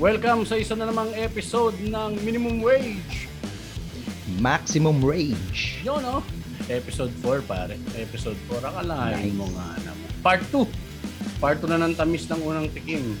Welcome 0.00 0.48
sa 0.48 0.56
isa 0.56 0.72
na 0.72 0.88
namang 0.88 1.12
episode 1.12 1.76
ng 1.76 2.24
Minimum 2.24 2.64
Wage. 2.64 3.28
Maximum 4.40 4.96
Rage. 4.96 5.84
Yun, 5.84 6.00
no? 6.00 6.24
Episode 6.72 7.12
4, 7.20 7.44
pare. 7.44 7.76
Episode 8.00 8.40
4. 8.48 8.64
Akalain 8.64 9.36
mo 9.36 9.44
nga 9.52 9.76
naman. 9.84 10.08
Part 10.24 10.40
2. 10.48 10.64
Part 11.36 11.60
2 11.60 11.68
na 11.68 11.84
ng 11.84 11.92
tamis 11.92 12.24
ng 12.32 12.40
unang 12.40 12.72
tikim. 12.72 13.12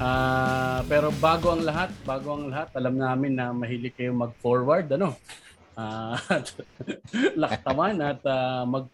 Ah, 0.00 0.80
pero 0.88 1.12
bago 1.12 1.52
ang 1.52 1.60
lahat, 1.60 1.92
bago 2.08 2.40
ang 2.40 2.48
lahat, 2.48 2.72
alam 2.72 2.96
namin 2.96 3.36
na 3.36 3.52
mahilig 3.52 3.92
kayo 3.92 4.16
mag-forward, 4.16 4.88
ano? 4.96 5.20
Ah, 5.76 6.16
laktaman 7.44 8.00
at 8.00 8.24
ah, 8.24 8.64
mag 8.64 8.88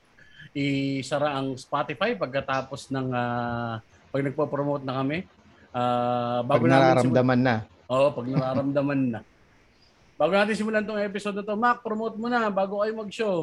isara 0.50 1.38
ang 1.38 1.54
Spotify 1.54 2.10
pagkatapos 2.18 2.90
ng 2.90 3.14
ah, 3.14 3.78
pag 4.10 4.26
nagpo-promote 4.26 4.82
na 4.82 4.98
kami. 4.98 5.30
Ah, 5.70 6.42
Pag 6.42 6.58
namin 6.58 6.66
simulan- 6.66 6.82
nararamdaman 6.82 7.40
na. 7.40 7.56
Oo, 7.86 8.06
pag 8.10 8.26
nararamdaman 8.26 9.00
na. 9.08 9.20
Bago 10.14 10.32
natin 10.34 10.52
simulan 10.52 10.84
tong 10.84 11.00
episode 11.00 11.32
na 11.32 11.42
to, 11.42 11.54
Mac, 11.54 11.80
promote 11.80 12.14
mo 12.14 12.26
na 12.26 12.50
bago 12.50 12.82
kayo 12.82 12.92
mag-show. 12.92 13.36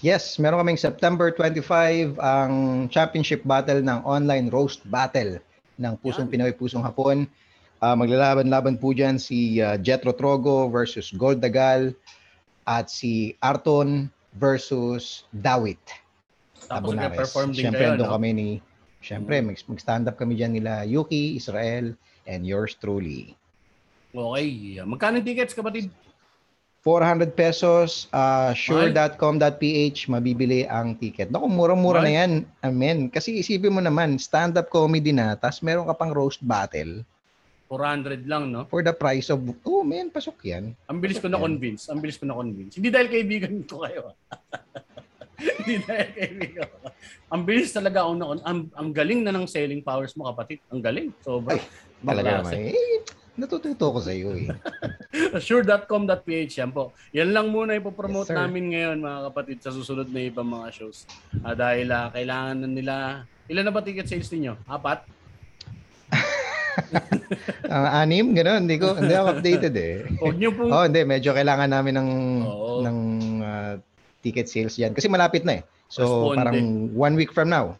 Yes, 0.00 0.36
meron 0.36 0.60
kaming 0.60 0.80
September 0.80 1.28
25 1.28 2.16
ang 2.16 2.52
championship 2.88 3.44
battle 3.44 3.80
ng 3.80 4.00
online 4.02 4.48
roast 4.48 4.80
battle 4.84 5.38
ng 5.76 5.92
Pusong 5.98 6.28
Yan. 6.28 6.32
Pinoy 6.32 6.52
Pusong 6.52 6.80
Hapon. 6.80 7.28
Ah, 7.78 7.96
maglalaban-laban 7.96 8.76
po 8.76 8.92
dyan 8.92 9.16
si 9.16 9.56
ah, 9.58 9.76
Jetro 9.76 10.12
Trogo 10.12 10.68
versus 10.68 11.08
Gold 11.10 11.40
Dagal 11.40 11.96
at 12.64 12.88
si 12.88 13.32
Arton 13.40 14.08
versus 14.36 15.24
Dawit. 15.30 15.80
Tapos 16.68 16.92
nag-perform 16.92 17.50
din 17.50 17.66
Siyempre, 17.66 17.82
kayo, 17.82 17.92
andun 17.96 18.08
no? 18.08 18.14
kami 18.14 18.30
ni 18.30 18.48
Siyempre, 19.00 19.40
mag- 19.40 19.66
mag-stand 19.68 20.08
up 20.08 20.16
kami 20.20 20.36
dyan 20.36 20.56
nila 20.56 20.84
Yuki, 20.84 21.36
Israel, 21.40 21.96
and 22.28 22.44
yours 22.44 22.76
truly. 22.76 23.32
Okay. 24.12 24.80
Magkano 24.84 25.20
yung 25.20 25.26
tickets, 25.26 25.56
kapatid? 25.56 25.88
400 26.80 27.36
pesos, 27.36 28.08
uh, 28.08 28.56
sure.com.ph, 28.56 30.08
mabibili 30.08 30.64
ang 30.64 30.96
ticket. 30.96 31.28
Naku, 31.28 31.44
murang-mura 31.44 32.00
na 32.00 32.08
yan. 32.08 32.48
Amen. 32.64 33.12
Kasi 33.12 33.44
isipin 33.44 33.76
mo 33.76 33.84
naman, 33.84 34.16
stand-up 34.16 34.72
comedy 34.72 35.12
na, 35.12 35.36
tas 35.36 35.60
meron 35.60 35.84
ka 35.84 35.92
pang 35.92 36.12
roast 36.16 36.40
battle 36.40 37.04
400 37.70 38.26
lang, 38.26 38.50
no? 38.50 38.66
for 38.66 38.82
the 38.82 38.90
price 38.90 39.30
of, 39.30 39.38
oh 39.62 39.86
man, 39.86 40.10
pasok 40.10 40.42
yan. 40.42 40.74
Ang 40.90 40.98
bilis 40.98 41.22
ko 41.22 41.30
na 41.30 41.38
convince. 41.38 41.86
Ang 41.86 42.02
bilis 42.02 42.18
ko 42.18 42.26
na 42.26 42.34
convince. 42.34 42.74
Hindi 42.74 42.90
dahil 42.90 43.06
kaibigan 43.06 43.62
ko 43.62 43.86
kayo. 43.86 44.10
ah. 45.40 45.54
Hindi 45.58 45.74
dahil 45.80 46.08
kaibigan 46.12 46.66
ko. 46.66 46.76
Ang 47.30 47.42
bilis 47.42 47.70
talaga 47.70 48.04
ako 48.04 48.12
na 48.14 48.24
ang, 48.42 48.60
ang 48.70 48.88
galing 48.90 49.20
na 49.22 49.32
ng 49.32 49.46
selling 49.46 49.80
powers 49.80 50.12
mo, 50.12 50.28
kapatid. 50.28 50.60
Ang 50.68 50.80
galing. 50.80 51.08
Sobra. 51.18 51.56
Ay, 51.56 51.62
Talaga 52.00 52.28
naman. 52.40 52.52
Eh, 52.68 53.00
natututo 53.34 53.84
ko 53.90 53.98
sa 53.98 54.10
iyo 54.10 54.32
eh. 54.32 54.48
sure.com.ph 55.40 56.24
yan 56.54 56.70
po. 56.70 56.92
Yan 57.10 57.30
lang 57.30 57.48
muna 57.48 57.72
ipopromote 57.72 58.28
Yes, 58.28 58.32
sir. 58.32 58.38
namin 58.38 58.64
ngayon 58.68 58.98
mga 58.98 59.20
kapatid 59.26 59.58
sa 59.58 59.70
susunod 59.70 60.06
na 60.06 60.20
ibang 60.22 60.44
mga 60.44 60.68
shows. 60.70 61.08
Ah, 61.40 61.52
dahil 61.52 61.88
ah, 61.88 62.08
kailangan 62.08 62.56
na 62.58 62.68
nila, 62.68 62.94
ilan 63.46 63.64
na 63.64 63.72
ba 63.72 63.80
ticket 63.80 64.04
sales 64.04 64.28
ninyo? 64.28 64.60
Apat? 64.64 65.04
Ang 67.68 67.86
anim, 68.02 68.26
gano'n. 68.32 68.64
Hindi 68.64 68.76
ko, 68.76 68.96
hindi 68.96 69.12
ako 69.12 69.28
updated 69.36 69.74
eh. 69.74 69.94
Huwag 70.16 70.36
niyo 70.36 70.50
pong, 70.52 70.70
Oh, 70.70 70.84
hindi. 70.84 71.00
Medyo 71.02 71.30
kailangan 71.32 71.70
namin 71.70 71.94
ng, 71.96 72.10
Oo. 72.42 72.80
ng 72.82 72.98
ah, 73.40 73.74
ticket 74.20 74.48
sales 74.48 74.76
yan. 74.76 74.92
Kasi 74.92 75.08
malapit 75.08 75.42
na 75.42 75.60
eh. 75.60 75.62
So, 75.90 76.32
Responde. 76.32 76.36
parang 76.38 76.58
one 76.94 77.14
week 77.18 77.32
from 77.34 77.50
now. 77.50 77.74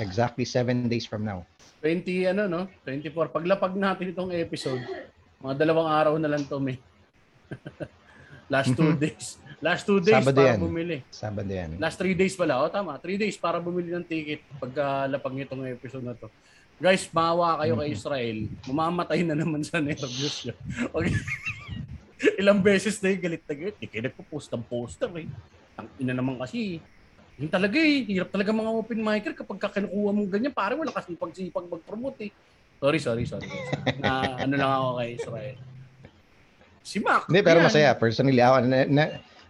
Exactly 0.00 0.42
seven 0.42 0.88
days 0.88 1.04
from 1.04 1.22
now. 1.22 1.44
20 1.82 2.30
ano 2.30 2.46
no, 2.46 2.60
24. 2.86 3.34
Paglapag 3.34 3.74
natin 3.74 4.14
itong 4.14 4.30
episode, 4.32 4.80
mga 5.42 5.54
dalawang 5.58 5.90
araw 5.90 6.14
na 6.16 6.30
lang 6.30 6.46
to, 6.46 6.58
may. 6.62 6.78
Last 8.52 8.76
two 8.76 8.92
days. 8.96 9.40
Last 9.62 9.86
two 9.86 10.02
days 10.02 10.18
Sabado 10.18 10.42
para 10.42 10.54
yan. 10.54 10.58
bumili. 10.58 10.98
Sabado 11.08 11.48
yan. 11.48 11.78
Last 11.78 11.96
three 11.96 12.12
days 12.18 12.34
pala. 12.34 12.58
O 12.60 12.68
tama, 12.68 12.98
three 12.98 13.16
days 13.16 13.38
para 13.38 13.62
bumili 13.62 13.94
ng 13.94 14.04
ticket 14.04 14.42
pagkalapag 14.58 15.34
nitong 15.38 15.70
episode 15.70 16.02
na 16.02 16.18
to. 16.18 16.26
Guys, 16.82 17.06
maawa 17.14 17.62
kayo 17.62 17.78
kay 17.78 17.94
Israel. 17.94 18.38
Mamamatay 18.66 19.22
na 19.22 19.38
naman 19.38 19.62
sa 19.62 19.78
nervyos 19.78 20.50
yun. 20.50 20.58
Okay. 20.98 21.14
Ilang 22.42 22.58
beses 22.58 22.98
na 22.98 23.14
yung 23.14 23.22
galit 23.22 23.42
na 23.46 23.54
galit. 23.54 23.74
Hindi 23.78 23.86
kayo 23.86 24.02
nagpo-post 24.10 24.50
ng 24.50 24.64
poster 24.66 25.10
eh. 25.14 25.30
Ang 25.78 25.86
ina 26.02 26.10
naman 26.10 26.34
kasi. 26.42 26.82
Yun 27.38 27.46
talaga 27.46 27.78
eh. 27.78 28.02
Hirap 28.02 28.34
talaga 28.34 28.50
mga 28.50 28.72
open 28.74 28.98
micer 28.98 29.32
kapag 29.38 29.62
ka 29.62 29.70
kinukuha 29.78 30.10
mong 30.10 30.30
ganyan. 30.34 30.50
Parang 30.50 30.82
wala 30.82 30.90
kasi 30.90 31.14
pagsipag 31.14 31.70
mag-promote 31.70 32.18
eh. 32.26 32.30
Sorry, 32.82 32.98
sorry, 32.98 33.24
sorry. 33.30 33.46
na 34.02 34.42
ano 34.42 34.54
lang 34.58 34.70
ako 34.74 34.88
kay 34.98 35.10
Israel. 35.14 35.56
Si 36.82 36.98
Mac. 36.98 37.30
Hindi, 37.30 37.40
pero 37.46 37.62
yan. 37.62 37.66
masaya. 37.70 37.94
Personally, 37.94 38.42
ako, 38.42 38.56
na, 38.66 38.78
na, 38.90 39.04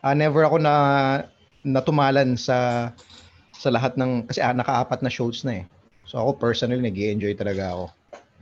ah, 0.04 0.12
never 0.12 0.44
ako 0.44 0.60
na 0.60 0.74
natumalan 1.64 2.36
sa 2.36 2.92
sa 3.56 3.72
lahat 3.72 3.96
ng, 3.96 4.28
kasi 4.28 4.44
ah, 4.44 4.52
nakaapat 4.52 5.00
na 5.00 5.08
shows 5.08 5.48
na 5.48 5.64
eh. 5.64 5.64
So 6.04 6.20
ako 6.20 6.36
personally, 6.36 6.84
nag 6.84 6.92
enjoy 6.92 7.32
talaga 7.32 7.72
ako. 7.72 7.84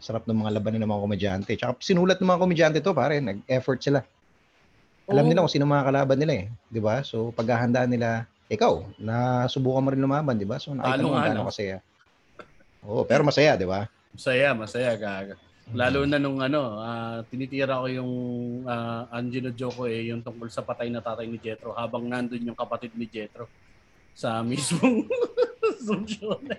Sarap 0.02 0.26
ng 0.26 0.42
mga 0.42 0.58
labanan 0.58 0.82
ng 0.82 0.90
mga 0.90 1.04
komedyante. 1.06 1.50
Tsaka 1.54 1.78
sinulat 1.78 2.18
ng 2.18 2.26
mga 2.26 2.42
komedyante 2.42 2.78
to, 2.82 2.90
pare. 2.90 3.22
Nag-effort 3.22 3.78
sila. 3.78 4.02
Alam 5.10 5.25
Oo. 5.26 5.28
nila 5.28 5.43
kung 5.43 5.53
sino 5.53 5.66
mga 5.66 5.87
kalaban 5.91 6.19
nila 6.19 6.34
eh. 6.38 6.47
Di 6.71 6.78
ba? 6.78 7.03
So 7.03 7.34
paghahandaan 7.34 7.91
nila, 7.91 8.25
ikaw, 8.47 8.87
nasubukan 8.97 9.82
mo 9.82 9.91
rin 9.91 10.00
lumaban, 10.00 10.38
di 10.38 10.47
ba? 10.47 10.56
So 10.56 10.71
nakita 10.71 10.97
Talo 10.97 11.03
mo 11.04 11.10
nga, 11.12 11.25
gaano 11.26 11.41
no? 11.43 11.48
kasaya. 11.50 11.76
Oo, 12.81 13.03
pero 13.03 13.26
masaya, 13.26 13.59
di 13.59 13.66
ba? 13.66 13.91
Masaya, 14.15 14.54
masaya 14.54 14.94
gaga. 14.94 15.34
Lalo 15.71 16.03
na 16.03 16.19
nung 16.19 16.43
ano, 16.43 16.82
ah, 16.82 17.22
tinitira 17.26 17.78
ko 17.78 17.87
yung 17.87 18.12
uh, 18.66 19.06
Angelo 19.10 19.54
Joko 19.54 19.87
eh, 19.87 20.10
yung 20.10 20.19
tungkol 20.19 20.50
sa 20.50 20.66
patay 20.66 20.91
na 20.91 20.98
tatay 20.98 21.31
ni 21.31 21.38
Jetro 21.38 21.71
habang 21.75 22.06
nandun 22.06 22.42
yung 22.42 22.59
kapatid 22.59 22.91
ni 22.94 23.06
Jetro 23.06 23.47
sa 24.10 24.42
mismong 24.47 25.06
na. 26.42 26.59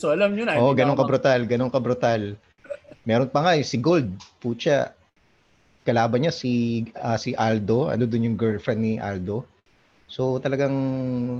so 0.00 0.08
alam 0.08 0.32
nyo 0.32 0.44
na. 0.48 0.56
Oo, 0.56 0.72
hindi 0.72 0.80
ganun 0.80 0.96
na 0.96 0.98
ka 0.98 1.04
ako- 1.04 1.10
brutal, 1.12 1.40
ganun 1.44 1.68
ka 1.68 1.80
brutal. 1.80 2.22
Meron 3.02 3.28
pa 3.28 3.40
nga 3.42 3.52
eh, 3.58 3.64
si 3.66 3.76
Gold, 3.76 4.08
pucha, 4.40 4.96
kalaban 5.82 6.26
niya 6.26 6.34
si 6.34 6.84
ah, 6.98 7.18
si 7.18 7.34
Aldo, 7.34 7.90
ano 7.90 8.06
dun 8.06 8.26
yung 8.26 8.38
girlfriend 8.38 8.80
ni 8.82 8.94
Aldo. 8.98 9.46
So 10.06 10.38
talagang 10.38 10.74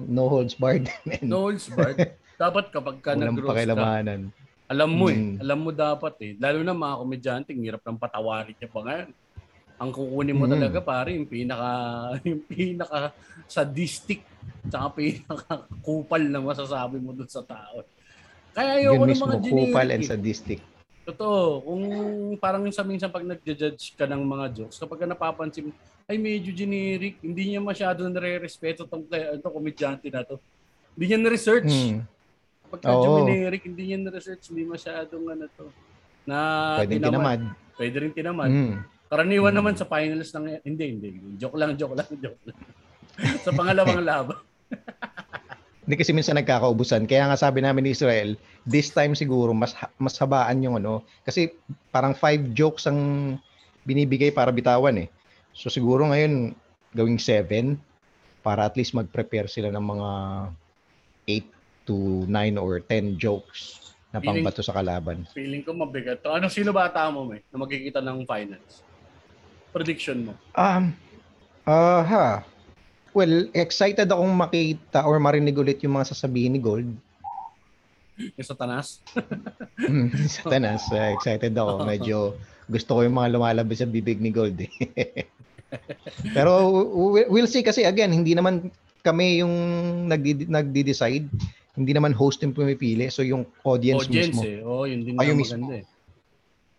no 0.09 0.27
holds 0.33 0.57
barred. 0.57 0.89
man. 1.09 1.23
No 1.27 1.51
holds 1.51 1.69
barred. 1.71 2.17
Dapat 2.43 2.75
kapag 2.75 2.99
ka 3.05 3.15
nag-roast 3.15 3.55
ka, 3.55 4.03
alam 4.73 4.91
mo 4.97 5.13
eh. 5.13 5.19
Mm. 5.21 5.37
Alam 5.45 5.59
mo 5.69 5.71
dapat 5.71 6.15
eh. 6.25 6.33
Lalo 6.41 6.65
na 6.65 6.73
mga 6.73 6.97
komedyante, 7.05 7.51
hirap 7.53 7.85
ng 7.85 8.01
patawarin 8.01 8.57
niya 8.57 8.71
pa 8.73 8.81
ngayon. 8.81 9.11
Ang 9.77 9.91
kukunin 9.93 10.39
mo 10.39 10.45
Mm. 10.49 10.53
talaga 10.57 10.79
pare, 10.81 11.11
yung 11.13 11.29
pinaka, 11.29 11.71
yung 12.29 12.41
pinaka 12.49 13.13
sadistic, 13.45 14.25
tsaka 14.73 14.97
pinaka 14.97 15.69
kupal 15.85 16.25
na 16.25 16.41
masasabi 16.41 16.97
mo 16.97 17.13
dun 17.13 17.29
sa 17.29 17.45
tao. 17.45 17.85
Kaya 18.57 18.81
ayoko 18.81 19.05
ng 19.05 19.21
mga 19.21 19.37
kupal 19.45 19.87
generic. 19.89 19.95
and 19.97 20.05
eh. 20.05 20.09
sadistic. 20.09 20.61
Totoo. 21.03 21.61
Kung 21.61 21.83
parang 22.39 22.63
sa 22.71 22.83
minsan 22.83 23.11
pag 23.11 23.27
nagja-judge 23.27 23.99
ka 23.99 24.07
ng 24.07 24.23
mga 24.23 24.47
jokes, 24.55 24.79
kapag 24.79 25.03
ka 25.03 25.07
napapansin, 25.07 25.75
ay 26.07 26.15
medyo 26.15 26.51
generic, 26.51 27.19
hindi 27.19 27.51
niya 27.51 27.61
masyado 27.61 28.07
nare-respeto 28.07 28.87
tong 28.87 29.07
kaya 29.07 29.35
ito 29.35 29.47
komedyante 29.47 30.07
na 30.07 30.23
to. 30.23 30.39
Hindi 30.95 31.05
niya 31.09 31.19
na-research. 31.19 31.71
Hmm. 31.71 32.07
Pagka 32.69 32.89
Oo. 32.89 33.19
generic, 33.21 33.63
hindi 33.65 33.83
niya 33.85 33.99
na-research, 34.01 34.49
hindi 34.49 34.63
masyadong 34.63 35.25
ano 35.27 35.45
to. 35.51 35.67
Na 36.23 36.39
Pwedeng 36.79 37.03
tinamad. 37.03 37.41
Pwede 37.75 37.97
rin 37.99 38.13
tinamad. 38.13 38.51
Hmm. 38.51 38.75
Karaniwan 39.13 39.53
Mm. 39.53 39.59
naman 39.61 39.75
sa 39.77 39.85
finals 39.85 40.33
ng 40.33 40.45
hindi, 40.65 40.85
hindi. 40.89 41.09
Joke 41.37 41.59
lang, 41.59 41.77
joke 41.77 41.93
lang, 41.93 42.09
joke 42.23 42.41
lang. 42.47 42.57
sa 43.43 43.51
pangalawang 43.51 44.01
laban. 44.09 44.39
Hindi 45.83 45.99
kasi 45.99 46.15
minsan 46.15 46.39
nagkakaubusan. 46.39 47.11
Kaya 47.11 47.27
nga 47.27 47.35
sabi 47.35 47.59
namin 47.59 47.91
ni 47.91 47.91
Israel, 47.91 48.39
this 48.63 48.95
time 48.95 49.19
siguro 49.19 49.51
mas 49.51 49.75
mas 49.99 50.15
habaan 50.23 50.63
yung 50.63 50.79
ano. 50.79 51.03
Kasi 51.27 51.51
parang 51.91 52.15
five 52.15 52.55
jokes 52.55 52.87
ang 52.87 53.35
binibigay 53.83 54.31
para 54.31 54.55
bitawan 54.55 54.95
eh. 55.03 55.09
So 55.51 55.67
siguro 55.69 56.07
ngayon 56.07 56.55
gawing 56.95 57.19
seven 57.19 57.83
para 58.47 58.67
at 58.67 58.79
least 58.79 58.95
mag-prepare 58.95 59.51
sila 59.51 59.75
ng 59.75 59.83
mga 59.83 60.11
8 61.27 61.87
to 61.87 62.27
9 62.31 62.59
or 62.59 62.79
10 62.83 63.19
jokes 63.19 63.95
na 64.15 64.19
Feeling- 64.21 64.45
pangbato 64.45 64.63
sa 64.63 64.75
kalaban. 64.75 65.27
Feeling 65.35 65.63
ko 65.67 65.75
mabigat 65.75 66.21
to. 66.21 66.31
Ano, 66.31 66.47
sino 66.51 66.71
bata 66.75 67.09
mo, 67.09 67.27
may, 67.27 67.41
na 67.49 67.57
magkikita 67.59 68.03
ng 68.03 68.27
finals? 68.29 68.85
Prediction 69.73 70.31
mo. 70.31 70.33
Um, 70.53 70.93
ah 71.65 72.03
ha. 72.05 72.27
Well, 73.13 73.53
excited 73.53 74.09
akong 74.09 74.33
makita 74.33 75.05
or 75.05 75.17
marinig 75.19 75.53
ulit 75.55 75.79
yung 75.81 75.95
mga 75.95 76.09
sasabihin 76.09 76.57
ni 76.57 76.61
Gold. 76.61 76.89
Yung 78.17 78.47
satanas? 78.47 79.05
Mm, 79.77 80.09
Satanas, 80.39 80.89
uh, 80.89 81.13
excited 81.13 81.53
ako. 81.53 81.85
Medyo 81.91 82.19
gusto 82.67 82.91
ko 82.91 83.01
yung 83.03 83.13
mga 83.15 83.29
lumalabas 83.31 83.79
sa 83.79 83.87
bibig 83.87 84.17
ni 84.17 84.31
Gold. 84.31 84.57
eh. 84.59 84.73
Pero 86.37 86.53
we- 87.11 87.29
we'll 87.29 87.47
see 87.47 87.61
kasi 87.61 87.85
again, 87.85 88.09
hindi 88.09 88.33
naman 88.33 88.73
kami 89.03 89.41
yung 89.41 89.53
nagdi- 90.07 90.49
nagdi-decide. 90.49 91.29
Hindi 91.73 91.93
naman 91.93 92.13
host 92.13 92.41
yung 92.41 92.53
pumipili. 92.53 93.09
So 93.09 93.21
yung 93.21 93.45
audience, 93.63 94.05
Audience 94.05 94.37
mismo. 94.37 94.45
eh. 94.47 94.61
Oo, 94.63 94.85
yun 94.85 95.01
din 95.03 95.17
Ay, 95.17 95.33
yung 95.33 95.37
mismo. 95.39 95.57
maganda 95.59 95.81
eh. 95.81 95.87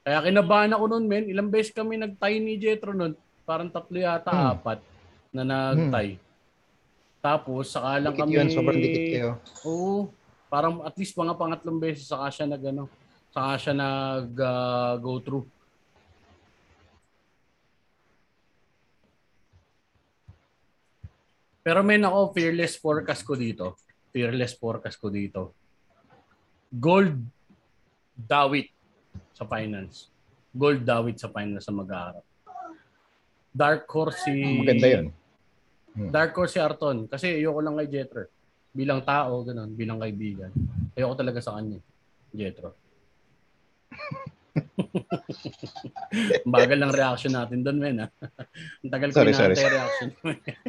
Kaya 0.04 0.20
kinabahan 0.24 0.72
ako 0.72 0.84
noon, 0.88 1.06
men. 1.06 1.26
Ilang 1.26 1.48
beses 1.48 1.70
kami 1.72 1.96
nag-tie 1.96 2.38
ni 2.38 2.58
Jetro 2.58 2.92
noon. 2.92 3.14
Parang 3.44 3.70
tatlo 3.70 3.96
yata, 3.96 4.30
Hmm. 4.30 4.54
apat 4.56 4.82
na 5.34 5.44
nag-tie. 5.44 6.22
Tapos, 7.24 7.74
saka 7.74 7.98
lang 7.98 8.14
Dikit 8.14 8.24
kami... 8.30 8.38
yun, 8.38 8.48
sobrang 8.54 8.80
dikit 8.80 9.06
kayo. 9.10 9.32
Oo. 9.66 10.12
Parang 10.54 10.86
at 10.86 10.94
least 11.02 11.18
mga 11.18 11.34
pangatlong 11.34 11.82
beses 11.82 12.06
saka 12.06 12.30
siya 12.30 12.46
nag 12.46 12.62
ano, 12.62 12.86
saka 13.34 13.54
siya 13.58 13.74
nag 13.74 14.30
ah, 14.38 14.94
go 15.02 15.18
through. 15.18 15.50
Pero 21.64 21.80
men 21.82 22.06
ako 22.06 22.36
fearless 22.36 22.76
forecast 22.78 23.24
ko 23.24 23.34
dito. 23.40 23.80
Fearless 24.14 24.54
forecast 24.60 25.00
ko 25.00 25.08
dito. 25.10 25.56
Gold 26.70 27.18
Dawit 28.14 28.70
sa 29.34 29.48
finance. 29.50 30.12
Gold 30.54 30.86
Dawit 30.86 31.18
sa 31.18 31.32
finance 31.34 31.66
sa 31.66 31.74
mag-aarap. 31.74 32.22
Dark 33.50 33.90
horse 33.90 34.28
si 34.28 34.34
Maganda 34.60 34.86
yun. 34.92 35.08
Dark 35.94 36.34
horse 36.34 36.58
si 36.58 36.60
Arton 36.60 37.06
kasi 37.06 37.38
ayoko 37.38 37.62
lang 37.62 37.78
kay 37.78 37.90
Jetro. 37.90 38.26
Bilang 38.74 39.06
tao, 39.06 39.46
ganun, 39.46 39.70
bilang 39.78 40.02
kaibigan. 40.02 40.50
Ayoko 40.98 41.14
talaga 41.14 41.38
sa 41.38 41.62
kanya. 41.62 41.78
Jetro. 42.34 42.74
Ang 46.44 46.54
Bagal 46.54 46.78
ng 46.82 46.94
reaction 46.94 47.34
natin 47.34 47.62
doon, 47.62 47.78
men. 47.78 47.98
Ha? 48.02 48.08
Ang 48.82 48.92
tagal 48.92 49.10
ko 49.14 49.22
Sorry, 49.22 49.34
sorry, 49.34 49.54
reaction. 49.58 50.10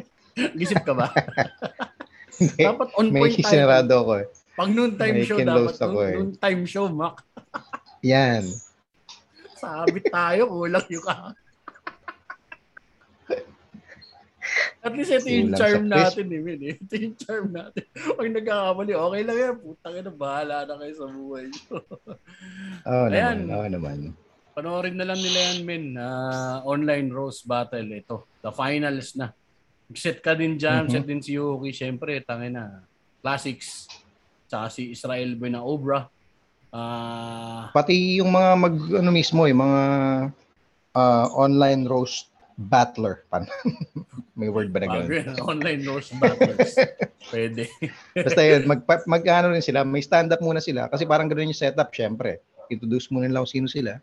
Gisip 0.59 0.81
ka 0.85 0.93
ba? 0.93 1.09
Dapat 2.59 2.89
on 2.99 3.07
May 3.09 3.21
point 3.25 3.35
tayo. 3.39 3.49
sinarado 3.49 3.95
ko 4.03 4.13
eh. 4.19 4.27
Pag 4.55 4.69
noon 4.71 4.91
time 4.95 5.15
May 5.19 5.27
show, 5.27 5.39
dapat 5.39 5.75
noon, 5.79 5.95
eh. 5.99 6.13
noon 6.15 6.31
time 6.35 6.63
show, 6.67 6.85
Mac. 6.91 7.23
Yan. 8.03 8.43
Sabit 9.55 10.05
tayo, 10.11 10.47
kulang 10.51 10.85
yung 10.91 11.05
ka. 11.05 11.31
At 14.85 14.93
least 14.93 15.09
ito 15.11 15.25
yung 15.27 15.51
charm 15.51 15.89
natin 15.89 16.29
eh, 16.29 16.39
men. 16.39 16.61
eh. 16.61 16.75
Ito 16.77 16.93
yung 16.93 17.15
charm 17.17 17.47
natin. 17.49 17.83
Pag 17.89 18.29
nagkakamali, 18.29 18.93
okay 18.93 19.21
lang 19.23 19.37
yan. 19.39 19.55
Putang 19.57 19.95
ina, 19.95 20.11
bahala 20.13 20.57
na 20.63 20.77
kayo 20.77 20.93
sa 20.93 21.07
buhay 21.09 21.43
nyo. 21.47 21.75
Oo 22.87 23.05
Ayan. 23.09 23.35
naman. 23.41 23.49
Oo 23.51 23.67
naman. 23.67 23.97
Panoorin 24.53 24.93
na 24.93 25.03
lang 25.03 25.17
nila 25.17 25.39
yan, 25.43 25.59
men. 25.63 25.85
Ah, 25.95 26.61
online 26.63 27.09
roast 27.09 27.43
battle. 27.43 27.83
Ito, 27.83 28.29
the 28.39 28.53
finals 28.53 29.11
na. 29.13 29.33
Set 29.91 30.21
ka 30.21 30.31
din 30.31 30.55
dyan, 30.55 30.85
Mhm. 30.85 30.91
set 30.91 31.05
din 31.05 31.19
si 31.19 31.33
Yuki. 31.33 31.69
Siyempre, 31.71 32.21
tangin 32.21 32.53
na. 32.53 32.85
Classics. 33.19 33.89
Tsaka 34.45 34.69
si 34.69 34.93
Israel 34.93 35.33
Boy 35.33 35.49
na 35.49 35.59
Obra. 35.59 36.05
Ah, 36.69 37.71
Pati 37.71 38.19
yung 38.19 38.29
mga 38.29 38.51
mag 38.53 38.75
ano 38.93 39.09
mismo, 39.09 39.43
yung 39.43 39.61
mga 39.61 39.81
ah, 40.93 41.25
online 41.33 41.83
roast 41.83 42.29
battler. 42.55 43.27
Pan. 43.27 43.43
May 44.39 44.51
word 44.51 44.71
ba 44.71 44.83
na 44.83 44.87
ganun? 44.91 45.11
online 45.43 45.83
roast 45.87 46.11
battles. 46.19 46.75
Pwede. 47.31 47.71
Basta 48.15 48.41
yun, 48.43 48.67
mag, 48.67 48.83
mag 49.07 49.23
ano 49.23 49.55
rin 49.55 49.63
sila, 49.63 49.87
may 49.87 50.03
stand-up 50.03 50.43
muna 50.43 50.59
sila. 50.59 50.91
Kasi 50.91 51.07
parang 51.07 51.31
ganun 51.31 51.51
yung 51.51 51.57
setup, 51.57 51.91
syempre. 51.95 52.43
Introduce 52.67 53.07
muna 53.11 53.27
nila 53.31 53.43
kung 53.43 53.53
sino 53.63 53.67
sila 53.71 53.99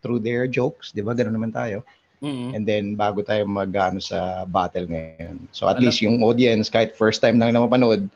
through 0.00 0.20
their 0.20 0.48
jokes, 0.48 0.96
di 0.96 1.04
ba? 1.04 1.12
Ganun 1.12 1.36
naman 1.36 1.52
tayo. 1.52 1.84
Mhm. 2.20 2.56
And 2.56 2.64
then, 2.68 2.84
bago 2.96 3.24
tayo 3.24 3.44
mag 3.48 3.72
ano, 3.72 4.00
sa 4.00 4.44
battle 4.44 4.88
ngayon. 4.88 5.48
So, 5.52 5.68
at 5.68 5.76
Alam- 5.80 5.88
least 5.88 6.00
yung 6.04 6.20
audience, 6.20 6.68
kahit 6.68 6.96
first 6.96 7.24
time 7.24 7.40
lang 7.40 7.52
na 7.52 7.64
mapanood, 7.64 8.08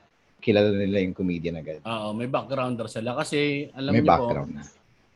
kilala 0.45 0.77
nila 0.77 1.01
yung 1.01 1.17
comedian 1.17 1.57
agad. 1.57 1.81
Oo, 1.89 2.13
may 2.13 2.29
backgrounder 2.29 2.85
sila. 2.85 3.17
Kasi, 3.17 3.69
alam 3.73 3.97
may 3.97 4.05
niyo 4.05 4.09
po, 4.09 4.13
background 4.13 4.53
na. 4.61 4.65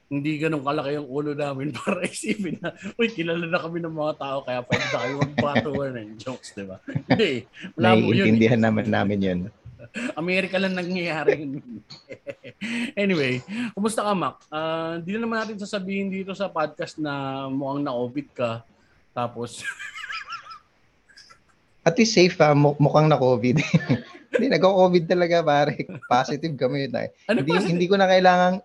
Hindi 0.09 0.41
ganun 0.41 0.65
kalaki 0.65 0.97
yung 0.97 1.09
ulo 1.09 1.37
namin 1.37 1.69
para 1.79 2.01
isipin 2.09 2.57
na, 2.65 2.73
uy, 2.97 3.13
kilala 3.13 3.45
na 3.45 3.61
kami 3.61 3.85
ng 3.85 3.93
mga 3.93 4.15
tao, 4.17 4.39
kaya 4.41 4.65
pwede 4.65 4.85
na 4.89 4.99
kayo 5.05 5.15
magbatuan 5.21 5.93
ng 6.01 6.11
jokes, 6.17 6.57
di 6.57 6.65
ba? 6.65 6.81
Hindi. 6.89 7.45
Wala 7.77 7.89
mo 7.93 8.09
yun. 8.09 8.25
Naiintindihan 8.25 8.61
naman 8.61 8.89
namin 8.89 9.19
yun. 9.21 9.41
Amerika 10.21 10.57
lang 10.57 10.73
nangyayari 10.73 11.45
yun. 11.45 11.61
anyway, 13.05 13.45
kumusta 13.77 14.01
ka, 14.01 14.13
Mac? 14.17 14.41
Ah, 14.49 14.97
Hindi 14.97 15.17
na 15.17 15.29
naman 15.29 15.37
natin 15.45 15.61
sasabihin 15.61 16.09
dito 16.09 16.33
sa 16.33 16.49
podcast 16.49 16.97
na 16.97 17.45
mukhang 17.53 17.85
na-COVID 17.85 18.29
ka. 18.33 18.65
Tapos, 19.13 19.61
At 21.85 21.97
least 21.97 22.17
safe 22.17 22.37
ha, 22.41 22.53
mu- 22.53 22.77
mukhang 22.77 23.09
na 23.09 23.17
COVID. 23.21 23.57
hindi, 24.37 24.47
nagko-COVID 24.53 25.05
talaga 25.09 25.41
pare. 25.41 25.89
Positive 26.05 26.53
kami. 26.53 26.89
Na. 26.89 27.09
ano 27.29 27.41
hindi, 27.41 27.53
pa? 27.57 27.65
hindi 27.65 27.87
ko 27.89 27.97
na 27.97 28.09
kailangan 28.09 28.61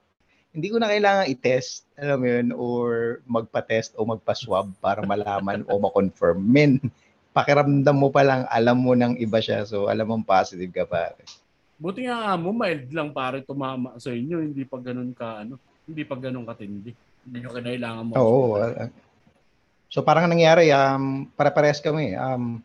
hindi 0.54 0.70
ko 0.70 0.78
na 0.78 0.86
kailangan 0.86 1.26
i-test, 1.34 1.90
alam 1.98 2.22
mo 2.22 2.28
yun, 2.30 2.48
or 2.54 2.88
magpa-test 3.26 3.98
o 3.98 4.06
magpa-swab 4.06 4.70
para 4.78 5.02
malaman 5.02 5.66
o 5.66 5.82
ma-confirm. 5.82 6.38
Men, 6.46 6.78
pakiramdam 7.34 7.98
mo 7.98 8.14
pa 8.14 8.22
lang, 8.22 8.46
alam 8.46 8.78
mo 8.78 8.94
nang 8.94 9.18
iba 9.18 9.42
siya. 9.42 9.66
So, 9.66 9.90
alam 9.90 10.06
mong 10.06 10.30
positive 10.30 10.70
ka 10.70 10.86
pare. 10.86 11.26
Buti 11.82 12.06
nga 12.06 12.38
mo, 12.38 12.54
mild 12.54 12.86
lang 12.94 13.10
pare 13.10 13.42
tumama 13.42 13.98
sa 13.98 14.14
inyo. 14.14 14.46
Hindi 14.46 14.62
pa 14.62 14.78
ganun 14.78 15.10
ka, 15.18 15.42
ano, 15.42 15.58
hindi 15.90 16.06
pa 16.06 16.16
ganun 16.22 16.46
katindi. 16.46 16.94
Hindi 17.26 17.38
nyo 17.42 17.50
kinailangan 17.50 18.04
mo. 18.06 18.14
Oo. 18.22 18.62
ah, 18.62 18.94
so, 19.90 20.06
parang 20.06 20.30
nangyari, 20.30 20.70
um, 20.70 21.26
pare-pares 21.34 21.82
kami. 21.82 22.14
Um, 22.14 22.62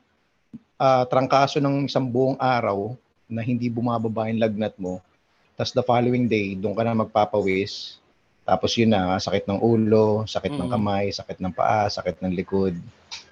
ah, 0.77 1.09
trangkaso 1.09 1.57
ng 1.57 1.89
isang 1.89 2.05
buong 2.05 2.37
araw 2.37 2.93
na 3.25 3.41
hindi 3.41 3.73
bumababa 3.73 4.29
yung 4.29 4.45
lagnat 4.45 4.77
mo. 4.77 5.01
Tapos 5.59 5.75
the 5.75 5.83
following 5.83 6.31
day, 6.31 6.55
doon 6.55 6.71
ka 6.71 6.87
na 6.87 6.95
magpapawis. 6.95 7.99
Tapos 8.47 8.79
yun 8.79 8.95
na, 8.95 9.19
sakit 9.19 9.43
ng 9.45 9.59
ulo, 9.59 10.23
sakit 10.23 10.55
ng 10.55 10.71
Mm. 10.71 10.73
kamay, 10.73 11.05
sakit 11.11 11.43
ng 11.43 11.51
paa, 11.51 11.91
sakit 11.91 12.23
ng 12.23 12.31
likod, 12.31 12.79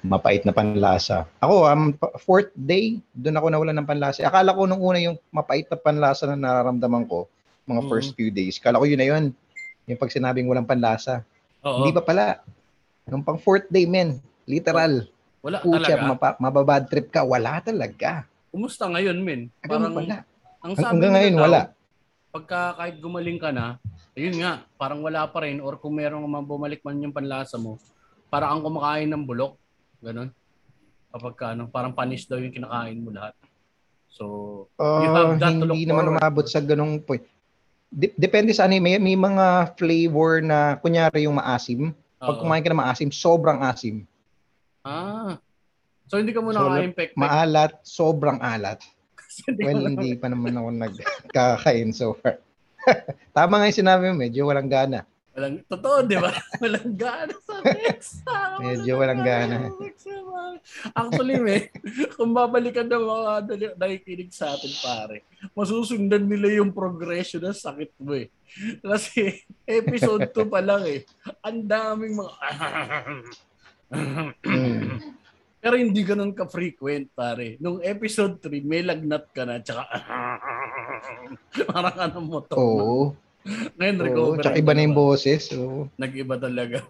mapait 0.02 0.42
na 0.42 0.50
panlasa. 0.50 1.22
Ako, 1.38 1.64
um, 1.64 1.94
pa- 1.94 2.18
fourth 2.18 2.50
day, 2.52 2.98
doon 3.14 3.38
ako 3.38 3.46
nawala 3.46 3.72
ng 3.72 3.86
panlasa. 3.86 4.26
Akala 4.26 4.50
ko 4.50 4.66
nung 4.66 4.82
una 4.82 4.98
yung 4.98 5.14
mapait 5.30 5.62
na 5.64 5.78
panlasa 5.78 6.26
na 6.26 6.34
nararamdaman 6.34 7.06
ko, 7.06 7.30
mga 7.62 7.86
Mm. 7.86 7.88
first 7.88 8.10
few 8.12 8.28
days. 8.28 8.58
Kala 8.58 8.76
ko 8.76 8.84
yun 8.84 8.98
na 8.98 9.06
yun. 9.06 9.30
Yung 9.86 9.96
pag 9.96 10.10
sinabing 10.10 10.50
walang 10.50 10.66
panlasa. 10.66 11.22
Oo. 11.62 11.78
Hindi 11.78 11.94
pa 11.94 12.02
pala. 12.02 12.42
Nung 13.06 13.22
pang 13.22 13.38
fourth 13.38 13.70
day, 13.70 13.86
men. 13.86 14.18
Literal. 14.44 15.06
Wala 15.40 15.62
Pucha, 15.62 15.94
talaga. 15.94 16.10
mapa- 16.10 16.38
mababad 16.42 16.82
trip 16.90 17.06
ka. 17.06 17.22
Wala 17.22 17.62
talaga. 17.62 18.26
Kumusta 18.50 18.90
ngayon, 18.90 19.14
men? 19.16 19.46
Hanggang 19.62 19.94
wala. 19.94 20.16
ang 20.58 20.74
sabi 20.74 20.82
Hanggang 20.90 21.14
ngayon, 21.14 21.34
daw, 21.38 21.44
wala. 21.46 21.60
Pagka 22.36 22.76
kahit 22.76 23.00
gumaling 23.00 23.40
ka 23.40 23.48
na, 23.48 23.80
ayun 24.12 24.36
nga, 24.44 24.68
parang 24.76 25.00
wala 25.00 25.24
pa 25.24 25.48
rin 25.48 25.56
or 25.64 25.80
kung 25.80 25.96
merong 25.96 26.28
bumalik 26.44 26.84
man 26.84 27.00
yung 27.00 27.16
panlasa 27.16 27.56
mo, 27.56 27.80
para 28.28 28.52
ang 28.52 28.60
kumakain 28.60 29.08
ng 29.08 29.24
bulok. 29.24 29.56
Ganon. 30.04 30.28
Kapag 31.16 31.34
ka, 31.40 31.46
ano, 31.56 31.72
parang 31.72 31.96
panis 31.96 32.28
daw 32.28 32.36
yung 32.36 32.52
kinakain 32.52 33.00
mo 33.00 33.08
lahat. 33.08 33.32
So, 34.12 34.24
You 34.76 35.08
Uh, 35.08 35.16
have 35.16 35.40
that 35.40 35.56
to 35.56 35.64
look 35.64 35.80
hindi 35.80 35.88
naman 35.88 36.12
umabot 36.12 36.44
sa 36.44 36.60
ganong 36.60 37.00
point. 37.00 37.24
Dep- 37.88 38.20
depende 38.20 38.52
sa 38.52 38.68
ano, 38.68 38.76
eh. 38.76 38.84
may, 38.84 39.00
may 39.00 39.16
mga 39.16 39.72
flavor 39.80 40.44
na, 40.44 40.76
kunyari 40.76 41.24
yung 41.24 41.40
maasim. 41.40 41.96
Pag 42.20 42.36
kumain 42.36 42.60
ka 42.60 42.68
ng 42.68 42.80
maasim, 42.84 43.08
sobrang 43.08 43.64
asim. 43.64 44.04
Ah. 44.84 45.40
So, 46.12 46.20
hindi 46.20 46.36
ka 46.36 46.44
muna 46.44 46.60
So, 46.60 46.68
kakain 46.68 46.92
pek 46.92 47.16
Maalat, 47.16 47.72
sobrang 47.80 48.44
alat. 48.44 48.84
Well, 49.66 49.84
hindi 49.86 50.16
pa 50.16 50.32
naman 50.32 50.56
ako 50.56 50.68
nagkakain 50.72 51.90
so 51.92 52.16
far. 52.16 52.40
Tama 53.36 53.58
nga 53.58 53.68
yung 53.68 53.80
sinabi 53.82 54.02
mo, 54.10 54.14
medyo 54.16 54.46
walang 54.46 54.70
gana. 54.70 55.02
Walang, 55.36 55.60
totoo, 55.68 56.00
di 56.08 56.16
ba? 56.16 56.32
Walang 56.64 56.96
gana 56.96 57.34
sa. 57.44 57.60
Ah, 58.24 58.56
Medyo 58.56 58.96
walang 58.96 59.20
gana. 59.20 59.68
Actually, 60.96 61.36
me, 61.44 61.68
kung 62.16 62.32
babalikan 62.32 62.88
ng 62.88 63.04
mga 63.04 63.32
nakikinig 63.76 64.32
sa 64.32 64.56
atin, 64.56 64.72
pare, 64.80 65.28
masusundan 65.52 66.24
nila 66.24 66.56
yung 66.56 66.72
progression 66.72 67.44
ng 67.44 67.52
sakit 67.52 67.92
mo 68.00 68.16
eh. 68.16 68.32
Kasi 68.80 69.44
episode 69.68 70.32
2 70.32 70.48
pa 70.48 70.64
lang 70.64 70.88
eh. 70.88 71.04
Ang 71.44 71.68
daming 71.68 72.16
mga... 72.16 72.34
Pero 75.66 75.82
hindi 75.82 76.06
ganun 76.06 76.30
ka-frequent, 76.30 77.10
pare. 77.10 77.58
Nung 77.58 77.82
episode 77.82 78.38
3, 78.38 78.62
may 78.62 78.86
lagnat 78.86 79.34
ka 79.34 79.42
na, 79.42 79.58
tsaka 79.58 79.82
parang 81.74 81.98
ano 82.06 82.18
mo 82.22 82.38
to. 82.46 82.54
Oo. 82.54 83.18
Ngayon, 83.74 83.98
Oo. 83.98 84.04
recover. 84.06 84.42
Tsaka 84.46 84.62
iba 84.62 84.72
na 84.78 84.86
yung 84.86 84.94
boses. 84.94 85.50
Oo. 85.58 85.90
Nag-iba 85.98 86.38
talaga. 86.38 86.86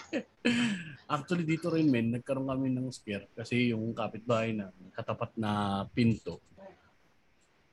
Actually, 1.18 1.42
dito 1.42 1.66
rin, 1.74 1.90
men, 1.90 2.14
nagkaroon 2.14 2.46
kami 2.46 2.70
ng 2.70 2.94
scare 2.94 3.26
kasi 3.34 3.74
yung 3.74 3.90
kapitbahay 3.90 4.54
na 4.54 4.70
katapat 4.94 5.34
na 5.34 5.82
pinto. 5.90 6.38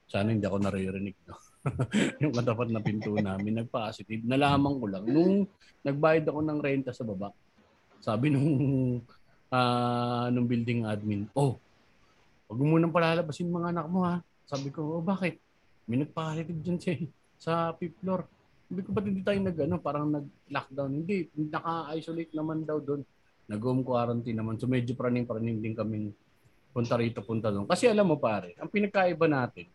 Sana 0.10 0.34
hindi 0.34 0.50
ako 0.50 0.66
naririnig, 0.66 1.14
no? 1.30 1.38
yung 2.26 2.34
katapat 2.34 2.74
na 2.74 2.82
pinto 2.82 3.14
namin, 3.14 3.62
nagpa-positive. 3.62 4.26
Nalaman 4.26 4.82
ko 4.82 4.86
lang, 4.90 5.06
nung 5.06 5.46
nagbayad 5.86 6.26
ako 6.26 6.42
ng 6.42 6.58
renta 6.58 6.90
sa 6.90 7.06
baba, 7.06 7.30
sabi 8.02 8.34
nung, 8.34 8.50
ah, 9.52 10.28
nung 10.32 10.48
building 10.48 10.88
admin, 10.88 11.28
oh, 11.36 11.60
wag 12.48 12.60
mo 12.60 12.76
munang 12.76 12.94
palalabasin 12.94 13.52
mga 13.52 13.72
anak 13.76 13.88
mo, 13.92 14.08
ha? 14.08 14.24
Sabi 14.48 14.72
ko, 14.72 15.00
oh, 15.00 15.04
bakit? 15.04 15.40
May 15.88 16.04
nagpa-positive 16.04 16.60
dyan 16.64 16.80
sa, 16.80 16.92
sa 17.40 17.54
fifth 17.76 18.00
floor. 18.04 18.28
Hindi 18.68 18.82
ko 18.84 18.90
ba't 18.92 19.06
hindi 19.08 19.24
tayo 19.24 19.40
nag, 19.40 19.58
ano, 19.64 19.76
parang 19.80 20.08
nag-lockdown? 20.12 20.92
Hindi, 20.92 21.32
naka-isolate 21.36 22.34
naman 22.36 22.68
daw 22.68 22.80
doon. 22.80 23.04
Nag-home 23.48 23.84
quarantine 23.84 24.36
naman. 24.36 24.60
So 24.60 24.68
medyo 24.68 24.96
praning-praning 24.96 25.64
din 25.64 25.76
kaming 25.76 26.12
punta 26.76 27.00
rito, 27.00 27.24
punta 27.24 27.48
doon. 27.48 27.68
Kasi 27.68 27.88
alam 27.88 28.08
mo 28.08 28.20
pare, 28.20 28.56
ang 28.60 28.68
pinagkaiba 28.68 29.26
natin, 29.26 29.68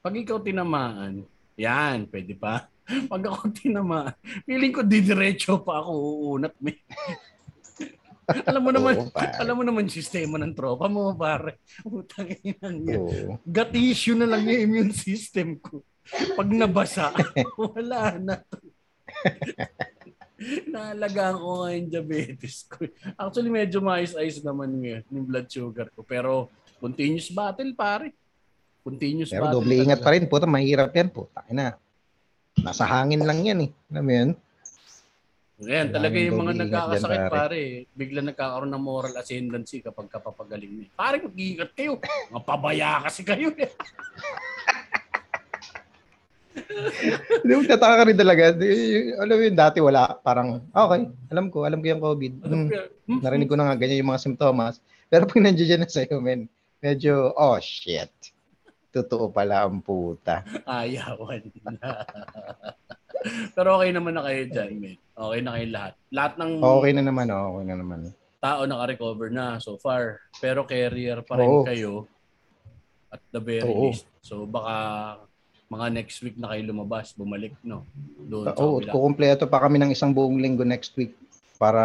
pag 0.00 0.16
ikaw 0.16 0.40
tinamaan, 0.40 1.28
yan, 1.60 2.08
pwede 2.08 2.32
pa. 2.32 2.64
Pag 3.12 3.22
ako 3.22 3.54
tinamaan, 3.54 4.16
feeling 4.42 4.74
ko 4.74 4.82
didiretso 4.82 5.62
pa 5.62 5.78
ako 5.78 5.92
uunat. 5.94 6.56
May. 6.58 6.74
Alam 8.46 8.62
mo 8.62 8.70
naman, 8.70 8.94
Oo, 8.96 9.10
pare. 9.10 9.34
alam 9.38 9.54
mo 9.58 9.64
naman 9.64 9.86
sistema 9.90 10.36
ng 10.38 10.54
tropa 10.54 10.86
mo, 10.86 11.12
pare. 11.14 11.62
Utang 11.82 12.30
ina 12.42 12.68
niya. 12.70 12.98
Oo. 12.98 13.38
Gut 13.42 13.70
issue 13.74 14.14
na 14.14 14.26
lang 14.26 14.46
yung 14.46 14.60
immune 14.70 14.92
system 14.94 15.58
ko. 15.58 15.82
Pag 16.34 16.48
nabasa, 16.50 17.14
wala 17.60 18.18
na. 18.18 18.34
Naalagaan 20.72 21.36
ko 21.36 21.48
nga 21.60 21.68
yung 21.76 21.88
diabetes 21.92 22.64
ko. 22.64 22.88
Actually, 23.20 23.52
medyo 23.52 23.84
mais-ice 23.84 24.40
naman 24.40 24.72
ngayon 24.80 25.04
yung 25.12 25.26
blood 25.28 25.46
sugar 25.52 25.92
ko. 25.92 26.00
Pero, 26.00 26.48
continuous 26.80 27.28
battle, 27.28 27.76
pare. 27.76 28.16
Continuous 28.80 29.28
Pero 29.28 29.44
battle. 29.52 29.60
doble 29.60 29.74
ingat 29.76 30.00
pa 30.00 30.16
rin. 30.16 30.24
Puta, 30.24 30.48
mahirap 30.48 30.88
yan. 30.96 31.12
Puta, 31.12 31.44
na. 31.52 31.76
Nasa 32.56 32.88
hangin 32.88 33.20
lang 33.20 33.44
yan 33.44 33.68
eh. 33.68 33.70
Alam 33.92 34.04
mo 34.04 34.12
yun? 34.16 34.30
Ayan, 35.60 35.92
talaga 35.92 36.16
yung 36.16 36.40
mga 36.40 36.54
nagkakasakit, 36.56 37.04
dyan, 37.20 37.28
pare. 37.28 37.36
pare. 37.36 37.60
Bigla 37.92 38.20
nagkakaroon 38.24 38.72
ng 38.72 38.80
moral 38.80 39.12
ascendancy 39.20 39.84
kapag 39.84 40.08
kapapagaling 40.08 40.72
niya. 40.72 40.88
Pare, 40.96 41.20
mag-iingat 41.20 41.76
kayo. 41.76 42.00
Mga 42.32 42.44
pabaya 42.48 43.04
kasi 43.04 43.20
kayo. 43.20 43.52
eh. 43.52 43.68
Hindi 47.44 47.52
mo 47.54 47.62
tataka 47.62 47.94
ka 48.00 48.04
rin 48.08 48.18
talaga. 48.18 48.42
Alam 49.20 49.36
mo 49.36 49.42
yun, 49.44 49.56
dati 49.56 49.78
wala. 49.78 50.16
Parang, 50.18 50.64
okay, 50.66 51.00
alam 51.28 51.46
ko, 51.52 51.68
alam 51.68 51.78
ko 51.78 51.86
yung 51.88 52.02
COVID. 52.02 52.32
Hmm, 52.42 52.68
Hmm? 53.10 53.18
narinig 53.26 53.50
ko 53.50 53.58
na 53.58 53.66
nga 53.66 53.74
ganyan 53.74 54.06
yung 54.06 54.10
mga 54.14 54.22
simptomas. 54.22 54.78
Pero 55.10 55.26
pag 55.26 55.42
nandiyan 55.42 55.82
na 55.82 55.90
sa'yo, 55.90 56.22
men, 56.22 56.46
medyo, 56.78 57.34
oh 57.34 57.58
shit. 57.58 58.10
Totoo 58.90 59.30
pala 59.30 59.62
ang 59.62 59.78
puta. 59.78 60.42
Ayawan 60.66 61.46
na. 61.78 62.02
Pero 63.54 63.78
okay 63.78 63.94
naman 63.94 64.16
na 64.18 64.24
kayo 64.26 64.42
dyan, 64.50 64.70
man. 64.80 64.96
Okay 65.14 65.40
na 65.44 65.50
kayo 65.54 65.66
lahat. 65.70 65.92
Lahat 66.10 66.32
ng 66.40 66.52
Okay 66.58 66.92
na 66.96 67.02
naman, 67.04 67.26
oh, 67.30 67.54
okay 67.54 67.66
na 67.68 67.76
naman. 67.78 68.00
tao 68.40 68.64
naka-recover 68.64 69.28
na 69.28 69.60
so 69.60 69.76
far. 69.76 70.18
Pero 70.40 70.64
carrier 70.64 71.20
pa 71.22 71.36
rin 71.38 71.50
Oo. 71.52 71.62
kayo 71.62 71.92
at 73.12 73.20
the 73.30 73.38
very 73.38 73.68
Oo. 73.68 73.92
least. 73.92 74.08
So 74.24 74.42
baka 74.48 74.74
mga 75.70 75.86
next 75.94 76.18
week 76.24 76.34
na 76.34 76.50
kayo 76.50 76.66
lumabas, 76.66 77.14
bumalik, 77.14 77.54
no? 77.62 77.86
Doon 78.26 78.50
sa 78.50 78.58
Oo, 78.58 78.80
kabila. 78.80 78.90
kukumpleto 78.90 79.44
pa 79.46 79.62
kami 79.62 79.78
ng 79.78 79.90
isang 79.94 80.10
buong 80.10 80.40
linggo 80.40 80.64
next 80.66 80.96
week 80.98 81.14
para 81.60 81.84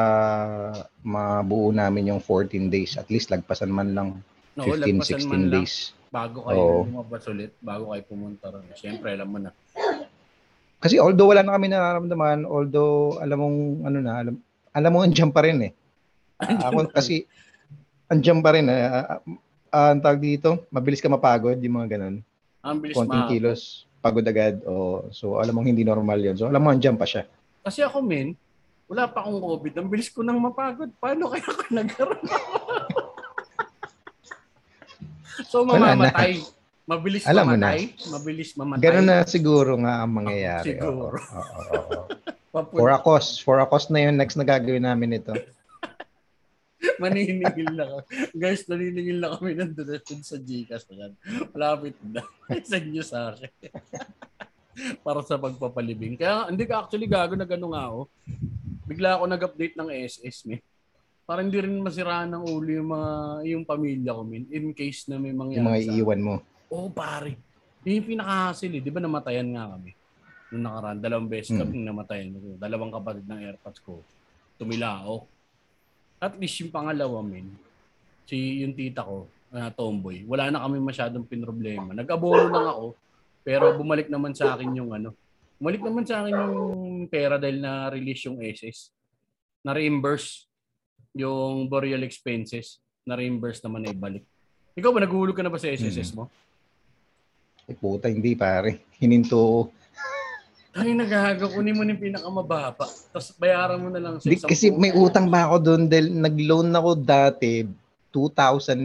mabuo 1.03 1.69
namin 1.69 2.15
yung 2.15 2.21
14 2.23 2.71
days. 2.71 2.95
At 2.95 3.11
least 3.11 3.29
lagpasan 3.29 3.69
man 3.69 3.91
lang 3.93 4.09
No, 4.55 4.63
15, 4.71 4.79
lagpasan 4.81 5.19
16 5.19 5.27
man 5.27 5.41
lang 5.51 5.67
days. 5.67 5.75
bago 6.07 6.47
kayo 6.47 6.63
Oo. 6.63 6.79
lumabas 6.87 7.23
ulit, 7.27 7.51
bago 7.59 7.91
kayo 7.91 8.03
pumunta 8.07 8.47
ron. 8.47 8.63
Siyempre, 8.71 9.11
alam 9.11 9.27
mo 9.27 9.37
na. 9.43 9.51
Kasi 10.79 10.95
although 10.95 11.27
wala 11.27 11.43
na 11.43 11.55
kami 11.59 11.67
nararamdaman, 11.67 12.47
although 12.47 13.19
alam 13.19 13.37
mong 13.37 13.59
ano 13.83 13.97
na, 13.99 14.13
alam, 14.23 14.35
alam 14.71 14.91
mo 14.91 15.03
andiyan 15.03 15.31
pa 15.31 15.43
rin 15.43 15.59
eh. 15.59 15.71
Ah, 16.39 16.71
ako 16.71 16.87
kasi 16.91 17.27
andiyan 18.07 18.39
pa 18.39 18.55
rin 18.55 18.67
eh. 18.71 18.81
Ah, 18.87 19.19
ah, 19.71 19.91
ang 19.91 19.99
tawag 19.99 20.23
dito, 20.23 20.63
mabilis 20.71 21.03
ka 21.03 21.11
mapagod, 21.11 21.59
yung 21.59 21.75
mga 21.83 21.99
ganun. 21.99 22.23
Ang 22.63 22.77
bilis 22.79 22.95
Konting 22.95 23.23
ma- 23.27 23.31
kilos, 23.31 23.83
pagod 23.99 24.23
agad. 24.23 24.63
O, 24.63 25.03
so 25.11 25.35
alam 25.35 25.51
mong 25.51 25.67
hindi 25.67 25.83
normal 25.83 26.19
yun. 26.21 26.35
So 26.39 26.47
alam 26.47 26.63
mo 26.63 26.71
andiyan 26.71 26.95
pa 26.95 27.03
siya. 27.03 27.27
Kasi 27.59 27.83
ako, 27.83 27.99
men, 27.99 28.39
wala 28.87 29.09
pa 29.09 29.25
akong 29.25 29.41
COVID. 29.41 29.73
Ang 29.83 29.89
bilis 29.91 30.07
ko 30.07 30.23
nang 30.23 30.39
mapagod. 30.39 30.93
Paano 30.95 31.27
kaya 31.27 31.43
ako 31.43 31.61
nagkaroon? 31.75 32.23
So, 35.43 35.67
na. 35.67 35.75
mamamatay. 35.75 36.39
Mabilis 36.85 37.25
Alam 37.25 37.43
mo 37.49 37.57
mamatay. 37.57 37.81
Mabilis 38.13 38.49
mamatay. 38.53 38.83
Ganun 38.85 39.05
na 39.09 39.25
siguro 39.25 39.73
nga 39.81 40.05
ang 40.05 40.11
mangyayari. 40.21 40.77
Siguro. 40.77 41.17
Oo, 41.17 41.41
oo, 41.41 41.73
oo. 41.73 42.03
Papun- 42.55 42.79
For 42.79 42.89
a 42.93 42.99
cause. 43.01 43.29
For 43.41 43.57
a 43.59 43.67
cause 43.67 43.89
na 43.91 44.05
yun, 44.05 44.15
next 44.15 44.37
na 44.37 44.45
gagawin 44.47 44.85
namin 44.85 45.19
ito. 45.19 45.33
Maniningil 47.01 47.73
na 47.73 47.83
kami. 47.89 48.05
Guys, 48.37 48.63
naniningil 48.69 49.17
na 49.19 49.33
kami 49.35 49.57
ng 49.57 49.73
donation 49.73 50.21
sa 50.21 50.37
Gcash. 50.37 50.87
Ayan. 50.93 51.11
Malapit 51.51 51.97
na. 52.05 52.21
Send 52.69 52.93
nyo 52.93 53.03
sa 53.03 53.33
akin. 53.33 53.51
Para 55.01 55.19
sa 55.25 55.41
pagpapalibing. 55.41 56.15
Kaya 56.15 56.47
hindi 56.53 56.63
ka 56.69 56.85
actually 56.85 57.09
gago 57.09 57.33
na 57.33 57.49
gano'n 57.49 57.73
nga 57.73 57.83
ako. 57.89 58.01
Bigla 58.85 59.09
ako 59.17 59.23
nag-update 59.25 59.75
ng 59.75 59.89
SS, 59.89 60.45
me. 60.45 60.61
Para 61.25 61.41
hindi 61.41 61.57
rin 61.57 61.81
masiraan 61.81 62.37
ng 62.37 62.43
ulo 62.45 62.69
yung 62.69 62.89
mga 62.93 63.11
yung 63.49 63.63
pamilya 63.65 64.13
ko, 64.13 64.21
min. 64.21 64.45
In 64.53 64.69
case 64.77 65.09
na 65.09 65.17
may 65.17 65.33
mangyari 65.33 65.57
Yung 65.57 65.69
mga 65.73 65.81
iiwan 65.89 66.21
mo. 66.21 66.35
Oo, 66.69 66.87
pare. 66.93 67.33
Yun 67.81 68.01
yung 68.01 68.09
pinakahasil 68.13 68.69
eh. 68.69 68.81
Di 68.81 68.93
ba 68.93 69.01
namatayan 69.01 69.49
nga 69.49 69.73
kami? 69.73 69.91
Nung 70.53 70.63
nakaraan, 70.69 70.97
dalawang 71.01 71.25
beses 71.25 71.49
Hmm. 71.57 71.65
kami 71.65 71.81
namatayan. 71.81 72.37
Dalawang 72.61 72.93
kapatid 72.93 73.25
ng 73.25 73.41
airpods 73.41 73.81
ko. 73.81 74.05
Tumilao. 74.61 75.25
At 76.21 76.37
least 76.37 76.61
yung 76.61 76.69
pangalawa, 76.69 77.25
min, 77.25 77.49
si 78.29 78.61
yung 78.61 78.77
tita 78.77 79.01
ko, 79.01 79.25
na 79.49 79.71
tomboy, 79.71 80.25
wala 80.27 80.51
na 80.51 80.61
kami 80.67 80.83
masyadong 80.83 81.23
pinroblema. 81.23 81.95
Nag-abono 81.95 82.49
lang 82.51 82.67
ako, 82.69 82.85
pero 83.39 83.71
bumalik 83.73 84.11
naman 84.11 84.35
sa 84.35 84.51
akin 84.51 84.67
yung 84.75 84.91
ano, 84.91 85.15
bumalik 85.55 85.79
naman 85.79 86.03
sa 86.03 86.21
akin 86.21 86.33
yung 86.35 86.65
pera 87.07 87.39
dahil 87.39 87.63
na-release 87.63 88.27
yung 88.27 88.43
SS. 88.43 88.91
Na-reimburse 89.63 90.49
yung 91.15 91.71
burial 91.71 92.03
expenses. 92.03 92.83
Na-reimburse 93.07 93.63
naman 93.63 93.87
na 93.87 93.95
ibalik. 93.95 94.27
Ikaw 94.75 94.91
ba, 94.91 94.99
naguhulog 94.99 95.33
ka 95.33 95.41
na 95.41 95.49
ba 95.49 95.55
sa 95.55 95.71
SSS 95.71 96.11
mo? 96.11 96.27
Eh, 97.65 97.73
puta, 97.73 98.11
hindi 98.11 98.35
pare. 98.35 98.83
Hininto. 98.99 99.71
Ay, 100.75 100.91
naghahaga, 100.91 101.47
kunin 101.47 101.71
mo 101.71 101.87
na 101.87 101.95
yung 101.95 102.03
pinakamababa. 102.03 102.83
Tapos 102.91 103.31
bayaran 103.39 103.79
mo 103.79 103.87
na 103.87 104.03
lang 104.03 104.19
sa 104.19 104.27
Di, 104.27 104.35
isang 104.35 104.51
kasi 104.51 104.67
may 104.75 104.91
utang 104.91 105.31
ba 105.31 105.47
ako 105.47 105.55
doon 105.63 105.81
dahil 105.87 106.11
nag-loan 106.11 106.75
ako 106.75 106.99
dati 106.99 107.63
2000 108.11 108.75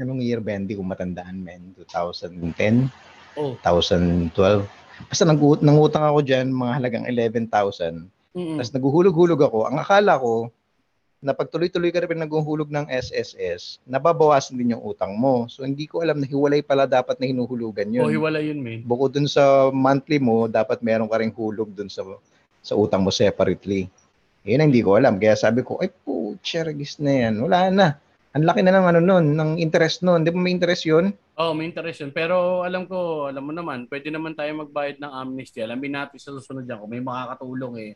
anong 0.00 0.20
year 0.24 0.40
ba? 0.40 0.56
Hindi 0.56 0.72
ko 0.72 0.80
matandaan, 0.80 1.36
men. 1.36 1.76
2010, 1.76 2.88
Oh. 3.34 3.58
2012. 3.60 4.30
Basta 5.10 5.26
nang 5.26 5.36
nangutang 5.58 6.06
ako 6.06 6.22
diyan 6.22 6.48
mga 6.54 6.72
halagang 6.80 7.04
11,000. 7.04 8.06
Mm-mm. 8.32 8.56
Tapos 8.56 8.72
naguhulog-hulog 8.72 9.40
ako. 9.42 9.58
Ang 9.68 9.76
akala 9.82 10.16
ko 10.16 10.48
na 11.24 11.32
pag 11.32 11.48
tuloy-tuloy 11.48 11.88
ka 11.88 12.04
rin 12.04 12.20
naghuhulog 12.20 12.68
ng 12.68 12.92
SSS, 12.92 13.80
nababawasan 13.88 14.60
din 14.60 14.76
yung 14.76 14.84
utang 14.84 15.16
mo. 15.16 15.48
So 15.48 15.64
hindi 15.64 15.88
ko 15.88 16.04
alam 16.04 16.20
na 16.20 16.28
hiwalay 16.28 16.60
pala 16.60 16.84
dapat 16.84 17.16
na 17.16 17.24
hinuhulugan 17.24 17.88
yun. 17.88 18.04
Oh, 18.04 18.12
hiwala 18.12 18.44
yun, 18.44 18.60
man. 18.60 18.84
Bukod 18.84 19.16
dun 19.16 19.24
sa 19.24 19.72
monthly 19.72 20.20
mo, 20.20 20.44
dapat 20.44 20.84
meron 20.84 21.08
ka 21.08 21.16
ring 21.16 21.32
hulog 21.32 21.72
dun 21.72 21.88
sa 21.88 22.04
sa 22.60 22.76
utang 22.76 23.00
mo 23.00 23.08
separately. 23.08 23.88
Yun 24.44 24.60
ang 24.60 24.68
hindi 24.68 24.84
ko 24.84 25.00
alam. 25.00 25.16
Kaya 25.16 25.32
sabi 25.32 25.64
ko, 25.64 25.80
ay 25.80 25.88
po, 25.88 26.36
regis 26.44 27.00
na 27.00 27.12
yan. 27.24 27.40
Wala 27.40 27.72
na. 27.72 27.88
Ang 28.36 28.44
laki 28.44 28.60
na 28.60 28.74
ng 28.76 28.86
ano 28.92 29.00
nun, 29.00 29.24
ng 29.32 29.50
interest 29.56 30.04
nun. 30.04 30.26
Di 30.26 30.28
ba 30.28 30.36
may 30.36 30.52
interest 30.52 30.84
yun? 30.84 31.16
Oh, 31.40 31.56
may 31.56 31.72
interest 31.72 32.04
yun. 32.04 32.12
Pero 32.12 32.60
alam 32.66 32.84
ko, 32.84 33.30
alam 33.32 33.40
mo 33.40 33.52
naman, 33.56 33.88
pwede 33.88 34.12
naman 34.12 34.36
tayo 34.36 34.52
magbayad 34.60 35.00
ng 35.00 35.12
amnesty. 35.12 35.64
Alamin 35.64 35.96
natin 35.96 36.18
sa 36.20 36.36
susunod 36.36 36.68
yan. 36.68 36.76
Kung 36.76 36.92
may 36.92 37.00
makakatulong 37.00 37.74
eh, 37.80 37.90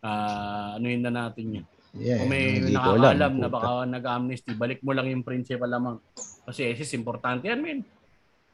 ah 0.00 0.78
ano 0.78 0.86
yun 0.86 1.02
na 1.02 1.12
natin 1.12 1.44
yun. 1.58 1.66
Yeah, 1.90 2.22
Kung 2.22 2.30
may 2.30 2.62
nakakaalam 2.62 3.18
alam, 3.18 3.32
na 3.42 3.48
baka 3.50 3.70
nag-amnesty, 3.82 4.54
balik 4.54 4.78
mo 4.86 4.94
lang 4.94 5.10
yung 5.10 5.26
principal 5.26 5.66
lamang. 5.66 5.98
Kasi 6.46 6.70
SS, 6.70 6.94
importante 6.94 7.50
yan, 7.50 7.58
men. 7.58 7.82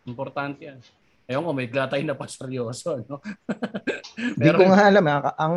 Importante 0.09 0.65
yan. 0.65 0.81
Ewan 1.27 1.43
ko, 1.43 1.53
may 1.53 1.67
tayo 1.67 2.05
na 2.07 2.15
pa 2.15 2.31
seryoso, 2.31 3.03
no? 3.11 3.19
Hindi 4.39 4.47
ko 4.47 4.63
nga 4.71 4.87
alam. 4.89 5.05
ah. 5.11 5.35
Ang 5.43 5.57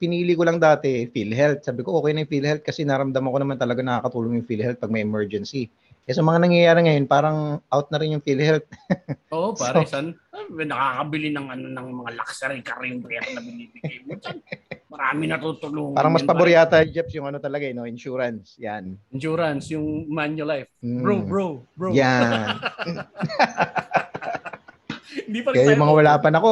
pinili 0.00 0.32
ko 0.32 0.42
lang 0.42 0.56
dati, 0.56 1.04
PhilHealth. 1.06 1.68
Sabi 1.68 1.84
ko, 1.84 2.00
okay 2.00 2.16
na 2.16 2.24
yung 2.24 2.32
PhilHealth 2.32 2.64
kasi 2.64 2.82
naramdaman 2.82 3.28
ko 3.28 3.38
naman 3.38 3.58
talaga 3.60 3.84
nakakatulong 3.84 4.40
yung 4.40 4.48
PhilHealth 4.48 4.80
pag 4.80 4.90
may 4.90 5.04
emergency. 5.04 5.68
Eh 6.06 6.14
sa 6.14 6.22
mga 6.22 6.38
nangyayari 6.38 6.86
ngayon, 6.86 7.10
parang 7.10 7.58
out 7.66 7.90
na 7.90 7.98
rin 7.98 8.14
yung 8.14 8.22
PhilHealth. 8.22 8.62
Oo, 9.34 9.58
pare, 9.58 9.82
san? 9.90 10.14
Ah, 10.30 10.46
nakakabili 10.46 11.34
ng 11.34 11.50
ano 11.50 11.66
ng 11.66 11.86
mga 11.98 12.10
luxury 12.14 12.62
car 12.62 12.78
yung 12.86 13.02
pera 13.02 13.26
na 13.34 13.42
binibigay 13.42 14.06
mo 14.06 14.14
dyan. 14.14 14.38
Marami 14.86 15.22
natutulungan. 15.26 15.98
Parang 15.98 16.14
mas 16.14 16.22
pabor 16.22 16.46
yata, 16.46 16.86
Jeps, 16.86 17.10
yung 17.10 17.26
ano 17.26 17.42
talaga, 17.42 17.66
eh, 17.66 17.74
no? 17.74 17.90
insurance. 17.90 18.54
Yan. 18.62 18.94
Insurance, 19.10 19.74
yung 19.74 20.06
Manulife. 20.06 20.70
Mm. 20.78 21.02
Bro, 21.02 21.14
bro, 21.26 21.46
bro. 21.74 21.90
Yan. 21.90 22.54
Hindi 25.26 25.42
pa 25.42 25.48
rin 25.50 25.56
Kaya 25.58 25.66
tayo- 25.66 25.74
yung 25.74 25.84
mga 25.90 25.96
wala 26.06 26.12
pa 26.22 26.30
ako, 26.30 26.50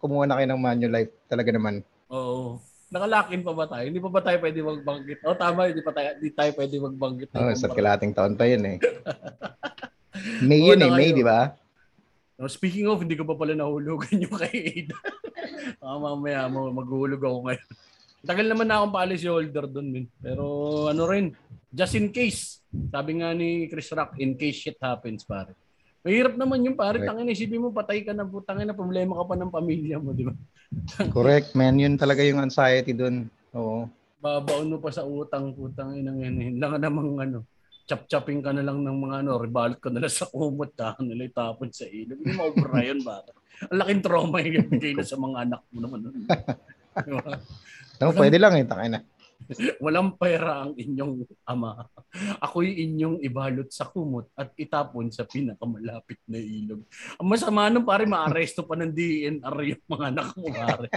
kumuha 0.00 0.24
na 0.24 0.40
kayo 0.40 0.48
ng 0.48 0.64
Manulife. 0.64 1.12
Talaga 1.28 1.52
naman. 1.52 1.84
Oo. 2.08 2.56
Nakalock-in 2.88 3.44
pa 3.44 3.52
ba 3.52 3.68
tayo? 3.68 3.84
Hindi 3.84 4.00
pa 4.00 4.08
ba 4.08 4.20
tayo 4.24 4.38
pwede 4.40 4.58
magbanggit? 4.64 5.18
Oh, 5.28 5.36
tama, 5.36 5.68
hindi 5.68 5.84
pa 5.84 5.92
tayo, 5.92 6.08
hindi 6.16 6.30
tayo 6.32 6.50
pwede 6.56 6.74
magbanggit. 6.80 7.28
ng 7.36 7.40
Oh, 7.44 7.52
sa 7.52 7.68
kalating 7.68 8.16
taon 8.16 8.32
pa 8.32 8.48
yun 8.48 8.64
eh. 8.64 8.76
May 10.40 10.64
yun 10.64 10.80
eh, 10.80 10.90
May, 10.90 11.12
di 11.12 11.20
ba? 11.20 11.52
No, 12.40 12.48
speaking 12.48 12.88
of, 12.88 13.02
hindi 13.04 13.18
ko 13.18 13.28
pa 13.28 13.36
pala 13.36 13.52
nahulugan 13.52 14.14
yung 14.24 14.38
kay 14.40 14.86
Ada. 14.86 14.96
ah, 15.84 15.98
mamaya 16.00 16.48
maghuhulog 16.48 17.20
ako 17.20 17.38
ngayon. 17.50 17.66
Tagal 18.24 18.46
naman 18.48 18.66
na 18.66 18.80
akong 18.80 18.94
policy 18.94 19.28
holder 19.28 19.66
doon, 19.68 19.88
min. 19.92 20.06
Pero 20.18 20.44
ano 20.88 21.02
rin, 21.06 21.36
just 21.70 21.92
in 21.94 22.08
case. 22.08 22.64
Sabi 22.88 23.20
nga 23.20 23.36
ni 23.36 23.68
Chris 23.68 23.92
Rock, 23.92 24.16
in 24.16 24.32
case 24.34 24.64
shit 24.64 24.78
happens, 24.80 25.28
pare. 25.28 25.52
Mahirap 26.06 26.34
naman 26.38 26.62
yung 26.62 26.78
pare, 26.78 27.02
tangin 27.02 27.30
isipin 27.30 27.58
mo, 27.58 27.74
patay 27.74 28.06
ka 28.06 28.14
na, 28.14 28.22
putangin 28.22 28.70
na, 28.70 28.76
problema 28.76 29.18
ka 29.18 29.24
pa 29.28 29.34
ng 29.34 29.50
pamilya 29.50 29.98
mo, 29.98 30.14
di 30.14 30.24
ba? 30.24 30.34
Correct, 31.16 31.58
man. 31.58 31.74
Yun 31.80 31.98
talaga 31.98 32.22
yung 32.22 32.38
anxiety 32.38 32.94
dun. 32.94 33.26
Oo. 33.52 33.90
Babaon 34.22 34.70
mo 34.70 34.78
pa 34.78 34.94
sa 34.94 35.02
utang, 35.02 35.50
putang 35.54 35.98
inang 35.98 36.22
yan. 36.22 36.58
Lang 36.58 36.78
namang 36.78 37.18
ano, 37.18 37.38
chap-chapping 37.88 38.44
ka 38.44 38.54
na 38.54 38.62
lang 38.62 38.84
ng 38.84 38.98
mga 38.98 39.16
ano, 39.26 39.30
rebalot 39.42 39.80
ka 39.82 39.90
na 39.90 40.04
lang 40.04 40.12
sa 40.12 40.30
kumot, 40.30 40.70
tahan 40.76 41.02
nila 41.02 41.26
itapon 41.26 41.72
sa 41.74 41.88
ilog. 41.88 42.20
Hindi 42.22 42.34
maubra 42.36 42.78
yun, 42.84 43.02
pare. 43.02 43.34
Ang 43.66 43.78
laking 43.82 44.02
trauma 44.06 44.38
yung 44.38 44.70
bigay 44.70 44.92
na 44.94 45.02
sa 45.02 45.18
mga 45.18 45.36
anak 45.50 45.62
mo 45.74 45.78
naman. 45.82 45.98
Di 47.06 47.10
ba? 47.10 47.42
No, 47.98 48.14
pwede 48.14 48.38
lang 48.38 48.54
eh. 48.54 48.66
Takay 48.66 48.88
na. 48.90 49.02
Walang 49.84 50.18
pera 50.18 50.66
ang 50.66 50.74
inyong 50.74 51.24
ama. 51.46 51.86
Ako'y 52.42 52.84
inyong 52.84 53.22
ibalot 53.22 53.70
sa 53.70 53.88
kumot 53.88 54.28
at 54.34 54.52
itapon 54.58 55.08
sa 55.14 55.24
pinakamalapit 55.24 56.18
na 56.28 56.38
ilog. 56.38 56.82
Ang 57.16 57.28
masama 57.28 57.70
nun, 57.70 57.86
pare, 57.86 58.04
maaresto 58.04 58.66
pa 58.66 58.74
ng 58.76 58.92
DNR 58.92 59.56
yung 59.74 59.84
mga 59.86 60.06
anak 60.12 60.28
mo, 60.36 60.46
pare. 60.52 60.88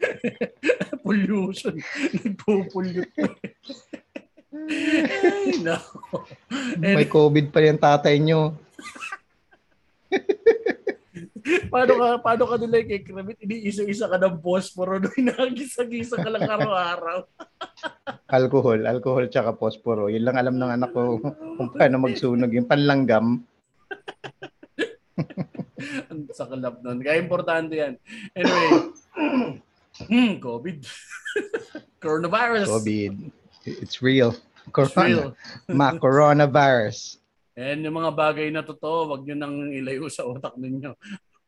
Pollution. 1.04 1.74
Nagpo-pollute. 2.20 3.12
Ay, 4.50 5.56
nako. 5.64 6.26
May 6.76 7.08
COVID 7.08 7.46
pa 7.48 7.64
yung 7.64 7.80
tatay 7.80 8.20
nyo. 8.20 8.54
paano 11.72 11.92
ka, 11.96 12.06
paano 12.22 12.44
ka 12.46 12.56
nila 12.60 12.86
kay 12.86 13.02
Kramit? 13.02 13.38
Iniisa-isa 13.42 14.10
ka 14.10 14.16
ng 14.20 14.40
posporo 14.40 15.00
doon. 15.00 15.32
Nagisa-gisa 15.32 16.16
ka 16.20 16.30
lang 16.30 16.46
araw-araw. 16.46 17.26
Alcohol. 18.38 18.86
Alcohol 18.86 19.28
tsaka 19.28 19.56
posporo. 19.56 20.08
Yun 20.08 20.24
lang 20.24 20.38
alam 20.38 20.56
ng 20.56 20.72
anak 20.80 20.90
ko 20.94 21.18
kung 21.58 21.70
paano 21.74 21.98
magsunog. 22.02 22.52
Yung 22.52 22.70
panlanggam. 22.70 23.42
Ang 26.12 26.28
sakalap 26.30 26.84
nun. 26.84 27.00
Kaya 27.00 27.18
importante 27.18 27.74
yan. 27.74 27.94
Anyway, 28.36 28.68
hmm, 30.06 30.32
COVID. 30.38 30.78
Coronavirus. 32.04 32.68
COVID. 32.68 33.14
It's 33.64 34.00
real. 34.00 34.32
It's 34.32 34.72
Corona. 34.72 35.04
real. 35.04 35.28
Ma, 35.68 35.92
coronavirus. 35.96 37.20
And 37.60 37.84
yung 37.84 38.00
mga 38.00 38.12
bagay 38.16 38.48
na 38.48 38.64
totoo, 38.64 39.12
wag 39.12 39.22
nyo 39.26 39.36
nang 39.36 39.68
ilayo 39.68 40.08
sa 40.08 40.24
utak 40.24 40.56
ninyo. 40.56 40.96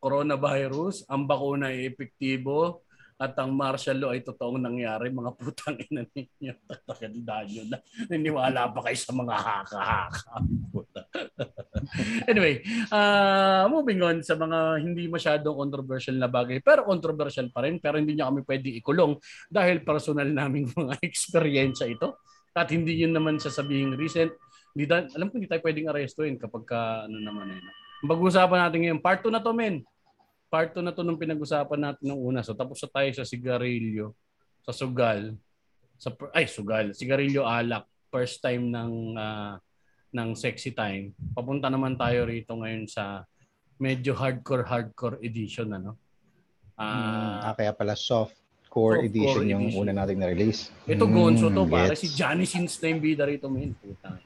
Coronavirus, 0.02 1.06
ang 1.06 1.30
bakuna 1.30 1.70
ay 1.70 1.94
epektibo, 1.94 2.82
at 3.22 3.38
ang 3.38 3.54
martial 3.54 4.02
law 4.02 4.10
ay 4.10 4.26
totoong 4.26 4.58
nangyari. 4.58 5.14
Mga 5.14 5.30
putang 5.38 5.78
ina 5.78 6.02
ninyo. 6.02 6.54
Tatagandaan 6.74 7.46
nyo 7.46 7.62
na. 7.70 7.78
Niniwala 8.10 8.74
pa 8.74 8.80
kayo 8.82 8.98
sa 8.98 9.12
mga 9.14 9.34
haka-haka. 9.38 10.34
Anyway, 12.30 12.62
uh, 12.94 13.66
moving 13.66 14.00
on 14.06 14.22
sa 14.22 14.38
mga 14.38 14.80
hindi 14.82 15.06
masyadong 15.06 15.54
controversial 15.54 16.18
na 16.18 16.26
bagay. 16.26 16.58
Pero 16.58 16.82
controversial 16.82 17.50
pa 17.54 17.62
rin. 17.62 17.78
Pero 17.78 17.98
hindi 17.98 18.18
nyo 18.18 18.26
kami 18.30 18.42
pwede 18.42 18.68
ikulong 18.82 19.18
dahil 19.46 19.86
personal 19.86 20.26
naming 20.26 20.66
mga 20.78 20.98
experience 21.02 21.82
ito. 21.86 22.22
At 22.58 22.74
hindi 22.74 23.06
yun 23.06 23.14
naman 23.14 23.38
sasabihin 23.38 23.94
recent 23.94 24.34
hindi 24.72 24.88
alam 24.88 25.28
ko 25.28 25.36
hindi 25.36 25.48
tayo 25.48 25.60
pwedeng 25.60 25.92
arestuin 25.92 26.40
kapag 26.40 26.64
ka, 26.64 27.04
ano 27.04 27.20
naman 27.20 27.44
eh. 27.52 27.60
no? 27.60 27.72
Ang 28.02 28.08
pag-uusapan 28.08 28.58
natin 28.66 28.80
ngayon, 28.82 29.00
part 29.04 29.20
2 29.20 29.30
na 29.30 29.44
to 29.44 29.52
men. 29.52 29.84
Part 30.52 30.76
2 30.76 30.84
na 30.84 30.92
to 30.92 31.00
nung 31.00 31.16
pinag-usapan 31.16 31.80
natin 31.80 32.04
nung 32.04 32.20
una. 32.22 32.44
So 32.44 32.52
tapos 32.52 32.76
na 32.78 32.92
tayo 32.92 33.08
sa 33.10 33.24
sigarilyo, 33.24 34.12
sa 34.60 34.70
sugal, 34.70 35.32
sa 35.96 36.12
ay 36.30 36.44
sugal, 36.44 36.92
sigarilyo 36.92 37.42
alak, 37.42 37.88
first 38.06 38.38
time 38.38 38.68
ng 38.68 39.16
ah, 39.16 39.56
ng 40.12 40.28
sexy 40.36 40.70
time. 40.70 41.16
Papunta 41.32 41.66
naman 41.66 41.96
tayo 41.96 42.28
rito 42.28 42.52
ngayon 42.52 42.84
sa 42.84 43.24
medyo 43.78 44.12
hardcore 44.12 44.62
hardcore 44.62 45.16
edition 45.20 45.72
ano. 45.72 45.96
Mm, 46.74 46.80
Ah, 46.82 47.48
ah, 47.48 47.54
kaya 47.54 47.72
pala 47.72 47.96
soft 47.96 48.36
core 48.66 49.00
Soft 49.00 49.08
edition 49.08 49.36
core 49.38 49.48
yung 49.48 49.64
edition. 49.66 49.82
una 49.82 49.92
nating 49.94 50.20
na-release. 50.20 50.68
ito 50.84 51.04
Mm, 51.04 51.12
Gonzo 51.12 51.48
to 51.48 51.64
pare 51.64 51.92
gets. 51.92 52.00
si 52.02 52.08
Johnny 52.10 52.44
Sins 52.44 52.76
na 52.76 52.86
yung 52.88 53.00
bida 53.00 53.24
rito 53.24 53.48
men. 53.48 53.72
Puta. 53.74 54.20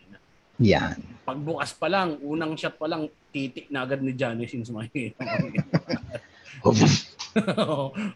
Yan. 0.59 0.99
Pagbukas 1.27 1.75
pa 1.75 1.91
lang, 1.91 2.23
unang 2.23 2.55
shot 2.55 2.79
pa 2.79 2.87
lang, 2.87 3.11
titik 3.35 3.67
na 3.67 3.83
agad 3.83 3.99
ni 3.99 4.15
Johnny 4.15 4.47
since 4.47 4.71
makikita. 4.71 5.27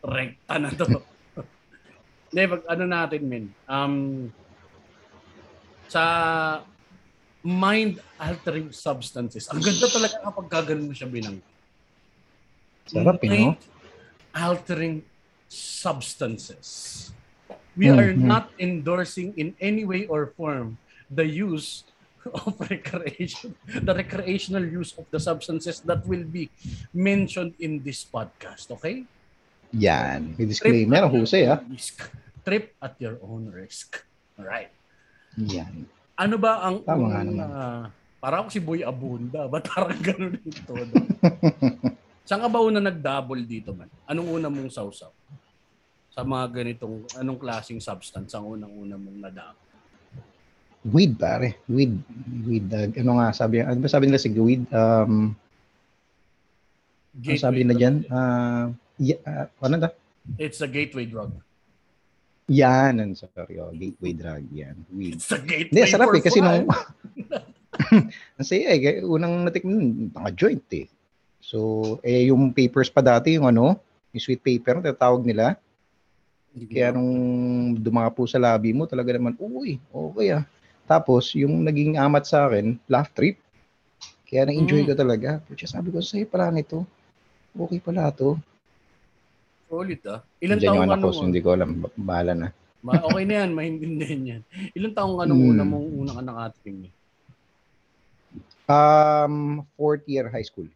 Rekta 0.01 0.55
na 0.63 0.71
to. 0.71 1.03
Hindi, 2.31 2.43
pag 2.47 2.63
ano 2.71 2.85
natin, 2.87 3.21
men. 3.27 3.45
Um, 3.67 4.31
sa 5.91 6.03
mind-altering 7.43 8.71
substances. 8.71 9.51
Ang 9.51 9.59
ganda 9.59 9.91
talaga 9.91 10.17
kapag 10.23 10.47
gaganon 10.47 10.87
mo 10.87 10.95
siya 10.95 11.11
binang. 11.11 11.43
Sarap 12.87 13.19
eh, 13.27 13.27
no? 13.27 13.35
Mind-altering 13.35 15.03
substances. 15.51 16.69
We 17.75 17.91
are 17.91 18.15
Mhm. 18.15 18.23
not 18.23 18.55
endorsing 18.61 19.35
in 19.35 19.59
any 19.59 19.83
way 19.83 20.07
or 20.07 20.31
form 20.39 20.79
the 21.11 21.27
use 21.27 21.83
of 22.47 22.55
recreation, 22.69 23.57
the 23.65 23.95
recreational 23.95 24.65
use 24.65 24.93
of 25.01 25.09
the 25.09 25.21
substances 25.21 25.81
that 25.89 26.05
will 26.05 26.25
be 26.25 26.53
mentioned 26.93 27.57
in 27.61 27.81
this 27.81 28.05
podcast. 28.05 28.69
Okay? 28.77 29.05
Yan. 29.73 30.37
May 30.37 30.47
disclaimer. 30.51 31.07
Ang 31.09 31.25
husay 31.25 31.49
ah. 31.49 31.63
Risk. 31.65 32.05
Trip 32.45 32.77
at 32.81 32.97
your 33.01 33.17
own 33.25 33.49
risk. 33.53 34.05
Alright. 34.37 34.73
Yan. 35.39 35.87
Ano 36.19 36.37
ba 36.37 36.61
ang 36.61 36.85
Tama 36.85 37.07
nga 37.09 37.21
naman. 37.25 37.49
ah, 37.49 37.85
parang 38.21 38.53
si 38.53 38.61
Boy 38.61 38.85
Abunda. 38.85 39.49
Ba't 39.49 39.65
parang 39.65 39.97
ganun 40.09 40.37
dito? 40.37 40.73
Saan 42.29 42.45
ka 42.45 42.49
ba 42.53 42.61
una 42.61 42.79
nag-double 42.83 43.49
dito 43.49 43.73
man? 43.73 43.89
Anong 44.05 44.29
una 44.29 44.49
mong 44.53 44.69
sausaw? 44.69 45.11
Sa 46.11 46.27
mga 46.27 46.51
ganitong, 46.53 47.07
anong 47.17 47.39
klaseng 47.41 47.81
substance 47.81 48.35
ang 48.35 48.45
unang-una 48.45 48.99
mong 48.99 49.19
nadaan? 49.25 49.57
Weed, 50.81 51.21
pare. 51.21 51.61
Weed. 51.69 52.01
Weed. 52.49 52.73
uh, 52.73 52.89
ano 52.97 53.21
nga 53.21 53.37
sabi, 53.37 53.61
ano 53.61 53.77
ba 53.85 53.89
sabi 53.93 54.09
nila 54.09 54.17
sa 54.17 54.33
weed? 54.33 54.65
Um, 54.73 55.37
ano 57.21 57.37
sabi 57.37 57.61
nila 57.61 57.77
dyan? 57.77 57.97
Uh, 58.09 58.73
yeah, 58.97 59.21
uh, 59.29 59.47
ano 59.61 59.77
da? 59.77 59.91
It's 60.41 60.65
a 60.65 60.69
gateway 60.69 61.05
drug. 61.05 61.37
Yan. 62.49 62.97
Ano, 62.97 63.13
sorry. 63.13 63.61
Oh, 63.61 63.77
gateway 63.77 64.17
drug. 64.17 64.45
Yan. 64.57 64.77
Weed. 64.89 65.21
It's 65.21 65.29
a 65.29 65.39
gateway 65.39 65.85
Hindi, 65.85 65.93
sarap 65.93 66.17
eh. 66.17 66.25
Kasi 66.25 66.41
nung... 66.41 66.65
Ang 68.41 68.47
saya 68.49 68.73
eh. 68.73 69.05
Unang 69.05 69.45
natikman, 69.45 70.09
mga 70.17 70.31
joint 70.33 70.65
eh. 70.73 70.89
So, 71.45 71.99
eh, 72.01 72.33
yung 72.33 72.57
papers 72.57 72.89
pa 72.89 73.05
dati, 73.05 73.37
yung 73.37 73.49
ano, 73.49 73.77
yung 74.17 74.23
sweet 74.23 74.41
paper, 74.41 74.81
tatawag 74.81 75.29
nila. 75.29 75.61
Kaya 76.51 76.91
nung 76.91 77.13
dumapo 77.79 78.27
sa 78.27 78.43
labi 78.43 78.75
mo, 78.75 78.89
talaga 78.89 79.15
naman, 79.15 79.39
uy, 79.39 79.79
okay 79.93 80.41
ah. 80.41 80.45
Tapos, 80.91 81.31
yung 81.39 81.63
naging 81.63 81.95
amat 81.95 82.27
sa 82.27 82.51
akin, 82.51 82.75
laugh 82.91 83.15
trip. 83.15 83.39
Kaya 84.27 84.51
na-enjoy 84.51 84.83
Mm. 84.83 84.89
ko 84.91 84.95
talaga. 84.99 85.31
Pucha, 85.47 85.71
sabi 85.71 85.95
ko, 85.95 86.03
sa'yo 86.03 86.27
pala 86.27 86.51
nito. 86.51 86.83
Okay 87.55 87.79
pala 87.79 88.11
to. 88.11 88.35
Solid 89.71 90.03
ah. 90.11 90.19
Ilan 90.43 90.59
Diyan 90.59 90.67
taong 90.75 90.91
ano? 90.91 91.15
so 91.15 91.23
hindi 91.23 91.39
ko 91.39 91.55
alam. 91.55 91.79
Ba- 91.79 91.95
Bahala 91.95 92.35
na. 92.35 92.49
Ma- 92.83 93.07
okay 93.07 93.23
na 93.23 93.35
yan, 93.43 93.51
maintindihan 93.55 94.21
yan. 94.27 94.43
Ilan 94.75 94.91
taong 94.91 95.23
anong 95.23 95.39
Hmm. 95.39 95.51
una 95.53 95.63
mong 95.63 95.89
unang 95.95 96.19
anak 96.19 96.37
ating? 96.51 96.91
Um, 98.67 99.35
fourth 99.75 100.07
year 100.07 100.27
high 100.27 100.43
school. 100.43 100.67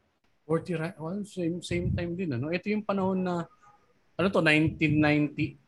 40 0.47 0.75
ra- 0.75 0.99
well, 0.99 1.23
same 1.25 1.59
same 1.59 1.91
time 1.91 2.15
din 2.15 2.31
ano. 2.31 2.51
Ito 2.51 2.67
yung 2.69 2.83
panahon 2.83 3.23
na 3.23 3.47
ano 4.15 4.27
to 4.29 4.43
1999, 4.43 5.59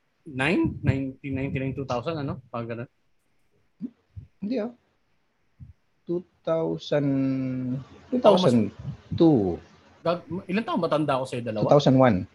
1999 0.82 1.74
2000 1.74 2.14
ano? 2.20 2.38
Pag 2.46 2.66
ganun. 2.68 2.90
Hindi 4.46 4.62
ah. 4.62 4.70
2000, 6.06 7.82
2002, 8.14 9.58
Gag- 10.06 10.22
ilan 10.46 10.62
taong 10.62 10.78
matanda 10.78 11.18
ako 11.18 11.24
sa 11.26 11.42
dalawa? 11.42 11.66
2001. 11.66 12.30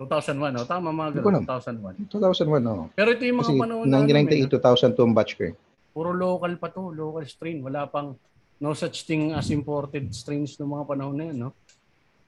2001, 0.00 0.56
oh. 0.56 0.64
Tama 0.64 0.88
mga 0.88 1.08
Hindi 1.12 1.20
ko 1.20 1.28
ganun, 1.28 1.44
alam. 1.44 1.60
2001. 2.08 2.08
2001, 2.08 2.64
oh. 2.64 2.88
Pero 2.96 3.08
ito 3.12 3.22
yung 3.28 3.38
mga 3.44 3.52
Kasi 3.52 3.60
panahon 3.60 3.84
na 3.84 4.00
ano, 4.00 4.08
men, 4.08 4.24
1998, 4.32 4.96
2002 4.96 5.04
ang 5.04 5.12
batch 5.12 5.32
ko 5.36 5.42
eh. 5.44 5.54
puro 5.94 6.10
local 6.10 6.52
pa 6.58 6.72
to, 6.72 6.90
local 6.90 7.22
strain. 7.28 7.60
Wala 7.60 7.86
pang 7.86 8.16
no 8.58 8.72
such 8.72 9.04
thing 9.04 9.36
as 9.36 9.52
imported 9.52 10.08
strains 10.10 10.56
ng 10.56 10.66
mga 10.66 10.84
panahon 10.88 11.14
na 11.14 11.24
yan, 11.28 11.36
no? 11.38 11.50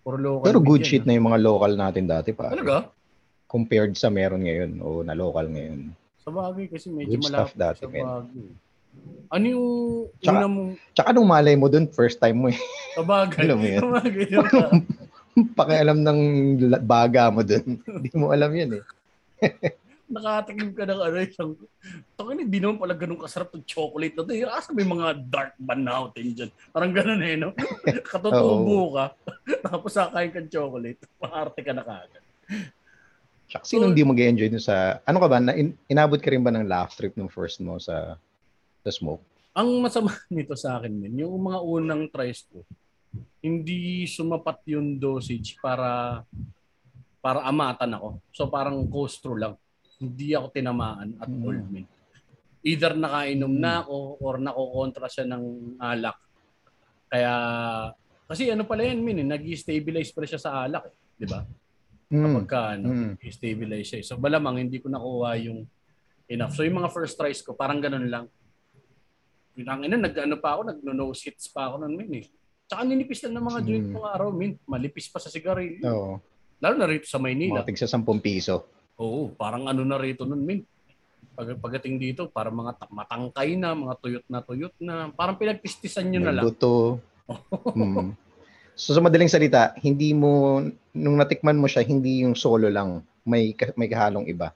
Puro 0.04 0.20
local. 0.20 0.44
Pero 0.44 0.60
good 0.60 0.84
shit 0.84 1.02
na 1.02 1.16
yung 1.16 1.32
mga 1.32 1.40
local 1.40 1.72
natin 1.74 2.04
dati 2.04 2.30
pa. 2.30 2.52
Talaga? 2.52 2.92
Compared 3.48 3.96
sa 3.96 4.12
meron 4.12 4.44
ngayon 4.44 4.84
o 4.84 5.00
na 5.00 5.16
local 5.16 5.48
ngayon. 5.48 5.90
Sa 6.20 6.28
bagay 6.28 6.68
kasi 6.68 6.92
medyo 6.92 7.16
Good 7.16 7.24
malapit 7.26 7.56
stuff 7.56 7.58
dati, 7.58 7.80
sa 7.82 7.88
bagay. 7.88 8.65
Ano 9.26 9.44
yung 9.44 9.66
Tsaka- 10.22 10.38
una 10.38 10.46
mong 10.46 10.70
Tsaka 10.94 11.08
nung 11.12 11.28
malay 11.28 11.54
mo 11.58 11.66
dun, 11.66 11.90
first 11.90 12.22
time 12.22 12.38
mo 12.38 12.46
eh. 12.48 12.58
kabagay? 12.94 13.42
Alam 13.46 13.58
mo 13.58 13.66
yun? 13.66 13.82
Ba? 13.90 14.00
Pakialam 15.58 15.98
ng 16.00 16.20
baga 16.82 17.28
mo 17.28 17.42
dun. 17.44 17.76
Hindi 18.00 18.10
mo 18.14 18.32
alam 18.32 18.50
yun 18.54 18.80
eh. 18.80 18.84
Nakatikim 20.06 20.70
ka 20.70 20.86
ng 20.86 21.00
ano 21.02 21.16
isang 21.18 21.52
Tangin, 22.14 22.46
hindi 22.46 22.62
naman 22.62 22.78
pala 22.78 22.94
ganun 22.94 23.18
kasarap 23.18 23.50
ng 23.50 23.66
chocolate 23.66 24.14
na 24.14 24.22
to. 24.22 24.30
Eh, 24.30 24.46
Asa 24.46 24.70
may 24.70 24.86
mga 24.86 25.18
dark 25.26 25.58
banautin 25.58 26.30
dyan. 26.30 26.50
Parang 26.70 26.94
ganun 26.94 27.18
eh, 27.26 27.34
no? 27.34 27.50
Katutubo 28.06 28.94
ka. 28.94 29.06
Tapos 29.66 29.90
sakain 29.90 30.30
ka 30.30 30.38
ng 30.38 30.46
chocolate. 30.46 31.02
Paarte 31.18 31.58
ka 31.58 31.74
na 31.74 31.82
kagad. 31.82 32.22
Tsaka 33.50 33.66
sino 33.66 33.90
hindi 33.90 34.06
mag 34.06 34.14
enjoy 34.14 34.46
dun 34.46 34.62
sa... 34.62 35.02
Ano 35.02 35.18
ka 35.18 35.26
ba? 35.26 35.42
Na, 35.42 35.58
in- 35.58 35.74
inabot 35.90 36.22
ka 36.22 36.30
rin 36.30 36.46
ba 36.46 36.54
ng 36.54 36.70
laugh 36.70 36.94
trip 36.94 37.18
nung 37.18 37.26
first 37.26 37.58
mo 37.58 37.82
sa 37.82 38.14
sa 38.86 38.94
smoke? 38.94 39.22
Ang 39.50 39.82
masama 39.82 40.14
nito 40.30 40.54
sa 40.54 40.78
akin, 40.78 40.94
min, 40.94 41.18
yung 41.18 41.34
mga 41.42 41.58
unang 41.58 42.06
tries 42.06 42.46
ko, 42.46 42.62
hindi 43.42 44.06
sumapat 44.06 44.62
yung 44.70 44.94
dosage 44.96 45.58
para 45.58 46.22
para 47.18 47.42
amatan 47.42 47.90
ako. 47.98 48.08
So 48.30 48.46
parang 48.46 48.86
coast 48.86 49.18
through 49.18 49.42
lang. 49.42 49.54
Hindi 49.98 50.30
ako 50.38 50.46
tinamaan 50.54 51.18
at 51.18 51.26
Mm. 51.26 51.42
all, 51.42 51.58
min. 51.66 51.86
Either 52.62 52.94
nakainom 52.94 53.50
Mm. 53.50 53.58
na 53.58 53.82
ako 53.82 53.96
or 54.22 54.34
nakokontra 54.38 55.10
siya 55.10 55.26
ng 55.26 55.42
alak. 55.82 56.14
Kaya, 57.10 57.32
kasi 58.30 58.46
ano 58.50 58.62
pala 58.62 58.86
yan, 58.86 59.02
min, 59.02 59.22
eh, 59.22 59.26
nag-stabilize 59.26 60.14
pa 60.14 60.22
siya 60.22 60.38
sa 60.38 60.50
alak, 60.66 60.86
eh, 60.86 60.94
di 61.18 61.26
ba? 61.26 61.42
Kapag 62.06 62.46
Mm. 62.46 62.50
ka, 62.50 62.60
ano, 62.78 62.86
Mm. 62.94 63.12
stabilize 63.26 63.86
siya. 63.90 63.98
So 64.06 64.14
malamang 64.22 64.62
hindi 64.62 64.78
ko 64.78 64.86
nakuha 64.86 65.34
yung 65.42 65.66
enough. 66.30 66.54
So 66.54 66.62
yung 66.62 66.78
mga 66.78 66.94
first 66.94 67.18
tries 67.18 67.42
ko, 67.42 67.58
parang 67.58 67.82
ganun 67.82 68.06
lang. 68.06 68.26
Yung 69.56 69.66
ang 69.66 69.82
ina, 69.82 69.96
nag-ano 69.96 70.36
pa 70.36 70.52
ako, 70.52 70.60
nag-nose 70.68 71.24
hits 71.24 71.48
pa 71.48 71.66
ako 71.66 71.80
nun, 71.80 71.96
min 71.96 72.20
eh. 72.20 72.26
Tsaka 72.66 72.82
ninipis 72.82 73.24
lang 73.24 73.34
ng 73.34 73.46
mga 73.46 73.60
joint 73.62 73.86
Mm. 73.86 73.94
mga 73.94 74.10
araw, 74.12 74.28
min. 74.30 74.52
Malipis 74.64 75.08
pa 75.08 75.16
sa 75.16 75.30
sigarilyo. 75.30 75.80
Oo. 75.86 76.12
Lalo 76.56 76.74
na 76.76 76.86
rito 76.86 77.06
sa 77.06 77.16
Maynila. 77.16 77.60
Mga 77.60 77.68
tigsa 77.68 77.88
10 77.88 78.04
piso. 78.18 78.68
Oo, 78.96 79.28
parang 79.30 79.64
ano 79.64 79.80
na 79.80 79.96
rito 79.96 80.24
nun, 80.24 80.40
min. 80.40 80.60
Pag, 81.32 81.56
pagdating 81.56 81.96
dito, 81.96 82.28
parang 82.28 82.52
mga 82.54 82.72
ta- 82.74 82.90
matangkay 82.90 83.54
na, 83.54 83.72
mga 83.72 83.94
tuyot 83.96 84.24
na 84.26 84.40
tuyot 84.40 84.74
na. 84.76 84.94
Parang 85.10 85.36
pinagpistisan 85.36 86.04
nyo 86.06 86.20
na 86.20 86.30
May 86.30 86.36
lang. 86.36 86.44
buto. 86.44 86.74
Mm. 87.74 88.14
So 88.76 88.92
sa 88.92 89.00
madaling 89.00 89.26
salita, 89.26 89.72
hindi 89.76 90.12
mo, 90.12 90.60
nung 90.92 91.16
natikman 91.16 91.56
mo 91.56 91.64
siya, 91.64 91.80
hindi 91.80 92.22
yung 92.22 92.36
solo 92.36 92.68
lang. 92.68 93.00
May, 93.24 93.50
may 93.74 93.88
kahalong 93.88 94.28
iba. 94.28 94.52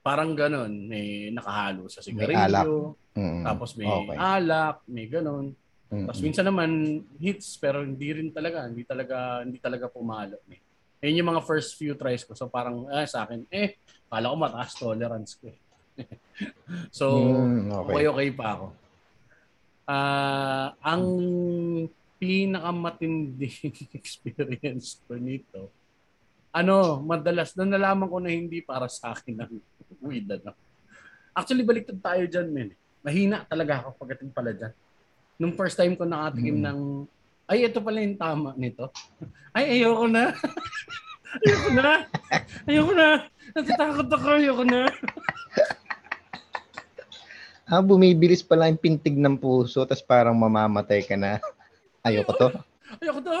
Parang 0.00 0.32
ganon. 0.32 0.72
May 0.88 1.28
nakahalo 1.34 1.90
sa 1.90 2.00
sigarilyo. 2.00 2.94
Mm. 3.18 3.42
Tapos 3.44 3.74
may 3.74 3.88
Okay. 3.88 4.16
alak, 4.16 4.76
may 4.86 5.06
ganon. 5.10 5.52
Mm. 5.88 6.06
Tapos 6.06 6.20
minsan 6.20 6.46
naman 6.46 6.70
hits 7.16 7.56
pero 7.56 7.80
hindi 7.82 8.12
rin 8.12 8.28
talaga, 8.30 8.68
hindi 8.68 8.84
talaga 8.84 9.42
hindi 9.42 9.58
talaga 9.58 9.88
pumalo 9.88 10.38
eh. 10.52 10.60
Ayun 10.98 11.22
yung 11.22 11.30
mga 11.30 11.46
first 11.46 11.78
few 11.78 11.94
tries 11.94 12.26
ko. 12.26 12.34
So 12.34 12.50
parang 12.50 12.90
eh, 12.90 13.06
sa 13.06 13.24
akin, 13.24 13.46
eh, 13.48 13.78
kala 14.10 14.34
ko 14.34 14.36
mataas 14.36 14.72
tolerance 14.74 15.38
ko 15.38 15.50
eh. 15.50 15.58
so, 16.98 17.06
Mm, 17.10 17.70
okay. 17.74 17.92
okay 17.94 18.04
okay 18.10 18.28
pa 18.34 18.46
ako. 18.54 18.66
Ah, 19.88 20.76
ang 20.84 21.04
pinakamatinding 22.20 23.72
experience 23.98 25.00
ko 25.06 25.16
nito, 25.16 25.70
ano, 26.48 27.04
madalas 27.04 27.52
na 27.54 27.64
nalaman 27.64 28.08
ko 28.08 28.18
na 28.18 28.32
hindi 28.32 28.64
para 28.64 28.88
sa 28.88 29.12
akin 29.12 29.44
ang 29.44 29.52
weed. 30.00 30.26
Ano. 30.32 30.56
Actually, 31.36 31.62
baliktad 31.62 32.00
tayo 32.00 32.24
dyan, 32.24 32.48
men. 32.50 32.70
Mahina 33.04 33.44
talaga 33.46 33.84
ako 33.84 33.94
pagdating 34.00 34.32
pala 34.32 34.50
dyan. 34.50 34.72
Nung 35.38 35.54
first 35.54 35.78
time 35.78 35.94
ko 35.94 36.02
nakatikim 36.02 36.58
Mm. 36.58 36.64
ng, 36.66 36.80
ay, 37.48 37.64
ito 37.64 37.78
pala 37.80 38.02
yung 38.02 38.18
tama 38.18 38.52
nito. 38.58 38.90
Ay, 39.56 39.80
ayoko 39.80 40.04
na. 40.04 40.34
ayoko 41.46 41.70
na. 41.72 41.88
Ayoko 42.68 42.92
na. 42.92 43.08
Natatakot 43.56 44.08
ako. 44.12 44.28
Ayoko 44.36 44.64
na. 44.64 44.80
Ah, 47.68 47.84
bumibilis 47.84 48.40
pala 48.40 48.64
yung 48.72 48.80
pintig 48.80 49.12
ng 49.12 49.36
puso, 49.36 49.84
tapos 49.84 50.00
parang 50.00 50.32
mamamatay 50.32 51.04
ka 51.04 51.20
na. 51.20 51.36
Ayoko 52.00 52.32
to. 52.32 52.48
Ayoko 52.96 53.20
to. 53.20 53.36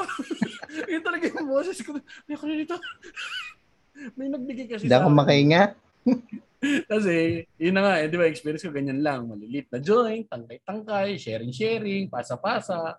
Yun 0.88 1.02
talaga 1.04 1.24
yung 1.28 1.48
boses 1.48 1.78
ko. 1.84 2.00
Ayoko 2.24 2.44
na 2.48 2.56
dito. 2.56 2.76
May 4.16 4.28
nagbigay 4.32 4.66
kasi 4.66 4.88
Hindi 4.88 4.96
ako 4.96 5.10
akin. 5.10 5.18
makahinga. 5.20 5.62
Kasi, 6.90 7.46
yun 7.54 7.74
na 7.78 7.82
nga, 7.86 7.94
eh, 8.02 8.10
di 8.10 8.18
ba, 8.18 8.26
experience 8.26 8.66
ko 8.66 8.74
ganyan 8.74 8.98
lang. 8.98 9.30
Malilit 9.30 9.70
na 9.70 9.78
joint, 9.78 10.26
tangkay-tangkay, 10.26 11.14
sharing-sharing, 11.14 12.10
pasa-pasa. 12.10 12.98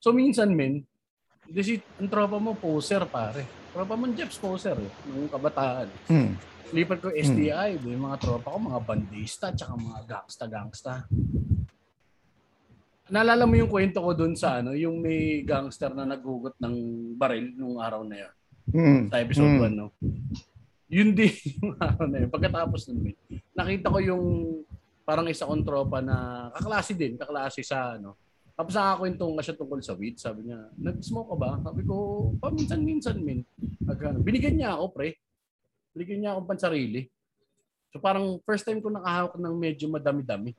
So, 0.00 0.16
minsan, 0.16 0.56
men, 0.56 0.88
kasi 1.44 1.82
ang 2.00 2.08
tropa 2.08 2.40
mo, 2.40 2.56
poser, 2.56 3.04
pare. 3.04 3.44
Tropa 3.76 4.00
mo, 4.00 4.08
Jeps, 4.16 4.40
poser, 4.40 4.80
eh, 4.80 4.92
nung 5.12 5.28
kabataan. 5.28 5.92
Hmm. 6.08 6.40
Lipat 6.72 6.98
ko 7.04 7.08
STI, 7.12 7.76
di, 7.76 7.92
mga 7.98 8.16
tropa 8.16 8.54
ko, 8.54 8.58
mga 8.72 8.80
bandista, 8.80 9.52
tsaka 9.52 9.76
mga 9.76 10.00
gangsta-gangsta. 10.08 11.04
Naalala 13.10 13.42
mo 13.42 13.54
yung 13.54 13.66
kwento 13.66 13.98
ko 13.98 14.14
dun 14.14 14.32
sa 14.32 14.62
ano, 14.62 14.70
yung 14.72 14.98
may 14.98 15.42
gangster 15.42 15.90
na 15.90 16.06
nagugot 16.06 16.54
ng 16.56 16.74
baril 17.14 17.50
nung 17.52 17.78
araw 17.78 18.02
na 18.02 18.16
yun 18.16 18.32
Hmm. 18.70 19.02
sa 19.10 19.18
episode 19.18 19.50
Mm. 19.50 19.62
1, 19.66 19.74
no? 19.74 19.86
Yun 20.86 21.10
din 21.10 21.34
yung 21.58 21.74
araw 21.76 22.06
na 22.06 22.22
yun. 22.22 22.30
Pagkatapos 22.30 22.86
nun, 22.86 23.10
nakita 23.50 23.90
ko 23.90 23.98
yung 23.98 24.24
parang 25.02 25.26
isa 25.26 25.42
kong 25.42 25.66
tropa 25.66 25.98
na 25.98 26.16
kaklase 26.54 26.94
din, 26.94 27.18
kaklase 27.18 27.66
sa 27.66 27.98
ano. 27.98 28.14
Tapos 28.54 28.70
nakakwentong 28.70 29.32
nga 29.34 29.42
siya 29.42 29.58
tungkol 29.58 29.80
sa 29.80 29.96
weed. 29.96 30.14
Sabi 30.16 30.46
niya, 30.46 30.70
nag-smoke 30.76 31.32
ka 31.32 31.36
ba? 31.36 31.50
Sabi 31.60 31.82
ko, 31.82 31.94
paminsan-minsan, 32.38 33.16
min. 33.18 33.42
Nag- 33.80 34.20
Binigyan 34.20 34.54
niya 34.54 34.76
ako, 34.76 34.84
pre. 34.92 35.18
Binigyan 35.90 36.18
niya 36.20 36.30
ako 36.36 36.40
pansarili. 36.44 37.10
So 37.90 37.98
parang 37.98 38.38
first 38.44 38.62
time 38.62 38.78
ko 38.78 38.86
nakahawak 38.86 39.34
ng 39.34 39.54
medyo 39.56 39.90
madami-dami. 39.90 40.54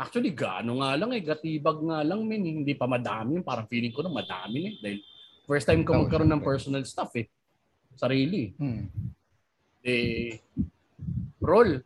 Actually, 0.00 0.32
gaano 0.32 0.80
nga 0.80 0.96
lang 0.96 1.12
eh. 1.12 1.20
Gatibag 1.20 1.76
nga 1.84 2.00
lang, 2.00 2.24
min. 2.24 2.64
Hindi 2.64 2.72
pa 2.72 2.88
madami. 2.88 3.44
Parang 3.44 3.68
feeling 3.68 3.92
ko 3.92 4.00
na 4.00 4.08
madami 4.08 4.58
eh. 4.64 4.74
Dahil 4.80 4.98
first 5.44 5.68
time 5.68 5.84
ko 5.84 5.92
magkaroon 6.00 6.32
ng 6.32 6.40
personal 6.40 6.80
stuff 6.88 7.12
eh. 7.20 7.28
Sarili. 7.92 8.48
Hmm. 8.56 8.88
Eh, 9.84 10.40
roll. 11.36 11.84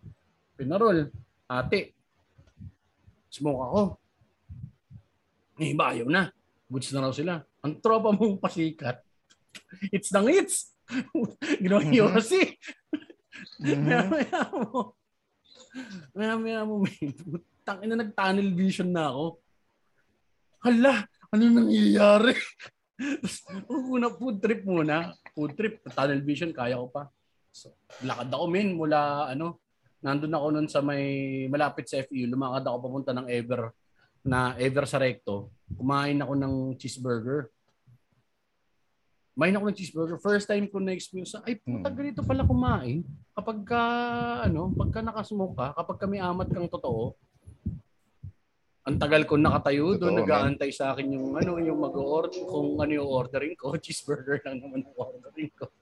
Pinarol. 0.54 1.10
Ate. 1.50 1.90
Smoke 3.26 3.62
ako. 3.66 3.82
Eh, 5.58 5.74
ayaw 5.74 6.06
na. 6.06 6.30
Goods 6.70 6.94
na 6.94 7.02
raw 7.02 7.10
sila. 7.10 7.42
Ang 7.66 7.82
tropa 7.82 8.14
mong 8.14 8.38
pasikat. 8.46 9.02
It's 9.90 10.14
nang 10.14 10.30
hits. 10.30 10.70
Ginawa 11.62 11.82
niyo 11.82 12.06
Mhm. 12.06 12.14
kasi. 12.14 12.40
Mhm. 13.58 13.82
Maya-maya 13.90 14.40
mo. 14.54 14.94
Maya-maya 16.14 16.60
mo, 16.62 16.74
may 16.86 16.94
tangin 17.64 17.88
na 17.90 18.04
nag-tunnel 18.04 18.52
vision 18.52 18.92
na 18.92 19.08
ako. 19.10 19.40
Hala, 20.60 21.08
ano 21.32 21.42
nangyayari? 21.42 22.36
Una, 23.92 24.12
food 24.12 24.38
trip 24.38 24.62
muna. 24.62 25.12
Food 25.32 25.56
trip, 25.58 25.82
tunnel 25.90 26.20
vision, 26.22 26.52
kaya 26.52 26.78
ko 26.78 26.92
pa. 26.92 27.08
So, 27.50 27.72
lakad 28.04 28.30
ako, 28.30 28.44
men, 28.46 28.76
mula, 28.76 29.28
ano, 29.32 29.58
nandun 30.04 30.36
ako 30.36 30.46
nun 30.52 30.68
sa 30.68 30.84
may, 30.84 31.04
malapit 31.48 31.88
sa 31.88 32.04
FEU, 32.04 32.28
lumakad 32.28 32.68
ako 32.68 32.76
papunta 32.84 33.10
ng 33.16 33.26
Ever, 33.26 33.72
na 34.24 34.52
Ever 34.60 34.84
sa 34.84 35.00
Recto. 35.00 35.52
Kumain 35.74 36.20
ako 36.20 36.32
ng 36.36 36.54
cheeseburger. 36.76 37.48
Kumain 39.34 39.56
ako 39.56 39.64
ng 39.66 39.76
cheeseburger. 39.76 40.18
First 40.22 40.46
time 40.46 40.70
ko 40.70 40.78
na-experience, 40.78 41.34
ay, 41.42 41.58
puta, 41.58 41.90
Hmm. 41.90 41.96
ganito 41.98 42.20
pala 42.22 42.46
kumain. 42.46 43.02
Kapag 43.34 43.58
ka, 43.66 43.82
ano, 44.46 44.70
pagka 44.70 45.02
nakasmoke 45.02 45.58
ka, 45.58 45.66
kapag 45.74 45.98
kami 45.98 46.16
amat 46.22 46.48
kang 46.54 46.70
totoo, 46.70 47.18
ang 48.84 48.96
tagal 49.00 49.24
ko 49.24 49.40
nakatayo 49.40 49.96
doon, 49.96 50.20
nag-aantay 50.20 50.68
sa 50.68 50.92
akin 50.92 51.16
yung 51.16 51.32
ano, 51.40 51.56
yung 51.56 51.80
mag-order, 51.80 52.36
kung 52.44 52.76
ano 52.76 52.92
yung 52.92 53.08
ordering 53.08 53.56
ko, 53.56 53.72
cheeseburger 53.82 54.44
lang 54.44 54.60
naman 54.60 54.84
ang 54.84 54.96
ordering 55.00 55.52
ko. 55.56 55.72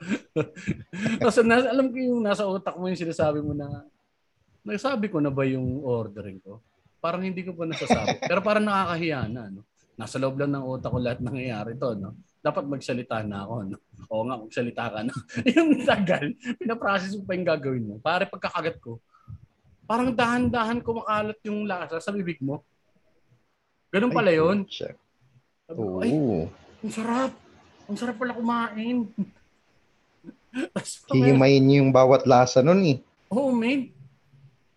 Kasi 1.22 1.46
nasa, 1.46 1.70
alam 1.70 1.94
ko 1.94 1.96
yung 2.02 2.20
nasa 2.26 2.50
utak 2.50 2.74
mo 2.74 2.90
yung 2.90 2.98
sinasabi 2.98 3.38
mo 3.38 3.54
na, 3.54 3.86
nasabi 4.66 5.06
ko 5.06 5.22
na 5.22 5.30
ba 5.30 5.46
yung 5.46 5.78
ordering 5.86 6.42
ko? 6.42 6.58
Parang 6.98 7.22
hindi 7.22 7.46
ko 7.46 7.54
pa 7.54 7.70
nasasabi. 7.70 8.18
Pero 8.30 8.42
parang 8.42 8.66
nakakahiya 8.66 9.30
na, 9.30 9.46
no? 9.46 9.62
Nasa 9.94 10.18
loob 10.18 10.40
lang 10.40 10.50
ng 10.50 10.64
utak 10.64 10.90
ko 10.90 10.98
lahat 10.98 11.20
nangyayari 11.22 11.78
to, 11.78 11.94
no? 11.94 12.18
Dapat 12.42 12.66
magsalita 12.66 13.22
na 13.22 13.46
ako, 13.46 13.54
no? 13.62 13.78
Oo 14.10 14.26
nga, 14.26 14.36
magsalita 14.42 14.84
ka 14.90 15.00
na. 15.06 15.14
yung 15.54 15.70
tagal, 15.86 16.26
pinaprocess 16.58 17.14
mo 17.14 17.22
pa 17.30 17.32
yung 17.38 17.46
gagawin 17.46 17.84
mo. 17.86 17.94
Pare 18.02 18.26
pagkakagat 18.26 18.82
ko, 18.82 18.98
parang 19.90 20.14
dahan-dahan 20.14 20.78
kumakalat 20.86 21.34
yung 21.42 21.66
lasa 21.66 21.98
sa 21.98 22.14
bibig 22.14 22.38
mo. 22.38 22.62
Ganun 23.90 24.14
pala 24.14 24.30
yun. 24.30 24.62
Sabi 24.70 25.82
ko, 25.82 25.98
Ay, 25.98 26.14
ang 26.86 26.92
sarap. 26.94 27.34
Ang 27.90 27.98
sarap 27.98 28.16
pala 28.22 28.38
kumain. 28.38 29.10
Hihimayin 31.10 31.62
niyo 31.66 31.82
yung 31.82 31.90
bawat 31.90 32.22
lasa 32.22 32.62
nun 32.62 32.86
eh. 32.86 33.02
oh, 33.34 33.50
man. 33.50 33.90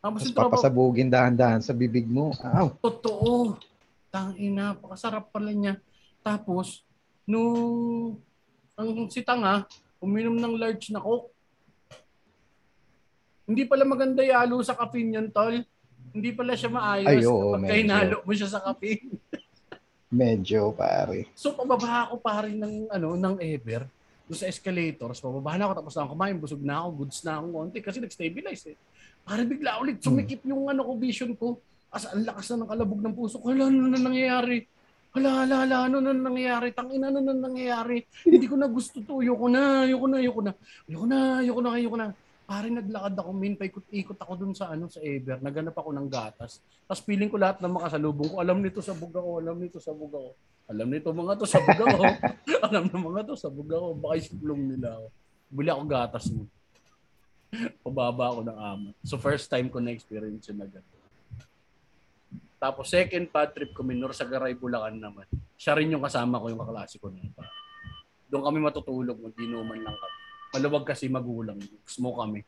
Tapos 0.01 0.25
Tapos 0.25 0.33
papasabugin 0.33 1.13
dahan-dahan 1.13 1.61
sa 1.61 1.77
bibig 1.77 2.09
mo. 2.09 2.33
Aw. 2.41 2.73
totoo. 2.81 3.61
Tangina, 4.09 4.73
pakasarap 4.73 5.29
pala 5.29 5.53
niya. 5.53 5.77
Tapos, 6.25 6.81
nung 7.29 8.17
ang 8.73 8.89
si 9.13 9.21
Tanga, 9.21 9.69
uminom 10.01 10.41
ng 10.41 10.57
large 10.57 10.89
na 10.89 11.01
coke. 11.01 11.32
Hindi 13.43 13.63
pala 13.67 13.83
maganda 13.83 14.23
yalo 14.23 14.63
sa 14.63 14.75
caffeine 14.75 15.19
yun, 15.19 15.27
tol. 15.27 15.59
Hindi 16.13 16.29
pala 16.31 16.55
siya 16.55 16.71
maayos 16.71 17.09
Ay, 17.09 17.27
oo, 17.27 17.57
kapag 17.57 17.79
hinalo 17.83 18.23
mo 18.23 18.31
siya 18.31 18.49
sa 18.49 18.63
caffeine. 18.63 19.19
Medyo, 20.13 20.71
pare. 20.77 21.33
So 21.33 21.57
pababa 21.57 22.07
ako 22.07 22.21
pare 22.21 22.53
ng 22.53 22.87
ano 22.93 23.17
ng 23.17 23.35
Ever 23.41 23.89
doon 24.23 24.37
sa 24.39 24.47
escalators, 24.47 25.19
pababa 25.19 25.57
na 25.57 25.67
ako 25.67 25.73
tapos 25.83 25.93
na 25.97 26.01
ako 26.05 26.11
kumain, 26.15 26.37
busog 26.39 26.63
na 26.63 26.75
ako, 26.79 26.89
goods 27.03 27.19
na 27.25 27.31
ako 27.41 27.45
konti 27.49 27.79
kasi 27.83 27.97
nag-stabilize 27.99 28.63
eh. 28.71 28.77
Pare 29.25 29.43
bigla 29.43 29.81
ulit 29.81 29.99
sumikip 29.99 30.45
yung 30.47 30.69
ano 30.69 30.85
ko 30.85 30.91
vision 30.95 31.33
ko. 31.35 31.59
As 31.93 32.07
ang 32.09 32.23
lakas 32.23 32.53
na 32.53 32.63
ng 32.63 32.69
kalabog 32.69 33.01
ng 33.03 33.13
puso 33.13 33.37
ko. 33.37 33.53
Hala, 33.53 33.69
ano 33.69 33.85
na 33.89 33.99
nangyayari? 34.01 34.65
Hala, 35.13 35.45
hala, 35.45 35.55
hala, 35.61 35.77
ano 35.85 35.97
na 36.01 36.09
nangyayari? 36.09 36.73
Tangina, 36.73 37.13
ano 37.13 37.21
na 37.21 37.37
nangyayari? 37.37 38.01
Hindi 38.25 38.49
ko 38.49 38.57
na 38.57 38.65
gusto 38.65 38.97
to. 39.05 39.21
Ayoko 39.21 39.45
na, 39.45 39.85
ayoko 39.85 40.07
na, 40.09 40.17
ayoko 40.17 40.41
na. 40.41 40.51
Ayoko 40.89 41.05
na, 41.05 41.17
ayoko 41.37 41.61
na, 41.61 41.69
ayoko 41.77 41.97
na. 42.01 42.07
Pare 42.43 42.67
naglakad 42.67 43.15
ako, 43.15 43.31
min, 43.31 43.55
paikot-ikot 43.55 44.19
ako 44.19 44.33
dun 44.35 44.53
sa 44.53 44.71
ano 44.71 44.91
sa 44.91 44.99
Ever. 44.99 45.39
Naganap 45.39 45.75
ako 45.75 45.95
ng 45.95 46.07
gatas. 46.11 46.59
Tapos 46.83 47.01
feeling 47.01 47.31
ko 47.31 47.39
lahat 47.39 47.63
ng 47.63 47.71
makasalubong 47.71 48.29
ko, 48.31 48.35
alam 48.43 48.59
nito 48.59 48.83
sa 48.83 48.91
buga 48.91 49.19
ko, 49.23 49.39
alam 49.39 49.55
nito 49.57 49.79
sa 49.79 49.95
buga 49.95 50.19
ko. 50.19 50.31
Alam 50.63 50.87
nito 50.95 51.11
mga 51.11 51.35
to 51.35 51.45
sa 51.47 51.59
buga 51.59 51.85
ko. 51.91 52.03
alam 52.67 52.83
ng 52.87 53.03
mga 53.03 53.21
to 53.27 53.35
sa 53.35 53.49
buga 53.51 53.75
ko. 53.75 53.89
Baka 53.99 54.13
isiplong 54.15 54.63
nila 54.75 54.95
ako. 54.95 55.07
Bili 55.51 55.69
ako 55.69 55.83
gatas 55.85 56.25
mo. 56.31 56.43
Pababa 57.83 58.31
ako 58.31 58.39
ng 58.47 58.57
amat. 58.57 58.95
So 59.03 59.19
first 59.19 59.51
time 59.51 59.67
ko 59.67 59.83
na-experience 59.83 60.47
yun 60.47 60.63
ganun. 60.63 61.01
Tapos 62.63 62.87
second 62.87 63.27
bad 63.27 63.51
trip 63.51 63.75
ko, 63.75 63.83
Minor 63.83 64.15
sa 64.15 64.23
Garay, 64.23 64.55
Bulacan 64.55 64.95
naman. 64.95 65.27
Siya 65.59 65.75
rin 65.75 65.91
yung 65.91 65.99
kasama 65.99 66.39
ko, 66.39 66.47
yung 66.47 66.63
kaklase 66.63 66.95
ko 66.95 67.11
pa. 67.35 67.43
Doon 68.31 68.47
kami 68.47 68.57
matutulog, 68.63 69.19
mag-inuman 69.19 69.83
lang 69.83 69.91
kami. 69.99 70.22
Maluwag 70.53 70.85
kasi 70.85 71.09
magulang. 71.09 71.57
Smoke 71.83 72.21
kami. 72.21 72.41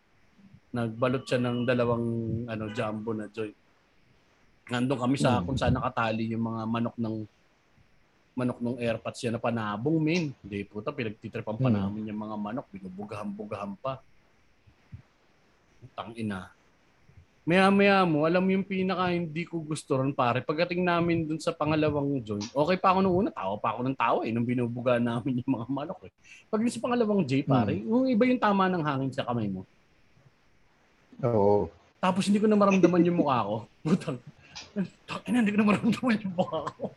Nagbalot 0.70 1.26
siya 1.26 1.42
ng 1.42 1.66
dalawang 1.66 2.06
ano 2.46 2.64
jumbo 2.70 3.18
na 3.18 3.26
joy. 3.28 3.50
Nandun 4.70 4.98
kami 4.98 5.18
sa 5.18 5.42
Hmm. 5.42 5.46
kung 5.46 5.58
saan 5.58 5.74
nakatali 5.74 6.30
yung 6.30 6.46
mga 6.46 6.62
manok 6.66 6.96
ng 6.98 7.16
manok 8.36 8.60
ng 8.60 8.78
airpods 8.78 9.24
yan 9.24 9.34
na 9.34 9.42
panabong 9.42 9.96
min. 9.96 10.36
Hindi 10.44 10.68
puta, 10.68 10.92
pinagtitripan 10.92 11.56
pa 11.56 11.70
Hmm. 11.72 11.78
namin 11.82 12.12
yung 12.12 12.20
mga 12.20 12.36
manok. 12.36 12.68
Binubugahan-bugahan 12.70 13.74
pa. 13.80 14.04
Tangina. 15.96 16.52
Maya-maya 17.46 18.02
mo, 18.10 18.26
alam 18.26 18.42
mo 18.42 18.58
yung 18.58 18.66
pinaka 18.66 19.14
hindi 19.14 19.46
ko 19.46 19.62
gusto 19.62 20.02
ron 20.02 20.18
pare. 20.18 20.42
Pagdating 20.42 20.82
namin 20.82 21.30
dun 21.30 21.38
sa 21.38 21.54
pangalawang 21.54 22.18
joint, 22.26 22.50
okay 22.50 22.74
pa 22.74 22.90
ako 22.90 23.06
nung 23.06 23.18
una, 23.22 23.30
tawa 23.30 23.54
pa 23.62 23.78
ako 23.78 23.86
ng 23.86 23.94
tawa 23.94 24.26
eh, 24.26 24.34
nung 24.34 24.50
binubuga 24.50 24.98
namin 25.14 25.46
yung 25.46 25.62
mga 25.62 25.70
manok 25.70 26.10
eh. 26.10 26.12
Pag 26.50 26.66
sa 26.66 26.82
pangalawang 26.82 27.22
J 27.22 27.46
pare, 27.46 27.86
yung 27.86 28.10
iba 28.10 28.26
yung 28.26 28.42
tama 28.42 28.66
ng 28.66 28.82
hangin 28.82 29.14
sa 29.14 29.30
kamay 29.30 29.46
mo. 29.46 29.62
Oo. 31.22 31.70
Tapos 32.02 32.26
hindi 32.26 32.42
ko 32.42 32.50
na 32.50 32.58
maramdaman 32.58 33.06
yung 33.06 33.22
mukha 33.22 33.46
ko. 33.46 33.56
Putang. 33.86 34.18
Tangina, 35.06 35.46
hindi 35.46 35.54
ko 35.54 35.60
na 35.62 35.70
maramdaman 35.70 36.18
yung 36.26 36.34
mukha 36.34 36.60
ko. 36.74 36.84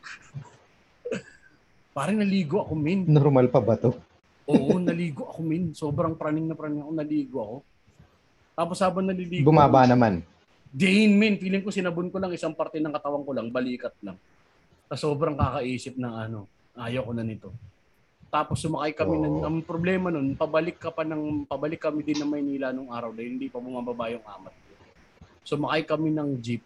Pare 1.93 2.17
naligo 2.17 2.65
ako, 2.65 2.73
min. 2.73 3.05
Normal 3.05 3.53
pa 3.53 3.61
ba 3.61 3.77
to? 3.77 3.93
Oo, 4.49 4.81
naligo 4.81 5.29
ako, 5.29 5.45
min. 5.45 5.77
Sobrang 5.77 6.17
praning 6.17 6.49
na 6.49 6.57
praning 6.57 6.81
ako, 6.81 6.93
naligo 6.97 7.37
ako. 7.37 7.57
Tapos 8.57 8.81
habang 8.81 9.05
naliligo, 9.05 9.45
Bumaba 9.45 9.85
naman. 9.85 10.25
Dane, 10.69 11.13
min. 11.13 11.35
Feeling 11.37 11.65
ko 11.65 11.73
sinabon 11.73 12.13
ko 12.13 12.21
lang 12.21 12.33
isang 12.33 12.53
parte 12.53 12.77
ng 12.77 12.93
katawan 12.93 13.25
ko 13.25 13.33
lang, 13.33 13.49
balikat 13.49 13.93
lang. 14.05 14.17
Tapos 14.89 15.01
sobrang 15.01 15.37
kakaisip 15.37 15.97
ng 15.97 16.15
ano, 16.15 16.49
ayaw 16.77 17.05
ko 17.05 17.13
na 17.13 17.25
nito. 17.25 17.51
Tapos 18.29 18.61
sumakay 18.61 18.93
kami 18.93 19.17
Oo. 19.17 19.25
ng, 19.25 19.37
ang 19.41 19.57
problema 19.65 20.13
nun, 20.13 20.37
pabalik 20.37 20.77
ka 20.77 20.93
pa 20.93 21.01
ng, 21.01 21.49
pabalik 21.49 21.81
kami 21.81 22.05
din 22.05 22.21
ng 22.21 22.29
Maynila 22.29 22.69
nung 22.73 22.93
araw 22.93 23.09
dahil 23.09 23.41
hindi 23.41 23.49
pa 23.49 23.57
bumababa 23.57 24.13
yung 24.13 24.21
amat. 24.21 24.53
Sumakay 25.45 25.89
kami 25.89 26.13
ng 26.13 26.37
jeep. 26.37 26.61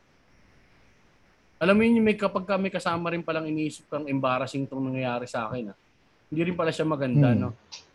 Alam 1.62 1.78
mo 1.78 1.82
yun, 1.86 2.02
may, 2.02 2.18
kapag 2.18 2.42
kami 2.42 2.74
kasama 2.74 3.14
rin 3.14 3.22
palang 3.22 3.46
iniisip 3.46 3.86
kang 3.86 4.10
embarrassing 4.10 4.66
tong 4.66 4.82
nangyayari 4.82 5.30
sa 5.30 5.46
akin. 5.46 5.70
Ah. 5.70 5.78
Hindi 6.26 6.50
rin 6.50 6.56
pala 6.58 6.74
siya 6.74 6.82
maganda, 6.82 7.30
Hmm. 7.30 7.38
no? 7.38 7.50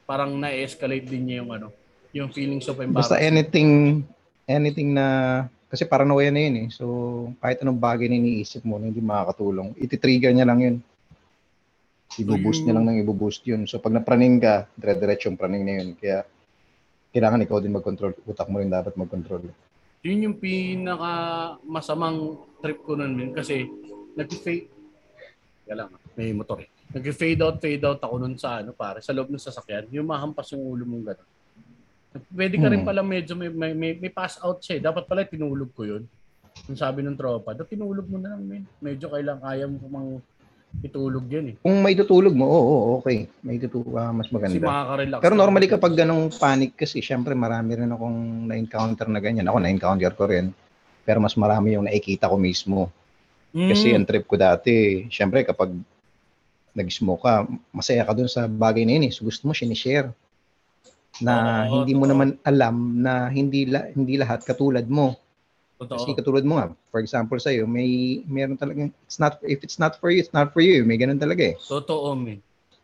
Parang 0.07 0.31
na-escalate 0.39 1.03
din 1.03 1.27
niya 1.27 1.43
yung 1.43 1.51
ano, 1.51 1.67
yung 2.15 2.31
feelings 2.31 2.63
of 2.71 2.79
Basta 2.79 2.87
embarrassing. 3.19 3.19
anything, 3.19 3.69
anything 4.47 4.95
na, 4.95 5.05
kasi 5.67 5.83
paranoia 5.83 6.31
na 6.31 6.41
yun 6.47 6.55
eh. 6.63 6.67
So, 6.71 6.85
kahit 7.43 7.59
anong 7.59 7.79
bagay 7.79 8.07
na 8.07 8.15
iniisip 8.15 8.63
mo 8.63 8.79
na 8.79 8.87
hindi 8.87 9.03
makakatulong, 9.03 9.75
iti-trigger 9.75 10.31
niya 10.31 10.47
lang 10.47 10.59
yun. 10.63 10.77
Ibuboost 12.15 12.63
niya 12.63 12.79
lang 12.79 12.87
ng 12.87 13.03
ibuboost 13.03 13.43
yun. 13.43 13.67
So, 13.67 13.83
pag 13.83 13.91
napraning 13.91 14.39
ka, 14.39 14.71
dire-diretso 14.79 15.27
yung 15.27 15.35
praning 15.35 15.67
na 15.67 15.73
yun. 15.83 15.89
Kaya, 15.99 16.23
kailangan 17.11 17.43
ikaw 17.43 17.59
din 17.59 17.75
mag-control. 17.75 18.15
Utak 18.23 18.47
mo 18.47 18.63
rin 18.63 18.71
dapat 18.71 18.95
mag-control. 18.95 19.51
Yun 20.07 20.31
yung 20.31 20.37
pinaka 20.39 21.11
masamang 21.67 22.39
trip 22.63 22.79
ko 22.87 22.95
nun 22.95 23.11
min 23.11 23.35
kasi 23.35 23.67
nag-fade 24.15 24.71
Kaya 25.67 25.83
lang, 25.83 25.89
may 26.15 26.31
motor 26.31 26.63
eh. 26.63 26.71
Nag-fade 26.95 27.43
out, 27.43 27.59
fade 27.59 27.83
out 27.83 27.99
ako 27.99 28.15
nun 28.23 28.39
sa 28.39 28.63
ano 28.63 28.71
pare, 28.71 29.03
sa 29.03 29.11
loob 29.11 29.27
ng 29.27 29.41
sasakyan. 29.41 29.91
Yung 29.91 30.07
mahampas 30.07 30.55
yung 30.55 30.63
ulo 30.63 30.87
mong 30.87 31.11
gano'n. 31.11 31.29
Pwede 32.27 32.55
ka 32.55 32.67
rin 32.67 32.81
Hmm. 32.81 32.87
pala 32.87 33.01
medyo 33.01 33.33
may, 33.33 33.49
may, 33.49 33.71
may, 33.71 33.91
may 33.95 34.09
pass 34.09 34.37
out 34.39 34.59
siya 34.59 34.77
eh. 34.77 34.81
Dapat 34.81 35.03
pala 35.05 35.23
tinulog 35.23 35.71
ko 35.71 35.83
yun. 35.83 36.03
Yung 36.65 36.75
sabi 36.75 37.01
ng 37.01 37.13
tropa, 37.13 37.53
dapat 37.53 37.69
tinulog 37.69 38.05
mo 38.05 38.17
na 38.17 38.33
lang 38.33 38.41
men. 38.41 38.63
Medyo 38.77 39.07
kailang 39.07 39.37
kaya 39.37 39.65
mo 39.65 39.77
pang 39.83 40.09
itulog 40.77 41.25
yan 41.25 41.45
eh. 41.51 41.55
Kung 41.57 41.79
may 41.79 41.93
tutulog 41.93 42.33
mo, 42.33 42.43
oo, 42.43 42.59
oo, 42.59 42.89
okay. 42.99 43.25
May 43.39 43.57
tutulog, 43.57 43.93
ah, 43.95 44.11
mas 44.11 44.27
Kasi 44.27 44.35
maganda. 44.35 44.65
makaka-relax. 44.65 45.19
Pero 45.21 45.33
normally 45.33 45.67
kapag 45.67 45.93
ganong 45.95 46.27
panic 46.31 46.75
kasi, 46.75 46.99
syempre 46.99 47.33
marami 47.33 47.73
rin 47.73 47.89
akong 47.89 48.19
na-encounter 48.45 49.07
na 49.07 49.17
ganyan. 49.17 49.47
Ako 49.47 49.57
na-encounter 49.57 50.11
ko 50.11 50.25
rin. 50.25 50.51
Pero 51.01 51.17
mas 51.17 51.33
marami 51.33 51.73
yung 51.73 51.87
nakikita 51.87 52.27
ko 52.27 52.35
mismo. 52.35 52.91
Mm, 53.55 53.69
Kasi 53.71 53.87
ang 53.95 54.03
trip 54.03 54.27
ko 54.27 54.35
dati, 54.35 55.07
syempre 55.07 55.41
kapag 55.41 55.71
nag-smoke 56.73 57.23
ka, 57.23 57.33
masaya 57.71 58.05
ka 58.05 58.13
dun 58.13 58.29
sa 58.29 58.45
bagay 58.45 58.85
na 58.85 58.99
yun 58.99 59.07
eh. 59.09 59.13
So 59.13 59.25
gusto 59.25 59.47
mo 59.47 59.53
sinishare. 59.53 60.13
Na 61.19 61.33
Oo, 61.65 61.81
hindi 61.81 61.91
mo 61.91 62.05
totoo. 62.05 62.11
naman 62.13 62.29
alam 62.41 62.75
na 62.97 63.13
hindi 63.27 63.65
la, 63.65 63.89
hindi 63.89 64.15
lahat 64.15 64.43
katulad 64.43 64.85
mo. 64.85 65.17
totoo. 65.77 65.93
Kasi 65.95 66.09
katulad 66.13 66.41
mo 66.41 66.57
nga, 66.57 66.67
for 66.87 66.99
example 66.99 67.37
sa'yo, 67.37 67.65
may 67.65 67.85
meron 68.23 68.55
talagang, 68.55 68.89
it's 69.03 69.17
not, 69.17 69.37
if 69.41 69.61
it's 69.61 69.77
not 69.77 69.93
for 69.95 70.09
you, 70.09 70.17
it's 70.17 70.31
not 70.31 70.49
for 70.49 70.61
you. 70.61 70.81
May 70.81 70.97
ganun 70.97 71.17
talaga 71.17 71.53
eh. 71.53 71.55
Totoo 71.55 72.13
men. 72.13 72.41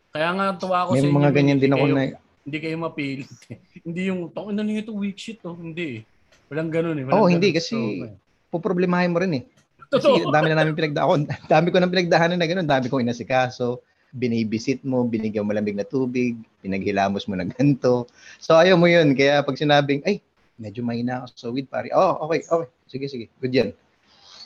Kaya 0.10 0.30
nga 0.30 0.46
tuwa 0.54 0.86
ako 0.86 0.92
May 0.94 1.02
sa 1.02 1.06
inyo. 1.06 1.16
mga 1.16 1.26
men. 1.26 1.36
ganyan 1.36 1.60
din 1.60 1.74
ako 1.74 1.84
kayo- 1.84 1.96
na, 1.96 2.04
hindi 2.44 2.58
kayo 2.60 2.76
mapilit. 2.78 3.30
hindi 3.88 4.02
yung, 4.08 4.30
tong 4.30 4.50
ano 4.50 4.62
nito 4.62 4.94
weak 4.94 5.18
shit 5.18 5.40
to. 5.40 5.54
Hindi 5.54 6.02
eh. 6.02 6.02
Walang 6.50 6.70
ganun 6.70 6.98
eh. 6.98 7.04
Walang 7.04 7.18
Oo, 7.18 7.28
hindi, 7.28 7.50
ganun. 7.50 7.58
kasi 7.58 7.74
So, 7.74 8.06
eh. 8.06 8.14
poproblemahin 8.50 9.10
mo 9.10 9.18
rin 9.18 9.34
eh. 9.38 9.44
Kasi 9.90 10.10
Totoo. 10.10 10.26
ang 10.26 10.34
dami 10.34 10.48
na 10.50 10.58
namin 10.58 10.74
pinagda 10.74 11.02
ako, 11.02 11.14
dami 11.54 11.68
ko 11.70 11.78
nang 11.78 11.90
pinagdahanan 11.90 12.38
na 12.38 12.46
gano'n, 12.46 12.66
dami 12.68 12.86
kong 12.88 13.02
inasikaso, 13.02 13.82
binibisit 14.14 14.86
mo, 14.86 15.02
binigyan 15.04 15.44
mo 15.44 15.52
lamig 15.52 15.74
na 15.74 15.84
tubig, 15.84 16.38
pinaghilamos 16.62 17.26
mo 17.26 17.34
ng 17.34 17.50
ganito. 17.50 18.06
So 18.38 18.54
ayaw 18.54 18.78
mo 18.78 18.86
yun, 18.86 19.18
kaya 19.18 19.42
pag 19.42 19.58
sinabing, 19.58 20.06
ay, 20.06 20.22
medyo 20.56 20.86
mahina 20.86 21.26
ako 21.26 21.28
sa 21.34 21.50
weed, 21.50 21.66
pare. 21.66 21.90
Oh, 21.92 22.30
okay, 22.30 22.46
okay. 22.46 22.70
Sige, 22.86 23.06
sige. 23.10 23.26
Good 23.42 23.54
yan. 23.58 23.70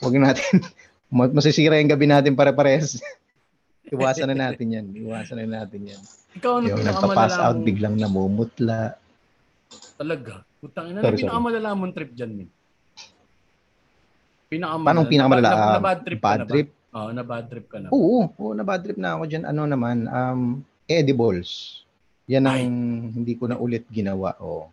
Huwag 0.00 0.16
natin, 0.16 0.64
ma- 1.12 1.28
masisira 1.28 1.76
yung 1.76 1.92
gabi 1.92 2.08
natin 2.08 2.32
pare-pares. 2.32 2.96
Iwasan 3.92 4.32
na 4.32 4.48
natin 4.48 4.72
yan. 4.72 4.86
Iwasan 4.96 5.44
na 5.44 5.64
natin 5.64 5.80
yan. 5.84 6.00
Ikaw 6.40 6.50
ano 6.60 6.64
Yung 6.72 6.84
nagpa-pass 6.84 7.36
out, 7.36 7.60
biglang 7.60 7.96
namumutla. 7.96 8.96
Talaga. 9.96 10.44
Putang 10.60 10.92
ina, 10.92 11.00
Sorry, 11.04 11.12
ano 11.12 11.16
sorry. 11.16 11.22
pinakamalala 11.28 11.68
mong 11.76 11.92
trip 11.92 12.10
dyan, 12.16 12.32
min? 12.32 12.48
Pinakamalala. 14.48 14.86
Paano 14.88 15.00
pinakamalala? 15.12 15.48
Na, 15.48 15.52
na, 15.52 15.60
Ah, 15.60 15.72
na 15.76 15.80
bad 15.84 16.00
trip 16.04 16.20
Bad 16.20 16.38
na 16.40 16.44
ba? 16.44 16.50
trip? 16.52 16.68
Oo, 16.96 17.10
na 17.12 17.20
bad 17.20 17.46
trip 17.52 17.68
ka 17.68 17.78
na. 17.82 17.92
Oo, 17.92 18.32
oo, 18.32 18.52
na 18.56 18.64
bad 18.64 18.80
trip 18.80 18.96
na 18.96 19.16
ako 19.16 19.28
dyan. 19.28 19.44
Ano 19.44 19.68
naman, 19.68 20.08
um, 20.08 20.64
edibles. 20.88 21.82
Yan 22.28 22.48
ang 22.48 22.56
Ay. 22.56 22.68
hindi 23.12 23.32
ko 23.36 23.48
na 23.48 23.60
ulit 23.60 23.84
ginawa. 23.92 24.36
Oh. 24.40 24.72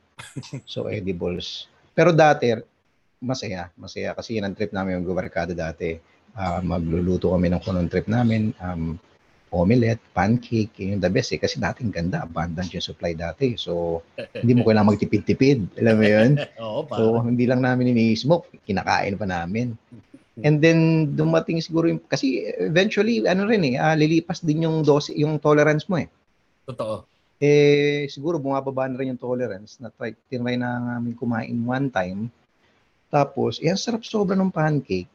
So, 0.64 0.88
edibles. 0.88 1.68
Pero 1.92 2.16
dati, 2.16 2.56
masaya. 3.20 3.72
Masaya 3.76 4.16
kasi 4.16 4.40
yan 4.40 4.48
ang 4.48 4.56
trip 4.56 4.72
namin 4.72 5.00
yung 5.00 5.08
gubarkada 5.08 5.52
dati. 5.52 5.96
Ah, 6.36 6.60
magluluto 6.60 7.32
kami 7.32 7.48
ng 7.52 7.64
kunong 7.64 7.92
trip 7.92 8.08
namin. 8.12 8.52
Um, 8.60 9.00
omelette, 9.56 10.04
pancake, 10.12 10.76
yun 10.84 11.00
yung 11.00 11.04
the 11.04 11.08
best 11.08 11.32
eh. 11.32 11.40
Kasi 11.40 11.64
dating 11.64 11.96
ganda, 11.96 12.28
abundant 12.28 12.68
yung 12.76 12.84
supply 12.84 13.16
dati. 13.16 13.56
So, 13.56 14.04
hindi 14.36 14.52
mo 14.52 14.68
kailangan 14.68 14.92
magtipid-tipid. 14.92 15.80
Alam 15.80 15.96
mo 15.96 16.06
yun? 16.06 16.32
Oo. 16.64 16.84
So, 16.92 17.24
hindi 17.24 17.48
lang 17.48 17.64
namin 17.64 17.96
ini-smoke, 17.96 18.52
kinakain 18.68 19.16
pa 19.16 19.24
namin. 19.24 19.80
And 20.44 20.60
then, 20.60 21.12
dumating 21.16 21.64
siguro 21.64 21.88
yung, 21.88 22.04
kasi 22.04 22.52
eventually, 22.60 23.24
ano 23.24 23.48
rin 23.48 23.64
eh, 23.64 23.76
ah, 23.80 23.96
lilipas 23.96 24.44
din 24.44 24.68
yung 24.68 24.84
dose, 24.84 25.16
yung 25.16 25.40
tolerance 25.40 25.88
mo 25.88 25.96
eh. 25.96 26.12
Totoo. 26.68 27.08
Eh, 27.40 28.08
siguro 28.12 28.36
bumababa 28.36 28.92
na 28.92 29.00
rin 29.00 29.16
yung 29.16 29.22
tolerance 29.22 29.80
na 29.80 29.88
try, 29.96 30.12
tinry 30.28 30.60
na 30.60 31.00
namin 31.00 31.16
kumain 31.16 31.56
one 31.64 31.88
time. 31.88 32.28
Tapos, 33.08 33.64
yan 33.64 33.80
sarap 33.80 34.04
sobra 34.04 34.36
ng 34.36 34.52
pancake. 34.52 35.08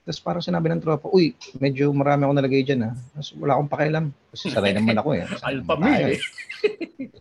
Tapos 0.00 0.26
parang 0.26 0.42
sinabi 0.42 0.72
ng 0.72 0.82
tropa, 0.82 1.12
uy, 1.12 1.36
medyo 1.60 1.92
marami 1.92 2.24
ako 2.24 2.32
nalagay 2.34 2.64
dyan 2.64 2.88
ha. 2.88 2.92
Tapos 3.14 3.30
wala 3.36 3.52
akong 3.54 3.70
pakialam. 3.70 4.04
Kasi 4.32 4.48
sanay 4.48 4.72
naman 4.72 4.96
ako 4.96 5.08
eh. 5.14 5.22
Alpha 5.48 5.74
me 5.76 5.92
eh. 5.92 6.18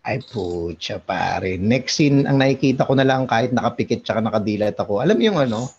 Ay, 0.02 0.18
putya 0.24 0.98
pare. 0.98 1.60
Next 1.60 2.00
scene, 2.00 2.24
ang 2.24 2.40
nakikita 2.40 2.88
ko 2.88 2.96
na 2.96 3.06
lang 3.06 3.28
kahit 3.28 3.52
nakapikit 3.52 4.02
tsaka 4.02 4.24
nakadilat 4.24 4.80
ako. 4.80 5.04
Alam 5.04 5.20
mo 5.20 5.24
yung 5.28 5.38
ano, 5.38 5.70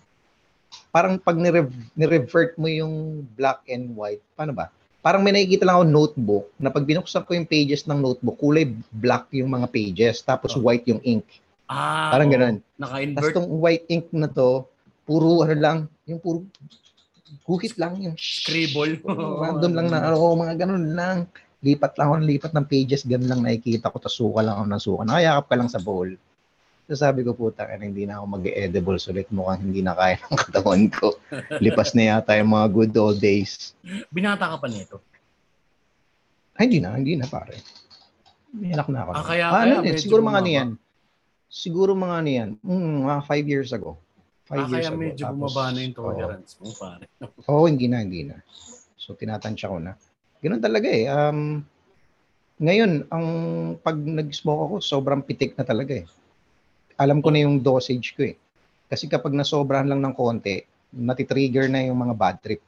parang 0.91 1.17
pag 1.17 1.35
nirev- 1.35 1.71
nirevert 1.93 2.55
mo 2.55 2.67
yung 2.67 2.95
black 3.33 3.63
and 3.67 3.91
white, 3.91 4.23
paano 4.35 4.53
ba? 4.53 4.69
Parang 5.01 5.25
may 5.25 5.33
nakikita 5.33 5.65
lang 5.65 5.81
ako 5.81 5.87
notebook 5.87 6.47
na 6.57 6.69
pag 6.69 6.85
binuksan 6.85 7.25
ko 7.25 7.33
yung 7.33 7.49
pages 7.49 7.89
ng 7.89 7.97
notebook, 7.97 8.37
kulay 8.37 8.69
black 8.93 9.33
yung 9.33 9.49
mga 9.49 9.67
pages, 9.67 10.21
tapos 10.21 10.53
Oh. 10.53 10.61
white 10.61 10.85
yung 10.85 11.01
ink. 11.01 11.25
Ah, 11.65 12.13
Parang 12.13 12.29
oo. 12.29 12.35
ganun. 12.35 12.57
Tapos 12.59 12.77
Naka-invert. 12.77 13.33
tong 13.33 13.49
white 13.49 13.87
ink 13.89 14.07
na 14.13 14.29
to, 14.29 14.67
puro 15.03 15.41
ano 15.41 15.55
lang, 15.55 15.79
yung 16.05 16.21
puro 16.21 16.45
guhit 17.43 17.79
lang 17.79 17.97
yung 17.97 18.15
Scribble. 18.15 18.99
Random 19.43 19.73
lang 19.73 19.89
na, 19.89 20.13
oo, 20.13 20.35
mga 20.35 20.55
ganun 20.59 20.93
lang. 20.93 21.31
Lipat 21.61 21.95
lang 21.95 22.07
ako 22.09 22.17
ng 22.17 22.29
lipat 22.29 22.53
ng 22.53 22.67
pages, 22.67 23.05
ganun 23.05 23.29
lang 23.29 23.41
nakikita 23.41 23.89
ko, 23.89 23.97
tas 23.97 24.13
suka 24.13 24.41
lang 24.41 24.57
ako 24.57 24.67
ng 24.67 24.83
suka. 24.83 25.03
Nakayakap 25.07 25.45
ka 25.47 25.55
lang 25.55 25.69
sa 25.69 25.79
bowl. 25.79 26.11
So 26.91 26.99
sabi 26.99 27.23
ko, 27.23 27.39
puta, 27.39 27.71
hindi 27.71 28.03
na 28.03 28.19
ako 28.19 28.43
mag-edibles 28.43 29.07
ulit. 29.07 29.31
Mukhang 29.31 29.63
hindi 29.63 29.79
na 29.79 29.95
kaya 29.95 30.19
ng 30.27 30.35
katawan 30.43 30.91
ko. 30.91 31.15
Lipas 31.63 31.95
na 31.95 32.19
yata 32.19 32.35
yung 32.35 32.51
mga 32.51 32.67
good 32.67 32.91
old 32.99 33.23
days. 33.23 33.79
Binata 34.11 34.51
ka 34.51 34.59
pa 34.59 34.67
nito. 34.67 34.99
Ay, 36.59 36.67
hindi 36.67 36.83
na, 36.83 36.99
hindi 36.99 37.15
na 37.15 37.31
pare. 37.31 37.63
May 38.51 38.75
anak 38.75 38.91
na 38.91 39.07
ako. 39.07 39.11
Ah, 39.15 39.23
kaya- 39.23 39.47
Ah, 39.47 39.63
kaya 39.63 39.79
ano, 39.79 39.87
medyo 39.87 40.03
siguro 40.03 40.21
mga 40.27 40.39
ano 40.43 40.51
yan. 40.51 40.69
Siguro 41.47 41.91
mga 41.95 42.15
ano 42.19 42.31
yan. 42.35 42.51
Mm, 42.59 42.95
mga 43.07 43.21
five 43.23 43.47
years 43.47 43.71
ago. 43.71 43.95
Five 44.51 44.59
Ah, 44.59 44.67
years 44.67 44.75
kaya 44.75 44.91
ago. 44.91 44.99
medyo 44.99 45.25
Tapos, 45.31 45.39
bumaba 45.47 45.71
na 45.71 45.79
yung 45.87 45.95
tolerance 45.95 46.53
mo, 46.59 46.75
pare. 46.75 47.07
Oo, 47.55 47.71
hindi 47.71 47.87
na, 47.87 48.03
hindi 48.03 48.27
na. 48.27 48.43
So, 48.99 49.15
tinatansya 49.15 49.71
ko 49.71 49.79
na. 49.79 49.95
Ganun 50.43 50.59
talaga 50.59 50.91
eh. 50.91 51.07
Um, 51.07 51.63
ngayon, 52.59 53.07
ang 53.09 53.27
pag 53.79 53.95
nag-smoke 53.95 54.63
ako, 54.67 54.75
sobrang 54.83 55.23
pitik 55.23 55.55
na 55.55 55.63
talaga 55.63 55.95
eh. 55.95 56.07
Alam 57.01 57.25
ko 57.25 57.33
na 57.33 57.49
yung 57.49 57.57
dosage 57.65 58.13
ko 58.13 58.29
eh. 58.29 58.37
Kasi 58.93 59.09
kapag 59.09 59.33
nasobrahan 59.33 59.89
lang 59.89 60.05
ng 60.05 60.13
konti, 60.13 60.61
natitrigger 60.93 61.71
na 61.71 61.87
yung 61.89 61.97
mga 61.97 62.15
bad 62.19 62.37
trip. 62.45 62.61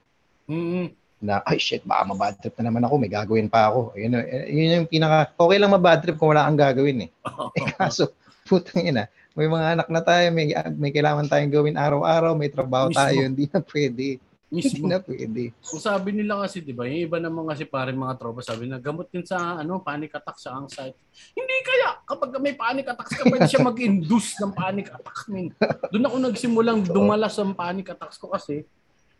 Mm-hmm. 0.48 0.86
Na, 1.22 1.38
ay 1.46 1.60
shit, 1.60 1.84
baka 1.86 2.02
mabad 2.08 2.34
trip 2.34 2.56
na 2.58 2.72
naman 2.72 2.82
ako, 2.82 2.94
may 2.98 3.12
gagawin 3.12 3.46
pa 3.46 3.70
ako. 3.70 3.94
Yun, 3.94 4.18
eh, 4.18 4.50
yun 4.50 4.82
yung 4.82 4.88
pinaka, 4.90 5.30
okay 5.38 5.58
lang 5.60 5.70
mabad 5.70 6.00
trip 6.02 6.18
kung 6.18 6.34
wala 6.34 6.48
kang 6.48 6.58
gagawin 6.58 7.06
eh. 7.06 7.10
Eh 7.58 7.62
kaso, 7.76 8.10
putang 8.48 8.82
ina, 8.82 9.06
may 9.38 9.46
mga 9.46 9.66
anak 9.78 9.88
na 9.92 10.02
tayo, 10.02 10.26
may, 10.34 10.50
may 10.74 10.90
kailangan 10.90 11.30
tayong 11.30 11.52
gawin 11.52 11.76
araw-araw, 11.78 12.32
may 12.34 12.50
trabaho 12.50 12.90
Mismo. 12.90 12.98
tayo, 12.98 13.20
hindi 13.22 13.44
na 13.46 13.60
pwede. 13.62 14.06
Hindi 14.52 14.68
Mismo. 14.68 14.84
na 14.84 15.00
pwede. 15.00 15.56
Kung 15.64 15.80
sabi 15.80 16.12
nila 16.12 16.44
kasi, 16.44 16.60
di 16.60 16.76
ba, 16.76 16.84
yung 16.84 17.08
iba 17.08 17.16
naman 17.16 17.48
kasi 17.48 17.64
parang 17.64 17.96
mga 17.96 18.20
tropa, 18.20 18.44
sabi 18.44 18.68
na 18.68 18.76
gamot 18.76 19.08
yun 19.08 19.24
sa 19.24 19.56
ano, 19.56 19.80
panic 19.80 20.12
attack 20.12 20.36
sa 20.36 20.52
anxiety. 20.54 21.00
Hindi 21.32 21.56
kaya, 21.64 21.96
kapag 22.04 22.36
may 22.36 22.52
panic 22.52 22.84
attacks 22.84 23.16
ka, 23.16 23.24
pwede 23.24 23.48
siya 23.48 23.64
mag-induce 23.64 24.36
ng 24.36 24.52
panic 24.52 24.92
attack, 24.92 25.24
min. 25.26 25.48
Doon 25.88 26.04
ako 26.04 26.16
nagsimulang 26.20 26.84
dumalas 26.84 27.32
ang 27.40 27.56
panic 27.56 27.88
attacks 27.88 28.20
ko 28.20 28.28
kasi, 28.28 28.68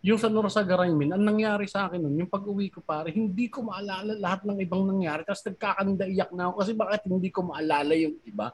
yung 0.05 0.21
sa 0.21 0.29
Norsagaray, 0.29 0.93
min, 0.93 1.17
ang 1.17 1.25
nangyari 1.25 1.65
sa 1.65 1.89
akin 1.89 1.97
nun, 1.97 2.13
yung 2.19 2.29
pag-uwi 2.29 2.69
ko 2.69 2.85
pare, 2.85 3.09
hindi 3.09 3.49
ko 3.49 3.65
maalala 3.65 4.13
lahat 4.13 4.45
ng 4.45 4.61
ibang 4.61 4.85
nangyari. 4.85 5.25
Tapos 5.25 5.49
nagkakanda 5.49 6.05
iyak 6.05 6.29
na 6.37 6.53
ako 6.53 6.61
kasi 6.61 6.73
bakit 6.77 7.01
hindi 7.09 7.33
ko 7.33 7.41
maalala 7.41 7.97
yung 7.97 8.21
iba. 8.23 8.53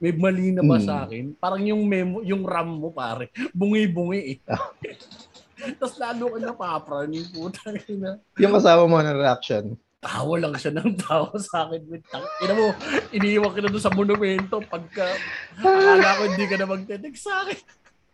May 0.00 0.16
mali 0.16 0.48
na 0.48 0.64
ba 0.64 0.80
Hmm. 0.80 0.86
sa 0.88 1.04
akin? 1.04 1.36
Parang 1.36 1.60
yung 1.60 1.84
memo, 1.84 2.24
yung 2.24 2.40
RAM 2.40 2.80
mo 2.80 2.88
pare, 2.88 3.28
bungi-bungi 3.52 4.20
eh. 4.32 4.36
Tapos 5.76 5.96
lalo 6.00 6.24
ka 6.32 6.38
napapraning 6.40 7.28
putang 7.32 7.76
ina. 7.88 8.20
Yung 8.40 8.54
kasama 8.54 8.88
mo 8.88 8.96
na 9.00 9.16
reaction, 9.16 9.76
Tawa 10.00 10.40
lang 10.40 10.56
siya 10.56 10.72
ng 10.80 10.96
tawa 10.96 11.28
sa 11.36 11.68
akin. 11.68 12.00
Ina 12.40 12.54
mo, 12.56 12.72
iniiwan 13.12 13.52
ka 13.52 13.60
na 13.60 13.68
doon 13.68 13.84
sa 13.84 13.92
monumento 13.92 14.56
pagka 14.64 15.12
akala 15.60 16.16
ko 16.16 16.22
hindi 16.24 16.44
ka 16.48 16.56
na 16.56 16.66
magte-text 16.72 17.28
sa 17.28 17.44
akin. 17.44 17.60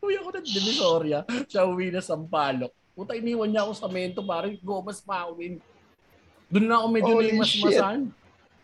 Uwi 0.03 0.19
ako 0.19 0.29
ng 0.35 0.47
Divisoria. 0.51 1.19
Siya 1.47 1.63
uwi 1.63 1.95
na 1.95 2.03
Sampaloc. 2.03 2.75
Puta, 2.91 3.15
iniwan 3.15 3.55
niya 3.55 3.63
ako 3.63 3.73
sa 3.79 3.87
mento, 3.87 4.27
parang 4.27 4.59
gomas 4.67 4.99
pa 4.99 5.31
uwin. 5.31 5.63
Doon 6.51 6.67
na 6.67 6.75
ako 6.83 6.87
medyo 6.91 7.13
Holy 7.15 7.31
naimasmasan. 7.31 7.99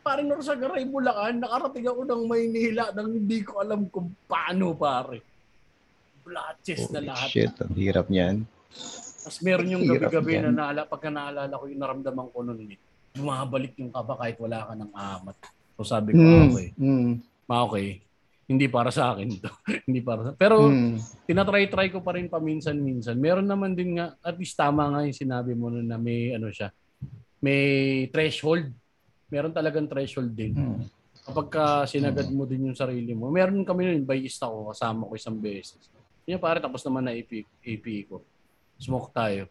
Parang 0.03 0.27
nung 0.27 0.43
sa 0.43 0.59
Garay, 0.59 0.83
Bulacan, 0.83 1.39
nakarating 1.39 1.87
ako 1.87 2.03
ng 2.03 2.23
Maynila 2.27 2.91
nang 2.91 3.07
hindi 3.07 3.39
ko 3.47 3.63
alam 3.63 3.87
kung 3.87 4.11
paano, 4.27 4.75
pare. 4.75 5.23
Blotches 6.27 6.91
na 6.91 6.99
holy 6.99 7.07
lahat. 7.07 7.29
shit, 7.31 7.55
ang 7.63 7.75
hirap 7.79 8.11
niyan. 8.11 8.43
Tapos 9.23 9.39
meron 9.45 9.71
yung 9.71 9.85
gabi-gabi 9.87 10.43
na 10.43 10.51
naala, 10.51 10.83
pagka 10.89 11.09
naalala 11.13 11.55
ko 11.55 11.65
yung 11.71 11.83
naramdaman 11.83 12.27
ko 12.35 12.39
noon, 12.43 12.75
eh, 12.75 12.79
bumabalik 13.15 13.77
yung 13.79 13.93
kaba 13.93 14.19
kahit 14.19 14.37
wala 14.41 14.67
ka 14.67 14.75
ng 14.75 14.93
amat. 14.93 15.37
So 15.79 15.87
sabi 15.87 16.17
ko, 16.17 16.21
Mm, 16.21 16.43
okay, 16.51 16.69
mm, 16.75 17.13
ma 17.47 17.57
okay, 17.65 17.87
hindi 18.51 18.67
para 18.67 18.91
sa 18.91 19.15
akin 19.15 19.29
to. 19.39 19.51
hindi 19.89 20.01
para 20.03 20.21
sa 20.27 20.31
Pero 20.35 20.67
mm. 20.67 21.27
tinatry-try 21.31 21.89
ko 21.95 22.03
pa 22.03 22.19
rin 22.19 22.27
paminsan-minsan. 22.27 23.17
Meron 23.17 23.47
naman 23.47 23.79
din 23.79 23.97
nga, 24.01 24.19
at 24.21 24.35
least 24.37 24.59
tama 24.59 24.91
nga 24.91 25.07
yung 25.07 25.17
sinabi 25.17 25.53
mo 25.55 25.71
nun 25.71 25.87
na 25.87 25.97
may 25.97 26.35
ano 26.35 26.51
siya, 26.51 26.75
may 27.39 28.07
threshold. 28.11 28.69
Meron 29.33 29.55
talagang 29.55 29.89
threshold 29.89 30.35
din. 30.35 30.53
Mm. 30.53 30.83
Kapag 31.23 31.47
ka 31.49 31.65
sinagad 31.87 32.27
mo 32.35 32.43
din 32.43 32.67
yung 32.67 32.79
sarili 32.79 33.15
mo. 33.15 33.31
Meron 33.31 33.63
kami 33.63 33.87
nun, 33.87 34.03
bayista 34.03 34.51
ko, 34.51 34.75
kasama 34.75 35.07
ko 35.07 35.15
isang 35.15 35.39
beses. 35.39 35.87
Yan 36.27 36.43
pare, 36.43 36.59
tapos 36.59 36.83
naman 36.83 37.07
na 37.07 37.15
AP, 37.15 37.47
AP 37.63 37.87
ko. 38.11 38.23
Smoke 38.79 39.11
tayo. 39.13 39.49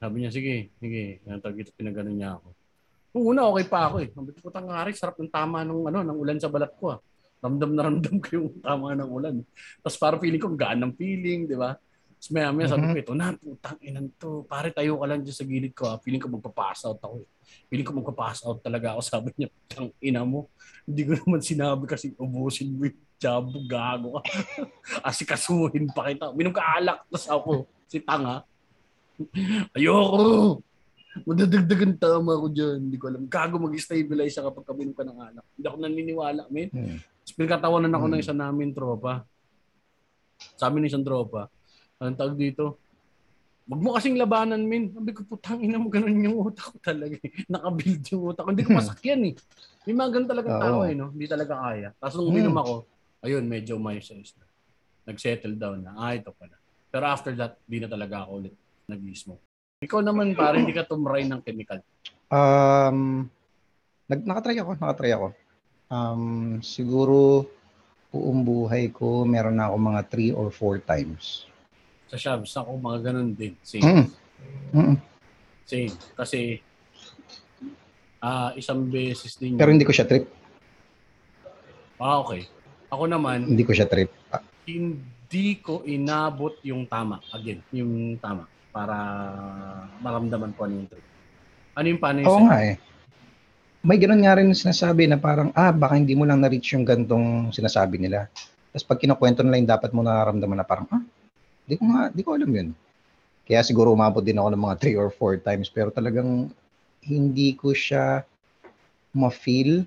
Sabi 0.00 0.24
niya, 0.24 0.30
sige, 0.32 0.72
sige. 0.80 1.20
Yan, 1.28 1.44
tawag 1.44 1.60
ito, 1.60 1.76
pinagano 1.76 2.08
niya 2.08 2.40
ako. 2.40 2.48
Nung 3.10 3.24
una, 3.36 3.50
okay 3.50 3.66
pa 3.66 3.90
ako 3.90 3.96
eh. 4.00 4.08
Sabi 4.14 4.28
ko, 4.32 4.38
putang 4.48 4.70
sarap 4.94 5.16
ng 5.18 5.28
tama 5.28 5.66
ng, 5.66 5.90
ano, 5.90 5.98
ng 6.06 6.18
ulan 6.18 6.38
sa 6.38 6.48
balat 6.48 6.72
ko 6.78 6.96
ah. 6.96 6.98
Ramdam 7.40 7.72
na 7.72 7.82
ramdam 7.88 8.16
ko 8.20 8.28
yung 8.36 8.48
tama 8.62 8.96
ng 8.96 9.10
ulan. 9.10 9.34
Tapos 9.84 9.96
parang 9.98 10.20
feeling 10.22 10.40
ko, 10.40 10.48
gaan 10.54 10.80
ng 10.80 10.94
feeling, 10.94 11.44
di 11.44 11.56
ba? 11.58 11.74
Tapos 12.20 12.28
maya 12.36 12.52
maya 12.52 12.68
sabi 12.68 12.84
ko, 12.84 12.96
ito 13.00 13.12
na, 13.16 13.32
putang 13.32 13.80
inan 13.80 14.06
to. 14.20 14.44
Pare, 14.44 14.68
tayo 14.70 15.00
ka 15.00 15.06
lang 15.08 15.20
dyan 15.24 15.36
sa 15.36 15.44
gilid 15.48 15.72
ko 15.72 15.84
ah. 15.88 15.96
Feeling 16.00 16.20
ko 16.20 16.28
magpapass 16.28 16.84
out 16.86 17.00
ako 17.00 17.24
eh. 17.24 17.28
Feeling 17.72 17.86
ko 17.88 17.92
magpapass 17.96 18.44
out 18.44 18.60
talaga 18.60 18.94
ako. 18.94 19.00
Sabi 19.02 19.28
niya, 19.36 19.48
putang 19.48 19.88
ina 20.04 20.22
mo. 20.22 20.52
Hindi 20.84 21.02
ko 21.08 21.12
naman 21.16 21.40
sinabi 21.40 21.84
kasi 21.88 22.12
ubusin 22.20 22.76
mo 22.76 22.86
yung 22.86 23.00
jabo, 23.20 23.58
gago 23.66 24.16
ka. 24.16 24.22
Asikasuhin 25.12 25.92
pa 25.92 26.08
kita. 26.08 26.32
Minom 26.32 26.52
ka 26.52 26.64
alak, 26.78 27.04
tapos 27.08 27.26
ako, 27.28 27.52
si 27.90 27.98
Tanga. 28.00 28.46
Ayoko! 29.76 30.62
Madadagdagan 31.26 31.98
tama 31.98 32.38
ko 32.38 32.46
dyan. 32.48 32.86
Hindi 32.86 32.96
ko 32.96 33.10
alam. 33.10 33.26
Gago 33.26 33.58
mag-stabilize 33.58 34.30
siya 34.30 34.46
kapag 34.46 34.62
kaminom 34.62 34.94
ka 34.94 35.02
ng 35.02 35.18
alak. 35.18 35.46
Hindi 35.58 35.66
ako 35.66 35.76
naniniwala, 35.76 36.42
men. 36.48 36.70
Mm. 36.70 36.98
Tapos 37.02 37.34
pinagkatawanan 37.34 37.92
ako 37.92 38.04
ng 38.06 38.14
Hmm. 38.14 38.24
isa 38.24 38.34
namin 38.34 38.68
tropa. 38.70 39.26
Sa 40.54 40.70
amin 40.70 40.86
isang 40.86 41.02
tropa. 41.02 41.50
Anong 41.98 42.14
tawag 42.16 42.38
dito? 42.38 42.78
Wag 43.66 43.80
mo 43.82 43.92
kasing 43.92 44.16
labanan, 44.16 44.62
min. 44.62 44.90
Sabi 44.90 45.10
ko, 45.10 45.26
putang 45.26 45.58
ina 45.60 45.76
mo, 45.76 45.90
ganun 45.90 46.14
yung 46.16 46.38
utak 46.40 46.70
ko 46.70 46.78
talaga. 46.80 47.18
eh. 47.18 47.30
Nakabuild 47.52 48.02
yung 48.08 48.22
utak 48.30 48.42
ko. 48.46 48.50
Hindi 48.54 48.64
ko 48.64 48.72
masakyan 48.72 49.20
eh. 49.26 49.34
May 49.84 49.94
mga 49.96 50.10
ganun 50.14 50.30
talagang 50.30 50.54
Oo. 50.56 50.62
tao 50.62 50.78
eh, 50.86 50.94
no? 50.94 51.10
Hindi 51.10 51.26
talaga 51.26 51.54
kaya. 51.58 51.88
Tapos 51.98 52.14
nung 52.16 52.30
Hmm. 52.30 52.34
uminom 52.38 52.56
ako, 52.56 52.74
ayun, 53.20 53.44
medyo 53.44 53.74
may 53.76 53.98
size 53.98 54.38
na. 54.38 54.46
Nag-settle 55.06 55.54
down 55.56 55.82
na. 55.82 55.92
Ah, 55.92 56.14
ito 56.14 56.30
pala. 56.32 56.54
Pero 56.90 57.04
after 57.06 57.32
that, 57.38 57.56
di 57.64 57.78
na 57.78 57.86
talaga 57.86 58.26
ako 58.26 58.30
ulit 58.42 58.54
nag-smoke. 58.90 59.42
Ikaw 59.80 60.00
naman, 60.02 60.34
pare, 60.34 60.60
hindi 60.60 60.74
ka 60.74 60.84
tumray 60.84 61.24
ng 61.24 61.40
chemical. 61.40 61.80
Um, 62.28 63.30
nag 64.10 64.26
nakatry 64.26 64.58
ako, 64.58 64.76
nakatry 64.76 65.10
ako. 65.14 65.32
Um, 65.90 66.58
siguro 66.60 67.46
buong 68.10 68.42
buhay 68.42 68.90
ko 68.90 69.22
meron 69.22 69.58
na 69.58 69.70
ako 69.70 69.76
mga 69.78 70.02
three 70.10 70.32
or 70.34 70.50
four 70.50 70.82
times. 70.82 71.46
Sa 72.10 72.18
shabs, 72.18 72.50
ako 72.58 72.76
mga 72.76 72.98
ganun 73.10 73.32
din. 73.38 73.54
Same. 73.62 73.82
Mm. 73.86 74.06
Mm. 74.74 74.96
Same. 75.64 75.94
Kasi, 76.18 76.58
ah 78.20 78.52
isang 78.58 78.84
beses 78.90 79.38
din. 79.38 79.54
Pero 79.54 79.70
hindi 79.70 79.86
ko 79.86 79.94
siya 79.94 80.04
trip. 80.04 80.26
Ah, 82.02 82.18
okay. 82.20 82.44
Ako 82.90 83.06
naman, 83.06 83.46
Hindi 83.46 83.62
ko 83.62 83.70
siya 83.70 83.86
trip. 83.86 84.10
Ah, 84.34 84.42
hindi 84.66 84.98
ko 85.62 85.86
inabot 85.86 86.58
yung 86.66 86.90
tama. 86.90 87.22
Again, 87.30 87.62
yung 87.70 88.18
tama. 88.18 88.50
Para 88.74 88.96
maramdaman 90.02 90.54
ko 90.58 90.66
ano 90.66 90.74
yung 90.82 90.88
trip. 90.90 91.06
Ano 91.78 91.86
yung 91.86 92.00
paano 92.02 92.18
yung 92.22 92.30
Oo 92.30 92.42
nga 92.50 92.58
eh. 92.66 92.74
May 93.80 93.96
ganun 93.96 94.20
nga 94.20 94.36
rin 94.36 94.52
sinasabi 94.52 95.08
na 95.08 95.16
parang, 95.16 95.54
ah, 95.56 95.72
baka 95.72 95.96
hindi 95.96 96.12
mo 96.12 96.28
lang 96.28 96.42
na-reach 96.44 96.76
yung 96.76 96.84
gantong 96.84 97.48
sinasabi 97.48 97.96
nila. 97.96 98.28
Tapos 98.70 98.84
pag 98.84 99.00
kinukwento 99.00 99.40
nila 99.40 99.56
yung 99.56 99.70
dapat 99.70 99.90
mo 99.94 100.04
nararamdaman 100.04 100.58
na 100.60 100.66
parang, 100.66 100.86
ah, 100.92 101.02
di 101.64 101.78
ko 101.80 101.84
nga, 101.88 102.12
di 102.12 102.20
ko 102.20 102.36
alam 102.36 102.50
yun. 102.50 102.68
Kaya 103.46 103.64
siguro 103.64 103.94
umabot 103.94 104.20
din 104.22 104.36
ako 104.36 104.48
ng 104.52 104.62
mga 104.62 104.76
three 104.78 104.96
or 104.98 105.10
four 105.10 105.38
times 105.40 105.70
pero 105.72 105.90
talagang 105.90 106.50
hindi 107.02 107.56
ko 107.56 107.72
siya 107.72 108.22
ma-feel 109.14 109.86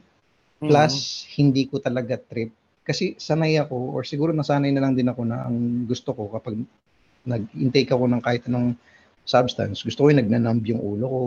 Mhm. 0.60 0.68
plus 0.68 1.28
hindi 1.36 1.68
ko 1.68 1.80
talaga 1.80 2.16
trip. 2.16 2.52
Kasi 2.84 3.16
sanay 3.16 3.56
ako, 3.58 3.96
or 3.96 4.04
siguro 4.04 4.32
nasanay 4.32 4.70
na 4.70 4.84
lang 4.84 4.94
din 4.94 5.08
ako 5.08 5.24
na 5.24 5.48
ang 5.48 5.88
gusto 5.88 6.12
ko 6.12 6.28
kapag 6.30 6.60
nag-intake 7.24 7.88
ako 7.88 8.06
ng 8.06 8.20
kahit 8.20 8.44
anong 8.46 8.76
substance, 9.24 9.82
gusto 9.82 10.04
ko 10.04 10.12
yung 10.12 10.20
nagnanamb 10.20 10.60
yung 10.68 10.84
ulo 10.84 11.06
ko, 11.08 11.22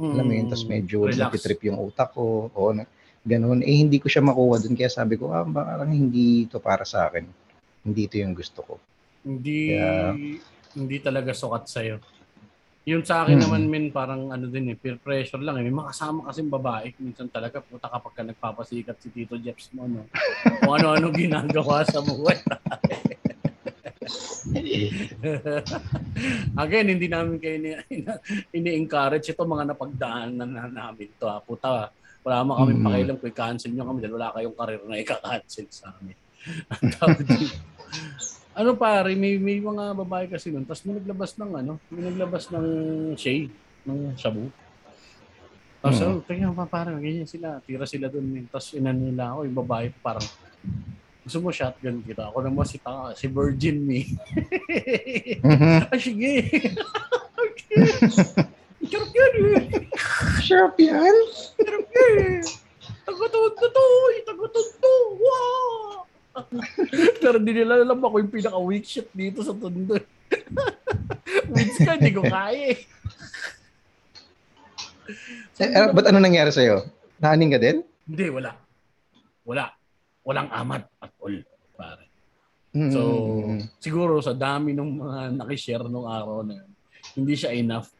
alam 0.00 0.24
mo 0.24 0.32
yun, 0.32 0.48
tapos 0.48 0.64
medyo 0.64 1.04
Mm. 1.04 1.08
Relax. 1.12 1.20
nagtitrip 1.20 1.60
yung 1.68 1.78
utak 1.78 2.10
ko, 2.10 2.48
o 2.50 2.72
na, 2.72 2.88
ganun. 3.20 3.60
Eh, 3.60 3.76
hindi 3.76 4.00
ko 4.00 4.08
siya 4.08 4.24
makuha 4.24 4.56
dun, 4.58 4.74
kaya 4.74 4.88
sabi 4.88 5.20
ko, 5.20 5.28
ah, 5.30 5.44
parang 5.44 5.92
hindi 5.92 6.48
ito 6.48 6.56
para 6.58 6.82
sa 6.82 7.06
akin. 7.06 7.28
Hindi 7.84 8.00
ito 8.08 8.16
yung 8.16 8.32
gusto 8.32 8.64
ko. 8.64 8.74
Hindi 9.22 9.76
Kaya- 9.76 10.16
hindi 10.74 10.96
talaga 10.98 11.30
sukat 11.30 11.68
sa 11.68 11.84
Yung 12.84 13.00
sa 13.00 13.24
akin 13.24 13.40
Hmm. 13.40 13.44
naman 13.48 13.62
min 13.64 13.84
parang 13.88 14.28
ano 14.28 14.44
din 14.44 14.68
eh, 14.68 14.76
peer 14.76 15.00
pressure 15.00 15.40
lang 15.40 15.56
eh. 15.56 15.64
May 15.64 15.72
mga 15.72 15.88
kasama 15.88 16.28
kasing 16.28 16.52
babae, 16.52 16.92
minsan 16.98 17.28
talaga 17.28 17.58
puta 17.58 17.88
kapag 17.88 18.12
ka 18.12 18.22
nagpapasikat 18.22 18.96
si 18.98 19.08
Tito 19.08 19.36
Jeps 19.36 19.72
mo 19.72 19.88
no. 19.88 20.04
Kung 20.60 20.74
ano-ano 20.74 21.08
ginagawa 21.16 21.80
sa 21.82 22.04
buhay. 22.04 22.36
Again, 26.54 26.86
hindi 26.92 27.08
namin 27.08 27.40
kayo 27.40 27.56
ini, 27.56 27.70
ini-encourage 28.58 29.32
ito 29.32 29.42
mga 29.42 29.72
napagdaanan 29.72 30.44
na 30.46 30.68
namin 30.68 31.08
to. 31.16 31.24
Ha. 31.24 31.40
Puta, 31.40 31.88
wala 32.20 32.44
mo 32.44 32.52
kami 32.54 32.72
Mm. 32.74 32.84
pakialam 32.84 33.16
kung 33.16 33.30
i-cancel 33.32 33.72
nyo 33.72 33.84
kami 33.86 33.98
dahil 34.00 34.14
wala 34.16 34.32
kayong 34.32 34.56
karir 34.56 34.80
na 34.84 35.00
i-cancel 35.00 35.66
sa 35.68 35.88
amin. 35.96 36.16
Ang 36.70 36.88
tawag 36.92 37.20
dito. 37.22 37.56
Ano 38.54 38.70
pare, 38.74 39.12
may, 39.14 39.34
may 39.36 39.58
mga 39.58 39.94
babae 39.96 40.26
kasi 40.26 40.48
nun, 40.48 40.62
tapos 40.62 40.82
may 40.82 40.94
naglabas 40.94 41.34
ng 41.34 41.50
ano, 41.54 41.72
may 41.88 42.02
naglabas 42.04 42.48
ng 42.48 42.66
shade, 43.14 43.50
ng 43.84 44.14
shabu. 44.14 44.46
Tapos, 45.78 46.00
Mm. 46.00 46.06
oh, 46.08 46.18
tingnan 46.24 46.56
pa 46.56 46.64
parang 46.64 46.96
ganyan 46.96 47.28
sila, 47.28 47.60
tira 47.60 47.84
sila 47.84 48.08
dun. 48.08 48.24
eh. 48.32 48.48
Tapos 48.48 48.72
inan 48.72 48.96
nila 48.96 49.36
ako, 49.36 49.40
yung 49.44 49.58
babae 49.58 49.86
parang, 50.00 50.24
gusto 51.20 51.38
mo 51.38 51.52
shotgun 51.52 52.00
kita? 52.00 52.32
Ako 52.32 52.40
naman 52.40 52.64
si, 52.64 52.80
tanga, 52.80 53.12
si 53.12 53.28
Virgin 53.28 53.84
me. 53.84 54.08
Mhm. 55.40 55.80
ah, 55.92 55.98
sige. 56.00 56.32
okay. 57.44 57.84
Charot 58.84 59.12
yan 59.12 59.32
eh. 59.36 59.62
Sarap 60.40 60.76
yan. 60.76 61.16
Charot 61.58 61.88
yan 61.90 62.12
eh. 62.16 62.40
Tagatod 63.04 63.52
na 63.52 63.68
to. 63.68 63.84
Tagatod 64.24 64.68
to. 64.78 64.92
Wow. 65.16 65.93
Pero 67.22 67.36
hindi 67.38 67.52
nila 67.62 67.82
alam 67.82 68.00
ako 68.02 68.14
yung 68.22 68.32
pinaka-weak 68.32 68.84
shot 68.86 69.08
dito 69.14 69.40
sa 69.42 69.54
tondo. 69.54 69.94
Weak 71.54 71.78
ka, 71.78 71.94
hindi 71.94 72.10
ko 72.10 72.22
kaya 72.26 72.74
eh. 72.74 72.78
Eh, 75.60 75.70
eh, 75.70 75.88
ba't 75.92 76.06
ano 76.10 76.18
nangyari 76.18 76.50
sa'yo? 76.50 76.88
Nahaning 77.20 77.52
ka 77.54 77.60
din? 77.60 77.76
Hindi, 78.08 78.26
wala. 78.32 78.50
Wala. 79.46 79.70
Walang 80.24 80.50
amat 80.50 80.82
at 80.98 81.12
all. 81.20 81.36
Pare. 81.76 82.04
Mm. 82.74 82.90
So, 82.90 83.00
siguro 83.78 84.18
sa 84.18 84.34
dami 84.34 84.74
ng 84.74 84.90
mga 84.98 85.20
nakishare 85.38 85.86
nung 85.86 86.10
araw 86.10 86.42
na 86.42 86.58
yun, 86.58 86.70
hindi 87.14 87.34
siya 87.38 87.54
enough. 87.54 87.92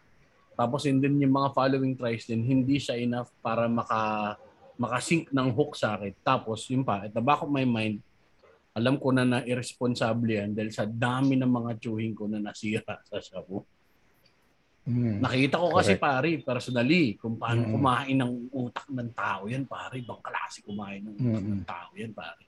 Tapos 0.55 0.87
yun 0.87 0.99
din 0.99 1.22
yung 1.22 1.35
mga 1.35 1.55
following 1.55 1.95
tries 1.95 2.26
din, 2.26 2.43
hindi 2.43 2.78
siya 2.78 2.99
enough 2.99 3.30
para 3.39 3.70
maka 3.70 4.35
makasync 4.74 5.30
ng 5.30 5.49
hook 5.55 5.78
sa 5.78 5.95
akin. 5.95 6.14
Tapos 6.22 6.66
yun 6.66 6.82
pa, 6.82 7.07
at 7.07 7.12
the 7.14 7.22
back 7.22 7.43
of 7.43 7.51
my 7.51 7.62
mind, 7.62 8.03
alam 8.75 8.99
ko 8.99 9.14
na 9.14 9.22
na 9.22 9.39
irresponsible 9.41 10.35
yan 10.35 10.51
dahil 10.51 10.75
sa 10.75 10.83
dami 10.85 11.39
ng 11.39 11.47
mga 11.49 11.70
chewing 11.79 12.12
ko 12.12 12.27
na 12.27 12.43
nasira 12.43 12.99
sa 13.09 13.22
shabu. 13.22 13.62
Mm. 14.85 15.25
Nakita 15.25 15.57
ko 15.57 15.72
kasi 15.72 15.97
Correct. 15.97 16.05
pare, 16.05 16.31
personally, 16.45 17.16
kung 17.16 17.41
paano 17.41 17.64
Mm. 17.64 17.72
kumain 17.72 18.16
ng 18.20 18.33
utak 18.53 18.87
ng 18.93 19.11
tao 19.16 19.49
yan 19.49 19.64
pare. 19.64 19.97
Ibang 19.97 20.20
klase 20.20 20.61
kumain 20.61 21.01
ng 21.01 21.14
utak 21.16 21.41
Mm. 21.41 21.53
ng 21.57 21.64
tao 21.64 21.91
yan 21.97 22.12
pare. 22.12 22.45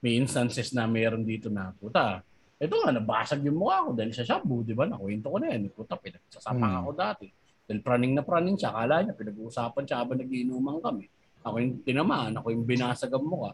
May 0.00 0.16
instances 0.16 0.72
na 0.72 0.88
meron 0.88 1.26
dito 1.26 1.52
na, 1.52 1.76
puta, 1.76 2.24
ito 2.56 2.72
nga, 2.72 2.88
nabasag 2.88 3.44
yung 3.44 3.60
mukha 3.60 3.84
ko 3.84 3.90
dahil 3.92 4.12
sa 4.16 4.24
shabu, 4.24 4.64
di 4.64 4.72
ba? 4.72 4.88
Nakwento 4.88 5.28
ko 5.28 5.36
na 5.36 5.52
yan. 5.52 5.68
Puta, 5.68 5.98
pinagsasapang 6.00 6.72
Mm. 6.72 6.80
ako 6.80 6.90
dati. 6.96 7.26
Dahil 7.64 7.80
praning 7.84 8.12
na 8.16 8.22
praning 8.24 8.56
siya, 8.56 8.72
akala 8.72 9.04
niya, 9.04 9.12
pinag-uusapan 9.12 9.82
siya 9.84 9.96
habang 10.00 10.18
nagiinuman 10.22 10.80
kami. 10.80 11.04
Ako 11.44 11.56
yung 11.60 11.74
tinamaan, 11.84 12.32
ako 12.32 12.48
yung 12.48 12.64
binasag 12.64 13.12
ang 13.12 13.24
mukha. 13.28 13.52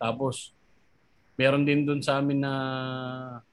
Tapos, 0.00 0.56
meron 1.36 1.64
din 1.64 1.88
dun 1.88 2.04
sa 2.04 2.20
amin 2.20 2.44
na 2.44 2.52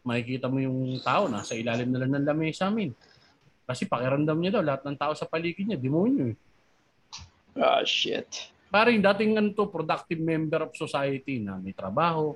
makikita 0.03 0.51
mo 0.51 0.59
yung 0.59 0.99
tao 0.99 1.31
na 1.31 1.41
sa 1.41 1.55
ilalim 1.55 1.89
na 1.89 1.99
lang 2.03 2.11
ng 2.19 2.27
lamesa 2.27 2.67
amin. 2.67 2.91
Kasi 3.69 3.85
pakiramdam 3.85 4.35
niya 4.41 4.57
daw, 4.59 4.63
lahat 4.65 4.81
ng 4.81 4.97
tao 4.97 5.13
sa 5.13 5.29
paligid 5.29 5.69
niya, 5.69 5.77
demonyo 5.77 6.33
eh. 6.33 6.37
Ah, 7.59 7.85
shit. 7.85 8.49
Parang 8.69 8.97
dating 8.97 9.37
ano 9.37 9.49
to, 9.53 9.69
productive 9.69 10.17
member 10.17 10.65
of 10.65 10.73
society 10.73 11.41
na 11.41 11.57
may 11.57 11.73
trabaho, 11.73 12.33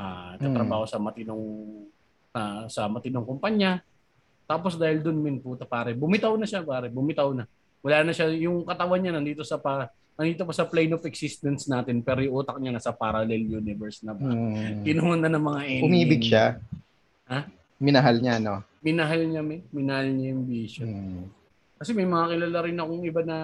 ah 0.00 0.34
trabaho 0.40 0.88
sa 0.88 0.96
matinong 0.98 1.44
ah, 2.34 2.66
sa 2.66 2.90
matinong 2.90 3.26
kumpanya. 3.26 3.82
Tapos 4.50 4.74
dahil 4.74 4.98
doon 4.98 5.18
min 5.22 5.38
puta 5.38 5.62
pare, 5.62 5.94
bumitaw 5.94 6.34
na 6.34 6.46
siya 6.46 6.66
pare, 6.66 6.90
bumitaw 6.90 7.30
na. 7.30 7.46
Wala 7.80 8.02
na 8.02 8.12
siya 8.14 8.28
yung 8.34 8.66
katawan 8.66 8.98
niya 8.98 9.14
nandito 9.14 9.46
sa 9.46 9.56
pa 9.56 9.86
nandito 10.20 10.44
pa 10.44 10.52
sa 10.52 10.68
plane 10.68 10.92
of 10.92 11.00
existence 11.08 11.64
natin 11.64 12.04
pero 12.04 12.20
yung 12.20 12.44
utak 12.44 12.60
niya 12.60 12.76
nasa 12.76 12.92
parallel 12.92 13.40
universe 13.56 14.04
na 14.04 14.12
ba. 14.12 14.28
Mm. 14.28 14.84
Kinuha 14.84 15.16
na 15.16 15.32
ng 15.32 15.44
mga 15.48 15.60
ending. 15.64 15.88
Umibig 15.88 16.22
siya. 16.28 16.60
Ha? 17.24 17.48
Minahal 17.80 18.20
niya, 18.20 18.36
no? 18.36 18.60
Minahal 18.84 19.24
niya, 19.24 19.40
may, 19.40 19.64
minahal 19.72 20.12
niya 20.12 20.36
yung 20.36 20.44
vision. 20.44 20.88
Mm. 20.92 21.24
Kasi 21.80 21.96
may 21.96 22.04
mga 22.04 22.36
kilala 22.36 22.58
rin 22.68 22.76
akong 22.76 23.04
iba 23.08 23.22
na 23.24 23.36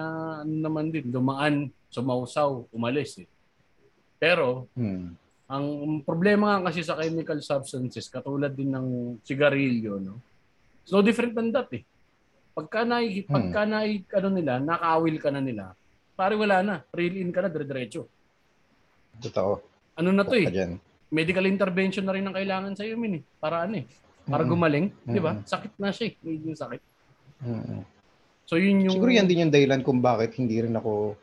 ano 0.45 0.53
naman 0.53 0.93
din, 0.93 1.09
dumaan, 1.09 1.73
sumausaw, 1.89 2.69
umalis 2.69 3.25
eh. 3.25 3.27
Pero, 4.21 4.69
Mm. 4.77 5.17
ang 5.49 5.65
problema 6.05 6.61
nga 6.61 6.69
kasi 6.69 6.85
sa 6.85 6.93
chemical 7.01 7.41
substances, 7.41 8.05
katulad 8.13 8.53
din 8.53 8.69
ng 8.69 9.17
sigarilyo, 9.25 9.97
no? 9.97 10.21
It's 10.85 10.93
no 10.93 11.01
different 11.01 11.33
than 11.33 11.49
that 11.49 11.73
eh. 11.73 11.81
Pagka 12.53 12.85
na, 12.85 13.01
pagka 13.25 13.65
na, 13.65 13.81
ano 13.89 14.29
nila, 14.29 14.61
nakawil 14.61 15.17
ka 15.17 15.33
na 15.33 15.41
nila, 15.41 15.73
pare 16.17 16.33
wala 16.33 16.65
na. 16.65 16.75
Reel 16.89 17.21
in 17.21 17.29
ka 17.29 17.45
na, 17.45 17.53
dire-diretso. 17.53 18.09
Totoo. 19.21 19.61
Ano 20.01 20.09
na 20.09 20.25
to 20.25 20.33
eh? 20.33 20.49
dyan. 20.49 20.81
Medical 21.13 21.45
intervention 21.45 22.03
na 22.03 22.17
rin 22.17 22.25
ang 22.25 22.33
kailangan 22.33 22.73
sa 22.73 22.83
iyo, 22.83 22.97
min 22.97 23.21
eh. 23.21 23.23
Para 23.37 23.69
ano 23.69 23.79
eh? 23.79 23.85
Para 24.27 24.43
Mm. 24.43 24.49
gumaling, 24.49 24.85
di 25.05 25.21
ba? 25.21 25.39
Sakit 25.45 25.77
na 25.77 25.93
siya 25.93 26.11
eh. 26.11 26.13
Medyo 26.19 26.57
sakit. 26.57 26.81
Mm. 27.45 27.81
So 28.43 28.57
yun 28.57 28.83
yung... 28.83 28.97
Siguro 28.97 29.13
yan 29.13 29.29
din 29.29 29.47
yung 29.47 29.53
dahilan 29.53 29.85
kung 29.85 30.01
bakit 30.01 30.35
hindi 30.41 30.57
rin 30.57 30.73
ako 30.73 31.15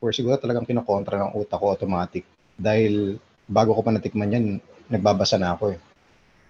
or 0.00 0.10
siguro 0.10 0.40
talagang 0.40 0.66
kinokontra 0.66 1.20
ng 1.22 1.36
utak 1.36 1.60
ko 1.60 1.70
automatic. 1.70 2.24
Dahil 2.56 3.20
bago 3.46 3.76
ko 3.76 3.80
pa 3.84 3.94
natikman 3.94 4.32
yan, 4.32 4.44
nagbabasa 4.90 5.38
na 5.38 5.54
ako 5.54 5.76
eh. 5.76 5.80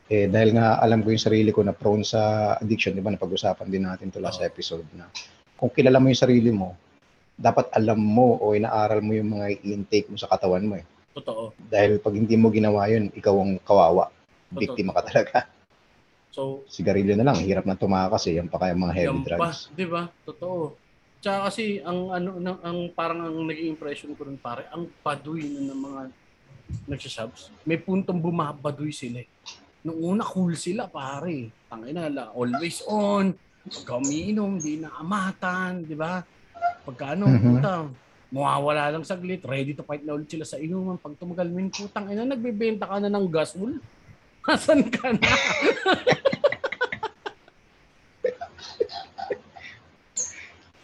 Eh, 0.07 0.27
dahil 0.31 0.55
nga 0.55 0.79
alam 0.79 1.03
ko 1.03 1.11
yung 1.11 1.21
sarili 1.21 1.51
ko 1.51 1.67
na 1.67 1.75
prone 1.75 2.07
sa 2.07 2.55
addiction, 2.63 2.95
di 2.95 3.03
ba? 3.03 3.11
Napag-usapan 3.11 3.67
din 3.67 3.85
natin 3.85 4.09
to 4.15 4.23
last 4.23 4.39
Oo. 4.39 4.47
episode 4.47 4.87
na 4.95 5.11
kung 5.57 5.73
kilala 5.73 5.99
mo 5.99 6.07
yung 6.13 6.21
sarili 6.21 6.53
mo, 6.53 6.77
dapat 7.37 7.69
alam 7.77 8.01
mo 8.01 8.41
o 8.41 8.57
inaaral 8.57 9.05
mo 9.05 9.13
yung 9.13 9.37
mga 9.37 9.61
i-intake 9.61 10.09
mo 10.09 10.17
sa 10.17 10.27
katawan 10.27 10.65
mo 10.65 10.81
eh. 10.81 10.85
Totoo. 11.13 11.53
Dahil 11.69 12.01
pag 12.01 12.17
hindi 12.17 12.37
mo 12.37 12.49
ginawa 12.49 12.89
yun, 12.89 13.13
ikaw 13.13 13.37
ang 13.37 13.61
kawawa. 13.61 14.09
Totoo. 14.09 14.57
Biktima 14.57 14.97
ka 14.97 15.05
talaga. 15.05 15.49
So, 16.33 16.69
Sigarilyo 16.69 17.17
na 17.17 17.33
lang, 17.33 17.41
hirap 17.41 17.65
na 17.65 17.77
tumakas 17.77 18.29
eh. 18.29 18.37
Yan 18.37 18.53
pa 18.53 18.61
kaya 18.61 18.77
mga 18.77 18.93
heavy 18.93 19.21
drugs. 19.25 19.73
'di 19.73 19.87
ba? 19.89 20.13
Totoo. 20.29 20.77
Tsaka 21.25 21.49
kasi 21.49 21.81
ang 21.81 22.13
ano 22.13 22.37
ang, 22.37 22.61
ang 22.61 22.79
parang 22.93 23.25
ang 23.25 23.37
naging 23.49 23.73
impression 23.73 24.13
ko 24.13 24.29
rin 24.29 24.37
pare, 24.37 24.69
ang 24.69 24.85
baduy 25.01 25.49
na 25.49 25.73
ng 25.73 25.81
mga 25.81 26.01
nagsasabs. 26.93 27.49
May 27.65 27.81
puntong 27.81 28.21
bumabaduy 28.21 28.93
sila. 28.93 29.25
eh. 29.25 29.29
Nung 29.81 30.19
una 30.19 30.25
cool 30.29 30.53
sila 30.61 30.85
pare. 30.93 31.49
Tangina 31.73 32.13
la, 32.13 32.29
always 32.37 32.85
on. 32.85 33.33
Pagka 33.67 33.97
umiinom, 33.97 34.61
di 34.61 34.77
na 34.77 34.93
amatan, 35.01 35.89
'di 35.89 35.97
ba? 35.97 36.21
Pagka 36.87 37.19
ano, 37.19 37.27
Mhm. 37.27 37.43
puta, 37.43 37.91
mawawala 38.31 38.95
lang 38.95 39.03
saglit, 39.03 39.43
ready 39.43 39.75
to 39.75 39.83
fight 39.83 40.07
na 40.07 40.15
ulit 40.15 40.31
sila 40.31 40.47
sa 40.47 40.55
inuman. 40.57 40.95
Pag 40.97 41.19
tumagal 41.19 41.51
min, 41.51 41.67
putang 41.67 42.07
ina, 42.07 42.23
nagbebenta 42.23 42.87
ka 42.87 43.03
na 43.03 43.11
ng 43.11 43.27
gasol. 43.27 43.83
Hasan 44.47 44.87
ka 44.95 45.11
na? 45.11 45.27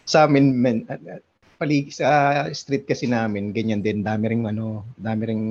sa 0.03 0.27
amin 0.27 0.53
men 0.53 0.77
at- 0.85 1.01
at 1.09 1.23
palig 1.57 1.89
sa 1.89 2.05
street 2.51 2.83
kasi 2.83 3.07
namin 3.07 3.49
ganyan 3.49 3.79
din 3.79 4.03
dami 4.03 4.29
ring 4.29 4.43
ano 4.45 4.83
dami 4.93 5.23
ring 5.25 5.43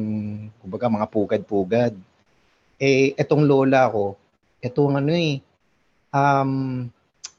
kumbaga 0.60 0.86
mga 0.86 1.08
pugad-pugad 1.08 1.94
eh 2.76 3.16
etong 3.16 3.42
lola 3.42 3.88
ko 3.88 4.14
etong 4.60 5.00
ano 5.00 5.10
eh 5.10 5.40
um 6.12 6.84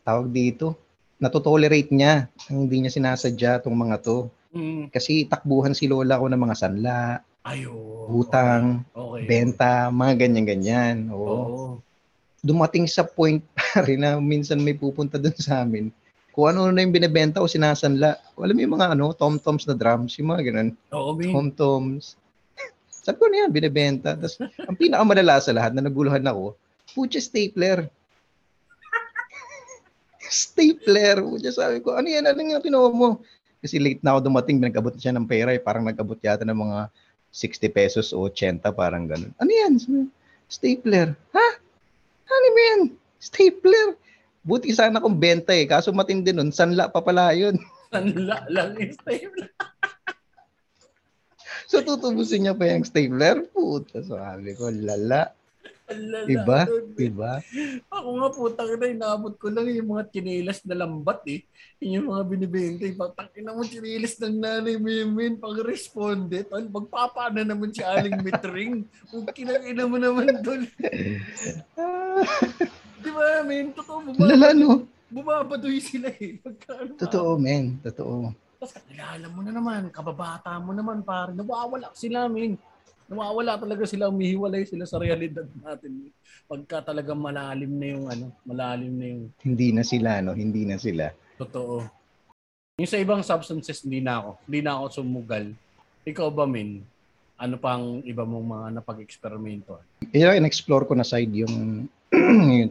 tawag 0.02 0.28
dito 0.28 0.74
natotolerate 1.24 1.88
niya 1.90 2.28
ang 2.52 2.68
hindi 2.68 2.84
niya 2.84 2.92
sinasadya 2.92 3.64
tong 3.64 3.76
mga 3.76 4.04
to 4.04 4.28
Mm. 4.54 4.94
kasi 4.94 5.26
takbuhan 5.26 5.74
si 5.74 5.90
lola 5.90 6.22
ko 6.22 6.30
ng 6.30 6.38
mga 6.38 6.54
sanla 6.54 7.24
Ayo. 7.42 7.74
utang 8.06 8.86
Okay. 8.94 9.26
benta 9.26 9.90
mga 9.90 10.14
ganyan-ganyan 10.14 11.10
oo 11.10 11.26
Oo. 11.26 11.64
dumating 12.38 12.86
sa 12.86 13.02
point 13.02 13.42
pare 13.58 13.98
na 13.98 14.22
minsan 14.22 14.62
may 14.62 14.76
pupunta 14.76 15.18
doon 15.18 15.34
sa 15.40 15.64
amin. 15.66 15.90
Kung 16.30 16.50
ano 16.50 16.70
na 16.70 16.82
yung 16.82 16.92
binebenta 16.92 17.40
o 17.40 17.48
sinasanla. 17.48 18.18
Alam 18.36 18.54
mo 18.54 18.62
yung 18.66 18.76
mga 18.76 18.98
ano, 18.98 19.14
tom-toms 19.14 19.70
na 19.70 19.78
drums, 19.78 20.18
yung 20.18 20.34
mga 20.34 20.50
ganun. 20.50 20.70
Oo, 20.90 21.14
Bin. 21.14 21.30
Tom-toms. 21.30 22.18
Sabi 22.90 23.22
ko 23.22 23.30
na 23.30 23.46
yan, 23.46 23.54
binibenta. 23.54 24.18
Tapos, 24.18 24.42
ang 24.42 24.74
pinakamalala 24.74 25.38
sa 25.38 25.54
lahat 25.54 25.78
na 25.78 25.86
naguluhan 25.86 26.26
ako, 26.26 26.58
pucha 26.98 27.22
stapler. 27.22 27.86
Stapler. 30.30 31.20
Pucha 31.24 31.52
sabi 31.52 31.80
ko, 31.82 31.96
ano 31.96 32.08
yan? 32.08 32.28
Ano 32.28 32.40
yung 32.40 32.64
kinuha 32.64 32.90
mo? 32.94 33.24
Kasi 33.64 33.80
late 33.80 34.04
na 34.04 34.16
ako 34.16 34.28
dumating, 34.28 34.60
nag-abot 34.60 34.92
siya 34.96 35.16
ng 35.16 35.28
pera. 35.28 35.56
Eh. 35.56 35.62
Parang 35.64 35.88
nag-abot 35.88 36.20
yata 36.20 36.44
ng 36.44 36.56
mga 36.56 36.92
60 37.34 37.72
pesos 37.74 38.08
o 38.14 38.30
80, 38.30 38.62
parang 38.76 39.10
ganun. 39.10 39.32
Ano 39.42 39.50
yan? 39.50 39.80
Stapler. 40.52 41.18
Ha? 41.34 41.48
Ano 42.30 42.48
yan? 42.54 42.82
Stapler. 43.18 43.98
Buti 44.44 44.76
sana 44.76 45.00
kung 45.00 45.18
benta 45.18 45.56
eh. 45.56 45.64
Kaso 45.66 45.96
matindi 45.96 46.36
nun, 46.36 46.52
sanla 46.52 46.92
pa 46.92 47.00
pala 47.00 47.32
yun. 47.32 47.56
Sanla 47.94 48.42
lang 48.50 48.74
yung 48.76 48.94
stapler. 48.94 49.50
So 51.70 51.82
tutubusin 51.82 52.46
niya 52.46 52.58
pa 52.58 52.68
yung 52.70 52.86
stapler? 52.86 53.48
Puta, 53.50 54.04
sabi 54.04 54.54
ko, 54.54 54.70
lala. 54.70 55.32
Iba? 56.26 56.60
doon, 56.66 56.86
Diba? 56.94 57.34
Ako 57.90 58.10
nga 58.20 58.30
putang 58.32 58.70
ina, 58.74 58.88
inaabot 58.90 59.34
ko 59.36 59.48
lang 59.50 59.68
yung 59.70 59.90
mga 59.94 60.10
chinelas 60.10 60.60
na 60.66 60.76
lambat 60.80 61.22
eh. 61.30 61.42
Yun 61.80 62.02
yung 62.02 62.08
mga 62.14 62.24
binibenta. 62.26 62.84
eh. 62.88 62.96
Pagtakin 62.96 63.44
na 63.44 63.54
mo 63.54 63.62
chinelas 63.66 64.14
ng 64.18 64.36
nanay 64.40 64.76
Mimin 64.78 65.38
pag 65.38 65.56
responde. 65.62 66.46
Tol, 66.48 66.66
magpapa 66.68 67.30
na 67.30 67.44
naman 67.44 67.72
si 67.72 67.84
Aling 67.84 68.22
Mitring. 68.22 68.88
Kung 69.10 69.26
kinakina 69.28 69.84
mo 69.86 69.98
naman 70.00 70.42
doon. 70.42 70.64
Di 73.04 73.12
ba, 73.12 73.44
men? 73.44 73.76
Totoo, 73.76 74.00
lala, 74.16 74.16
bumaba, 74.16 74.50
no? 74.56 74.88
bumabadoy 75.12 75.78
sila 75.84 76.08
eh. 76.16 76.40
Pagka, 76.40 76.72
ano, 76.80 76.92
Totoo, 76.96 77.30
men. 77.36 77.76
Totoo. 77.84 78.32
Tapos 78.64 78.80
kakilala 78.80 79.28
mo 79.28 79.44
na 79.44 79.52
naman, 79.52 79.92
kababata 79.92 80.56
mo 80.64 80.72
naman 80.72 81.04
pare. 81.04 81.36
Nawawala 81.36 81.92
sila, 81.92 82.32
men. 82.32 82.56
Nawawala 83.14 83.62
talaga 83.62 83.86
sila, 83.86 84.10
umihiwalay 84.10 84.66
sila 84.66 84.90
sa 84.90 84.98
realidad 84.98 85.46
natin. 85.62 86.10
Pagka 86.50 86.82
talagang 86.82 87.22
malalim 87.22 87.70
na 87.78 87.88
yung 87.94 88.06
ano, 88.10 88.26
malalim 88.42 88.94
na 88.98 89.06
yung 89.06 89.24
Hindi 89.46 89.70
na 89.70 89.86
sila, 89.86 90.18
no? 90.26 90.34
Hindi 90.34 90.66
na 90.66 90.82
sila. 90.82 91.14
totoo. 91.38 91.86
Yung 92.82 92.90
sa 92.90 92.98
ibang 92.98 93.22
substances, 93.22 93.86
hindi 93.86 94.02
na 94.02 94.18
ako. 94.18 94.30
Hindi 94.50 94.60
na 94.66 94.72
ako 94.82 94.86
sumugal. 94.90 95.46
Ikaw 96.10 96.28
ba, 96.34 96.50
men? 96.50 96.82
Ano 97.38 97.62
pang 97.62 98.02
iba 98.02 98.26
mong 98.26 98.48
mga 98.50 98.68
napag-eksperimento? 98.82 99.78
Kaya 100.10 100.34
in-explore 100.34 100.90
ko 100.90 100.98
na 100.98 101.06
side 101.06 101.30
yung 101.38 101.86
yung 102.50 102.70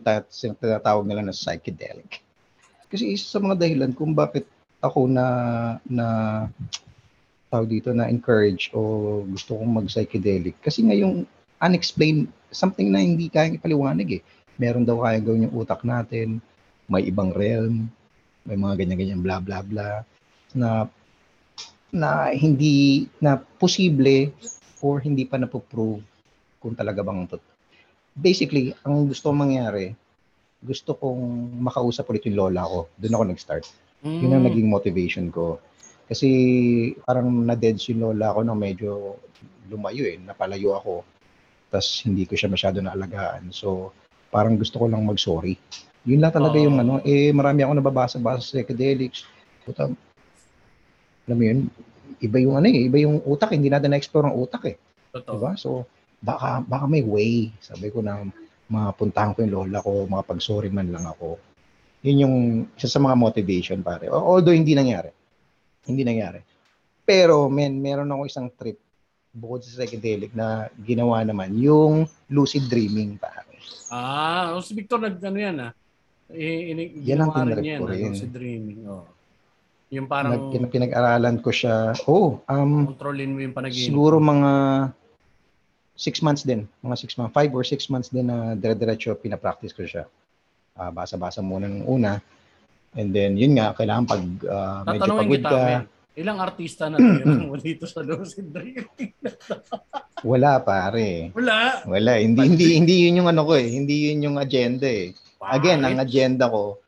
tinatawag 0.58 1.06
nila 1.06 1.22
na 1.22 1.34
psychedelic. 1.34 2.18
Kasi 2.90 3.14
isa 3.14 3.30
sa 3.30 3.38
mga 3.38 3.62
dahilan 3.62 3.94
kung 3.94 4.10
bakit 4.10 4.42
ako 4.82 5.06
na 5.06 5.26
na 5.86 6.06
tawag 7.52 7.68
dito 7.68 7.92
na 7.92 8.08
encourage 8.08 8.72
o 8.72 8.80
gusto 9.28 9.60
kong 9.60 9.84
mag-psychedelic 9.84 10.56
kasi 10.64 10.80
nga 10.88 10.96
yung 10.96 11.28
unexplained 11.60 12.32
something 12.48 12.88
na 12.88 13.04
hindi 13.04 13.28
kayang 13.28 13.60
ipaliwanag 13.60 14.08
eh. 14.18 14.22
Meron 14.56 14.88
daw 14.88 15.04
kayang 15.04 15.24
gawin 15.28 15.44
yung 15.48 15.56
utak 15.60 15.84
natin, 15.84 16.40
may 16.88 17.04
ibang 17.04 17.30
realm, 17.36 17.92
may 18.48 18.56
mga 18.56 18.82
ganyan-ganyan 18.82 19.20
bla 19.20 19.38
bla 19.38 19.60
bla 19.60 20.02
na 20.56 20.88
na 21.92 22.32
hindi 22.32 23.06
na 23.20 23.36
posible 23.36 24.32
or 24.80 24.98
hindi 25.04 25.28
pa 25.28 25.36
napoprove 25.36 26.00
kung 26.56 26.72
talaga 26.72 27.04
bang 27.04 27.28
tot. 27.28 27.44
Basically, 28.16 28.72
ang 28.84 29.08
gusto 29.08 29.28
kong 29.28 29.40
mangyari, 29.44 29.92
gusto 30.62 30.96
kong 30.96 31.52
makausap 31.60 32.08
ulit 32.08 32.24
yung 32.28 32.38
lola 32.38 32.64
ko. 32.64 32.88
Doon 32.96 33.14
ako 33.14 33.24
nag-start. 33.28 33.64
Yun 34.02 34.32
ang 34.34 34.42
Mm. 34.42 34.48
naging 34.50 34.68
motivation 34.68 35.26
ko. 35.30 35.62
Kasi 36.06 36.28
parang 37.06 37.28
na-deads 37.46 37.88
yung 37.90 38.10
lola 38.10 38.34
ko 38.34 38.40
nang 38.44 38.60
medyo 38.60 39.16
lumayo 39.70 40.04
eh. 40.04 40.20
Napalayo 40.20 40.76
ako. 40.76 40.94
Tapos 41.72 42.04
hindi 42.04 42.28
ko 42.28 42.36
siya 42.36 42.52
masyado 42.52 42.84
naalagaan. 42.84 43.48
So 43.54 43.92
parang 44.28 44.60
gusto 44.60 44.80
ko 44.80 44.86
lang 44.88 45.04
mag-sorry. 45.04 45.56
Yun 46.04 46.20
lang 46.20 46.34
talaga 46.34 46.58
Oo. 46.58 46.66
yung 46.68 46.76
ano. 46.82 46.94
Eh 47.06 47.30
marami 47.32 47.62
ako 47.64 47.72
nababasa-basa 47.78 48.42
sa 48.42 48.60
psychedelics. 48.60 49.24
Puta, 49.62 49.86
alam 51.22 51.36
mo 51.38 51.44
yun, 51.46 51.70
iba 52.18 52.36
yung 52.42 52.58
ano 52.58 52.66
eh, 52.66 52.90
iba 52.90 52.98
yung 52.98 53.22
utak. 53.22 53.54
Hindi 53.54 53.70
natin 53.70 53.94
na-explore 53.94 54.26
ang 54.30 54.36
utak 54.36 54.62
eh. 54.66 54.76
Totoo. 55.14 55.38
Diba? 55.38 55.52
So, 55.54 55.86
baka, 56.18 56.62
baka 56.66 56.84
may 56.90 57.06
way. 57.06 57.54
Sabi 57.62 57.94
ko 57.94 58.02
na 58.02 58.26
mapuntahan 58.66 59.36
ko 59.36 59.46
yung 59.46 59.54
lola 59.54 59.78
ko, 59.84 60.08
makapag-sorry 60.10 60.72
man 60.72 60.90
lang 60.90 61.06
ako. 61.06 61.38
Yun 62.02 62.22
yung 62.26 62.36
isa 62.74 62.90
sa 62.90 62.98
mga 62.98 63.14
motivation, 63.14 63.78
pare. 63.86 64.10
Although 64.10 64.56
hindi 64.56 64.74
nangyari. 64.74 65.14
Hindi 65.86 66.02
nangyari. 66.06 66.40
Pero, 67.02 67.50
men, 67.50 67.82
meron 67.82 68.10
ako 68.10 68.22
isang 68.26 68.48
trip 68.54 68.78
bukod 69.32 69.64
sa 69.64 69.82
psychedelic 69.82 70.36
na 70.36 70.68
ginawa 70.84 71.24
naman, 71.24 71.56
yung 71.56 72.04
lucid 72.28 72.68
dreaming, 72.68 73.16
pare. 73.16 73.48
Ah, 73.88 74.52
oh, 74.56 74.60
si 74.60 74.76
Victor 74.76 75.00
nag 75.00 75.16
ano 75.20 75.38
yan 75.40 75.56
ah. 75.68 75.72
I, 76.32 76.72
ini, 76.72 76.82
Yan 77.04 77.28
ang 77.28 77.32
tinrip 77.32 77.60
yan, 77.60 77.80
ko 77.80 77.84
ah, 77.88 77.92
rin. 77.92 78.12
lucid 78.12 78.32
dreaming. 78.32 78.80
Oh. 78.88 79.04
Yung 79.92 80.08
parang 80.08 80.32
Nag, 80.32 80.44
pin- 80.48 80.72
pinag-aralan 80.72 81.36
ko 81.44 81.52
siya. 81.52 81.92
Oh, 82.08 82.40
um, 82.48 82.88
kontrolin 82.88 83.36
mo 83.36 83.44
yung 83.44 83.52
panaginip. 83.52 83.92
siguro 83.92 84.16
mga 84.16 84.52
six 85.92 86.24
months 86.24 86.44
din. 86.48 86.64
Mga 86.80 86.96
six 87.04 87.20
months. 87.20 87.36
Five 87.36 87.52
or 87.52 87.64
six 87.64 87.92
months 87.92 88.08
din 88.08 88.32
na 88.32 88.56
dire-diretso 88.56 89.12
pinapractice 89.20 89.76
ko 89.76 89.84
siya. 89.84 90.08
Ah, 90.72 90.88
basa-basa 90.88 91.44
muna 91.44 91.68
ng 91.68 91.84
una. 91.84 92.16
And 92.92 93.08
then, 93.08 93.40
yun 93.40 93.56
nga, 93.56 93.72
kailangan 93.72 94.04
pag 94.04 94.22
ah, 94.46 94.84
medyo 94.84 95.00
Tatanungin 95.00 95.20
pagod 95.24 95.40
kita, 95.40 95.48
ka. 95.48 95.60
men, 95.64 95.82
ilang 96.12 96.38
artista 96.44 96.82
na 96.92 96.96
tira 97.00 97.24
mo 97.40 97.56
dito 97.56 97.84
sa 97.88 98.04
lucid 98.04 98.52
dreaming? 98.52 99.12
Wala, 100.30 100.60
pare. 100.60 101.32
Wala. 101.32 101.82
Wala. 101.88 102.12
Hindi, 102.20 102.40
hindi, 102.52 102.66
hindi 102.76 102.94
yun 103.08 103.24
yung 103.24 103.30
ano 103.32 103.42
ko 103.48 103.56
eh. 103.56 103.66
Hindi 103.66 104.12
yun 104.12 104.28
yung 104.30 104.36
agenda 104.38 104.86
eh. 104.86 105.16
Again, 105.42 105.82
ang 105.82 105.98
agenda 105.98 106.46
ko, 106.46 106.78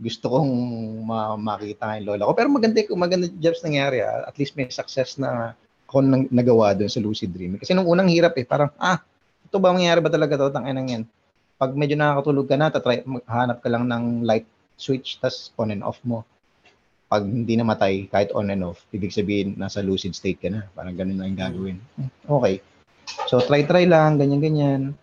gusto 0.00 0.26
kong 0.32 0.52
ma- 1.04 1.36
makita 1.36 1.98
yung 2.00 2.14
lola 2.14 2.24
ko. 2.24 2.32
Pero 2.32 2.48
maganda, 2.48 2.80
maganda 2.96 3.26
jobs 3.36 3.60
nangyari. 3.60 4.00
ah. 4.00 4.24
At 4.24 4.38
least 4.40 4.56
may 4.56 4.70
success 4.72 5.20
na 5.20 5.52
ako 5.90 6.06
nang 6.06 6.24
nagawa 6.30 6.72
doon 6.72 6.88
sa 6.88 7.02
lucid 7.02 7.34
dreaming. 7.34 7.58
Kasi 7.60 7.74
nung 7.74 7.90
unang 7.90 8.08
hirap 8.08 8.38
eh, 8.38 8.46
parang, 8.46 8.70
ah, 8.78 9.02
ito 9.44 9.58
ba 9.58 9.74
mangyayari 9.74 10.00
ba 10.00 10.08
talaga 10.14 10.40
to? 10.40 10.54
Tangin 10.54 10.78
yan. 10.78 11.02
Pag 11.60 11.74
medyo 11.76 11.98
nakakatulog 11.98 12.46
ka 12.48 12.56
na, 12.56 12.70
tatry, 12.72 13.02
hanap 13.28 13.58
ka 13.60 13.68
lang 13.68 13.84
ng 13.84 14.24
light 14.24 14.46
switch, 14.80 15.20
tas 15.20 15.52
on 15.60 15.70
and 15.70 15.84
off 15.84 16.00
mo. 16.02 16.24
Pag 17.10 17.26
hindi 17.26 17.58
namatay, 17.58 18.08
kahit 18.08 18.32
on 18.32 18.48
and 18.48 18.64
off, 18.64 18.82
ibig 18.90 19.12
sabihin, 19.12 19.58
nasa 19.60 19.84
lucid 19.84 20.16
state 20.16 20.40
ka 20.40 20.48
na. 20.48 20.66
Parang 20.72 20.96
ganun 20.96 21.20
lang 21.20 21.36
yung 21.36 21.40
gagawin. 21.42 21.78
Okay. 22.24 22.64
So, 23.26 23.42
try-try 23.42 23.84
lang, 23.84 24.16
ganyan-ganyan. 24.16 24.94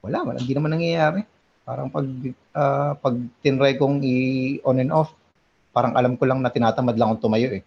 Wala, 0.00 0.24
wala. 0.24 0.38
Hindi 0.40 0.54
naman 0.56 0.72
nangyayari. 0.74 1.22
Parang 1.68 1.92
pag, 1.92 2.08
ah, 2.56 2.96
pag 2.96 3.14
tinry 3.44 3.76
kong 3.76 4.00
i-on 4.00 4.80
and 4.80 4.88
off, 4.88 5.12
parang 5.76 5.92
alam 5.94 6.16
ko 6.16 6.24
lang 6.24 6.40
na 6.40 6.48
tinatamad 6.48 6.96
lang 6.96 7.12
akong 7.12 7.28
tumayo 7.28 7.52
eh. 7.52 7.62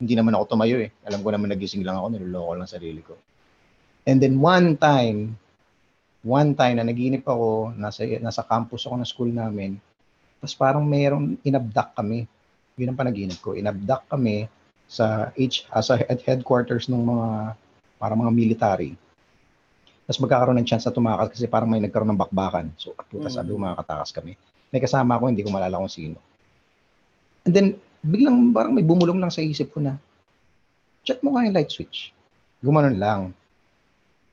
Hindi 0.00 0.16
naman 0.16 0.32
ako 0.34 0.56
tumayo 0.56 0.80
eh. 0.80 0.90
Alam 1.04 1.20
ko 1.20 1.28
naman 1.28 1.52
nagising 1.52 1.84
lang 1.84 2.00
ako, 2.00 2.16
niloloko 2.16 2.52
lang 2.56 2.66
sarili 2.66 3.04
ko. 3.04 3.14
And 4.08 4.16
then 4.16 4.40
one 4.40 4.80
time, 4.80 5.36
one 6.24 6.56
time 6.56 6.80
na 6.80 6.88
naginip 6.88 7.28
ako, 7.28 7.76
nasa, 7.76 8.08
nasa 8.18 8.40
campus 8.48 8.88
ako 8.88 8.96
ng 8.96 9.08
school 9.08 9.30
namin, 9.30 9.76
tapos 10.40 10.54
parang 10.56 10.84
mayroong 10.84 11.38
inabduct 11.42 11.92
kami. 11.96 12.26
Yun 12.74 12.90
ang 12.92 12.98
panaginip 12.98 13.38
ko. 13.38 13.54
Inabduct 13.54 14.10
kami 14.10 14.50
sa 14.90 15.32
H, 15.34 15.64
ah, 15.72 15.82
sa 15.82 15.96
head- 15.96 16.22
headquarters 16.22 16.90
ng 16.90 17.00
mga 17.00 17.28
para 17.98 18.14
mga 18.14 18.32
military. 18.34 18.92
Tapos 20.04 20.20
magkakaroon 20.20 20.60
ng 20.60 20.68
chance 20.68 20.84
na 20.84 20.92
tumakas 20.92 21.32
kasi 21.32 21.48
parang 21.48 21.70
may 21.70 21.80
nagkaroon 21.80 22.12
ng 22.12 22.20
bakbakan. 22.20 22.68
So, 22.76 22.92
puta, 23.08 23.32
Mm. 23.32 23.36
sabi 23.40 23.48
ko 23.54 23.56
makakatakas 23.56 24.10
kami. 24.12 24.36
May 24.68 24.80
kasama 24.84 25.16
ako, 25.16 25.32
hindi 25.32 25.40
ko 25.40 25.48
malala 25.48 25.80
kung 25.80 25.88
sino. 25.88 26.20
And 27.48 27.52
then, 27.56 27.68
biglang 28.04 28.52
parang 28.52 28.76
may 28.76 28.84
bumulong 28.84 29.16
lang 29.16 29.32
sa 29.32 29.40
isip 29.40 29.72
ko 29.72 29.80
na, 29.80 29.96
chat 31.08 31.24
mo 31.24 31.32
nga 31.32 31.48
yung 31.48 31.56
light 31.56 31.72
switch. 31.72 32.12
Gumanon 32.60 33.00
lang. 33.00 33.32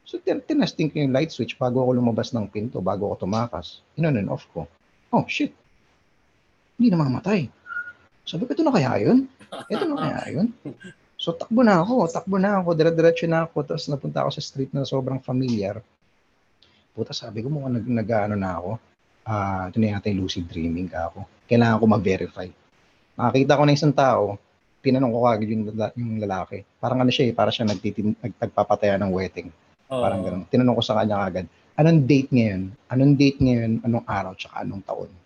So, 0.04 0.20
tin- 0.20 0.43
tinasting 0.43 0.91
ko 0.91 0.99
yung 0.99 1.16
light 1.16 1.32
switch 1.32 1.56
bago 1.56 1.80
ako 1.80 1.95
lumabas 1.95 2.36
ng 2.36 2.52
pinto, 2.52 2.84
bago 2.84 3.08
ako 3.08 3.24
tumakas. 3.24 3.80
In 3.95 4.12
and 4.12 4.28
off 4.28 4.43
ko. 4.52 4.68
Oh, 5.08 5.24
shit. 5.28 5.56
Hindi 6.82 6.97
na 6.97 7.05
mamatay. 7.05 7.45
Sabi 8.25 8.49
ko, 8.49 8.57
ito 8.57 8.65
na 8.65 8.73
kaya 8.73 8.97
yun? 9.05 9.29
Ito 9.69 9.86
na 9.86 10.01
kaya 10.01 10.34
yun? 10.34 10.49
So, 11.13 11.38
takbo 11.38 11.61
na 11.61 11.77
ako. 11.77 12.09
Takbo 12.09 12.41
na 12.41 12.57
ako. 12.57 12.73
Dire-diretso 12.73 13.29
na 13.29 13.45
ako. 13.45 13.69
Tapos 13.69 13.86
napunta 13.86 14.25
ako 14.25 14.34
sa 14.34 14.41
street 14.41 14.73
na 14.73 14.82
sobrang 14.82 15.21
familiar. 15.21 15.77
Puta, 16.97 17.13
sabi 17.13 17.45
ko 17.45 17.53
mukhang 17.53 17.77
nag, 17.77 17.86
nag 17.86 18.09
ano 18.09 18.34
na 18.34 18.57
ako. 18.57 18.71
Ah, 19.29 19.69
ito 19.69 19.77
na 19.77 19.93
yata 19.93 20.09
yung 20.09 20.25
lucid 20.25 20.49
dreaming 20.49 20.89
ka 20.89 21.13
ako. 21.13 21.29
Kailangan 21.45 21.77
ko 21.77 21.86
mag-verify. 21.86 22.49
Nakakita 23.13 23.61
ko 23.61 23.63
na 23.69 23.77
isang 23.77 23.93
tao, 23.93 24.41
tinanong 24.82 25.13
ko 25.13 25.19
kagad 25.29 25.49
yung, 25.53 25.63
yung 25.93 26.17
lalaki. 26.17 26.65
Parang 26.82 27.05
ano 27.05 27.13
siya 27.13 27.29
eh, 27.29 27.34
para 27.38 27.53
siya 27.53 27.69
nagtitim, 27.69 28.17
nag, 28.17 28.34
nagpapataya 28.41 28.97
ng 28.97 29.13
wedding. 29.13 29.53
Oo. 29.93 30.01
Parang 30.01 30.25
ganun. 30.25 30.49
Tinanong 30.49 30.73
ko 30.73 30.82
sa 30.82 30.97
kanya 30.97 31.29
kagad, 31.29 31.45
anong 31.77 32.09
date 32.09 32.34
ngayon? 32.34 32.73
Anong 32.89 33.13
date 33.13 33.38
ngayon? 33.38 33.71
Anong 33.86 34.05
araw? 34.09 34.34
Tsaka 34.34 34.65
anong 34.65 34.82
taon? 34.82 35.20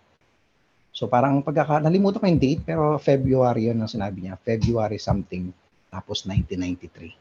So 0.96 1.12
parang 1.12 1.44
pagkaka, 1.44 1.84
nalimutan 1.84 2.24
ko 2.24 2.24
yung 2.24 2.40
date, 2.40 2.64
pero 2.64 2.96
February 2.96 3.68
yun 3.68 3.76
ang 3.84 3.92
sinabi 3.92 4.24
niya. 4.24 4.40
February 4.40 4.96
something. 4.96 5.52
Tapos 5.92 6.24
1993. 6.24 7.12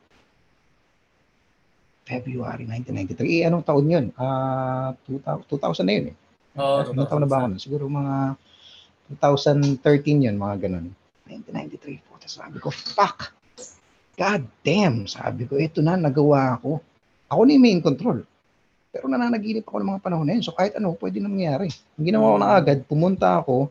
February 2.07 2.63
1993. 2.63 3.43
Eh, 3.43 3.43
anong 3.43 3.67
taon 3.67 3.91
yun? 3.91 4.05
Ah, 4.15 4.95
2000, 5.03 5.43
2000 5.51 5.83
na 5.83 5.91
yun 5.91 6.05
eh. 6.13 6.15
Oo, 6.55 6.87
Anong 6.87 7.09
taon 7.11 7.21
na 7.25 7.27
ba 7.27 7.43
ako 7.43 7.47
nun? 7.51 7.59
Siguro 7.59 7.83
mga 7.91 8.39
2013 9.19 10.23
yun, 10.23 10.39
mga 10.39 10.55
ganun. 10.71 10.95
1993. 11.27 11.99
Puta, 12.07 12.31
sabi 12.31 12.63
ko, 12.63 12.71
fuck! 12.71 13.35
God 14.15 14.47
damn! 14.63 15.03
Sabi 15.03 15.51
ko, 15.51 15.59
ito 15.59 15.83
na, 15.83 15.99
nagawa 15.99 16.55
ko. 16.63 16.79
Ako 17.27 17.43
na 17.43 17.59
yung 17.59 17.65
main 17.67 17.81
control. 17.83 18.23
Pero 18.95 19.11
nananaginip 19.11 19.67
ako 19.67 19.83
ng 19.83 19.89
mga 19.91 20.01
panahon 20.07 20.23
na 20.23 20.39
yun. 20.39 20.43
So 20.47 20.55
kahit 20.55 20.79
ano, 20.79 20.95
pwede 20.95 21.19
na 21.19 21.27
mangyari. 21.27 21.67
Ang 21.99 22.05
ginawa 22.07 22.31
ko 22.31 22.37
na 22.39 22.47
agad, 22.55 22.79
pumunta 22.87 23.27
ako, 23.43 23.67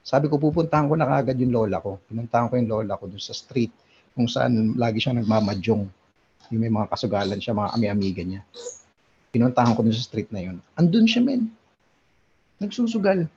sabi 0.00 0.32
ko, 0.32 0.40
pupuntahan 0.40 0.88
ko 0.88 0.96
na 0.96 1.12
agad 1.12 1.36
yung 1.36 1.52
lola 1.52 1.76
ko. 1.76 2.00
Pinuntahan 2.08 2.48
ko 2.48 2.56
yung 2.56 2.72
lola 2.72 2.96
ko 2.96 3.04
dun 3.04 3.20
sa 3.20 3.36
street 3.36 3.68
kung 4.16 4.24
saan 4.24 4.80
lagi 4.80 4.96
siya 4.96 5.12
nagmamadyong. 5.12 5.84
Yung 6.56 6.60
may 6.60 6.72
mga 6.72 6.88
kasugalan 6.88 7.36
siya, 7.36 7.52
mga 7.52 7.76
ami-amiga 7.76 8.24
niya. 8.24 8.40
Pinuntahan 9.28 9.76
ko 9.76 9.84
dun 9.84 9.92
sa 9.92 10.08
street 10.08 10.32
na 10.32 10.40
yun. 10.40 10.56
Andun 10.80 11.04
siya, 11.04 11.20
men. 11.20 11.52
Nagsusugal. 12.56 13.28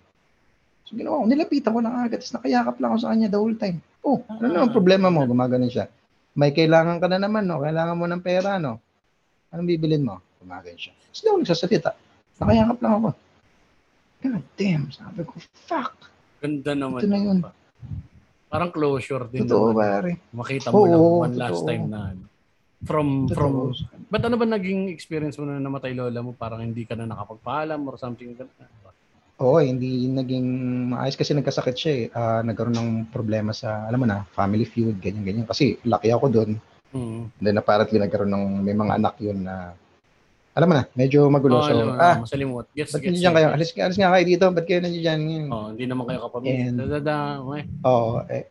So 0.88 0.96
ginawa 0.96 1.20
ko, 1.20 1.26
nilapitan 1.28 1.76
ko 1.76 1.84
na 1.84 2.08
agad, 2.08 2.24
tapos 2.24 2.32
nakayakap 2.40 2.76
lang 2.80 2.90
ako 2.96 3.00
sa 3.04 3.10
kanya 3.12 3.28
the 3.28 3.40
whole 3.44 3.58
time. 3.60 3.84
Oh, 4.08 4.24
ano 4.32 4.46
naman 4.48 4.72
problema 4.72 5.12
mo? 5.12 5.28
Gumagano 5.28 5.68
siya. 5.68 5.92
May 6.32 6.56
kailangan 6.56 7.04
ka 7.04 7.12
na 7.12 7.20
naman, 7.20 7.44
no? 7.44 7.60
Kailangan 7.60 7.98
mo 8.00 8.08
ng 8.08 8.24
pera, 8.24 8.56
no? 8.56 8.80
Anong 9.52 9.68
bibilin 9.68 10.08
mo? 10.08 10.24
Gumagano 10.46 10.78
siya. 10.78 10.94
Tapos 10.94 11.20
di 11.20 11.28
ako 11.28 11.38
nagsasalita. 11.42 11.90
Nakayakap 12.38 12.78
lang 12.86 12.94
ako. 13.02 13.10
God 14.26 14.46
damn, 14.58 14.86
sabi 14.94 15.22
ko, 15.26 15.34
fuck. 15.66 15.94
Ganda 16.38 16.72
naman. 16.78 17.02
Ito 17.02 17.10
na 17.10 17.18
yun. 17.18 17.38
Parang 18.46 18.70
closure 18.70 19.26
din 19.34 19.50
Totoo, 19.50 19.74
naman. 19.74 19.82
pare. 19.82 20.12
Makita 20.30 20.70
mo 20.70 20.86
lang 20.86 21.02
Oo, 21.02 21.26
one 21.26 21.36
last 21.36 21.66
totoo. 21.66 21.70
time 21.74 21.86
na 21.90 22.00
ano. 22.14 22.24
From, 22.86 23.26
from, 23.34 23.74
Totoo. 23.74 24.14
ba't 24.14 24.24
ano 24.30 24.38
ba 24.38 24.46
naging 24.46 24.94
experience 24.94 25.42
mo 25.42 25.50
na 25.50 25.58
namatay 25.58 25.98
lola 25.98 26.22
mo? 26.22 26.38
Parang 26.38 26.62
hindi 26.62 26.86
ka 26.86 26.94
na 26.94 27.10
nakapagpaalam 27.10 27.82
or 27.90 27.98
something. 27.98 28.38
Oo, 29.42 29.58
hindi 29.58 30.06
naging 30.06 30.48
maayos 30.94 31.18
kasi 31.18 31.34
nagkasakit 31.34 31.76
siya 31.76 31.94
eh. 31.98 32.06
Ah, 32.14 32.46
nagkaroon 32.46 32.78
ng 32.78 32.92
problema 33.10 33.52
sa, 33.52 33.90
alam 33.90 34.06
mo 34.06 34.08
na, 34.08 34.22
family 34.38 34.70
feud, 34.70 35.02
ganyan-ganyan. 35.02 35.50
Kasi 35.50 35.82
laki 35.82 36.14
ako 36.14 36.26
doon. 36.30 36.52
Mm. 36.94 37.22
Then 37.42 37.58
apparently 37.60 37.98
nagkaroon 38.00 38.32
ng, 38.32 38.46
may 38.64 38.78
mga 38.78 38.94
anak 39.02 39.16
yun 39.20 39.44
na, 39.44 39.76
alam 40.56 40.68
mo 40.72 40.74
na, 40.80 40.88
medyo 40.96 41.28
magulo. 41.28 41.60
Oh, 41.60 41.68
so, 41.68 41.76
alam 41.76 42.00
ah, 42.00 42.24
masalimot. 42.24 42.66
Gets, 42.72 42.96
ba't 42.96 43.04
gets. 43.04 43.20
nandiyan 43.20 43.34
kayo? 43.36 43.48
Alis, 43.52 43.70
alis 43.76 43.98
nga 44.00 44.14
kayo 44.16 44.24
dito. 44.24 44.46
Ba't 44.56 44.64
kayo 44.64 44.80
nandiyan? 44.80 45.04
Ganyan. 45.04 45.46
Oh, 45.52 45.68
hindi 45.76 45.84
naman 45.84 46.04
kayo 46.08 46.20
kapamilya. 46.32 46.72
And- 46.72 46.80
okay. 46.80 47.62
Oo. 47.84 48.24
eh, 48.32 48.48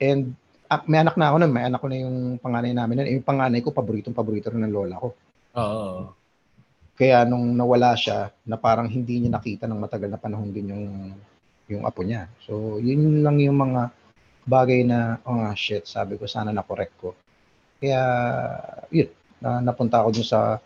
and 0.00 0.32
ah, 0.72 0.80
may 0.88 1.04
anak 1.04 1.20
na 1.20 1.28
ako 1.28 1.36
nun. 1.44 1.52
May 1.52 1.64
anak 1.68 1.80
ko 1.84 1.86
na 1.92 2.00
yung 2.00 2.40
panganay 2.40 2.72
namin 2.72 2.94
nun. 2.96 3.08
Eh, 3.12 3.14
Yung 3.20 3.28
panganay 3.28 3.60
ko, 3.60 3.68
paboritong 3.68 4.16
paborito 4.16 4.48
rin 4.48 4.64
ng 4.64 4.72
lola 4.72 4.96
ko. 4.96 5.12
Oo. 5.60 6.08
Kaya 6.96 7.28
nung 7.28 7.52
nawala 7.52 7.92
siya, 8.00 8.32
na 8.48 8.56
parang 8.56 8.88
hindi 8.88 9.20
niya 9.20 9.36
nakita 9.36 9.68
ng 9.68 9.76
matagal 9.76 10.08
na 10.08 10.16
panahon 10.16 10.48
din 10.48 10.72
yung 10.72 10.86
yung 11.68 11.84
apo 11.84 12.00
niya. 12.00 12.32
So, 12.48 12.80
yun 12.80 13.20
lang 13.20 13.36
yung 13.44 13.60
mga 13.60 13.92
bagay 14.48 14.88
na, 14.88 15.20
oh 15.28 15.36
nga, 15.36 15.52
shit, 15.52 15.84
sabi 15.84 16.16
ko, 16.16 16.24
sana 16.24 16.50
na-correct 16.50 16.94
ko. 16.96 17.12
Kaya, 17.78 18.00
yun, 18.88 19.08
na, 19.40 19.60
napunta 19.60 20.00
ako 20.00 20.20
dun 20.20 20.26
sa 20.26 20.58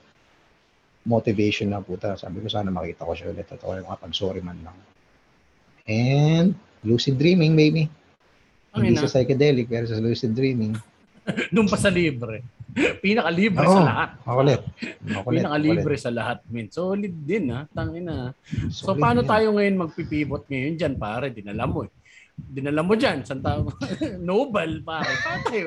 motivation 1.06 1.70
na 1.70 1.80
puta. 1.80 2.18
Sabi 2.18 2.42
ko, 2.42 2.50
sana 2.50 2.68
makita 2.68 3.06
ko 3.06 3.14
siya 3.14 3.30
ulit 3.30 3.46
at 3.46 3.62
ako 3.62 3.78
yung 3.78 3.86
makapag-sorry 3.88 4.42
man 4.42 4.58
lang. 4.66 4.76
And, 5.86 6.58
lucid 6.82 7.14
dreaming, 7.16 7.54
baby. 7.54 7.86
Ang 8.74 8.90
Hindi 8.90 8.98
ina. 8.98 9.06
sa 9.06 9.10
psychedelic, 9.16 9.70
pero 9.70 9.86
sa 9.86 10.02
lucid 10.02 10.34
dreaming. 10.34 10.74
Doon 11.54 11.70
pa 11.70 11.78
sa 11.78 11.88
libre. 11.88 12.42
Pinaka-libre 13.06 13.64
Oo, 13.64 13.72
sa 13.72 13.82
lahat. 13.86 14.08
Makulit. 14.26 14.62
Makulit. 15.06 15.40
Pinaka-libre 15.40 15.94
sa 15.96 16.10
lahat, 16.12 16.38
min. 16.50 16.66
Solid 16.68 17.14
din, 17.24 17.54
ha? 17.54 17.64
Tangina. 17.70 18.34
makulit. 18.36 18.68
So, 18.68 18.92
Solid 18.92 19.00
paano 19.00 19.20
yan. 19.24 19.30
tayo 19.30 19.46
ngayon 19.56 19.74
magpipivot 19.80 20.42
ngayon 20.50 20.74
dyan, 20.76 20.94
pare? 20.98 21.30
Dinala 21.32 21.64
mo, 21.64 21.86
eh. 21.86 21.90
Dinala 22.36 22.84
mo 22.84 22.92
dyan. 22.92 23.24
San 23.24 23.40
tayo? 23.40 23.72
Nobel, 24.20 24.84
pare. 24.84 25.08
Paano 25.18 25.40
tayo? 25.46 25.66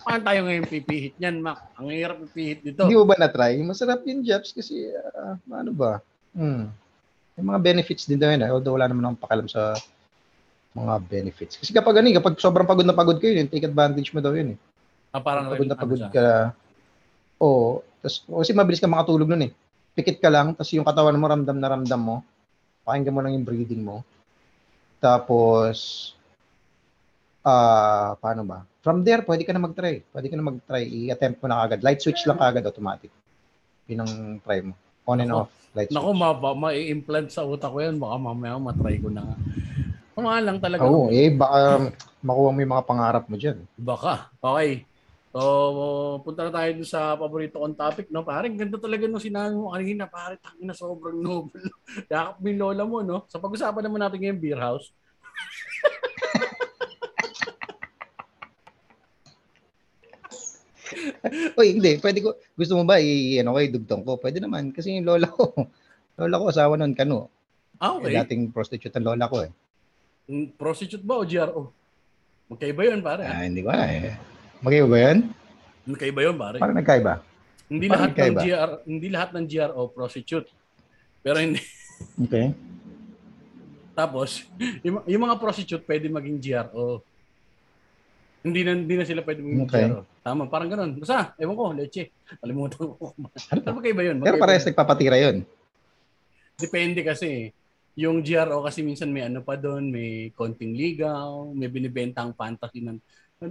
Paano 0.00 0.22
tayo 0.24 0.40
ngayon 0.42 0.64
pipihit 0.64 1.14
yan, 1.16 1.44
Mac? 1.44 1.60
Ang 1.76 1.92
hirap 1.92 2.16
pipihit 2.24 2.64
dito. 2.64 2.88
Hindi 2.88 2.96
mo 2.96 3.04
ba 3.04 3.16
na-try? 3.16 3.60
Masarap 3.60 4.00
yung 4.02 4.24
Jeps 4.24 4.50
kasi, 4.50 4.88
ah, 5.12 5.36
ano 5.52 5.70
ba? 5.70 6.00
Hmm. 6.32 6.72
May 7.36 7.44
mga 7.44 7.60
benefits 7.62 8.08
din 8.08 8.16
daw 8.16 8.32
yun. 8.32 8.40
eh. 8.40 8.48
Although 8.48 8.80
wala 8.80 8.88
naman 8.88 9.04
akong 9.06 9.22
pakialam 9.22 9.44
sa 9.46 9.76
mga 10.72 10.94
benefits. 11.04 11.60
Kasi 11.60 11.72
kapag 11.72 12.00
ano, 12.00 12.08
eh, 12.08 12.16
kapag 12.16 12.40
sobrang 12.40 12.64
pagod 12.64 12.88
na 12.88 12.96
pagod 12.96 13.16
kayo, 13.16 13.36
yun, 13.36 13.48
take 13.48 13.64
advantage 13.64 14.12
mo 14.12 14.24
daw 14.24 14.32
yun 14.32 14.56
eh. 14.56 14.58
Ah, 15.12 15.20
parang 15.20 15.52
Pagod 15.52 15.68
na 15.68 15.72
ano 15.72 15.82
pagod 15.84 16.00
siya? 16.00 16.08
ka. 16.10 16.28
Oo. 17.40 17.84
Tas, 18.00 18.24
kasi 18.24 18.52
mabilis 18.52 18.80
ka 18.80 18.88
makatulog 18.88 19.28
nun 19.28 19.48
eh. 19.48 19.52
Pikit 19.92 20.16
ka 20.16 20.28
lang, 20.28 20.52
tapos 20.52 20.72
yung 20.72 20.84
katawan 20.84 21.16
mo 21.16 21.24
ramdam 21.24 21.56
na 21.56 21.68
ramdam 21.68 22.00
mo. 22.00 22.16
Pakinggan 22.84 23.12
mo 23.12 23.20
lang 23.20 23.36
yung 23.36 23.44
breathing 23.44 23.84
mo. 23.84 24.00
Tapos, 24.98 25.74
ah, 27.44 28.16
paano 28.18 28.42
ba? 28.42 28.58
From 28.80 29.02
there, 29.02 29.22
pwede 29.26 29.42
ka 29.42 29.52
na 29.52 29.62
mag-try. 29.62 30.02
Pwede 30.14 30.26
ka 30.30 30.36
na 30.38 30.46
mag-try. 30.46 30.86
I-attempt 30.86 31.42
mo 31.42 31.46
na 31.50 31.62
agad. 31.62 31.82
Light 31.82 31.98
switch 31.98 32.22
lang 32.26 32.38
agad, 32.38 32.62
automatic. 32.62 33.10
Yun 33.90 34.02
ang 34.02 34.12
try 34.42 34.62
mo. 34.62 34.74
On 35.06 35.18
and 35.18 35.30
Ako, 35.30 35.40
off. 35.46 35.52
Light 35.74 35.88
switch. 35.90 35.96
Naku, 35.98 36.10
ma 36.14 36.30
ma-implant 36.54 37.28
sa 37.30 37.42
utak 37.42 37.70
ko 37.70 37.78
yan. 37.82 37.98
Baka 37.98 38.14
mamaya 38.18 38.58
matry 38.58 39.02
ko 39.02 39.10
na 39.10 39.26
nga. 39.26 39.36
Mga 40.16 40.40
lang 40.48 40.58
talaga. 40.62 40.80
Oo, 40.88 41.12
eh, 41.12 41.28
baka 41.28 41.92
makuha 42.24 42.50
mo 42.50 42.58
yung 42.62 42.72
mga 42.72 42.88
pangarap 42.88 43.24
mo 43.28 43.36
dyan. 43.36 43.58
Baka. 43.76 44.32
Okay. 44.40 44.88
So, 45.36 45.44
punta 46.24 46.48
na 46.48 46.52
tayo 46.54 46.80
dun 46.80 46.88
sa 46.88 47.12
paborito 47.12 47.60
kong 47.60 47.76
topic, 47.76 48.08
no? 48.08 48.24
Parang 48.24 48.56
ganda 48.56 48.80
talaga 48.80 49.04
nung 49.04 49.20
sinabi 49.20 49.52
mo 49.52 49.68
kanina. 49.68 50.08
Parang 50.08 50.40
tangina 50.40 50.72
sobrang 50.72 51.20
noble. 51.20 51.60
Yakap 52.08 52.40
mo 52.40 52.48
lola 52.56 52.88
mo, 52.88 53.04
no? 53.04 53.28
Sa 53.28 53.36
pag-usapan 53.36 53.84
naman 53.84 54.00
natin 54.00 54.16
ngayon, 54.16 54.40
beer 54.40 54.56
house. 54.56 54.88
Uy, 61.60 61.76
hindi. 61.76 62.00
Pwede 62.00 62.24
ko, 62.24 62.32
gusto 62.56 62.72
mo 62.72 62.88
ba 62.88 62.96
i, 62.96 63.36
ano 63.36 63.52
ko, 63.52 63.60
idugtong 63.60 64.08
ko? 64.08 64.16
Pwede 64.16 64.40
naman. 64.40 64.72
Kasi 64.72 64.96
yung 64.96 65.04
lola 65.04 65.28
ko, 65.28 65.52
lola 66.16 66.40
ko 66.40 66.44
asawa 66.48 66.80
nun, 66.80 66.96
kano. 66.96 67.28
Ah, 67.76 68.00
Eh, 68.00 68.08
okay. 68.08 68.16
dating 68.24 68.56
prostitute 68.56 68.96
ang 68.96 69.04
lola 69.04 69.28
ko 69.28 69.44
eh. 69.44 69.52
Mm, 70.32 70.56
Prostitute 70.56 71.04
ba 71.04 71.20
o 71.20 71.28
GRO? 71.28 71.76
Magkaiba 72.48 72.88
yun, 72.88 73.04
pare. 73.04 73.28
Ah, 73.28 73.44
hindi 73.44 73.60
ko 73.60 73.68
na 73.68 73.84
eh. 73.84 74.16
Magkaiba 74.60 74.88
ba 74.88 74.98
yan? 74.98 75.18
Magkaiba 75.86 76.20
yun, 76.22 76.36
pare. 76.36 76.56
Parang 76.58 76.76
nagkaiba. 76.76 77.12
Hindi 77.66 77.86
parang 77.86 77.98
lahat 77.98 78.06
ng 78.06 78.14
magkaiba. 78.14 78.40
GR, 78.42 78.70
hindi 78.86 79.06
lahat 79.10 79.30
ng 79.32 79.44
GRO 79.46 79.82
prostitute. 79.90 80.48
Pero 81.20 81.36
hindi 81.38 81.60
Okay. 82.20 82.52
tapos 83.96 84.44
yung, 84.84 85.00
yung 85.08 85.22
mga 85.24 85.40
prostitute 85.40 85.80
pwede 85.82 86.06
maging 86.06 86.36
GRO. 86.38 87.00
Hindi 88.44 88.60
na 88.62 88.76
hindi 88.76 88.94
na 88.94 89.02
sila 89.02 89.24
pwede 89.24 89.40
maging 89.40 89.64
Okay. 89.64 89.84
GRO. 89.88 90.00
Tama, 90.20 90.42
parang 90.46 90.68
ganoon. 90.68 91.00
Basta, 91.00 91.32
ewan 91.36 91.56
ko, 91.56 91.64
leche. 91.72 92.12
Kalimutan 92.36 92.78
ko. 92.92 93.14
Ano 93.16 93.58
Pero 93.58 93.74
magkaiba 93.74 94.02
yun. 94.04 94.16
Pero 94.18 94.36
magkaiba 94.36 94.42
parehas 94.42 94.62
yun. 94.62 94.68
nagpapatira 94.70 95.16
yun. 95.16 95.36
Depende 96.56 97.00
kasi. 97.02 97.50
Yung 97.96 98.20
GRO 98.20 98.60
kasi 98.60 98.84
minsan 98.84 99.08
may 99.08 99.24
ano 99.24 99.40
pa 99.40 99.56
doon, 99.56 99.88
may 99.88 100.28
konting 100.36 100.76
ligaw, 100.76 101.48
may 101.48 101.64
binibentang 101.66 102.36
fantasy 102.36 102.84
ng 102.84 103.00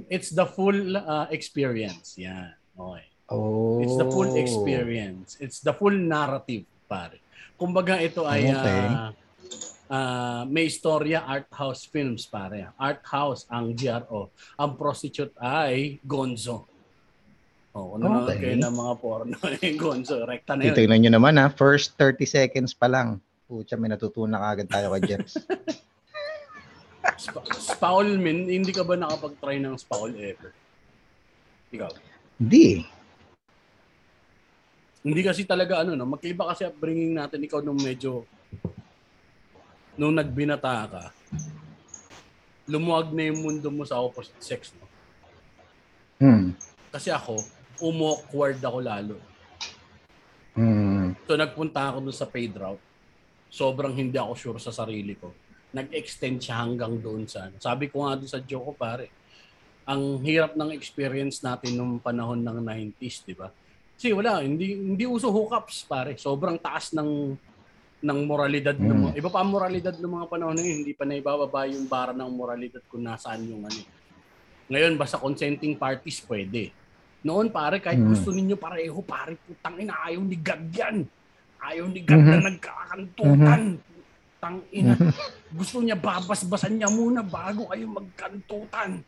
It's 0.09 0.33
the 0.33 0.49
full 0.49 0.97
uh, 0.97 1.29
experience. 1.29 2.17
Yan. 2.17 2.57
Okay. 2.73 3.05
Oh. 3.29 3.81
It's 3.81 3.97
the 3.97 4.09
full 4.09 4.33
experience. 4.33 5.37
It's 5.37 5.61
the 5.61 5.73
full 5.73 5.93
narrative, 5.93 6.65
pare. 6.89 7.21
Kumbaga 7.55 8.01
ito 8.01 8.25
ay 8.25 8.49
Okay. 8.49 8.81
ah, 8.89 9.09
ah, 9.87 10.41
may 10.49 10.67
istorya 10.67 11.21
art 11.23 11.49
house 11.53 11.85
films, 11.85 12.25
pare. 12.25 12.73
Art 12.81 13.05
house 13.05 13.45
ang 13.47 13.77
GRO. 13.77 14.33
Ang 14.57 14.71
prostitute 14.73 15.33
ay 15.37 16.01
Gonzo. 16.01 16.65
Oh, 17.75 17.99
nanonood 17.99 18.33
Okay. 18.33 18.55
kayo 18.55 18.57
ng 18.57 18.75
mga 18.75 18.93
porno, 19.03 19.35
eh, 19.61 19.73
Gonzo, 19.77 20.25
rekta 20.25 20.57
na 20.57 20.65
yun. 20.65 20.73
Titignan 20.73 20.99
nyo 21.05 21.11
naman 21.21 21.37
ha. 21.37 21.51
First 21.53 21.93
30 22.01 22.25
seconds 22.25 22.71
pa 22.73 22.89
lang. 22.89 23.21
Pucha, 23.45 23.77
may 23.77 23.91
natutunan 23.93 24.41
agad 24.41 24.65
tayo 24.65 24.89
kay 24.97 25.13
Jeps. 25.13 25.37
Spa- 27.17 27.45
Spaul, 27.53 28.17
min, 28.17 28.49
hindi 28.49 28.73
ka 28.73 28.81
ba 28.81 28.97
nakapag-try 28.97 29.61
ng 29.61 29.77
Spaul 29.77 30.17
ever? 30.17 30.51
Ikaw? 31.69 31.91
Hindi. 32.41 32.83
Hindi 35.05 35.21
kasi 35.21 35.45
talaga 35.45 35.85
ano, 35.85 35.93
no? 35.93 36.09
magkaiba 36.09 36.49
kasi 36.49 36.65
upbringing 36.65 37.13
natin 37.13 37.45
ikaw 37.45 37.61
nung 37.61 37.77
medyo 37.77 38.25
nung 39.95 40.17
nagbinata 40.17 40.89
ka. 40.89 41.03
Lumuwag 42.65 43.13
na 43.13 43.29
yung 43.29 43.45
mundo 43.45 43.69
mo 43.69 43.85
sa 43.85 44.01
opposite 44.01 44.41
sex, 44.41 44.73
no? 44.73 44.89
Hmm. 46.17 46.57
Kasi 46.89 47.13
ako, 47.13 47.37
umawkward 47.79 48.57
ako 48.59 48.77
lalo. 48.81 49.15
Hmm. 50.57 51.13
So 51.27 51.35
nagpunta 51.35 51.91
ako 51.91 52.09
dun 52.09 52.15
sa 52.15 52.25
paid 52.27 52.55
route. 52.55 52.81
Sobrang 53.51 53.93
hindi 53.93 54.17
ako 54.17 54.33
sure 54.33 54.59
sa 54.59 54.73
sarili 54.73 55.13
ko. 55.15 55.31
Nag-extend 55.75 56.39
siya 56.39 56.63
hanggang 56.63 56.95
doon 56.97 57.27
sa 57.27 57.51
ano. 57.51 57.59
Sabi 57.59 57.91
ko 57.91 58.07
nga 58.07 58.15
dun 58.15 58.31
sa 58.31 58.39
joke 58.39 58.71
ko, 58.71 58.73
pare. 58.73 59.11
Ang 59.85 60.23
hirap 60.23 60.55
ng 60.55 60.71
experience 60.71 61.43
natin 61.43 61.75
nung 61.75 61.99
panahon 61.99 62.39
ng 62.39 62.63
90s, 62.63 63.27
di 63.27 63.35
ba? 63.35 63.51
Kasi 63.95 64.15
wala, 64.15 64.39
hindi 64.39 64.71
hindi 64.73 65.03
uso 65.03 65.29
hookups 65.29 65.83
pare. 65.85 66.15
Sobrang 66.15 66.55
taas 66.57 66.95
ng 66.95 67.35
ng 68.01 68.19
moralidad 68.23 68.77
ng 68.77 68.85
Mm. 68.85 69.01
mga 69.01 69.13
iba 69.17 69.29
pa 69.29 69.39
ang 69.41 69.49
moralidad 69.49 69.95
ng 69.97 70.11
mga 70.13 70.27
panahon 70.29 70.53
na 70.53 70.61
yun, 70.61 70.83
hindi 70.83 70.93
pa 70.93 71.03
naibababa 71.03 71.65
yung 71.65 71.87
bara 71.87 72.13
ng 72.13 72.29
moralidad 72.29 72.83
kung 72.85 73.01
nasaan 73.01 73.49
yung 73.49 73.65
ano. 73.65 73.81
Ngayon 74.69 74.93
basta 74.95 75.17
consenting 75.17 75.73
parties 75.73 76.21
pwede. 76.25 76.69
Noon 77.21 77.49
pare 77.49 77.81
kahit 77.81 77.97
Mm. 77.97 78.09
gusto 78.09 78.29
ninyo 78.29 78.55
pareho 78.55 78.99
pare 79.01 79.37
putang 79.41 79.81
ina 79.81 79.97
ayaw 80.05 80.21
ni 80.21 80.37
God 80.37 80.63
yan. 80.69 80.97
Ayaw 81.57 81.85
ni 81.89 82.01
God 82.01 82.21
na 82.21 82.37
Mhm. 82.37 82.45
nagkakantutan. 82.45 83.61
Tang 84.45 84.61
ina. 84.69 84.93
Gusto 85.57 85.81
niya 85.81 85.97
babasbasan 85.97 86.77
niya 86.77 86.85
muna 86.93 87.25
bago 87.25 87.65
kayo 87.73 87.89
magkantutan. 87.89 89.01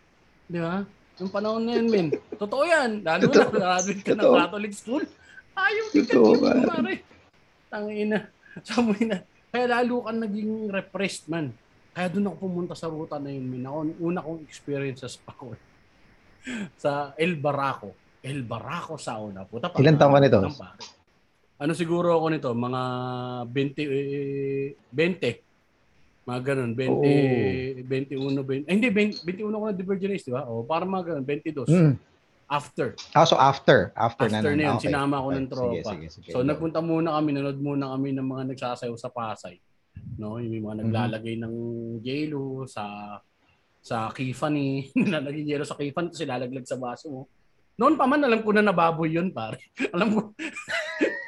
Di 0.49 0.57
ba? 0.57 0.81
Yung 1.21 1.29
panahon 1.29 1.61
na 1.61 1.77
yun, 1.77 1.87
men. 1.93 2.07
Totoo 2.41 2.65
yan. 2.65 3.05
Lalo 3.05 3.29
na, 3.29 3.45
Totoo. 3.45 3.53
graduate 3.53 4.01
ka 4.01 4.13
ng 4.17 4.21
Totoo. 4.25 4.37
Catholic 4.41 4.73
school. 4.73 5.03
Ayaw 5.53 5.85
God 5.93 6.05
Totoo, 6.09 6.29
yun, 6.33 6.41
pare. 6.65 6.93
Tang 7.69 7.89
ina. 7.93 8.19
Sabi 8.65 9.05
na. 9.05 9.21
Kaya 9.53 9.65
lalo 9.69 10.01
kang 10.01 10.19
naging 10.25 10.73
repressed, 10.73 11.29
man. 11.29 11.53
Kaya 11.93 12.09
doon 12.09 12.33
ako 12.33 12.37
pumunta 12.41 12.73
sa 12.73 12.89
ruta 12.89 13.21
na 13.21 13.29
yun, 13.29 13.45
men. 13.45 13.61
Ako, 13.69 13.77
una 14.01 14.25
kong 14.25 14.41
experiences 14.41 15.21
ako. 15.29 15.53
sa 16.81 17.13
El 17.13 17.37
Barraco. 17.37 17.93
El 18.25 18.41
Barraco 18.41 18.97
sauna. 18.97 19.45
Puta 19.45 19.69
pa. 19.69 19.77
Ilan 19.77 20.01
taon 20.01 20.17
ka 20.17 20.21
nito? 20.25 20.41
Ano 21.57 21.73
siguro 21.73 22.13
ako 22.13 22.25
nito? 22.29 22.49
Mga 22.53 22.81
20, 23.49 23.81
eh, 23.89 24.77
20. 24.93 25.41
Mga 26.29 26.39
ganun. 26.45 26.71
20, 26.77 27.81
21, 27.81 28.45
20. 28.45 28.69
Eh, 28.69 28.73
hindi, 28.77 28.89
20, 28.93 29.25
21 29.25 29.57
ako 29.57 29.63
na 29.65 29.73
divergence, 29.73 30.23
di 30.29 30.33
ba? 30.35 30.45
O, 30.45 30.61
para 30.61 30.85
mga 30.85 31.03
ganun. 31.17 31.25
22. 31.25 31.65
Mm. 31.65 31.93
After. 32.47 32.95
Ah, 33.11 33.27
so 33.27 33.35
after. 33.35 33.91
After, 33.91 34.31
After 34.31 34.53
na. 34.53 34.55
na 34.55 34.63
yun, 34.63 34.75
Okay. 34.79 34.87
sinama 34.87 35.19
ko 35.19 35.29
ng 35.35 35.35
Sige, 35.35 35.51
tropa. 35.51 35.89
Sige, 35.91 36.05
sige, 36.07 36.29
So 36.31 36.47
nagpunta 36.47 36.79
muna 36.79 37.19
kami, 37.19 37.29
nanood 37.35 37.59
muna 37.59 37.91
kami 37.91 38.15
ng 38.15 38.23
mga 38.23 38.43
nagsasayaw 38.55 38.95
sa 38.95 39.11
Pasay. 39.11 39.59
No, 40.15 40.39
yung 40.39 40.63
mga 40.63 40.87
naglalagay 40.87 41.35
ng 41.43 41.55
yelo 41.99 42.63
sa 42.63 43.17
sa 43.83 44.07
kifani, 44.15 44.87
nilalagay 44.95 45.43
yelo 45.43 45.67
sa 45.67 45.75
kifani 45.75 46.07
tapos 46.07 46.23
ilalaglag 46.23 46.63
sa 46.63 46.79
baso 46.79 47.05
mo. 47.11 47.21
Noon 47.75 47.99
pa 47.99 48.07
man 48.07 48.23
alam 48.23 48.39
ko 48.39 48.55
na 48.55 48.63
nababoy 48.63 49.11
yun, 49.11 49.27
pare. 49.35 49.59
alam 49.95 50.07
ko. 50.15 50.21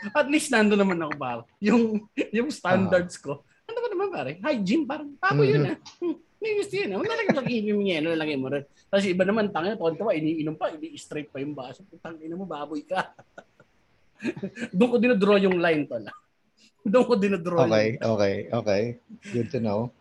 At 0.10 0.28
least 0.28 0.50
nando 0.50 0.74
naman 0.74 0.98
ako 0.98 1.14
pare. 1.16 1.42
Yung 1.60 2.08
yung 2.32 2.50
standards 2.50 3.16
ko. 3.16 3.44
Ano 3.66 3.78
ba 3.78 3.88
naman 3.88 4.08
pare? 4.10 4.32
Hygiene 4.40 4.84
parang 4.84 5.12
baboy 5.16 5.48
yun 5.50 5.64
Mhm. 5.64 5.70
ah. 5.70 5.78
Hmm, 6.00 6.16
May 6.40 6.56
gusto 6.56 6.74
yun. 6.74 6.90
ah. 6.90 6.98
Nalagay 6.98 7.28
sa 7.28 7.36
kifani 7.36 7.68
yung 7.68 7.84
yelo, 7.84 8.08
nalagay 8.10 8.36
mo 8.36 8.48
rin. 8.48 8.64
Tapos 8.88 9.04
iba 9.04 9.24
naman 9.24 9.52
tangin, 9.52 9.76
tonto 9.76 10.08
iniinom 10.08 10.56
pa, 10.56 10.72
ini-straight 10.72 11.28
pa 11.28 11.38
yung 11.38 11.52
baso. 11.52 11.84
Putang 11.84 12.16
ina 12.18 12.34
mo, 12.34 12.48
baboy 12.48 12.82
ka. 12.82 13.12
Doon 14.76 14.90
ko 14.90 14.98
dinadraw 14.98 15.36
yung 15.38 15.60
line 15.60 15.84
to 15.84 16.00
na. 16.00 16.12
Doon 16.82 17.06
ko 17.06 17.14
dinadraw 17.16 17.68
Okay, 17.68 17.88
yung... 17.94 18.04
okay, 18.10 18.34
okay. 18.50 18.82
Good 19.30 19.52
to 19.52 19.60
know. 19.60 19.92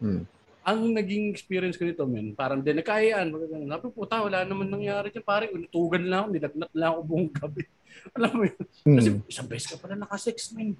Hmm. 0.00 0.24
Ang 0.64 0.96
naging 0.96 1.28
experience 1.28 1.76
ko 1.76 1.84
nito, 1.84 2.08
men, 2.08 2.32
parang 2.32 2.64
din 2.64 2.80
nakayaan. 2.80 3.28
Sabi, 3.68 3.86
puta, 3.92 4.24
wala 4.24 4.48
naman 4.48 4.72
nangyari 4.72 5.12
dyan. 5.12 5.20
Parang 5.20 5.52
unutugan 5.52 6.08
lang 6.08 6.18
ako, 6.24 6.28
nilagnat 6.32 6.70
lang 6.72 6.88
ako 6.88 7.00
buong 7.04 7.28
gabi. 7.30 7.62
Alam 8.16 8.32
mo 8.32 8.42
yun? 8.48 8.64
Kasi 8.96 9.08
Hmm. 9.12 9.20
isang 9.28 9.48
beses 9.48 9.68
ka 9.68 9.76
pala 9.76 9.92
nakasex, 9.94 10.56
men. 10.56 10.72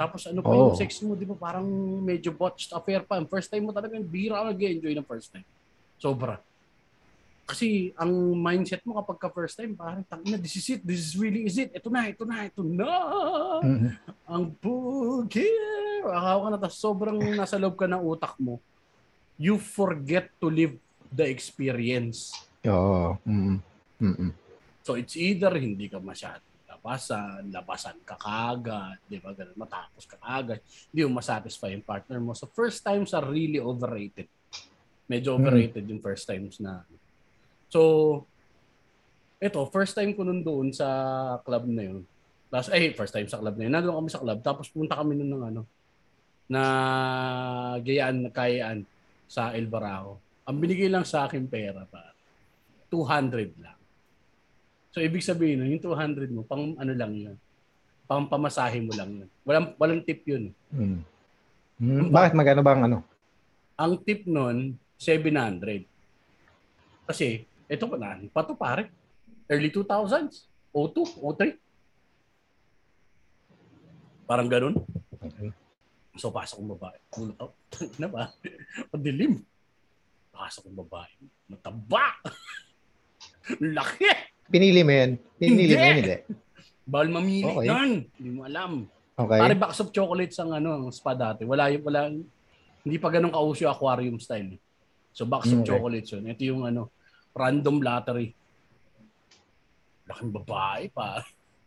Tapos 0.00 0.24
ano 0.24 0.40
pa 0.40 0.48
Oo. 0.48 0.72
yung 0.72 0.80
sex 0.80 1.04
mo, 1.04 1.12
di 1.12 1.28
ba? 1.28 1.36
Parang 1.36 1.68
medyo 2.00 2.32
botched 2.32 2.72
affair 2.72 3.04
pa. 3.04 3.20
First 3.28 3.52
time 3.52 3.68
mo 3.68 3.76
talaga, 3.76 4.00
bira 4.00 4.40
ka 4.40 4.50
nag-enjoy 4.50 4.96
ng 4.96 5.04
first 5.04 5.28
time. 5.28 5.44
Sobra. 6.00 6.40
Kasi 7.44 7.92
ang 8.00 8.08
mindset 8.32 8.80
mo 8.82 8.96
kapag 8.96 9.18
ka 9.20 9.28
first 9.28 9.60
time, 9.60 9.76
parang 9.76 10.00
tangina, 10.02 10.40
this 10.40 10.56
is 10.56 10.66
it, 10.72 10.80
this 10.80 11.04
is 11.04 11.12
really 11.14 11.44
is 11.44 11.60
it. 11.60 11.68
Ito 11.68 11.92
na, 11.92 12.08
ito 12.08 12.24
na, 12.24 12.48
ito 12.48 12.64
na. 12.64 12.90
Mhm. 13.60 13.88
Ang 14.24 14.44
boogie. 14.56 15.52
Akaw 16.02 16.38
ka 16.38 16.48
na, 16.48 16.56
tapos 16.56 16.78
sobrang 16.80 17.18
nasa 17.36 17.60
loob 17.60 17.76
ka 17.76 17.84
ng 17.84 18.00
utak 18.00 18.40
mo. 18.40 18.56
You 19.42 19.58
forget 19.58 20.30
to 20.38 20.46
live 20.46 20.78
the 21.10 21.26
experience. 21.26 22.30
Oo. 22.62 23.18
Mm. 23.26 23.58
Mm. 23.98 24.30
So 24.86 24.94
it's 24.94 25.18
either 25.18 25.50
hindi 25.58 25.90
ka 25.90 25.98
masyadong 25.98 26.46
labasan, 26.70 27.50
labasan 27.50 27.98
ka 28.06 28.14
kagad, 28.18 29.02
di 29.10 29.18
ba? 29.18 29.34
Ganun, 29.34 29.58
matapos 29.58 30.06
ka 30.06 30.14
kagad. 30.18 30.62
Hindi 30.90 31.00
mo 31.06 31.18
masatisfy 31.18 31.74
yung 31.74 31.82
partner 31.82 32.18
mo. 32.22 32.38
So 32.38 32.46
first 32.54 32.86
times 32.86 33.10
are 33.14 33.26
really 33.26 33.58
overrated. 33.58 34.30
Medyo 35.10 35.38
overrated 35.38 35.90
yung 35.90 36.02
first 36.02 36.26
times 36.26 36.62
na. 36.62 36.86
So, 37.66 38.22
ito, 39.42 39.58
first 39.74 39.98
time 39.98 40.14
ko 40.14 40.22
nun 40.22 40.46
doon 40.46 40.70
sa 40.70 40.86
club 41.42 41.66
na 41.66 41.82
yun. 41.90 42.06
Tapos, 42.46 42.70
eh, 42.70 42.94
first 42.94 43.14
time 43.14 43.26
sa 43.26 43.42
club 43.42 43.58
na 43.58 43.66
yun. 43.66 43.72
Nandun 43.74 43.98
kami 43.98 44.10
sa 44.10 44.22
club. 44.22 44.38
Tapos 44.42 44.70
punta 44.70 44.94
kami 44.94 45.18
nun 45.18 45.30
ng 45.34 45.44
ano, 45.54 45.62
na 46.46 46.62
gayaan, 47.80 48.28
kayaan 48.28 48.84
sa 49.32 49.56
El 49.56 49.64
Barao. 49.64 50.20
Ang 50.44 50.60
binigay 50.60 50.92
lang 50.92 51.08
sa 51.08 51.24
akin 51.24 51.48
pera 51.48 51.88
pa, 51.88 52.12
200 52.92 53.56
lang. 53.56 53.80
So, 54.92 55.00
ibig 55.00 55.24
sabihin 55.24 55.64
nun, 55.64 55.72
yung 55.72 55.80
200 55.80 56.28
mo, 56.28 56.44
pang 56.44 56.76
ano 56.76 56.92
lang 56.92 57.16
yun. 57.16 57.36
Pang 58.04 58.28
pamasahe 58.28 58.84
mo 58.84 58.92
lang 58.92 59.24
yun. 59.24 59.28
Walang, 59.48 59.72
walang 59.80 60.04
tip 60.04 60.20
yun. 60.28 60.52
Mm. 60.68 61.00
Mm. 61.80 62.12
Bakit 62.12 62.36
magano 62.36 62.60
bang 62.60 62.84
ano? 62.84 63.00
Ang 63.80 63.96
tip 64.04 64.28
nun, 64.28 64.76
700. 65.00 65.88
Kasi, 67.08 67.48
ito 67.72 67.84
pa 67.88 67.96
na, 67.96 68.20
pa 68.28 68.44
to 68.44 68.52
pare. 68.52 68.92
Early 69.48 69.72
2000s. 69.72 70.44
02, 70.76 71.24
03. 71.24 71.56
Parang 74.28 74.48
ganun. 74.52 74.76
Okay. 75.24 75.56
So, 76.12 76.28
pasok 76.28 76.60
ng 76.60 76.72
babae. 76.76 76.98
Gulat 77.08 77.36
ako. 77.40 77.52
na 77.96 78.08
ba? 78.08 78.24
Padilim. 78.88 79.40
Pasok 80.28 80.68
ng 80.68 80.78
babae. 80.78 81.12
Mataba. 81.48 82.20
Laki. 83.76 84.08
Pinili 84.48 84.84
mo 84.84 84.92
yun? 84.92 85.10
Pinili 85.36 85.72
mo 85.72 85.80
yun, 85.82 85.98
hindi? 85.98 86.18
Bawal 86.84 87.08
mamili 87.08 87.48
Okay. 87.48 87.66
yan. 87.66 87.90
Hindi 88.12 88.30
mo 88.30 88.42
alam. 88.44 88.72
Okay. 89.12 89.38
Pare 89.38 89.54
box 89.54 89.72
of 89.80 89.88
chocolates 89.88 90.36
ang 90.36 90.52
ano, 90.52 90.76
ang 90.76 90.84
spa 90.90 91.12
dati. 91.12 91.44
Wala 91.44 91.68
yung 91.70 91.84
wala 91.84 92.10
hindi 92.82 92.96
pa 92.98 93.08
ganun 93.08 93.30
kauso 93.30 93.62
yung 93.62 93.72
aquarium 93.72 94.18
style. 94.18 94.58
So 95.12 95.24
box 95.24 95.48
of 95.48 95.62
Okay. 95.62 95.68
chocolates 95.70 96.10
yun. 96.10 96.26
Ito 96.26 96.42
yung 96.42 96.66
ano, 96.66 96.90
random 97.32 97.80
lottery. 97.80 98.34
Laking 100.04 100.32
babae 100.32 100.90
pa. 100.90 101.22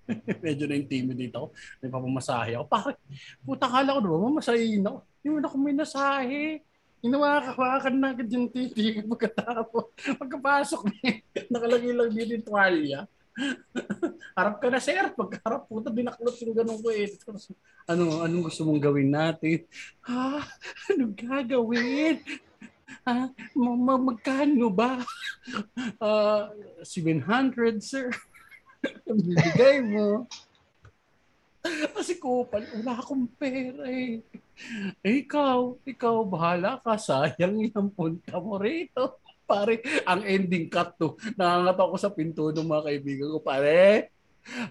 Medyo 0.46 0.66
na-intimidate 0.70 1.34
ako. 1.34 1.48
May 1.82 1.90
papamasahe 1.90 2.52
ako. 2.58 2.66
Bakit? 2.70 2.96
Puta 3.42 3.66
kala 3.66 3.98
ko 3.98 4.00
naman, 4.02 4.22
mamasahin 4.32 4.86
ako. 4.86 4.98
Hindi 5.02 5.28
mo 5.28 5.38
na 5.42 5.48
ako 5.50 5.58
may 5.58 5.76
nasahe. 5.76 6.44
Inawakan 7.06 7.96
na 8.02 8.08
agad 8.14 8.30
yung 8.34 8.50
titi 8.50 8.98
pagkatapos. 9.12 9.84
Pagkapasok 10.18 10.82
niya, 10.90 11.12
nakalagay 11.54 11.94
lang 11.94 12.10
din 12.14 12.34
yung 12.40 12.46
tuwalya. 12.46 13.00
Harap 14.32 14.64
ka 14.64 14.68
na, 14.72 14.80
sir. 14.80 15.12
Pagkaharap, 15.12 15.68
puta, 15.68 15.92
binaklot 15.92 16.40
yung 16.40 16.56
ganun 16.56 16.80
ko 16.80 16.90
eh. 16.90 17.12
Ano, 17.86 18.24
anong 18.24 18.48
gusto 18.48 18.64
mong 18.64 18.82
gawin 18.82 19.12
natin? 19.12 19.68
Ha? 20.08 20.40
Anong 20.96 21.14
gagawin? 21.14 22.24
Ha? 23.06 23.30
Ma- 23.60 23.78
ma- 23.78 24.02
magkano 24.02 24.72
ba? 24.72 25.04
Ah, 26.00 26.50
700, 26.82 27.84
sir. 27.84 28.10
Bibigay 29.06 29.78
mo. 29.86 30.28
Kasi 31.66 32.22
kupal, 32.22 32.62
wala 32.78 32.94
akong 33.02 33.26
pera 33.42 33.90
eh. 33.90 34.22
Ikaw, 35.02 35.82
ikaw, 35.84 36.22
bahala 36.24 36.78
ka. 36.80 36.96
Sayang 36.96 37.58
yung 37.58 37.90
punta 37.90 38.38
mo 38.38 38.62
rito. 38.62 39.18
Pare, 39.46 39.82
ang 40.10 40.26
ending 40.26 40.70
cut 40.74 40.98
to. 40.98 41.18
Nangangat 41.38 41.78
ako 41.78 41.96
sa 42.02 42.10
pinto 42.14 42.50
ng 42.50 42.66
mga 42.66 42.86
kaibigan 42.90 43.30
ko. 43.34 43.40
Pare, 43.42 44.10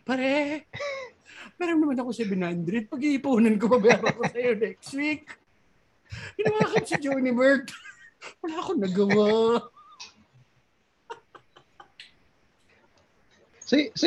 pare, 0.03 0.67
meron 1.59 1.79
naman 1.79 1.99
ako 1.99 2.11
700. 2.11 2.91
Pag-iipunan 2.91 3.55
ko, 3.59 3.71
babayaran 3.71 4.15
ko 4.15 4.23
sa'yo 4.27 4.53
next 4.59 4.91
week. 4.99 5.31
Hinawakan 6.39 6.85
si 6.87 6.95
Johnny 7.03 7.31
Bird. 7.35 7.71
Wala 8.43 8.55
akong 8.63 8.83
nagawa. 8.83 9.31
So, 13.95 14.07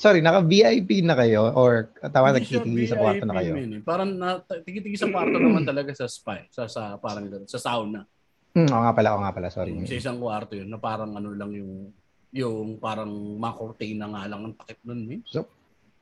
sorry, 0.00 0.20
naka-VIP 0.24 1.04
na 1.04 1.12
kayo 1.18 1.52
or 1.52 1.92
tawa 2.08 2.32
siya 2.32 2.62
nagtitigi 2.64 2.88
sa 2.88 2.96
kwarto 2.96 3.24
na 3.28 3.36
kayo? 3.36 3.52
men, 3.58 3.70
eh. 3.78 3.82
Parang 3.84 4.10
na, 4.16 4.40
sa 4.40 5.08
kwarto 5.12 5.36
naman 5.36 5.64
talaga 5.68 5.92
sa 5.92 6.08
spa. 6.08 6.40
eh. 6.40 6.46
Sa, 6.48 6.64
sa 6.66 6.96
parang 6.96 7.28
sa 7.44 7.58
sauna. 7.60 8.06
Hmm, 8.52 8.68
oo 8.68 8.82
nga 8.84 8.92
pala, 8.92 9.08
oo 9.16 9.20
nga 9.24 9.32
pala, 9.32 9.48
sorry. 9.48 9.72
Sa 9.84 9.96
isang 9.96 10.20
kwarto 10.20 10.56
yun 10.56 10.68
na 10.68 10.76
parang 10.80 11.12
ano 11.16 11.32
lang 11.32 11.52
yung 11.52 11.92
yung 12.32 12.80
parang 12.80 13.12
makortina 13.36 14.08
nga 14.08 14.24
lang 14.24 14.40
ang 14.40 14.54
takip 14.56 14.80
nun 14.88 15.04
eh. 15.12 15.20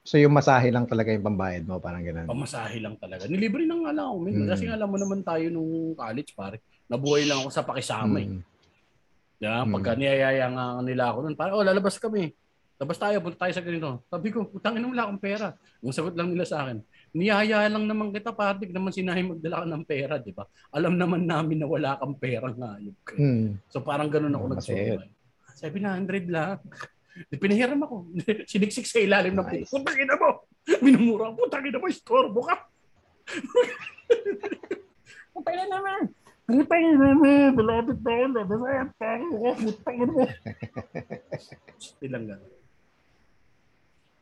So 0.01 0.17
yung 0.17 0.33
masahe 0.33 0.73
lang 0.73 0.89
talaga 0.89 1.13
yung 1.13 1.27
pambayad 1.27 1.69
mo, 1.69 1.77
parang 1.77 2.01
ganun. 2.01 2.25
Pamasahe 2.27 2.81
lang 2.81 2.97
talaga. 2.97 3.29
Nilibre 3.29 3.69
na 3.69 3.77
nga 3.79 3.93
lang 3.93 4.07
ako. 4.09 4.19
men. 4.23 4.35
Mm. 4.43 4.49
Kasi 4.49 4.63
nga 4.67 4.75
alam 4.79 4.89
mo 4.89 4.97
naman 4.97 5.21
tayo 5.21 5.47
nung 5.53 5.93
college 5.93 6.33
pare. 6.33 6.65
Nabuhay 6.89 7.29
lang 7.29 7.45
ako 7.45 7.51
sa 7.53 7.67
pakisama 7.67 8.17
eh. 8.19 8.29
Mm. 8.31 8.43
Yeah, 9.41 9.65
Mm. 9.65 9.73
Pagka 9.73 9.93
niyayaya 9.97 10.47
nga 10.53 10.65
nila 10.85 11.05
ako 11.13 11.19
nun, 11.25 11.37
parang 11.37 11.55
oh 11.57 11.65
lalabas 11.65 11.97
kami. 11.97 12.33
Tapos 12.81 12.97
tayo, 12.97 13.21
punta 13.21 13.45
tayo 13.45 13.53
sa 13.53 13.61
ganito. 13.61 14.01
Sabi 14.09 14.33
ko, 14.33 14.49
putangin 14.49 14.81
mo 14.81 14.97
wala 14.97 15.05
akong 15.05 15.21
pera. 15.21 15.53
Ang 15.85 15.93
sagot 15.93 16.17
lang 16.17 16.33
nila 16.33 16.49
sa 16.49 16.65
akin, 16.65 16.81
niyaya 17.13 17.69
lang 17.69 17.85
naman 17.85 18.09
kita, 18.09 18.33
partik 18.33 18.73
naman 18.73 18.89
sinahin 18.89 19.37
magdala 19.37 19.61
ka 19.61 19.67
ng 19.69 19.85
pera, 19.85 20.17
di 20.17 20.33
ba? 20.33 20.49
Alam 20.73 20.97
naman 20.97 21.29
namin 21.29 21.61
na 21.61 21.69
wala 21.69 22.01
kang 22.01 22.17
pera 22.17 22.49
nga. 22.49 22.81
Hmm. 23.13 23.61
So 23.69 23.85
parang 23.85 24.09
ganun 24.09 24.33
ako 24.33 24.45
Oh, 24.49 24.53
nagsurbay. 24.57 25.13
700 25.61 26.33
lang. 26.33 26.57
Pinahiram 27.29 27.85
ako. 27.85 28.17
Siniksik 28.49 28.89
sa 28.89 28.97
ilalim 28.97 29.37
ng 29.37 29.45
Nice. 29.45 29.69
puto. 29.69 29.85
Putangin 29.85 30.09
na 30.09 30.17
mo! 30.17 30.49
Minumura 30.81 31.37
ko, 31.37 31.45
putangin 31.45 31.77
na 31.77 31.79
mo, 31.79 31.85
istorbo 31.85 32.41
ka! 32.49 32.65
Putangin 35.37 35.61
na 35.63 35.69
naman! 35.77 36.01
Putangin 36.49 36.97
na 36.97 37.13
mo! 37.13 37.29
Malapit 37.61 37.99
na 38.01 38.11
ako, 38.11 38.25
nabasayat 38.33 38.91
pa 38.97 39.09
ako. 39.21 39.37
Putangin 39.69 40.09
mo! 40.09 40.25
Ilang 42.01 42.25
gano'n. 42.25 42.60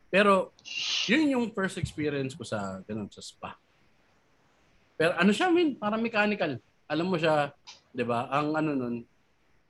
Pero, 0.09 0.57
yun 1.05 1.37
yung 1.37 1.45
first 1.53 1.77
experience 1.77 2.33
ko 2.33 2.41
sa 2.41 2.81
ganun 2.85 3.09
sa 3.13 3.21
spa. 3.21 3.53
Pero 4.99 5.15
ano 5.15 5.31
siya, 5.31 5.47
min, 5.53 5.77
parang 5.77 6.01
mechanical. 6.01 6.59
Alam 6.89 7.07
mo 7.13 7.15
siya, 7.15 7.53
'di 7.93 8.03
ba? 8.03 8.27
Ang 8.33 8.47
ano 8.57 8.71
nun, 8.75 8.95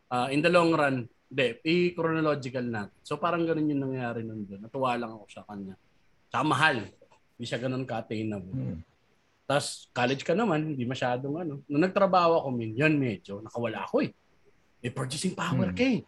ah, 0.09 0.31
in 0.31 0.39
the 0.41 0.49
long 0.49 0.71
run, 0.73 1.05
de, 1.29 1.61
i-chronological 1.61 2.65
natin. 2.65 2.95
So 3.05 3.21
parang 3.21 3.45
ganun 3.45 3.69
yung 3.69 3.83
nangyari 3.85 4.25
nun 4.25 4.47
doon. 4.49 4.65
Natuwa 4.65 4.97
lang 4.97 5.13
ako 5.13 5.25
sa 5.29 5.45
kanya. 5.45 5.77
Sa 6.33 6.41
mahal. 6.41 6.89
Hindi 7.37 7.45
siya 7.45 7.61
ganun 7.61 7.85
ka-attainable. 7.85 8.51
Hmm. 8.51 8.81
Tapos 9.45 9.87
college 9.93 10.25
ka 10.25 10.33
naman, 10.33 10.73
hindi 10.73 10.83
masyadong 10.89 11.35
ano. 11.45 11.53
Nung 11.69 11.83
nagtrabaho 11.85 12.41
ako, 12.41 12.47
min, 12.49 12.73
yan 12.73 12.97
medyo, 12.97 13.43
nakawala 13.45 13.85
ako 13.85 14.07
eh. 14.07 14.11
May 14.81 14.91
purchasing 14.91 15.37
power 15.37 15.69
Hmm. 15.69 15.77
ka 15.77 15.85
eh. 15.85 15.99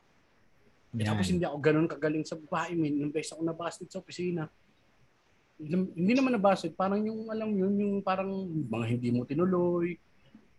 Eh. 0.93 1.07
Tapos 1.07 1.23
hindi 1.25 1.43
ako 1.43 1.57
ganun 1.57 1.87
kagaling 1.87 2.23
sa 2.23 2.35
babae, 2.35 2.75
min. 2.75 2.93
Nung 2.93 3.09
beses 3.09 3.31
ako 3.31 3.41
nabasted 3.41 3.87
sa 3.87 3.99
opisina. 3.99 4.51
Hindi 5.57 6.11
naman 6.11 6.33
nabasted, 6.33 6.73
parang 6.73 6.99
yung 6.99 7.29
alam 7.29 7.47
yun, 7.47 7.73
yung 7.75 7.93
parang 8.01 8.27
mga 8.65 8.85
hindi 8.89 9.09
mo 9.09 9.23
tinuloy, 9.23 9.95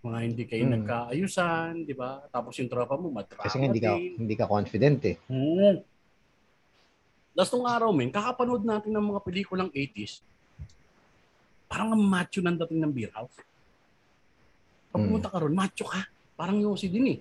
mga 0.00 0.18
hindi 0.22 0.42
kayo 0.46 0.64
Hmm. 0.64 0.74
nagkaayusan, 0.78 1.84
di 1.84 1.92
ba? 1.92 2.22
Tapos 2.28 2.54
yung 2.56 2.70
tropa 2.70 2.94
mo, 2.94 3.10
madrama 3.10 3.44
Kasi 3.44 3.58
hindi 3.58 3.76
ka, 3.76 3.92
din. 3.92 4.14
hindi 4.16 4.34
ka 4.34 4.46
confident 4.46 5.00
eh. 5.04 5.16
Oo. 5.28 5.82
Last 7.32 7.50
nung 7.50 7.66
araw, 7.66 7.90
men, 7.90 8.08
kakapanood 8.08 8.62
natin 8.62 8.92
ng 8.92 9.06
mga 9.10 9.20
pelikulang 9.20 9.70
80s. 9.70 10.22
Parang 11.66 11.92
ang 11.92 12.02
macho 12.02 12.38
ng 12.38 12.56
dating 12.58 12.80
ng 12.80 12.92
beer 12.92 13.10
house. 13.10 13.32
Pag 14.92 15.00
Mm. 15.00 15.06
pumunta 15.08 15.28
ka 15.28 15.38
ron, 15.40 15.56
macho 15.56 15.84
ka. 15.84 16.04
Parang 16.36 16.60
yung 16.60 16.76
si 16.76 16.86
din 16.86 17.06
eh. 17.08 17.18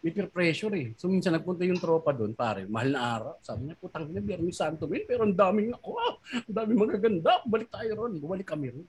May 0.00 0.16
peer 0.16 0.32
pressure 0.32 0.72
eh. 0.80 0.96
So 0.96 1.12
minsan 1.12 1.36
nagpunta 1.36 1.60
yung 1.68 1.76
tropa 1.76 2.16
doon, 2.16 2.32
pare, 2.32 2.64
mahal 2.64 2.88
na 2.88 3.00
araw. 3.04 3.34
Sabi 3.44 3.68
niya, 3.68 3.76
putang 3.76 4.08
ina, 4.08 4.24
Biyernes 4.24 4.56
Santo, 4.56 4.88
men, 4.88 5.04
pero 5.04 5.28
ang 5.28 5.36
daming 5.36 5.76
ako. 5.76 5.90
ah. 6.00 6.14
Ang 6.48 6.56
daming 6.56 6.80
magaganda. 6.88 7.32
Balik 7.44 7.68
tayo 7.68 7.90
ron. 8.00 8.16
Bumalik 8.16 8.48
kami 8.48 8.72
ron. 8.72 8.86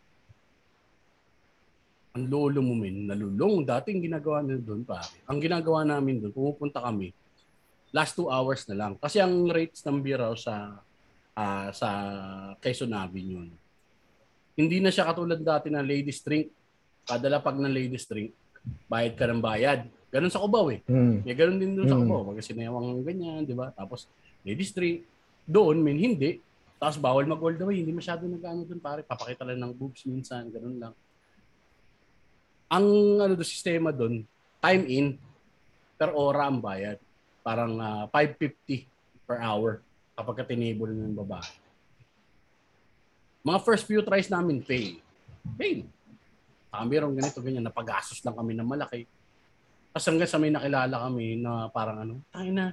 Ang 2.16 2.26
lolo 2.32 2.60
mo, 2.64 2.74
men, 2.80 3.12
nalulong. 3.12 3.68
Dating 3.68 4.08
ginagawa 4.08 4.40
nila 4.40 4.64
doon, 4.64 4.88
pare. 4.88 5.12
Ang 5.28 5.40
ginagawa 5.44 5.84
namin 5.84 6.24
doon, 6.24 6.32
pumupunta 6.32 6.80
kami, 6.80 7.12
last 7.92 8.16
two 8.16 8.32
hours 8.32 8.64
na 8.72 8.76
lang. 8.76 8.94
Kasi 8.96 9.20
ang 9.20 9.52
rates 9.52 9.84
ng 9.84 10.00
beer 10.00 10.24
house 10.24 10.48
sa 10.48 10.80
ah, 11.36 11.72
sa 11.76 11.90
Quezon 12.64 12.96
Avenue, 12.96 13.52
no, 13.52 13.56
hindi 14.56 14.84
na 14.84 14.92
siya 14.92 15.08
katulad 15.08 15.40
dati 15.40 15.72
na 15.72 15.84
ladies 15.84 16.24
drink. 16.24 16.52
Kada 17.08 17.28
lapag 17.32 17.58
ng 17.58 17.72
ladies 17.72 18.08
drink, 18.08 18.32
bayad 18.88 19.16
ka 19.16 19.26
ng 19.28 19.42
bayad. 19.42 19.88
Ganun 20.12 20.28
sa 20.28 20.44
Cubao 20.44 20.68
eh. 20.70 20.84
Hmm. 20.86 21.24
May 21.24 21.34
ganun 21.34 21.56
din 21.56 21.72
doon 21.72 21.88
sa 21.88 21.96
Mm. 21.96 22.04
Cubao. 22.04 22.22
Mga 22.36 22.44
sinayawang 22.44 23.00
ganyan, 23.02 23.48
di 23.48 23.56
ba? 23.56 23.72
Tapos 23.72 24.12
ladies 24.44 24.76
drink. 24.76 25.08
Doon, 25.48 25.80
min, 25.80 25.96
hindi. 25.98 26.44
Tapos 26.76 27.00
bawal 27.00 27.24
mag 27.24 27.40
all 27.40 27.56
the 27.56 27.64
way. 27.64 27.80
Hindi 27.80 27.96
masyado 27.96 28.28
nag-ano 28.28 28.68
doon, 28.68 28.82
pare. 28.84 29.02
Papakita 29.02 29.48
lang 29.48 29.64
ng 29.64 29.72
boobs 29.72 30.04
minsan. 30.04 30.52
Ganun 30.52 30.78
lang. 30.78 30.94
Ang 32.68 32.88
ano 33.20 33.34
do 33.36 33.44
sistema 33.44 33.92
doon, 33.92 34.24
time 34.60 34.84
in, 34.88 35.08
per 35.96 36.12
ora 36.12 36.48
ang 36.48 36.60
bayad. 36.60 37.00
Parang 37.42 37.76
ah, 37.80 38.06
550 38.12 38.88
per 39.24 39.40
hour 39.40 39.80
kapag 40.16 40.36
ka 40.40 40.46
tinable 40.46 40.92
ng 40.92 41.16
babae. 41.16 41.52
Mga 43.42 43.60
first 43.66 43.84
few 43.88 44.04
tries 44.06 44.30
namin, 44.30 44.62
fail. 44.62 45.02
Fail. 45.58 45.88
Mayroong 46.72 47.18
ganito, 47.18 47.42
ganyan, 47.44 47.66
napagastos 47.66 48.22
lang 48.24 48.38
kami 48.38 48.54
ng 48.54 48.68
malaki. 48.68 49.04
Tapos 49.92 50.08
hanggang 50.08 50.32
sa 50.32 50.40
may 50.40 50.52
nakilala 50.52 50.96
kami 51.04 51.36
na 51.36 51.68
parang 51.68 52.00
ano, 52.00 52.14
tayo 52.32 52.48
na, 52.48 52.72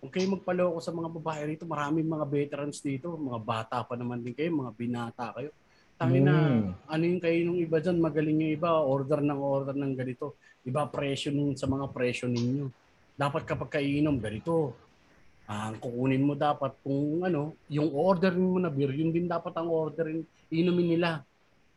huwag 0.00 0.12
kayo 0.12 0.28
magpaloko 0.36 0.76
sa 0.80 0.92
mga 0.92 1.08
babae 1.08 1.40
rito. 1.56 1.64
Maraming 1.64 2.04
mga 2.04 2.24
veterans 2.28 2.84
dito. 2.84 3.16
Mga 3.16 3.40
bata 3.40 3.76
pa 3.80 3.96
naman 3.96 4.20
din 4.20 4.36
kayo, 4.36 4.52
mga 4.52 4.72
binata 4.76 5.32
kayo. 5.32 5.52
Tayo 5.96 6.16
na, 6.20 6.36
Mm. 6.36 6.64
ano 6.88 7.02
yung 7.04 7.20
kayo 7.20 7.38
nung 7.44 7.60
iba 7.60 7.76
dyan, 7.80 8.00
magaling 8.00 8.38
yung 8.44 8.52
iba, 8.56 8.70
order 8.80 9.20
ng 9.20 9.40
order 9.40 9.76
ng 9.76 9.92
ganito. 9.92 10.36
Iba 10.64 10.88
presyo 10.88 11.32
nun 11.32 11.56
sa 11.56 11.68
mga 11.68 11.88
presyo 11.92 12.28
ninyo. 12.28 12.68
Dapat 13.16 13.44
kapag 13.44 13.80
kainom, 13.80 14.16
ganito. 14.16 14.72
Ang 15.44 15.76
kukunin 15.80 16.24
mo 16.24 16.32
dapat 16.36 16.76
kung 16.80 17.24
ano, 17.24 17.56
yung 17.68 17.92
order 17.92 18.32
mo 18.36 18.56
na 18.56 18.72
beer, 18.72 18.92
yun 18.96 19.12
din 19.12 19.28
dapat 19.28 19.52
ang 19.56 19.68
orderin, 19.68 20.24
inumin 20.48 20.96
nila. 20.96 21.24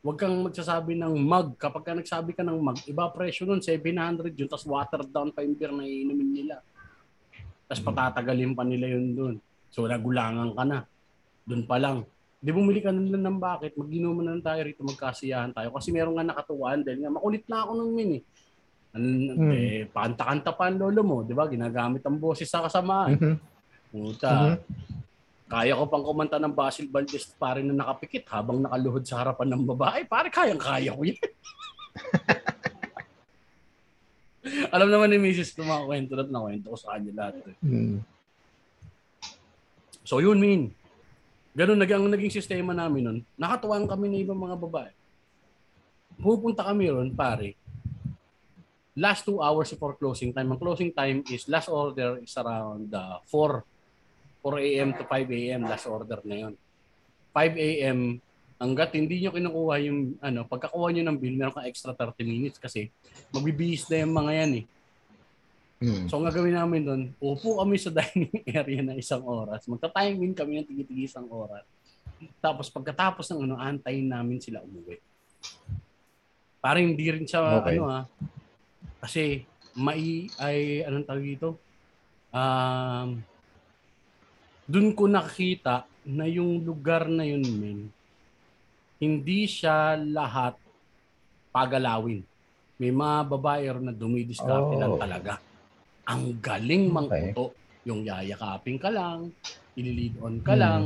Huwag 0.04 0.20
kang 0.20 0.36
magsasabi 0.44 1.00
ng 1.00 1.16
mug. 1.16 1.56
Kapag 1.56 1.84
ka 1.88 1.96
nagsabi 1.96 2.36
ka 2.36 2.44
ng 2.44 2.60
mug, 2.60 2.76
iba 2.92 3.08
presyo 3.08 3.48
nun, 3.48 3.64
700 3.64 4.36
yun, 4.36 4.52
tapos 4.52 4.68
watered 4.68 5.08
down 5.08 5.32
pa 5.32 5.48
yung 5.48 5.56
beer 5.56 5.72
na 5.72 5.88
iinumin 5.88 6.28
nila. 6.28 6.60
Tapos 7.72 7.80
patatagalin 7.80 8.52
pa 8.52 8.68
nila 8.68 8.92
yun 8.92 9.16
dun. 9.16 9.36
So 9.72 9.88
nagulangan 9.88 10.52
ka 10.52 10.64
na. 10.68 10.84
Dun 11.48 11.64
pa 11.64 11.80
lang. 11.80 12.04
Di 12.44 12.52
bumili 12.52 12.84
ka 12.84 12.92
na 12.92 13.00
ng 13.00 13.40
bakit, 13.40 13.80
mag-inuman 13.80 14.28
na 14.28 14.44
tayo 14.44 14.68
rito, 14.68 14.84
magkasiyahan 14.84 15.56
tayo. 15.56 15.72
Kasi 15.72 15.96
meron 15.96 16.20
nga 16.20 16.36
nakatuwaan 16.36 16.84
dahil 16.84 17.00
nga 17.00 17.16
makulit 17.16 17.48
na 17.48 17.64
ako 17.64 17.72
nung 17.72 17.96
min 17.96 18.20
eh. 18.20 18.24
Ano, 18.94 19.08
Hmm. 19.40 19.52
eh, 19.56 19.88
panta-kanta 19.88 20.52
pa 20.52 20.68
ang 20.68 20.84
lolo 20.84 21.02
mo, 21.02 21.18
di 21.24 21.32
ba? 21.32 21.48
Ginagamit 21.48 22.04
ang 22.04 22.20
boses 22.20 22.52
sa 22.52 22.60
kasamaan. 22.68 23.16
Mhm. 23.16 23.36
Puta. 23.90 24.30
Mhm. 24.52 24.56
Kaya 25.54 25.78
ko 25.78 25.86
pang 25.86 26.02
kumanta 26.02 26.42
ng 26.42 26.50
Basil 26.50 26.90
Valdez 26.90 27.30
pare 27.38 27.62
na 27.62 27.78
nakapikit 27.78 28.26
habang 28.34 28.66
nakaluhod 28.66 29.06
sa 29.06 29.22
harapan 29.22 29.54
ng 29.54 29.70
babae. 29.70 30.02
Pare, 30.10 30.34
kayang-kaya 30.34 30.98
ko 30.98 31.06
yan. 31.06 31.14
Alam 34.74 34.90
naman 34.90 35.14
ni 35.14 35.22
Mrs. 35.22 35.54
ko 35.54 35.62
mga 35.62 35.86
kwento 35.86 36.18
na 36.18 36.26
nakwento 36.26 36.74
ko 36.74 36.78
sa 36.82 36.98
kanya 36.98 37.14
lahat. 37.14 37.46
eh. 37.46 37.54
Hmm. 37.62 38.02
So 40.02 40.26
yun, 40.26 40.42
Min. 40.42 40.74
Ganun 41.54 41.78
nag 41.78 41.94
ang 41.94 42.10
naging 42.10 42.34
sistema 42.34 42.74
namin 42.74 43.02
nun. 43.06 43.22
Nakatuwang 43.38 43.86
kami 43.86 44.10
ng 44.10 44.26
ibang 44.26 44.42
mga 44.42 44.58
babae. 44.58 44.90
Pupunta 46.18 46.66
kami 46.66 46.90
ron, 46.90 47.14
pare. 47.14 47.54
Last 48.98 49.22
two 49.22 49.38
hours 49.38 49.70
before 49.70 49.94
closing 50.02 50.34
time. 50.34 50.50
Ang 50.50 50.58
closing 50.58 50.90
time 50.90 51.22
is 51.30 51.46
last 51.46 51.70
order 51.70 52.18
is 52.26 52.34
around 52.42 52.90
uh, 52.90 53.22
4 53.30 53.62
4 54.44 54.60
a.m. 54.60 54.90
to 54.92 55.08
5 55.08 55.32
a.m. 55.40 55.62
last 55.64 55.88
order 55.88 56.20
na 56.28 56.36
yun. 56.36 56.54
5 57.32 57.56
a.m. 57.56 58.20
hanggat 58.60 58.92
hindi 58.96 59.24
nyo 59.24 59.32
kinukuha 59.32 59.76
yung 59.88 60.20
ano, 60.20 60.44
pagkakuha 60.44 60.92
nyo 60.92 61.04
ng 61.08 61.18
bill, 61.18 61.36
meron 61.40 61.56
kang 61.56 61.68
extra 61.68 61.96
30 61.96 62.20
minutes 62.28 62.60
kasi 62.60 62.92
magbibihis 63.32 63.88
na 63.88 64.04
yung 64.04 64.14
mga 64.14 64.32
yan 64.44 64.52
eh. 64.60 64.66
Hmm. 65.84 66.06
So 66.08 66.16
ang 66.20 66.28
gagawin 66.32 66.56
namin 66.56 66.82
doon, 66.84 67.02
upo 67.20 67.60
kami 67.60 67.76
sa 67.76 67.92
dining 67.98 68.44
area 68.48 68.80
na 68.84 68.96
isang 68.96 69.24
oras. 69.24 69.68
Magta-time 69.68 70.16
in 70.24 70.32
kami 70.36 70.60
ng 70.60 70.68
tigi-tigi 70.68 71.12
isang 71.12 71.28
oras. 71.28 71.64
Tapos 72.40 72.72
pagkatapos 72.72 73.28
ng 73.32 73.48
ano, 73.48 73.56
antayin 73.60 74.08
namin 74.08 74.40
sila 74.40 74.64
umuwi. 74.64 75.00
Parang 76.64 76.88
hindi 76.88 77.04
rin 77.12 77.28
siya 77.28 77.60
Okay. 77.60 77.76
ano 77.76 77.84
ah. 77.92 78.04
Kasi 79.04 79.44
mai 79.76 80.32
ay 80.40 80.88
anong 80.88 81.04
tawag 81.04 81.26
dito? 81.28 81.60
Um 82.32 83.33
doon 84.64 84.96
ko 84.96 85.08
nakita 85.08 85.84
na 86.04 86.28
yung 86.28 86.64
lugar 86.64 87.08
na 87.08 87.24
yun, 87.24 87.44
men, 87.44 87.80
hindi 89.00 89.44
siya 89.44 90.00
lahat 90.00 90.56
pagalawin. 91.52 92.24
May 92.80 92.92
mga 92.92 93.18
babae 93.28 93.64
ron 93.70 93.86
na 93.92 93.96
dumidiskarte 93.96 94.74
Oh. 94.76 94.80
lang 94.80 94.96
talaga. 94.96 95.34
Ang 96.08 96.40
galing 96.40 96.88
Okay. 96.88 96.96
mangkuto. 96.96 97.56
Yung 97.84 98.08
yayakapin 98.08 98.80
ka 98.80 98.88
lang, 98.88 99.36
ililid 99.76 100.16
on 100.24 100.40
ka 100.40 100.56
Hmm. 100.56 100.62
lang. 100.64 100.84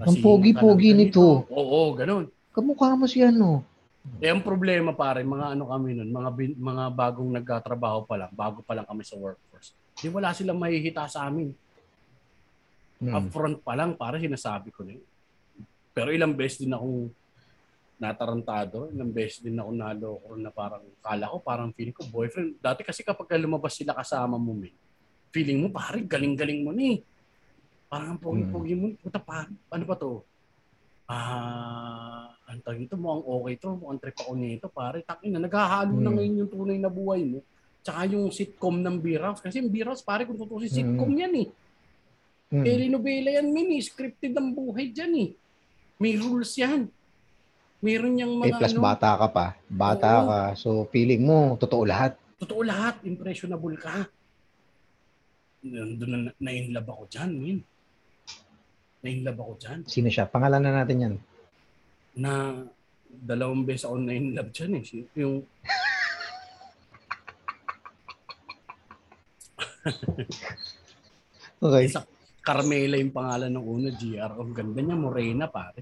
Ang 0.00 0.16
pogi-pogi 0.22 0.94
nito. 0.94 1.44
Oo, 1.50 1.92
ganun. 1.92 2.30
Kamukha 2.54 2.94
mo 2.94 3.10
si 3.10 3.20
ano. 3.20 3.66
Eh, 4.16 4.32
ang 4.32 4.40
problema 4.40 4.96
pare, 4.96 5.20
mga 5.20 5.52
ano 5.52 5.68
kami 5.68 5.92
nun, 5.92 6.08
mga, 6.08 6.30
bin, 6.32 6.50
mga 6.56 6.84
bagong 6.88 7.30
nagkatrabaho 7.36 8.08
pa 8.08 8.16
lang, 8.16 8.32
bago 8.32 8.64
pa 8.64 8.72
lang 8.72 8.88
kami 8.88 9.04
sa 9.04 9.18
workforce. 9.20 9.76
Di 9.92 10.08
wala 10.08 10.32
silang 10.32 10.56
mahihita 10.56 11.04
sa 11.04 11.28
amin. 11.28 11.52
Hmm. 13.00 13.16
Upfront 13.16 13.64
pa 13.64 13.72
lang, 13.72 13.96
para 13.96 14.20
sinasabi 14.20 14.68
ko 14.68 14.84
na 14.84 14.92
yun. 14.92 15.06
Pero 15.96 16.12
ilang 16.12 16.36
beses 16.36 16.60
din 16.60 16.76
akong 16.76 17.08
natarantado, 17.96 18.92
ilang 18.92 19.08
beses 19.08 19.40
din 19.40 19.56
ako 19.56 19.70
naloko 19.72 20.28
na 20.36 20.52
parang, 20.52 20.84
kala 21.00 21.32
ko 21.32 21.36
parang 21.40 21.72
feeling 21.72 21.96
ko 21.96 22.04
boyfriend. 22.04 22.60
Dati 22.60 22.84
kasi 22.84 23.00
kapag 23.00 23.40
lumabas 23.40 23.72
sila 23.72 23.96
kasama 23.96 24.36
mo, 24.36 24.52
men, 24.52 24.72
feeling 25.32 25.64
mo 25.64 25.68
pare, 25.72 26.04
galing-galing 26.04 26.60
mo 26.60 26.76
ni. 26.76 27.00
Parang 27.88 28.14
ang 28.14 28.20
pogi-pogi 28.22 28.76
mo. 28.76 28.92
Puta 29.00 29.18
pa, 29.18 29.48
ano 29.48 29.84
pa 29.88 29.96
to? 29.96 30.22
Ah, 31.10 32.30
ang 32.46 32.62
tawag 32.62 32.86
ito, 32.86 32.94
mukhang 32.94 33.24
okay 33.26 33.54
to. 33.58 33.70
Mukhang 33.74 33.98
trip 33.98 34.16
ako 34.22 34.32
nito, 34.38 34.66
pare. 34.70 35.02
Takin 35.02 35.34
na, 35.34 35.42
naghahalo 35.42 35.98
na 35.98 36.06
Hmm. 36.06 36.16
ngayon 36.20 36.40
yung 36.46 36.50
tunay 36.52 36.78
na 36.78 36.86
buhay 36.86 37.26
mo. 37.26 37.42
Tsaka 37.82 38.06
yung 38.12 38.30
sitcom 38.30 38.78
ng 38.78 38.96
Beer 39.02 39.24
House. 39.26 39.42
Kasi 39.42 39.58
yung 39.58 39.72
Beer 39.74 39.90
House, 39.90 40.06
pare, 40.06 40.22
kung 40.22 40.38
tutusin, 40.38 40.70
Hmm. 40.70 40.76
sitcom 40.94 41.10
yan 41.18 41.34
eh. 41.34 41.46
Mm. 42.50 42.64
Telenovela 42.66 43.30
yan, 43.38 43.46
mini. 43.48 43.78
Scripted 43.78 44.34
ang 44.34 44.50
buhay 44.50 44.90
dyan 44.90 45.12
eh. 45.14 45.30
May 45.96 46.18
rules 46.18 46.58
yan. 46.58 46.90
Meron 47.80 48.12
niyang 48.12 48.34
Eh, 48.42 48.50
mga 48.50 48.58
plus 48.58 48.74
ano, 48.74 48.82
bata 48.82 49.10
ka 49.16 49.26
pa. 49.30 49.46
Bata 49.64 50.10
Oo. 50.18 50.26
ka. 50.26 50.40
So, 50.58 50.68
feeling 50.90 51.22
mo, 51.22 51.54
totoo 51.56 51.86
lahat. 51.86 52.18
totoo 52.40 52.64
lahat, 52.64 53.04
impressionable 53.04 53.76
ka. 53.76 54.08
Doon 55.60 56.00
na, 56.24 56.32
na-inlove 56.40 56.88
ako 56.88 57.04
dyan, 57.06 57.30
min. 57.36 57.58
Na-inlove 59.00 59.38
ako 59.38 59.52
dyan. 59.56 59.78
Sino 59.84 60.08
siya? 60.08 60.24
Pangalanan 60.24 60.72
natin 60.74 60.96
yan. 60.98 61.14
Na 62.16 62.64
dalawang 63.06 63.62
beses 63.62 63.84
ako 63.84 64.00
na-inlove 64.00 64.50
dyan 64.50 64.72
eh. 64.74 64.82
Yung 65.14 65.44
Okay. 71.60 71.84
isa, 71.86 72.00
Carmela 72.40 72.96
yung 72.96 73.12
pangalan 73.12 73.52
ng 73.52 73.64
una, 73.64 73.88
GR. 73.92 74.32
Ang 74.40 74.52
ganda 74.56 74.80
niya, 74.80 74.96
Morena 74.96 75.46
pare. 75.46 75.80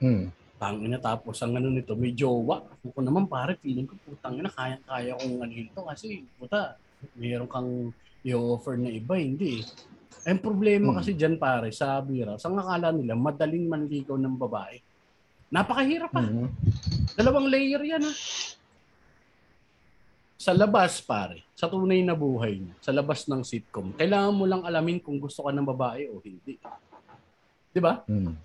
Hmm. 0.00 0.32
Tangina 0.58 0.98
tapos 0.98 1.38
ang 1.38 1.54
ano 1.54 1.70
nito, 1.70 1.94
may 1.94 2.10
jowa. 2.16 2.66
Ako 2.82 2.98
naman 2.98 3.30
pare, 3.30 3.54
feeling 3.62 3.86
ko 3.86 3.94
putang 4.02 4.42
ina, 4.42 4.50
kaya-kaya 4.50 5.14
kong 5.14 5.38
ano 5.38 5.54
ito 5.54 5.80
kasi 5.86 6.26
puta, 6.34 6.74
mayroon 7.14 7.46
kang 7.46 7.70
i-offer 8.26 8.74
na 8.74 8.90
iba, 8.90 9.14
hindi 9.14 9.62
eh. 9.62 9.64
Ang 10.26 10.42
problema 10.42 10.90
Hmm. 10.90 10.98
kasi 10.98 11.14
dyan 11.14 11.38
pare, 11.38 11.70
sa 11.70 12.02
bira, 12.02 12.34
sa 12.42 12.50
akala 12.50 12.90
nila, 12.90 13.14
madaling 13.14 13.70
manligaw 13.70 14.18
ng 14.18 14.34
babae. 14.34 14.82
Napakahirap 15.48 16.12
pa. 16.12 16.20
Mhm. 16.20 16.46
Dalawang 17.16 17.48
layer 17.48 17.80
yan 17.80 18.04
ha. 18.04 18.12
Sa 20.38 20.54
labas 20.54 21.02
pare, 21.02 21.42
sa 21.58 21.66
tunay 21.66 21.98
na 22.06 22.14
buhay 22.14 22.62
niya, 22.62 22.74
sa 22.78 22.94
labas 22.94 23.26
ng 23.26 23.42
sitcom, 23.42 23.90
kailangan 23.98 24.30
mo 24.30 24.46
lang 24.46 24.62
alamin 24.62 25.02
kung 25.02 25.18
gusto 25.18 25.42
ka 25.42 25.50
ng 25.50 25.66
babae 25.66 26.06
o 26.14 26.22
hindi. 26.22 26.62
'Di 27.74 27.80
ba? 27.82 28.06
Hmm. 28.06 28.38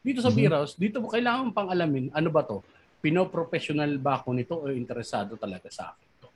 Dito 0.00 0.24
sa 0.24 0.32
Mhm. 0.32 0.36
beer 0.40 0.52
house, 0.56 0.72
dito 0.80 0.96
mo 0.96 1.12
kailangan 1.12 1.52
pang 1.52 1.68
alamin, 1.68 2.08
ano 2.16 2.32
ba 2.32 2.40
to? 2.40 2.64
Pino-professional 3.04 4.00
ba 4.00 4.16
ako 4.16 4.32
nito 4.32 4.56
o 4.56 4.72
interesado 4.72 5.36
talaga 5.36 5.68
sa 5.68 5.92
akin 5.92 6.08
to? 6.24 6.28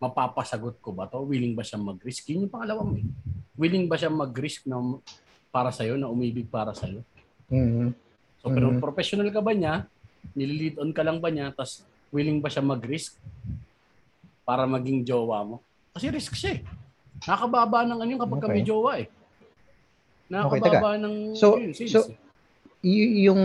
Mapapasagot 0.00 0.80
ko 0.80 0.96
ba 0.96 1.04
to? 1.04 1.20
Willing 1.20 1.52
ba 1.52 1.60
siya 1.60 1.76
mag-risk? 1.76 2.24
Yun 2.32 2.48
yung 2.48 2.52
pangalawa 2.56 2.80
mo 2.80 2.96
eh. 2.96 3.04
Willing 3.60 3.84
ba 3.84 4.00
siya 4.00 4.08
mag-risk 4.08 4.64
na 4.64 4.80
para 5.52 5.68
sa'yo, 5.68 6.00
na 6.00 6.08
umibig 6.08 6.48
para 6.48 6.72
sa'yo? 6.72 7.04
Mhm. 7.52 7.92
So, 8.40 8.48
pero 8.48 8.72
Mhm. 8.72 8.80
professional 8.80 9.28
ka 9.28 9.44
ba 9.44 9.52
niya? 9.52 9.84
Nililid 10.32 10.80
on 10.80 10.88
ka 10.96 11.04
lang 11.04 11.20
ba 11.20 11.28
niya? 11.28 11.52
Tapos, 11.52 11.84
willing 12.08 12.40
ba 12.40 12.48
siya 12.48 12.64
mag-risk 12.64 13.20
para 14.50 14.66
maging 14.66 15.06
jowa 15.06 15.46
mo? 15.46 15.56
Kasi 15.94 16.10
risk 16.10 16.34
siya 16.34 16.58
eh. 16.58 16.60
Nakakababa 17.22 17.86
ng 17.86 17.98
ano 18.02 18.10
yun 18.10 18.18
kapag 18.18 18.42
Okay. 18.42 18.46
kami 18.50 18.60
jowa 18.66 18.92
eh. 18.98 19.06
Nakakababa 20.26 20.98
ng 20.98 21.14
So- 21.38 21.54
yun, 21.54 21.70
sales 21.70 21.94
so- 21.94 22.10
eh. 22.10 22.18
Y- 22.82 23.30
yung 23.30 23.42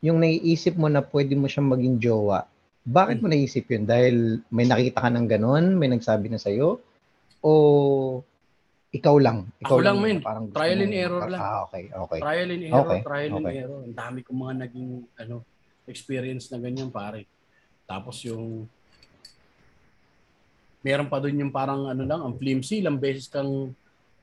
yung 0.00 0.16
naiisip 0.16 0.78
mo 0.78 0.86
na 0.86 1.02
pwede 1.02 1.34
mo 1.34 1.44
siyang 1.44 1.68
maging 1.68 1.98
jowa, 1.98 2.46
bakit 2.80 3.20
mo 3.20 3.28
naisip 3.28 3.66
yun? 3.66 3.84
Dahil 3.84 4.40
may 4.48 4.64
nakita 4.64 5.02
ka 5.02 5.10
ng 5.10 5.26
ganun, 5.26 5.76
may 5.76 5.90
nagsabi 5.90 6.30
na 6.30 6.38
sa'yo? 6.38 6.78
O 7.42 7.50
ikaw 8.90 9.16
lang? 9.18 9.44
Ikaw 9.60 9.76
Ako 9.76 9.84
lang, 9.84 9.96
na 9.98 10.02
men. 10.02 10.18
Parang 10.20 10.46
Trial 10.50 10.80
and 10.80 10.94
error 10.94 11.24
lang. 11.28 11.40
Ah, 11.40 11.58
okay, 11.64 11.92
okay. 11.92 12.18
Trial 12.18 12.48
and 12.48 12.62
error, 12.64 12.80
Okay, 12.80 13.00
trial 13.02 13.30
and 13.30 13.44
okay. 13.44 13.56
error. 13.60 13.80
Ang 13.84 13.96
dami 13.96 14.18
kong 14.24 14.38
mga 14.40 14.54
naging 14.66 14.88
ano 15.16 15.34
experience 15.84 16.48
na 16.48 16.58
ganyan 16.58 16.90
pare. 16.90 17.28
Tapos 17.84 18.18
yung 18.24 18.64
meron 20.80 21.06
pa 21.06 21.20
doon 21.20 21.36
yung 21.38 21.52
parang 21.52 21.86
ano 21.86 22.02
lang, 22.02 22.20
ang 22.20 22.34
flimsy, 22.34 22.80
ilang 22.80 22.96
beses 22.96 23.26
kang 23.26 23.72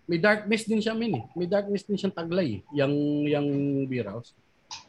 may 0.07 0.17
darkness 0.17 0.63
din 0.63 0.79
siya 0.79 0.95
min 0.95 1.19
eh. 1.19 1.23
May 1.35 1.45
darkness 1.45 1.83
din 1.83 1.99
siyang 1.99 2.15
taglay, 2.15 2.59
eh, 2.59 2.79
yung 2.79 2.93
yung 3.27 3.47
beer 3.85 4.07
house. 4.07 4.31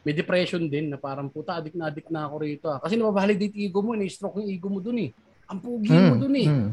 May 0.03 0.11
depression 0.11 0.63
din 0.63 0.87
na 0.87 0.95
parang 0.95 1.27
puta, 1.27 1.55
adik 1.55 1.75
na 1.75 1.87
adik 1.87 2.07
na 2.07 2.23
ako 2.23 2.35
rito. 2.39 2.67
Ah. 2.67 2.79
Kasi 2.79 2.95
nababalidate 2.95 3.55
ego 3.55 3.79
mo, 3.79 3.95
ni-stroke 3.95 4.39
yung 4.39 4.49
ego 4.49 4.67
mo 4.67 4.79
doon 4.79 5.07
eh. 5.07 5.11
Ang 5.47 5.59
pugi 5.59 5.89
mo 5.89 6.15
Hmm, 6.15 6.19
doon 6.19 6.35
eh. 6.35 6.47
hmm. 6.47 6.69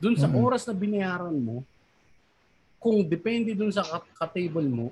Doon 0.00 0.16
sa 0.16 0.26
Mm. 0.26 0.36
oras 0.40 0.62
na 0.64 0.72
binayaran 0.72 1.36
mo, 1.36 1.60
kung 2.80 3.04
depende 3.04 3.52
doon 3.52 3.68
sa 3.68 3.84
ka- 3.84 4.08
ka-table 4.16 4.64
mo, 4.64 4.86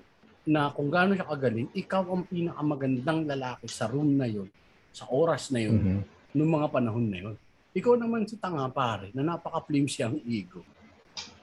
na 0.44 0.68
kung 0.68 0.88
gaano 0.88 1.12
siya 1.12 1.24
kagaling, 1.24 1.68
ikaw 1.72 2.04
ang 2.04 2.24
pinakamagandang 2.24 3.24
lalaki 3.24 3.68
sa 3.68 3.84
room 3.84 4.16
na 4.16 4.24
yon, 4.24 4.48
sa 4.90 5.04
oras 5.08 5.48
na 5.48 5.60
yon, 5.60 5.76
Mhm. 5.76 6.00
noong 6.32 6.52
mga 6.56 6.68
panahon 6.68 7.04
na 7.04 7.18
yon. 7.20 7.36
Ikaw 7.78 7.94
naman 7.94 8.26
si 8.26 8.34
tanga 8.34 8.66
pare, 8.68 9.14
na 9.14 9.22
napaka-flimsy 9.22 10.02
ang 10.02 10.18
ego. 10.26 10.66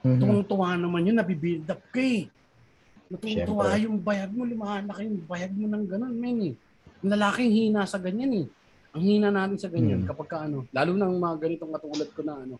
Mhm. 0.04 0.20
Tuwang-tuwa 0.20 0.76
naman 0.76 1.08
yun, 1.08 1.16
nabibuild 1.16 1.64
up 1.66 1.80
ka 1.88 2.00
eh. 2.00 2.28
Natutuwa 3.08 3.72
Siyempre. 3.72 3.84
yung 3.88 3.96
bayag 4.02 4.30
mo, 4.34 4.42
lumalaki 4.44 5.08
yung 5.08 5.24
bayag 5.24 5.52
mo 5.56 5.66
ng 5.70 5.84
ganun, 5.88 6.14
men 6.14 6.38
eh. 6.52 6.54
Ang 7.00 7.10
lalaking 7.16 7.52
hina 7.52 7.88
sa 7.88 7.96
ganyan 7.96 8.44
eh. 8.44 8.46
Ang 8.92 9.02
hina 9.04 9.28
natin 9.32 9.56
sa 9.56 9.68
ganyan 9.72 10.04
Mm. 10.04 10.08
kapag 10.08 10.28
ka 10.28 10.36
ano, 10.44 10.64
lalo 10.72 10.90
ng 10.92 11.14
mga 11.16 11.36
ganitong 11.40 11.72
katulad 11.72 12.08
ko 12.12 12.20
na 12.24 12.34
ano, 12.44 12.56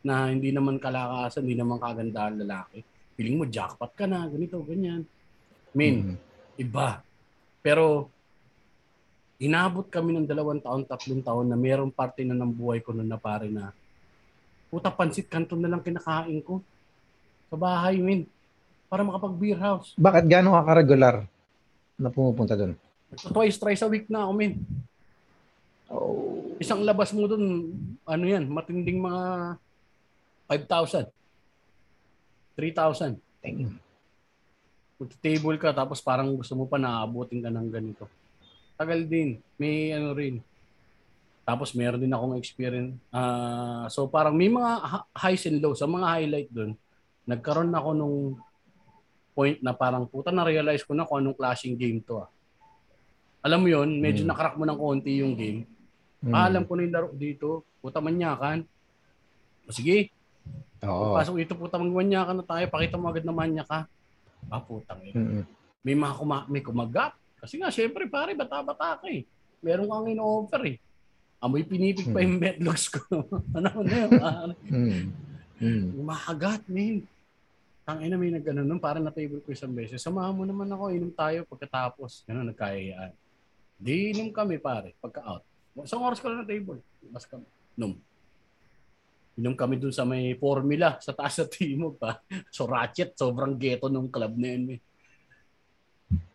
na 0.00 0.32
hindi 0.32 0.50
naman 0.50 0.80
kalakasan, 0.80 1.44
hindi 1.44 1.58
naman 1.58 1.76
kagandahan 1.78 2.40
lalaki. 2.40 2.80
Feeling 3.14 3.36
mo 3.36 3.44
jackpot 3.44 3.92
ka 3.92 4.08
na, 4.08 4.24
ganito, 4.26 4.56
ganyan. 4.64 5.04
Men, 5.76 5.94
Mhm. 6.02 6.16
iba. 6.58 7.04
Pero 7.60 8.08
inabot 9.40 9.88
kami 9.88 10.12
ng 10.12 10.28
dalawang 10.28 10.60
taon, 10.60 10.84
tatlong 10.84 11.24
taon 11.24 11.48
na 11.48 11.56
mayroong 11.56 11.90
parte 11.90 12.20
na 12.28 12.36
ng 12.36 12.52
buhay 12.52 12.84
ko 12.84 12.92
noon 12.92 13.08
na 13.08 13.16
pare 13.16 13.48
na 13.48 13.72
puta 14.70 14.92
pansit 14.92 15.26
kanton 15.26 15.58
na 15.58 15.66
lang 15.66 15.82
kinakain 15.82 16.38
ko 16.44 16.62
sa 17.50 17.56
bahay, 17.58 17.98
men. 17.98 18.28
Para 18.86 19.02
makapag 19.02 19.34
beer 19.34 19.58
house. 19.58 19.96
Bakit 19.98 20.30
gano'n 20.30 20.54
ka 20.54 20.62
ka-regular 20.70 21.16
na 21.98 22.08
pumupunta 22.12 22.54
doon? 22.54 22.78
Twice, 23.34 23.58
thrice 23.58 23.82
a 23.82 23.90
week 23.90 24.06
na 24.06 24.22
ako, 24.22 24.32
men. 24.38 24.62
Oh. 25.90 26.54
Isang 26.62 26.86
labas 26.86 27.10
mo 27.10 27.26
doon, 27.26 27.74
ano 28.06 28.24
yan, 28.28 28.46
matinding 28.46 29.02
mga 29.02 29.56
5,000. 30.46 31.10
3,000. 32.54 33.18
Damn. 33.42 33.78
Magta-table 35.00 35.56
ka 35.58 35.74
tapos 35.74 35.98
parang 35.98 36.30
gusto 36.36 36.54
mo 36.54 36.68
pa 36.68 36.78
na 36.78 37.02
aabutin 37.02 37.42
ka 37.42 37.50
ng 37.50 37.68
ganito. 37.72 38.04
Tagal 38.80 39.04
din. 39.04 39.36
May 39.60 39.92
ano 39.92 40.16
rin. 40.16 40.40
Tapos 41.44 41.76
meron 41.76 42.00
din 42.00 42.08
akong 42.08 42.40
experience. 42.40 42.96
Ah, 43.12 43.84
so 43.92 44.08
parang 44.08 44.32
may 44.32 44.48
mga 44.48 44.70
highs 45.12 45.44
and 45.44 45.60
lows. 45.60 45.76
Sa 45.76 45.84
mga 45.84 46.08
highlight 46.08 46.48
doon, 46.48 46.72
nagkaroon 47.28 47.76
ako 47.76 47.88
nung 47.92 48.16
point 49.36 49.60
na 49.60 49.76
parang 49.76 50.08
puta 50.08 50.32
na-realize 50.32 50.80
ko 50.80 50.96
na 50.96 51.04
kung 51.04 51.20
anong 51.20 51.36
clashing 51.36 51.76
game 51.76 52.00
to 52.00 52.24
ah. 52.24 52.32
Alam 53.44 53.60
mo 53.60 53.68
yon 53.68 54.00
medyo 54.00 54.24
Hmm. 54.24 54.32
nakarak 54.32 54.56
mo 54.56 54.64
ng 54.64 54.80
konti 54.80 55.20
yung 55.20 55.36
game. 55.36 55.68
Mhm. 56.24 56.32
Ah, 56.32 56.48
alam 56.48 56.64
ko 56.64 56.72
na 56.72 56.88
yung 56.88 56.94
laro 56.96 57.08
dito. 57.12 57.68
Puta 57.84 58.00
manyakan. 58.00 58.64
O 59.64 59.72
sige, 59.72 60.08
Oo. 60.80 61.12
pasok 61.12 61.36
dito 61.36 61.52
puta 61.52 61.76
magmanyakan 61.76 62.40
na 62.40 62.44
tayo. 62.44 62.64
Pakita 62.64 62.96
mo 62.96 63.12
agad 63.12 63.28
na 63.28 63.32
manya 63.32 63.64
ka. 63.64 63.84
Ah, 64.48 64.60
putang 64.60 65.04
ina 65.04 65.20
Mhm. 65.20 65.44
may 65.84 65.92
mga 65.94 66.14
kuma- 66.16 66.48
may 66.48 66.64
kumagap. 66.64 67.12
Kasi 67.40 67.56
nga, 67.56 67.72
syempre, 67.72 68.04
pare, 68.06 68.36
bata-bata 68.36 69.00
ka 69.00 69.06
eh. 69.08 69.24
Meron 69.64 69.88
kang 69.88 70.08
in-offer 70.08 70.62
eh. 70.68 70.76
Amoy 71.40 71.64
pinipig 71.64 72.12
pa 72.12 72.20
yung 72.20 72.36
metlogs 72.36 72.92
ko. 72.92 73.00
ano 73.56 73.68
na 73.80 73.96
yun, 73.96 74.10
pare. 74.12 74.54
Mhm. 74.68 75.02
Mhm. 75.60 75.86
Umakagat, 75.96 76.68
man. 76.68 77.00
Tangina 77.80 78.20
may 78.20 78.28
nagano 78.28 78.60
nun, 78.60 78.76
parang 78.76 79.00
na-table 79.02 79.40
ko 79.40 79.50
isang 79.50 79.72
beses. 79.72 80.04
Samahan 80.04 80.36
mo 80.36 80.44
naman 80.44 80.68
ako, 80.68 80.92
inom 80.92 81.10
tayo 81.10 81.48
pagkatapos. 81.48 82.28
Ganun, 82.28 82.52
nagkayayaan. 82.52 83.12
Di 83.80 84.12
inom 84.12 84.28
kami, 84.30 84.60
pare, 84.60 84.92
pagka-out. 85.00 85.40
Isang 85.80 86.04
oras 86.04 86.20
ko 86.20 86.28
lang 86.28 86.44
na 86.44 86.48
table. 86.48 86.84
Mas 87.08 87.24
kami. 87.24 87.48
Inom. 87.74 87.96
Inom 89.40 89.56
kami 89.56 89.80
dun 89.80 89.96
sa 89.96 90.04
may 90.04 90.36
formula 90.36 91.00
sa 91.00 91.16
taas 91.16 91.40
sa 91.40 91.48
timog 91.48 91.96
pa. 91.96 92.20
So 92.52 92.68
ratchet, 92.68 93.16
sobrang 93.16 93.56
ghetto 93.56 93.88
nung 93.88 94.12
club 94.12 94.36
na 94.36 94.48
yun. 94.52 94.76
eh. 94.76 94.80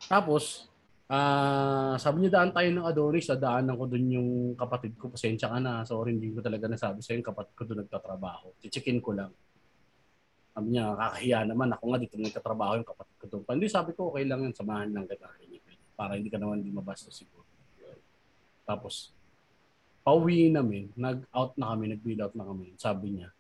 Tapos, 0.09 0.65
ah 1.05 1.93
sabi 2.01 2.25
niya 2.25 2.41
daan 2.41 2.51
tayo 2.55 2.69
ng 2.73 2.87
Adonis, 2.87 3.29
sa 3.29 3.37
daanan 3.37 3.77
ko 3.77 3.85
dun 3.85 4.05
yung 4.09 4.29
kapatid 4.57 4.97
ko. 4.97 5.13
Pasensya 5.13 5.51
ka 5.53 5.59
na. 5.61 5.85
Sorry, 5.85 6.17
hindi 6.17 6.33
ko 6.33 6.41
talaga 6.41 6.65
nasabi 6.65 7.05
sa'yo 7.05 7.21
yung 7.21 7.29
kapatid 7.29 7.53
ko 7.53 7.63
dun 7.65 7.85
nagtatrabaho. 7.85 8.57
Chichikin 8.61 8.99
ko 9.03 9.13
lang. 9.13 9.29
Sabi 10.55 10.71
niya, 10.71 10.95
kakahiya 10.95 11.39
naman. 11.51 11.67
Ako 11.75 11.83
nga 11.91 11.99
dito 11.99 12.15
nagtatrabaho 12.15 12.79
yung 12.79 12.87
kapatid 12.87 13.15
ko 13.19 13.25
doon. 13.27 13.43
Hindi, 13.59 13.67
sabi 13.67 13.91
ko, 13.91 14.09
okay 14.09 14.23
lang 14.23 14.47
yan. 14.47 14.53
Samahan 14.55 14.89
lang 14.95 15.03
kita. 15.03 15.27
Para 15.99 16.15
hindi 16.15 16.31
ka 16.31 16.39
naman 16.39 16.63
di 16.63 16.71
mabastos 16.71 17.11
siguro. 17.11 17.43
Tapos, 18.63 19.11
pauwi 20.01 20.47
namin. 20.47 20.95
Nag-out 20.95 21.59
na 21.59 21.75
kami. 21.75 21.91
Nag-bill 21.91 22.23
out 22.23 22.35
na 22.39 22.47
kami. 22.47 22.71
Sabi 22.79 23.19
niya, 23.19 23.35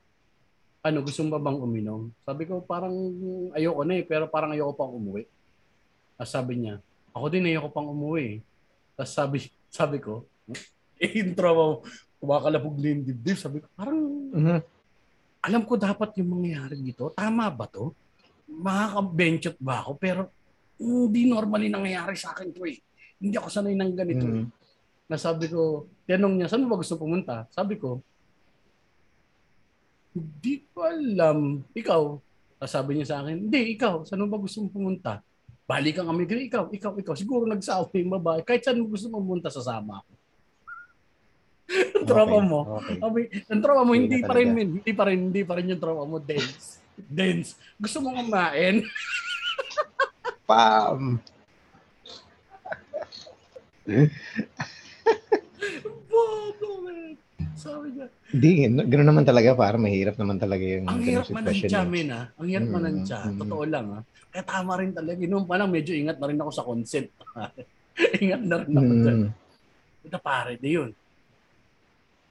ano, 0.85 1.01
gusto 1.01 1.25
mo 1.25 1.39
ba 1.39 1.41
bang 1.41 1.57
uminom? 1.57 2.13
Sabi 2.21 2.45
ko, 2.45 2.61
parang 2.61 2.93
ayoko 3.57 3.81
na 3.87 3.97
eh, 3.97 4.03
pero 4.05 4.29
parang 4.29 4.53
ayoko 4.53 4.77
pang 4.77 4.93
umuwi. 4.93 5.25
Tapos 6.13 6.29
sabi 6.29 6.61
niya, 6.61 6.77
ako 7.15 7.25
din 7.31 7.47
ayoko 7.47 7.71
pang 7.71 7.87
umuwi. 7.87 8.43
Tapos 8.99 9.11
sabi, 9.15 9.37
sabi 9.71 10.03
ko, 10.03 10.27
eh, 10.99 11.11
intro 11.15 11.49
mo, 11.55 11.65
kumakalabog 12.19 12.75
na 12.75 12.91
yung 12.91 13.07
dibdib. 13.07 13.39
Sabi 13.39 13.63
ko, 13.63 13.67
parang 13.71 13.99
Mhm. 14.35 14.59
alam 15.39 15.63
ko 15.63 15.79
dapat 15.79 16.11
yung 16.19 16.35
mangyayari 16.35 16.75
dito. 16.75 17.15
Tama 17.15 17.47
ba 17.47 17.71
to? 17.71 17.95
Makaka-benchot 18.51 19.55
ba 19.57 19.79
ako? 19.79 19.95
Pero 19.95 20.21
hindi 20.75 21.23
normally 21.23 21.71
nangyayari 21.71 22.19
sa 22.19 22.35
akin 22.35 22.51
to 22.51 22.67
eh. 22.67 22.75
Hindi 23.15 23.39
ako 23.39 23.47
sanay 23.47 23.79
ng 23.79 23.95
ganito. 23.95 24.27
eh. 24.27 24.43
Mhm. 24.43 24.47
Na 25.07 25.15
sabi 25.15 25.47
ko, 25.47 25.87
tinanong 26.03 26.35
niya, 26.35 26.47
saan 26.51 26.67
mo 26.67 26.75
ba 26.75 26.81
gusto 26.81 26.99
pumunta? 26.99 27.47
Sabi 27.47 27.79
ko, 27.79 28.03
hindi 30.11 30.63
ko 30.71 30.83
alam. 30.83 31.63
Ikaw. 31.71 32.01
Sabi 32.65 32.97
niya 32.97 33.07
sa 33.07 33.17
akin, 33.21 33.45
hindi, 33.45 33.77
ikaw. 33.77 34.01
Saan 34.03 34.23
mo 34.23 34.27
ba 34.27 34.41
gusto 34.41 34.59
mong 34.59 34.73
pumunta? 34.73 35.21
Balikan 35.65 36.05
kami. 36.05 36.29
Ganun, 36.29 36.45
ikaw, 36.45 36.63
ikaw, 36.69 36.93
ikaw. 37.01 37.13
Siguro 37.17 37.49
nagsawa 37.49 37.89
yung 37.97 38.13
babae. 38.21 38.45
Kahit 38.45 38.61
saan 38.61 38.77
mo 38.77 38.85
gusto 38.89 39.09
pumunta, 39.09 39.49
sasama 39.49 40.01
ako. 40.01 40.11
Ang 41.65 42.05
tropa 42.13 42.37
Okay, 42.37 42.45
mo. 42.45 42.59
Okay. 42.77 42.97
Sabi, 43.01 43.19
ang 43.49 43.61
tropa 43.65 43.81
mo, 43.81 43.91
Hindi 43.97 44.05
hindi 44.05 44.19
pa 44.21 44.33
rin. 44.37 44.47
Hindi 44.53 44.93
pa 44.93 45.03
rin, 45.09 45.19
hindi 45.33 45.41
pa 45.41 45.53
rin 45.57 45.71
yung 45.73 45.81
tropa 45.81 46.03
mo. 46.05 46.21
Dense. 46.21 46.85
Dense. 46.95 47.57
Gusto 47.81 47.97
mo 48.05 48.13
kumain? 48.13 48.85
Pam! 50.45 51.17
Sabi 57.65 57.87
niya, 57.97 58.07
Hindi, 58.29 58.49
gano'n 58.85 59.07
naman 59.09 59.25
talaga. 59.25 59.57
Parang 59.57 59.81
mahirap 59.81 60.15
naman 60.21 60.37
talaga 60.37 60.61
yung 60.61 60.85
Ang 60.85 61.01
hirap 61.01 61.27
manansya, 61.33 61.81
men, 61.89 62.09
ah. 62.13 62.25
Ang 62.37 62.47
hirap 62.53 62.67
Mm, 62.69 62.75
manansya. 62.77 63.17
mm. 63.25 63.39
Totoo 63.41 63.63
lang, 63.65 63.85
ah. 63.89 64.03
Kaya 64.29 64.43
tama 64.45 64.73
rin 64.77 64.93
talaga. 64.93 65.17
Noong 65.25 65.47
pa 65.49 65.57
lang, 65.57 65.69
medyo 65.73 65.97
ingat 65.97 66.21
na 66.21 66.29
rin 66.29 66.37
ako 66.37 66.51
sa 66.53 66.61
consent. 66.61 67.09
ingat 68.23 68.41
na 68.45 68.55
rin 68.61 68.73
ako 68.77 68.91
dyan. 69.01 69.17
Mm. 69.25 70.05
Ito 70.05 70.17
pare, 70.21 70.61
di 70.61 70.69
yun. 70.77 70.91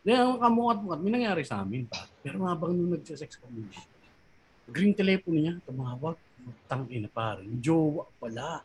Di, 0.04 0.12
ang 0.14 0.38
kamungat-mungat, 0.38 1.00
may 1.02 1.12
nangyari 1.18 1.42
sa 1.42 1.64
amin, 1.66 1.90
pa. 1.90 2.06
Pero 2.22 2.46
habang 2.46 2.70
nung 2.76 2.94
nagsisex 2.94 3.40
kami, 3.42 3.66
green 4.70 4.94
telephone 4.94 5.38
niya, 5.42 5.54
tumawag. 5.66 6.14
Tang 6.70 6.86
ina, 6.92 7.10
pare. 7.10 7.42
Jowa 7.58 8.06
pala. 8.20 8.62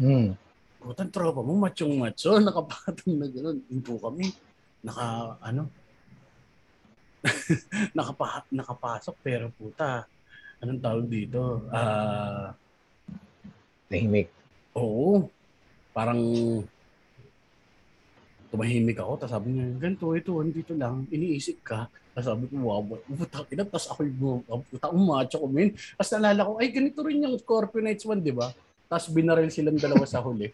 Mm. 0.00 0.34
Putan 0.80 1.08
tropa 1.12 1.40
mo, 1.44 1.54
machong 1.60 1.94
macho, 1.94 2.34
nakapatong 2.42 3.14
na 3.14 3.26
gano'n. 3.30 3.58
Info 3.70 3.94
kami. 4.02 4.26
Naka, 4.86 5.34
ano, 5.42 5.62
nakapa, 7.96 8.46
nakapasok, 8.54 9.14
pero 9.18 9.50
puta, 9.50 10.06
anong 10.62 10.78
tawag 10.78 11.06
dito? 11.10 11.66
Ah, 11.74 12.54
Tahimik. 13.90 14.30
oo. 14.78 15.26
Parang 15.90 16.20
tumahimik 18.52 19.00
ako, 19.02 19.12
tapos 19.18 19.32
sabi 19.34 19.48
niya, 19.58 19.66
ganito, 19.74 20.06
ito, 20.14 20.32
andito 20.38 20.72
lang, 20.76 21.02
iniisip 21.10 21.66
ka. 21.66 21.90
Tapos 22.14 22.26
sabi 22.30 22.44
ko, 22.46 22.54
wow, 22.62 22.80
puta, 23.10 23.42
ina, 23.50 23.66
tapos 23.66 23.90
ako 23.90 24.00
yung, 24.06 24.40
puta, 24.70 24.86
umacho 24.94 25.36
ko, 25.42 25.46
min. 25.50 25.74
Tapos 25.98 26.10
nalala 26.14 26.46
ko, 26.46 26.52
ay, 26.62 26.70
ganito 26.70 27.00
rin 27.02 27.26
yung 27.26 27.34
Scorpio 27.42 27.82
Nights 27.82 28.06
1, 28.06 28.22
di 28.22 28.30
ba? 28.30 28.54
Tapos 28.86 29.10
binaril 29.10 29.50
silang 29.50 29.76
dalawa 29.76 30.06
sa 30.06 30.22
huli. 30.22 30.52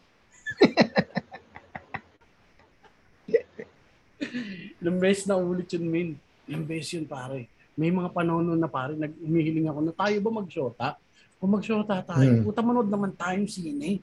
Ilang 4.82 4.98
beses 4.98 5.24
na 5.24 5.38
ulit 5.38 5.70
yun, 5.70 5.86
min. 5.86 6.08
Ilang 6.50 6.66
beses 6.66 6.98
yun, 6.98 7.06
pare. 7.06 7.46
May 7.78 7.88
mga 7.88 8.10
panahon 8.10 8.58
na 8.58 8.66
pare, 8.66 8.98
nag 8.98 9.14
umihiling 9.22 9.70
ako 9.70 9.80
na 9.80 9.92
tayo 9.94 10.16
ba 10.18 10.30
mag-shota? 10.34 10.88
Kung 11.38 11.54
mag-shota 11.54 12.02
tayo, 12.02 12.28
Hmm. 12.28 12.42
puta 12.42 12.60
manood 12.60 12.90
naman 12.90 13.14
tayong 13.14 13.46
sine. 13.46 14.02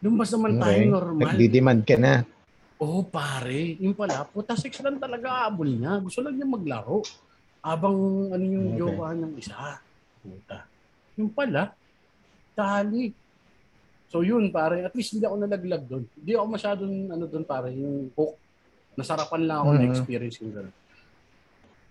Lumbas 0.00 0.32
naman 0.32 0.56
tayo 0.56 0.80
Okay. 0.80 0.88
normal. 0.88 1.28
Nagdi-demand 1.28 1.80
ka 1.84 1.96
na. 2.00 2.24
Oo, 2.78 3.02
pare. 3.04 3.76
Yung 3.76 3.92
pala, 3.92 4.24
puta 4.24 4.54
sex 4.54 4.78
lang 4.80 4.96
talaga 4.96 5.44
abol 5.44 5.68
niya. 5.68 5.98
Gusto 6.00 6.22
lang 6.22 6.38
niya 6.38 6.46
maglaro. 6.46 7.02
Abang 7.58 7.98
ano 8.30 8.44
yung 8.44 8.72
Okay. 8.72 8.78
jowa 8.78 9.08
ng 9.12 9.32
isa. 9.36 9.82
Puta. 10.22 10.64
Yung 11.18 11.28
pala, 11.28 11.74
tali. 12.54 13.10
So 14.08 14.22
yun, 14.22 14.48
pare. 14.48 14.86
At 14.86 14.94
least 14.94 15.12
hindi 15.12 15.26
ako 15.26 15.36
nalaglag 15.36 15.84
doon. 15.84 16.04
Hindi 16.14 16.32
ako 16.32 16.46
masyadong 16.48 16.94
ano 17.10 17.24
doon, 17.26 17.44
pare. 17.44 17.68
Yung 17.74 18.08
hook. 18.14 18.38
Nasarapan 18.98 19.42
lang 19.46 19.58
ako 19.62 19.70
na 19.70 19.78
Mhm. 19.80 19.90
experience 19.94 20.36
yung 20.42 20.52
gano'n. 20.52 20.76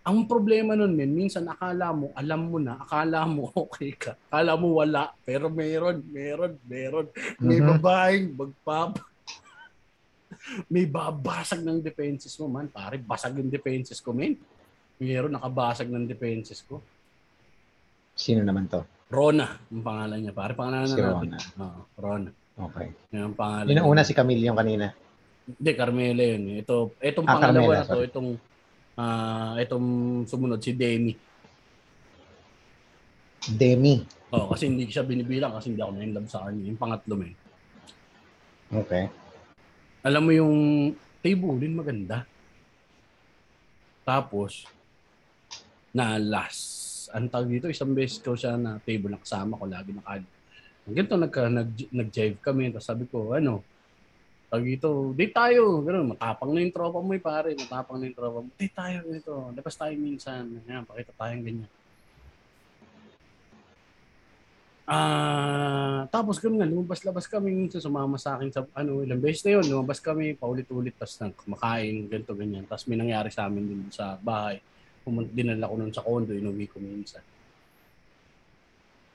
Ang 0.03 0.23
problema 0.23 0.71
nun, 0.71 0.91
men, 0.91 1.11
minsan 1.11 1.43
akala 1.43 1.91
mo, 1.91 2.11
alam 2.15 2.41
mo 2.47 2.59
na, 2.59 2.79
akala 2.79 3.23
mo 3.23 3.47
okay 3.63 3.91
ka. 3.91 4.15
Akala 4.27 4.55
mo 4.55 4.75
wala, 4.75 5.11
pero 5.23 5.47
meron, 5.47 6.03
meron, 6.05 6.59
meron. 6.63 7.07
May 7.37 7.59
Mhm. 7.59 7.67
babaeng 7.69 8.25
magpap 8.33 8.91
may 10.73 10.83
babasag 10.83 11.63
ng 11.63 11.79
defenses 11.79 12.35
mo 12.35 12.47
man. 12.47 12.67
Pare, 12.67 12.99
basag 12.99 13.35
yung 13.35 13.47
defenses 13.47 13.99
ko, 13.99 14.11
men. 14.11 14.35
Meron 14.97 15.31
nakabasag 15.31 15.87
ng 15.87 16.03
defenses 16.03 16.59
ko. 16.61 16.83
Sino 18.11 18.41
naman 18.41 18.67
to? 18.67 18.83
Rona, 19.07 19.55
ang 19.71 19.83
pangalan 19.85 20.19
niya. 20.19 20.33
Pare, 20.35 20.51
pangalan 20.51 20.87
Si 20.89 20.97
na 20.97 21.15
natin. 21.15 21.31
Rona. 21.31 21.39
Oo, 21.57 21.81
Rona. 21.95 22.29
Okay. 22.57 22.87
Yan 23.13 23.23
ang 23.23 23.35
pangalan. 23.35 23.69
Yun 23.69 23.79
ang 23.79 23.87
una 23.87 24.01
si 24.01 24.11
Camille 24.11 24.43
yung 24.43 24.57
kanina. 24.57 24.91
Hindi, 25.47 25.71
Carmela 25.73 26.23
yun. 26.23 26.43
Ito, 26.59 26.91
itong 26.99 27.27
Ah, 27.27 27.39
pangalawa 27.39 27.55
Carmela, 27.55 27.79
na 27.79 27.87
to, 27.87 27.95
sorry. 27.95 28.07
itong 28.11 28.29
ah 28.97 29.53
itong 29.61 29.87
sumunod, 30.27 30.59
si 30.59 30.75
Demi. 30.75 31.13
Demi. 33.47 34.03
Oh, 34.27 34.51
kasi 34.51 34.67
hindi 34.67 34.83
siya 34.91 35.07
binibilang 35.07 35.55
kasi 35.55 35.71
hindi 35.71 35.79
ako 35.79 35.91
na-inlove 35.95 36.27
sa 36.27 36.43
kanya. 36.43 36.67
Yung 36.67 36.75
pangatlo, 36.75 37.15
men. 37.15 37.31
Okay. 38.67 39.07
Alam 40.03 40.21
mo 40.27 40.31
yung 40.35 40.55
table 41.23 41.55
maganda. 41.71 42.27
Tapos, 44.03 44.67
na 45.95 46.19
last, 46.19 47.07
ang 47.15 47.31
tawag 47.31 47.47
dito, 47.47 47.71
isang 47.71 47.95
beses 47.95 48.19
ko 48.19 48.35
siya 48.35 48.59
na 48.59 48.83
table 48.83 49.15
na 49.15 49.23
kasama 49.23 49.55
ko, 49.55 49.63
lagi 49.63 49.95
nakali. 49.95 50.27
Ang 50.87 50.93
ganito, 50.95 51.15
nagka, 51.15 51.41
nag, 51.47 51.71
nag-jive 51.91 52.39
kami. 52.43 52.71
Tapos 52.71 52.87
sabi 52.87 53.03
ko, 53.07 53.31
ano, 53.31 53.63
dito, 54.55 55.11
date 55.11 55.35
tayo. 55.35 55.83
Ganun, 55.83 56.15
matapang 56.15 56.55
na 56.55 56.63
yung 56.63 56.71
tropa 56.71 57.03
mo, 57.03 57.11
eh, 57.11 57.19
pare. 57.19 57.51
Matapang 57.51 57.99
na 57.99 58.07
yung 58.07 58.15
tropa 58.15 58.39
mo. 58.39 58.49
Date 58.55 58.75
tayo, 58.75 58.97
ganito. 59.03 59.33
Labas 59.51 59.75
tayo 59.75 59.93
minsan. 59.99 60.43
Yan, 60.63 60.87
pakita 60.87 61.11
tayong 61.19 61.43
ganyan. 61.43 61.71
Ah, 64.87 66.07
tapos 66.07 66.39
ganun 66.39 66.63
nga, 66.63 66.71
lumabas-labas 66.71 67.27
kami 67.27 67.51
minsan 67.51 67.83
sumama 67.83 68.15
sa 68.15 68.39
akin 68.39 68.55
sa 68.55 68.63
ano, 68.71 69.03
ilang 69.03 69.19
beses 69.19 69.43
na 69.43 69.59
yun, 69.59 69.67
lumabas 69.67 69.99
kami 69.99 70.31
paulit-ulit 70.39 70.95
tapos 70.95 71.19
nang 71.19 71.35
kumakain, 71.35 72.07
ganito 72.07 72.31
ganyan. 72.31 72.63
Tapos 72.63 72.87
may 72.87 72.95
nangyari 72.95 73.27
sa 73.27 73.51
amin 73.51 73.67
din 73.67 73.83
sa 73.91 74.15
bahay. 74.15 74.63
Pumunta 75.03 75.27
dinala 75.35 75.67
ko 75.67 75.75
nun 75.75 75.91
sa 75.91 75.99
condo, 75.99 76.31
inuwi 76.31 76.71
ko 76.71 76.79
minsan. 76.79 77.19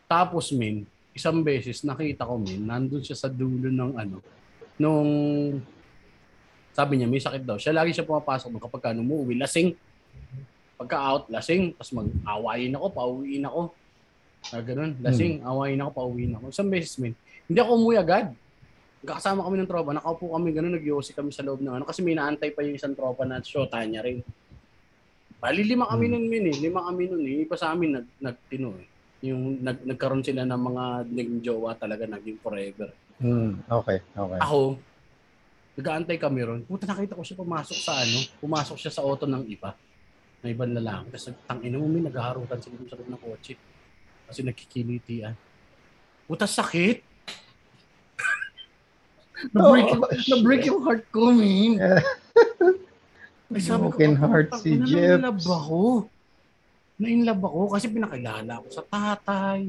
Tapos 0.04 0.52
min, 0.52 0.84
isang 1.16 1.40
beses 1.40 1.80
nakita 1.88 2.28
ko 2.28 2.36
min, 2.36 2.68
nandun 2.68 3.00
siya 3.00 3.16
sa 3.16 3.32
dulo 3.32 3.72
ng 3.72 3.96
ano, 3.96 4.20
nung 4.80 5.10
sabi 6.72 6.96
niya 6.96 7.08
may 7.08 7.20
sakit 7.20 7.44
daw. 7.44 7.60
Siya 7.60 7.76
lagi 7.76 7.92
siya 7.92 8.08
pumapasok 8.08 8.48
nung 8.48 8.64
kapag 8.64 8.96
ano, 8.96 9.04
umuwi, 9.04 9.36
lasing. 9.36 9.76
Pagka 10.80 10.96
out, 10.98 11.24
lasing, 11.28 11.76
tapos 11.76 11.92
mag-awayin 11.92 12.72
ako, 12.74 12.86
pauwiin 12.90 13.44
ako. 13.44 13.62
Ah, 14.50 14.58
ganun. 14.58 14.98
Lasing, 14.98 15.46
awayin 15.46 15.78
ako, 15.84 15.90
pauwiin 15.94 16.34
ako. 16.34 16.50
Isang 16.50 16.70
beses, 16.72 16.98
min. 16.98 17.14
Hindi 17.46 17.58
ako 17.62 17.70
umuwi 17.78 17.96
agad. 18.00 18.34
Kakasama 19.02 19.46
kami 19.46 19.62
ng 19.62 19.70
tropa, 19.70 19.90
nakaupo 19.94 20.34
kami 20.34 20.50
ganun, 20.50 20.74
nag 20.74 20.82
kami 20.82 21.30
sa 21.30 21.46
loob 21.46 21.62
ng 21.62 21.74
ano. 21.78 21.84
Kasi 21.86 22.02
may 22.02 22.18
naantay 22.18 22.50
pa 22.50 22.66
yung 22.66 22.74
isang 22.74 22.96
tropa 22.98 23.22
na 23.22 23.38
shota 23.44 23.78
niya 23.86 24.02
rin. 24.02 24.24
Bali, 25.42 25.62
lima 25.66 25.90
kami 25.90 26.06
Hmm. 26.06 26.14
nun, 26.18 26.24
min 26.30 26.44
eh. 26.50 26.56
Lima 26.58 26.86
kami 26.86 27.10
nun 27.10 27.22
eh. 27.26 27.42
Iba 27.42 27.54
sa 27.58 27.74
amin, 27.74 27.98
nag, 27.98 28.06
nagtino 28.22 28.78
eh. 28.78 28.86
Yung 29.26 29.58
nag, 29.62 29.82
nagkaroon 29.82 30.22
sila 30.22 30.46
ng 30.46 30.62
mga 30.70 30.84
naging 31.10 31.40
jowa 31.42 31.74
talaga, 31.74 32.06
naging 32.06 32.38
forever. 32.38 32.94
Hmm. 33.22 33.62
Okay. 33.62 34.02
Okay. 34.02 34.40
Ako, 34.42 34.82
nag-aantay 35.78 36.18
kami 36.18 36.42
ron. 36.42 36.60
Puta, 36.66 36.90
nakita 36.90 37.14
ko 37.14 37.22
siya 37.22 37.38
pumasok 37.38 37.78
sa 37.78 38.02
ano, 38.02 38.18
pumasok 38.42 38.76
siya 38.76 38.90
sa 38.90 39.06
auto 39.06 39.30
ng 39.30 39.46
iba, 39.46 39.78
na 40.42 40.50
ibang 40.50 40.74
lalaki. 40.74 41.06
Tapos 41.14 41.30
tangina 41.46 41.78
mo, 41.78 41.86
may 41.86 42.02
naghaharutan 42.02 42.58
sila 42.58 42.82
sa 42.90 42.98
loob 42.98 43.08
ng 43.14 43.22
kotse. 43.22 43.54
Kasi 44.26 44.42
nagkikilitian. 44.42 45.38
Puta, 46.26 46.50
sakit! 46.50 46.98
na-break, 49.54 49.86
yung, 49.86 50.02
na-break 50.02 50.62
yung 50.66 50.80
heart 50.82 51.04
ko, 51.14 51.30
man. 51.30 51.78
Ay, 53.52 53.60
sabi 53.60 53.86
ko, 53.86 53.94
Broken 53.94 54.14
"Ah, 54.16 54.20
heart 54.26 54.50
si 54.58 54.70
Jeps." 54.82 54.98
Na-inlove 54.98 55.46
ako. 55.46 55.80
Na-inlove 56.98 57.42
ako 57.44 57.60
kasi 57.76 57.86
pinakilala 57.92 58.52
ako 58.58 58.66
sa 58.72 58.82
tatay. 58.82 59.60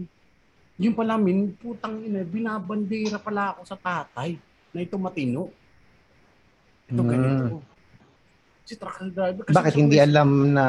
Yung 0.84 0.96
pala, 0.96 1.16
min, 1.16 1.56
putang 1.56 2.04
ina, 2.04 2.28
binabandera 2.28 3.18
pala 3.18 3.56
ako 3.56 3.62
sa 3.64 3.80
tatay 3.80 4.36
na 4.76 4.80
ito 4.84 5.00
matino. 5.00 5.48
Ito 6.92 7.02
Mm. 7.02 7.10
ganito. 7.10 7.56
Si 8.68 8.76
truck 8.76 9.00
driver. 9.12 9.44
Kasi 9.48 9.56
Bakit 9.56 9.74
hindi 9.80 9.98
alam 10.00 10.52
na 10.52 10.66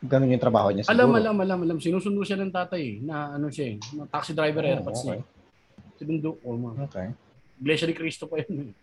Ganun 0.00 0.32
yung 0.32 0.40
trabaho 0.40 0.72
niya 0.72 0.88
siguro. 0.88 0.96
Alam, 0.96 1.10
alam, 1.20 1.36
alam, 1.44 1.58
alam. 1.60 1.76
Sinusundo 1.76 2.24
siya 2.24 2.40
ng 2.40 2.48
tatay 2.48 2.80
eh, 2.80 2.94
na 3.04 3.36
ano 3.36 3.52
siya 3.52 3.76
eh, 3.76 3.84
na 3.92 4.08
taxi 4.08 4.32
driver 4.32 4.64
Oh, 4.64 4.70
airpods 4.72 5.04
okay. 5.04 5.20
niya. 5.20 5.20
Sinundo 6.00 6.30
ko, 6.40 6.56
mga. 6.56 6.88
Okay. 6.88 7.08
Iglesia 7.60 7.84
ni 7.84 7.92
Cristo 7.92 8.24
pa 8.24 8.40
yun 8.40 8.72
eh. 8.72 8.74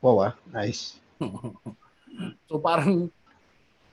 Wow 0.00 0.16
ah. 0.24 0.32
Nice. 0.48 0.96
so 2.48 2.56
parang 2.56 3.12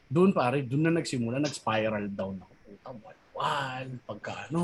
doon 0.08 0.32
pare, 0.32 0.64
doon 0.64 0.88
na 0.88 1.04
nagsimula, 1.04 1.44
nag-spiral 1.44 2.08
down 2.08 2.40
ako. 2.40 2.54
Puta, 2.64 2.90
wal 3.42 3.88
pagka 4.06 4.34
ano, 4.54 4.64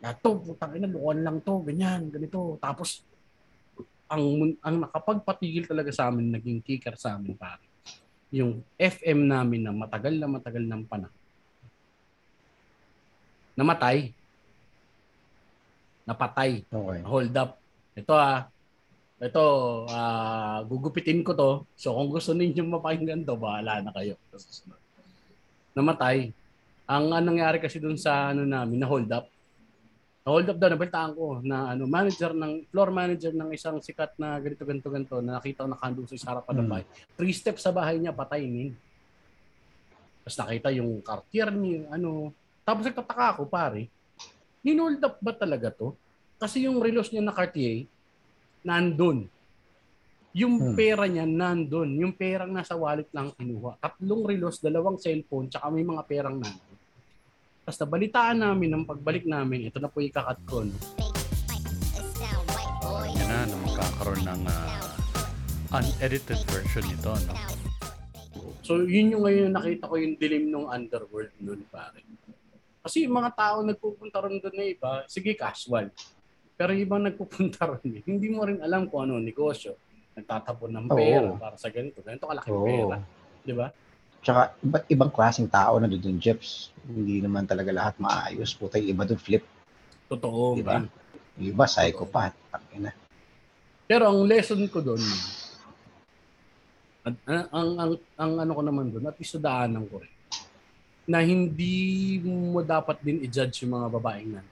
na 0.00 0.16
to, 0.16 0.40
putang 0.42 0.74
ina, 0.74 0.88
lukuan 0.90 1.20
lang 1.22 1.38
to, 1.44 1.60
ganyan, 1.62 2.08
ganito. 2.08 2.56
Tapos, 2.58 3.04
ang, 4.10 4.56
ang 4.64 4.76
nakapagpatigil 4.88 5.70
talaga 5.70 5.94
sa 5.94 6.10
amin, 6.10 6.34
naging 6.34 6.58
kicker 6.64 6.98
sa 6.98 7.14
amin 7.14 7.38
pare. 7.38 7.62
Yung 8.34 8.64
FM 8.74 9.28
namin 9.28 9.62
na 9.62 9.70
matagal 9.70 10.14
na 10.18 10.26
matagal 10.26 10.64
ng 10.66 10.82
panahon. 10.88 11.20
Namatay. 13.54 14.16
Napatay 16.08 16.64
Okay. 16.66 17.00
hold 17.06 17.34
up. 17.36 17.60
Ito 17.94 18.14
ah, 18.16 18.48
ito, 19.20 19.44
ah, 19.92 20.64
gugupitin 20.64 21.20
ko 21.20 21.36
to. 21.36 21.50
So 21.76 21.92
kung 21.92 22.08
gusto 22.08 22.32
ninyo 22.32 22.66
mapakinggan 22.66 23.22
to, 23.28 23.36
bahala 23.36 23.84
na 23.84 23.92
kayo. 23.92 24.16
Namatay. 25.76 26.32
Ang 26.90 27.14
anong 27.14 27.38
nangyari 27.38 27.62
kasi 27.62 27.78
dun 27.78 27.94
sa 27.94 28.34
ano 28.34 28.42
namin, 28.42 28.82
na 28.82 28.90
hold 28.90 29.06
up. 29.14 29.30
Na 30.26 30.28
hold 30.34 30.50
up 30.50 30.58
daw, 30.58 30.74
nabalitaan 30.74 31.14
ko 31.14 31.38
na 31.38 31.70
ano, 31.70 31.86
manager 31.86 32.34
ng, 32.34 32.66
floor 32.66 32.90
manager 32.90 33.30
ng 33.30 33.54
isang 33.54 33.78
sikat 33.78 34.18
na 34.18 34.42
ganito, 34.42 34.66
ganito, 34.66 34.90
ganito, 34.90 35.16
na 35.22 35.38
nakita 35.38 35.62
ko 35.62 35.68
nakandun 35.70 36.10
sa 36.10 36.34
harapan 36.34 36.54
ng 36.58 36.66
Hmm. 36.66 36.72
bahay. 36.74 36.84
Three 37.14 37.30
steps 37.30 37.62
sa 37.62 37.70
bahay 37.70 38.02
niya, 38.02 38.10
patay 38.10 38.42
ni. 38.42 38.74
Tapos 40.26 40.36
nakita 40.42 40.68
yung 40.74 40.98
cartier 41.00 41.48
niya, 41.54 41.94
ano. 41.94 42.34
Tapos 42.66 42.82
nagtataka 42.84 43.38
ako, 43.38 43.42
pare, 43.46 43.86
Ninold 44.60 45.00
up 45.00 45.16
ba 45.24 45.32
talaga 45.32 45.72
to? 45.72 45.96
Kasi 46.36 46.68
yung 46.68 46.84
relos 46.84 47.08
niya 47.08 47.24
na 47.24 47.32
Cartier, 47.32 47.88
nandun. 48.60 49.24
Yung 50.36 50.60
Hmm. 50.60 50.76
pera 50.76 51.08
niya 51.08 51.24
nandun. 51.24 51.96
Yung 51.96 52.12
perang 52.12 52.52
nasa 52.52 52.76
wallet 52.76 53.08
lang 53.08 53.32
kinuha. 53.40 53.80
Tatlong 53.80 54.20
relos, 54.28 54.60
dalawang 54.60 55.00
cellphone, 55.00 55.48
tsaka 55.48 55.72
may 55.72 55.80
mga 55.80 56.04
perang 56.04 56.36
nandun. 56.36 56.76
Tapos 57.70 57.86
nabalitaan 57.86 58.42
namin 58.42 58.66
ng 58.74 58.82
pagbalik 58.82 59.30
namin, 59.30 59.70
ito 59.70 59.78
na 59.78 59.86
po 59.86 60.02
yung 60.02 60.10
kakat 60.10 60.42
ko. 60.42 60.66
No? 60.66 60.74
Yan 63.14 63.26
na, 63.30 63.46
na 63.46 63.56
magkakaroon 63.62 64.22
ng 64.26 64.42
ah, 64.50 65.78
unedited 65.78 66.42
version 66.50 66.82
nito. 66.82 67.14
No? 67.14 67.32
So 68.66 68.82
yun 68.82 69.14
yung 69.14 69.22
ngayon 69.22 69.54
nakita 69.54 69.86
ko 69.86 70.02
yung 70.02 70.18
dilim 70.18 70.50
ng 70.50 70.66
underworld 70.66 71.30
nun 71.38 71.62
pare. 71.70 72.02
Kasi 72.82 73.06
yung 73.06 73.14
mga 73.14 73.38
tao 73.38 73.62
nagpupunta 73.62 74.18
ron 74.18 74.42
doon 74.42 74.56
na 74.58 74.66
iba, 74.66 74.90
sige 75.06 75.38
casual. 75.38 75.94
Pero 76.58 76.74
yung 76.74 76.90
ibang 76.90 77.06
nagpupunta 77.06 77.70
ron, 77.70 77.86
eh, 77.86 78.02
hindi 78.02 78.34
mo 78.34 78.50
rin 78.50 78.58
alam 78.66 78.90
kung 78.90 79.06
ano 79.06 79.22
negosyo. 79.22 79.78
Nagtatapon 80.18 80.74
ng 80.74 80.86
pera 80.90 81.38
para 81.38 81.54
sa 81.54 81.70
ganito. 81.70 82.02
Ganito 82.02 82.26
kalaking 82.26 82.50
Oo. 82.50 82.66
pera. 82.66 82.98
Di 83.46 83.54
ba? 83.54 83.70
Tsaka 84.20 84.52
iba't 84.60 84.84
ibang 84.92 85.10
klaseng 85.12 85.48
tao 85.48 85.80
na 85.80 85.88
doon, 85.88 86.20
Jeps. 86.20 86.68
Hindi 86.84 87.24
naman 87.24 87.48
talaga 87.48 87.72
lahat 87.72 87.96
maayos. 87.96 88.52
Puta, 88.52 88.76
yung 88.76 88.92
iba 88.92 89.04
doon 89.08 89.20
flip. 89.20 89.44
Totoo. 90.12 90.60
Di 90.60 90.64
ba? 90.64 90.80
man. 90.80 90.92
Iba 91.40 91.64
psychopath. 91.64 92.36
Tangina. 92.52 92.92
Pero 93.88 94.12
ang 94.12 94.22
lesson 94.28 94.60
ko 94.68 94.78
doon, 94.84 95.02
ang, 97.02 97.16
ang, 97.26 97.70
ang, 97.80 97.92
ang 98.20 98.32
ano 98.44 98.52
ko 98.52 98.62
naman 98.62 98.86
doon, 98.92 99.08
at 99.08 99.16
isudaanan 99.18 99.88
ko 99.88 100.04
rin, 100.04 100.14
na 101.10 101.24
hindi 101.24 102.20
mo 102.22 102.62
dapat 102.62 103.02
din 103.02 103.24
i-judge 103.24 103.66
yung 103.66 103.74
mga 103.74 103.88
babaeng 103.90 104.30
nan. 104.38 104.46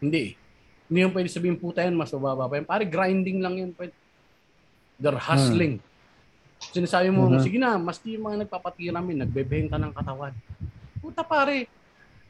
Hindi. 0.00 0.32
Hindi 0.86 0.98
yung 1.02 1.12
pwede 1.12 1.28
sabihin, 1.28 1.58
puta 1.58 1.82
yan, 1.82 1.98
mas 1.98 2.14
mababa 2.14 2.46
pa 2.46 2.56
yan. 2.56 2.64
Pare, 2.64 2.86
grinding 2.86 3.42
lang 3.42 3.54
yan. 3.58 3.70
Pwede. 3.74 3.92
They're 4.96 5.18
hustling. 5.18 5.82
Sinasabi 6.70 7.08
mo, 7.08 7.26
Mhm. 7.26 7.40
sige 7.40 7.56
na, 7.56 7.76
maski 7.76 8.14
yung 8.14 8.26
mga 8.26 8.46
nagpapatiramin, 8.46 9.22
nagbebenta 9.22 9.76
ng 9.76 9.92
katawan. 9.92 10.32
Puta 10.98 11.22
pare, 11.22 11.66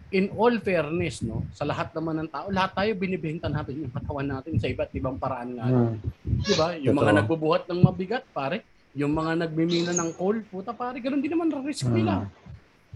in 0.09 0.31
all 0.33 0.55
fairness, 0.61 1.21
no, 1.21 1.43
sa 1.51 1.67
lahat 1.67 1.91
naman 1.91 2.23
ng 2.23 2.31
tao, 2.31 2.47
lahat 2.49 2.73
tayo 2.75 2.91
binibenta 2.95 3.51
natin 3.51 3.83
yung 3.83 3.91
katawan 3.91 4.29
natin 4.29 4.55
sa 4.57 4.71
iba't 4.71 4.93
ibang 4.95 5.19
paraan 5.19 5.51
nga. 5.57 5.67
Hmm. 5.67 5.99
Di 6.23 6.55
ba? 6.55 6.79
Yung 6.79 6.95
mga 6.95 7.11
Totoo. 7.11 7.19
nagbubuhat 7.21 7.63
ng 7.67 7.81
mabigat, 7.83 8.23
pare. 8.31 8.63
Yung 8.95 9.13
mga 9.13 9.45
nagmimina 9.45 9.93
ng 9.93 10.15
coal, 10.15 10.41
puta 10.47 10.71
pare, 10.73 11.03
ganun 11.03 11.21
din 11.21 11.29
naman 11.29 11.51
risk 11.61 11.85
nila. 11.87 12.23
Hmm. 12.23 12.31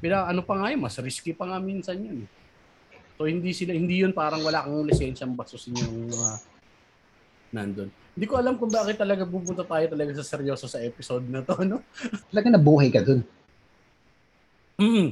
Bila 0.00 0.24
ano 0.24 0.40
pa 0.40 0.56
nga 0.56 0.72
yun, 0.72 0.80
mas 0.80 0.96
risky 0.96 1.34
pa 1.34 1.44
nga 1.44 1.58
minsan 1.58 1.98
yun. 1.98 2.24
eh. 2.24 2.28
So 3.20 3.28
hindi 3.28 3.52
sila 3.52 3.76
hindi 3.76 4.00
yun 4.00 4.16
parang 4.16 4.40
wala 4.40 4.64
kang 4.64 4.80
lisensyang 4.88 5.36
basusin 5.36 5.76
yung 5.76 6.08
mga 6.08 6.40
nandun. 7.52 7.90
Hindi 8.10 8.26
ko 8.26 8.34
alam 8.36 8.58
kung 8.58 8.68
bakit 8.68 8.98
talaga 8.98 9.22
pupunta 9.24 9.62
tayo 9.62 9.86
talaga 9.86 10.10
sa 10.18 10.26
seryoso 10.26 10.66
sa 10.66 10.82
episode 10.82 11.24
na 11.24 11.40
to, 11.40 11.62
no? 11.62 11.80
Talaga 12.30 12.48
nabuhay 12.50 12.90
ka 12.90 13.00
doon. 13.00 13.22
Mm. 14.76 15.08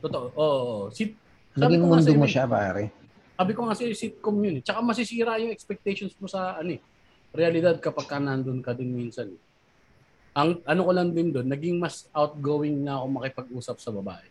Totoo. 0.00 0.26
Oo. 0.32 0.60
oo. 0.62 0.84
Si, 0.90 1.14
Sabi 1.50 1.76
Naging 1.76 1.82
mundo 1.82 2.12
mo 2.14 2.26
siya, 2.26 2.46
pare. 2.46 2.94
sabi 3.34 3.52
ko 3.56 3.66
nga 3.66 3.74
sa 3.74 3.82
sitcom 3.82 4.36
yun. 4.38 4.60
eh. 4.60 4.64
Tsaka 4.64 4.78
masisira 4.80 5.34
yung 5.42 5.50
expectations 5.50 6.14
mo 6.16 6.30
sa 6.30 6.54
ano 6.56 6.78
eh, 6.78 6.80
realidad 7.34 7.74
kapag 7.82 8.06
ka 8.06 8.22
nandun 8.22 8.62
ka 8.62 8.70
din 8.70 8.94
minsan. 8.94 9.34
eh. 9.34 9.40
Ang 10.30 10.62
ano 10.62 10.80
ko 10.86 10.92
lang 10.94 11.10
din 11.10 11.34
doon, 11.34 11.44
naging 11.44 11.82
mas 11.82 12.06
outgoing 12.14 12.86
na 12.86 13.02
ako 13.02 13.06
makipag-usap 13.18 13.76
sa 13.82 13.90
babae. 13.90 14.28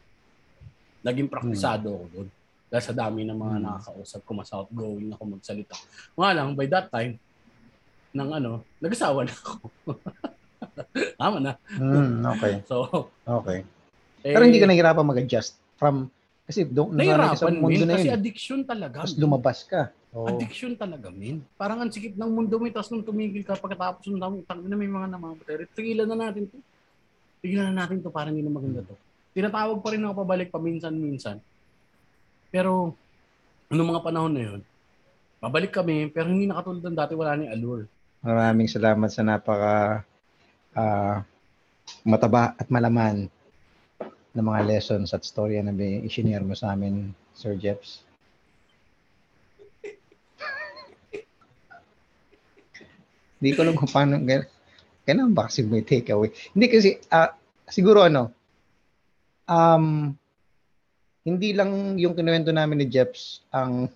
Naging 1.04 1.28
praktisado 1.28 1.92
ako 1.92 2.06
doon. 2.08 2.28
Dahil 2.72 2.84
sa 2.86 2.96
dami 2.96 3.28
ng 3.28 3.36
mga 3.36 3.56
Hmm. 3.58 3.66
nakakausap 3.68 4.22
ko, 4.24 4.32
mas 4.32 4.50
outgoing 4.56 5.12
ako 5.12 5.24
magsalita. 5.36 5.76
Nga 6.16 6.32
lang, 6.32 6.48
by 6.56 6.68
that 6.72 6.88
time, 6.88 7.20
nang 8.12 8.30
ano, 8.34 8.66
nag-asawa 8.82 9.26
na 9.26 9.34
ako. 9.34 9.54
Tama 11.22 11.38
na. 11.40 11.54
Hmm, 11.78 12.26
okay. 12.36 12.64
So, 12.66 13.08
Okay. 13.24 13.62
eh, 14.26 14.34
Pero 14.34 14.44
hindi 14.46 14.60
ka 14.60 14.68
nahihirapan 14.68 15.06
mag-adjust 15.06 15.56
from 15.78 16.10
kasi 16.50 16.66
nasanay 16.66 17.06
ka 17.06 17.38
sa 17.38 17.46
nahirapan, 17.46 17.54
mundo 17.62 17.78
min, 17.78 17.86
na 17.86 17.94
kasi 17.94 18.10
yun. 18.10 18.18
addiction 18.18 18.60
talaga. 18.66 19.06
Tapos 19.06 19.14
min. 19.14 19.22
lumabas 19.22 19.60
ka. 19.70 19.94
Oo. 20.18 20.26
Addiction 20.26 20.74
talaga, 20.74 21.14
min. 21.14 21.46
Parang 21.54 21.78
ang 21.86 21.94
sikip 21.94 22.18
ng 22.18 22.32
mundo 22.34 22.58
mo, 22.58 22.66
tapos 22.74 22.90
nung 22.90 23.06
tumigil 23.06 23.46
ka 23.46 23.54
pagkatapos 23.54 24.10
ng 24.10 24.18
tang 24.18 24.42
tang 24.50 24.62
na 24.66 24.74
may 24.74 24.90
mga 24.90 25.14
namamatay. 25.14 25.70
Tigilan 25.78 26.10
na 26.10 26.18
natin 26.18 26.50
to. 26.50 26.58
Tigilan 27.46 27.70
na 27.70 27.86
natin 27.86 28.02
to, 28.02 28.10
parang 28.10 28.34
hindi 28.34 28.42
na 28.42 28.50
maganda 28.50 28.82
to. 28.82 28.98
Tinatawag 29.38 29.78
pa 29.86 29.94
rin 29.94 30.02
ako 30.02 30.26
pabalik 30.26 30.50
paminsan-minsan. 30.50 31.38
Pero, 32.50 32.98
noong 33.70 33.90
mga 33.94 34.02
panahon 34.02 34.34
na 34.34 34.42
yun, 34.42 34.60
babalik 35.38 35.70
kami, 35.70 36.10
pero 36.10 36.34
hindi 36.34 36.50
na 36.50 36.58
katulad 36.58 36.82
ng 36.82 36.98
dati, 36.98 37.14
wala 37.14 37.38
ni 37.38 37.46
allure. 37.46 37.86
Maraming 38.20 38.68
salamat 38.68 39.08
sa 39.08 39.24
napaka 39.24 40.04
ah, 40.76 41.24
mataba 42.04 42.52
at 42.60 42.68
malaman 42.68 43.32
na 44.36 44.42
mga 44.44 44.68
lessons 44.68 45.16
at 45.16 45.24
storya 45.24 45.64
na 45.64 45.72
i-share 45.74 46.44
mo 46.44 46.52
sa 46.54 46.76
amin, 46.76 47.16
Sir 47.34 47.56
Jeps. 47.56 48.04
Hindi 53.40 53.50
ko 53.56 53.64
alam 53.64 53.76
kung 53.80 53.88
paano, 53.88 54.20
gan- 54.22 54.52
kailangan 55.08 55.34
ba 55.34 55.48
kasi 55.48 55.64
may 55.64 55.82
takeaway? 55.88 56.30
Hindi 56.52 56.68
kasi, 56.68 57.00
ah, 57.10 57.32
siguro 57.72 58.04
ano, 58.04 58.36
um, 59.50 60.14
hindi 61.26 61.50
lang 61.54 61.98
yung 61.98 62.14
kinuwento 62.16 62.54
namin 62.54 62.84
ni 62.84 62.88
Jeps 62.88 63.42
ang 63.50 63.90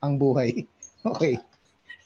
ang 0.00 0.16
buhay. 0.16 0.64
Okay. 1.00 1.40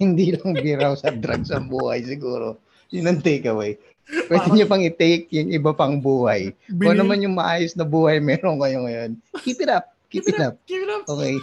Hindi 0.00 0.34
lang 0.34 0.54
biraw 0.58 0.94
sa 0.98 1.14
drugs 1.14 1.54
ang 1.54 1.70
buhay 1.70 2.02
siguro. 2.02 2.58
Yun 2.90 3.10
ang 3.10 3.20
takeaway. 3.22 3.78
Pwede 4.04 4.46
nyo 4.52 4.66
pang 4.68 4.84
i-take 4.84 5.32
yung 5.32 5.48
iba 5.48 5.72
pang 5.72 5.96
buhay. 5.96 6.52
Kung 6.68 6.92
Bini- 6.92 7.00
naman 7.00 7.24
yung 7.24 7.34
maayos 7.34 7.72
na 7.72 7.88
buhay 7.88 8.20
meron 8.20 8.60
kayo 8.60 8.84
ngayon. 8.84 9.16
Keep 9.40 9.64
it 9.64 9.70
up. 9.72 9.88
Keep 10.12 10.28
it 10.30 10.38
up. 10.38 10.54
Keep 10.68 10.82
it 10.84 10.90
up. 10.92 11.02
Okay. 11.08 11.34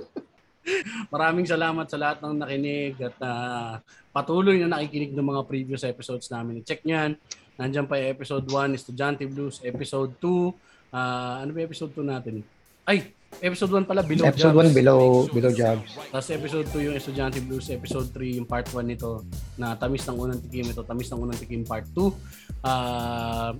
Maraming 1.14 1.46
salamat 1.46 1.86
sa 1.88 1.98
lahat 1.98 2.18
ng 2.22 2.34
nakinig 2.42 2.94
at 3.00 3.16
ah, 3.22 3.72
patuloy 4.10 4.58
na 4.60 4.78
nakikinig 4.78 5.14
ng 5.14 5.26
mga 5.26 5.42
previous 5.46 5.82
episodes 5.86 6.28
namin. 6.28 6.60
I-check 6.62 6.82
nyan. 6.84 7.16
Nandiyan 7.56 7.86
pa 7.86 7.98
yung 8.00 8.10
episode 8.12 8.46
1, 8.46 8.78
Estudyante 8.78 9.24
Blues. 9.26 9.62
Episode 9.62 10.12
2, 10.18 10.94
ah, 10.94 11.42
ano 11.42 11.50
ba 11.54 11.60
episode 11.62 11.92
2 11.94 12.04
natin? 12.04 12.42
Ay, 12.84 13.14
episode 13.38 13.72
1 13.72 13.86
pala, 13.86 14.02
Below 14.02 14.26
Episode 14.26 14.52
Jobs. 14.58 14.74
1 14.74 14.78
below 14.78 15.00
below 15.30 15.52
jobs. 15.54 15.88
Tapos 16.10 16.28
episode 16.34 16.66
2 16.74 16.86
yung 16.90 16.96
Estudyante 16.98 17.38
Blues. 17.38 17.70
Episode 17.70 18.10
3 18.10 18.42
yung 18.42 18.48
part 18.50 18.66
1 18.66 18.82
nito 18.82 19.22
na 19.54 19.78
Tamis 19.78 20.02
ng 20.10 20.16
Unang 20.18 20.40
Tikim. 20.42 20.66
Ito, 20.66 20.82
Tamis 20.82 21.08
ng 21.14 21.20
Unang 21.22 21.38
Tikim 21.38 21.62
part 21.62 21.86
2. 21.94 22.10
Ah, 22.66 23.54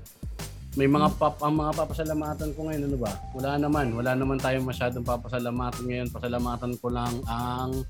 may 0.78 0.86
mga 0.86 1.18
pap 1.18 1.42
ang 1.42 1.58
mga 1.58 1.82
papasalamatan 1.82 2.54
ko 2.54 2.70
ngayon 2.70 2.86
ano 2.86 2.98
ba? 2.98 3.10
Wala 3.34 3.58
naman, 3.58 3.90
wala 3.90 4.14
naman 4.14 4.38
tayong 4.38 4.66
masyadong 4.66 5.02
papasalamatan 5.02 5.82
ngayon. 5.86 6.08
Pasalamatan 6.14 6.78
ko 6.78 6.86
lang 6.90 7.14
ang 7.26 7.82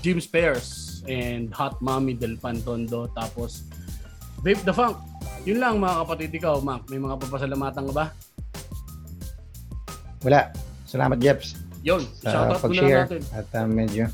Jim 0.00 0.16
Spears 0.16 1.00
and 1.10 1.52
Hot 1.52 1.76
Mommy 1.84 2.16
Del 2.16 2.40
Pantondo 2.40 3.10
tapos 3.12 3.66
Vape 4.42 4.62
the 4.66 4.74
Funk 4.74 4.98
Yun 5.42 5.58
lang 5.58 5.82
mga 5.82 6.06
kapatid 6.06 6.30
ikaw, 6.38 6.62
Mac. 6.62 6.86
May 6.86 7.02
mga 7.02 7.18
papasalamatan 7.18 7.90
ka 7.90 7.94
ba? 7.94 8.06
Wala. 10.22 10.50
Salamat, 10.86 11.18
Jeps, 11.18 11.56
Yun, 11.82 12.02
sa 12.22 12.30
shoutout 12.30 12.58
muna 12.62 12.64
pag-share. 12.68 13.04
natin. 13.06 13.22
At 13.34 13.48
uh, 13.58 13.66
medyo... 13.66 14.04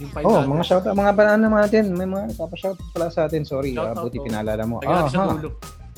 Yung 0.00 0.10
five 0.10 0.24
Oh, 0.24 0.40
natin. 0.40 0.48
mga 0.48 0.64
shoutout, 0.66 0.94
mga 0.96 1.12
banana 1.12 1.46
natin. 1.46 1.84
May 1.94 2.08
mga 2.08 2.24
nagpapa-shoutout 2.34 2.88
pala 2.90 3.08
sa 3.12 3.28
atin. 3.30 3.44
Sorry, 3.46 3.76
ah, 3.76 3.92
Shoutout, 3.92 4.10
buti 4.10 4.18
oh. 4.18 4.24
pinaalala 4.26 4.62
mo. 4.66 4.76
Lagyan 4.82 4.96
natin 5.06 5.12
sa 5.12 5.36
dulo. 5.36 5.50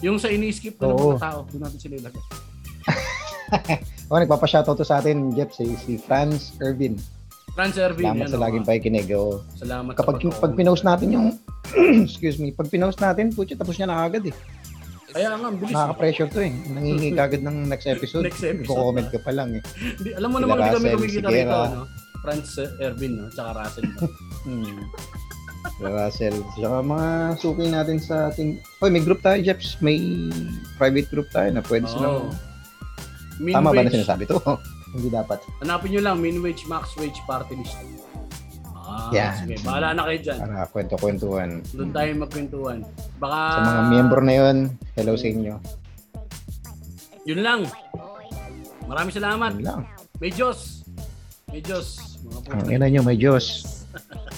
Yung 0.03 0.19
sa 0.19 0.29
ini-skip 0.29 0.75
na 0.83 0.91
ng 0.91 0.99
Oo. 0.99 1.15
mga 1.15 1.23
tao, 1.23 1.39
doon 1.49 1.63
natin 1.65 1.79
sila 1.81 1.95
ilagay. 1.99 2.23
Oh, 4.13 4.21
nagpapa-shoutout 4.21 4.77
to 4.77 4.85
sa 4.85 5.01
atin, 5.01 5.33
Jeff, 5.33 5.57
si, 5.57 5.73
si 5.81 5.97
Franz 5.97 6.53
Irvin. 6.61 7.01
Franz 7.57 7.81
Ervin, 7.81 8.13
Salamat 8.13 8.25
yan, 8.25 8.29
sa 8.29 8.37
oh, 8.37 8.45
laging 8.45 8.65
ah. 8.65 8.69
pakikinig. 8.69 9.09
Oh. 9.17 9.41
Salamat 9.57 9.93
Kapag 9.97 10.17
pag 10.37 10.53
pinost 10.53 10.85
natin 10.85 11.09
yung 11.17 11.27
excuse 12.05 12.37
me, 12.37 12.53
pag 12.53 12.69
pinost 12.69 13.01
natin, 13.01 13.33
putya, 13.33 13.57
tapos 13.57 13.81
niya 13.81 13.89
na 13.89 14.05
agad 14.05 14.29
eh. 14.29 14.35
Kaya 15.13 15.27
nga, 15.31 15.45
ang 15.45 15.57
bilis. 15.57 15.71
eh. 15.71 15.77
Nakaka-pressure 15.77 16.29
to 16.29 16.41
eh. 16.41 16.53
Nangingi 16.69 17.09
ka 17.13 17.23
agad 17.27 17.43
ng 17.43 17.57
next 17.67 17.87
episode. 17.87 18.25
Next 18.25 18.43
episode 18.43 18.69
Ko-comment 18.69 19.09
na. 19.09 19.13
ka 19.13 19.21
pa 19.21 19.31
lang 19.31 19.49
eh. 19.55 19.63
Hindi, 19.95 20.11
alam 20.13 20.29
mo 20.29 20.37
Sila 20.37 20.47
naman, 20.47 20.57
hindi 20.59 20.73
kami 20.73 20.87
kumikita 20.95 21.29
rito, 21.29 21.59
no? 21.71 21.85
Franz 22.23 22.49
Ervin, 22.79 23.13
no? 23.15 23.27
Tsaka 23.29 23.51
Russell. 23.55 23.87
No? 23.89 23.99
Hmm. 24.43 24.83
Russell. 25.79 26.37
Saka 26.53 26.83
mga 26.83 27.09
suki 27.39 27.67
natin 27.69 27.99
sa 27.99 28.29
ating... 28.29 28.59
Hoy, 28.79 28.91
may 28.91 28.99
group 28.99 29.23
tayo, 29.23 29.39
Jeps. 29.39 29.79
May 29.79 29.99
private 30.75 31.07
group 31.09 31.31
tayo 31.31 31.47
na 31.49 31.63
pwede 31.63 31.87
Oo. 31.87 31.93
silang... 31.93 32.17
Min 33.39 33.55
Tama 33.55 33.71
ba 33.71 33.79
na 33.79 33.87
wage, 33.87 33.95
sinasabi 33.97 34.27
to? 34.27 34.39
Hindi 34.95 35.09
dapat. 35.09 35.41
hanapin 35.59 35.89
nyo 35.89 36.03
lang, 36.05 36.17
min 36.19 36.43
wage, 36.43 36.67
max 36.67 36.93
wage, 36.95 37.17
party 37.25 37.55
list. 37.57 37.79
Ah, 38.93 39.09
Yan. 39.17 39.33
sige. 39.41 39.57
Bahala 39.65 39.97
na 39.97 40.03
kayo 40.05 40.19
dyan. 40.21 40.39
Para 40.45 40.69
kwento-kwentuhan. 40.69 41.51
Doon 41.73 41.91
tayo 41.97 42.11
magkwentuhan. 42.21 42.79
Baka... 43.17 43.39
Sa 43.57 43.61
mga 43.65 43.83
miyembro 43.89 44.21
na 44.21 44.35
yon, 44.37 44.57
hello 45.01 45.15
sa 45.17 45.27
inyo. 45.33 45.55
Yun 47.25 47.41
lang. 47.41 47.61
Maraming 48.85 49.15
salamat. 49.15 49.53
Yun 49.57 49.65
lang. 49.65 49.83
May 50.21 50.29
Diyos. 50.29 50.85
May 51.49 51.65
Diyos. 51.65 52.19
Mga 52.23 52.39
Ang 52.53 52.69
ina 52.69 52.87
nyo, 52.93 53.01
may 53.03 53.17
Diyos. 53.17 53.45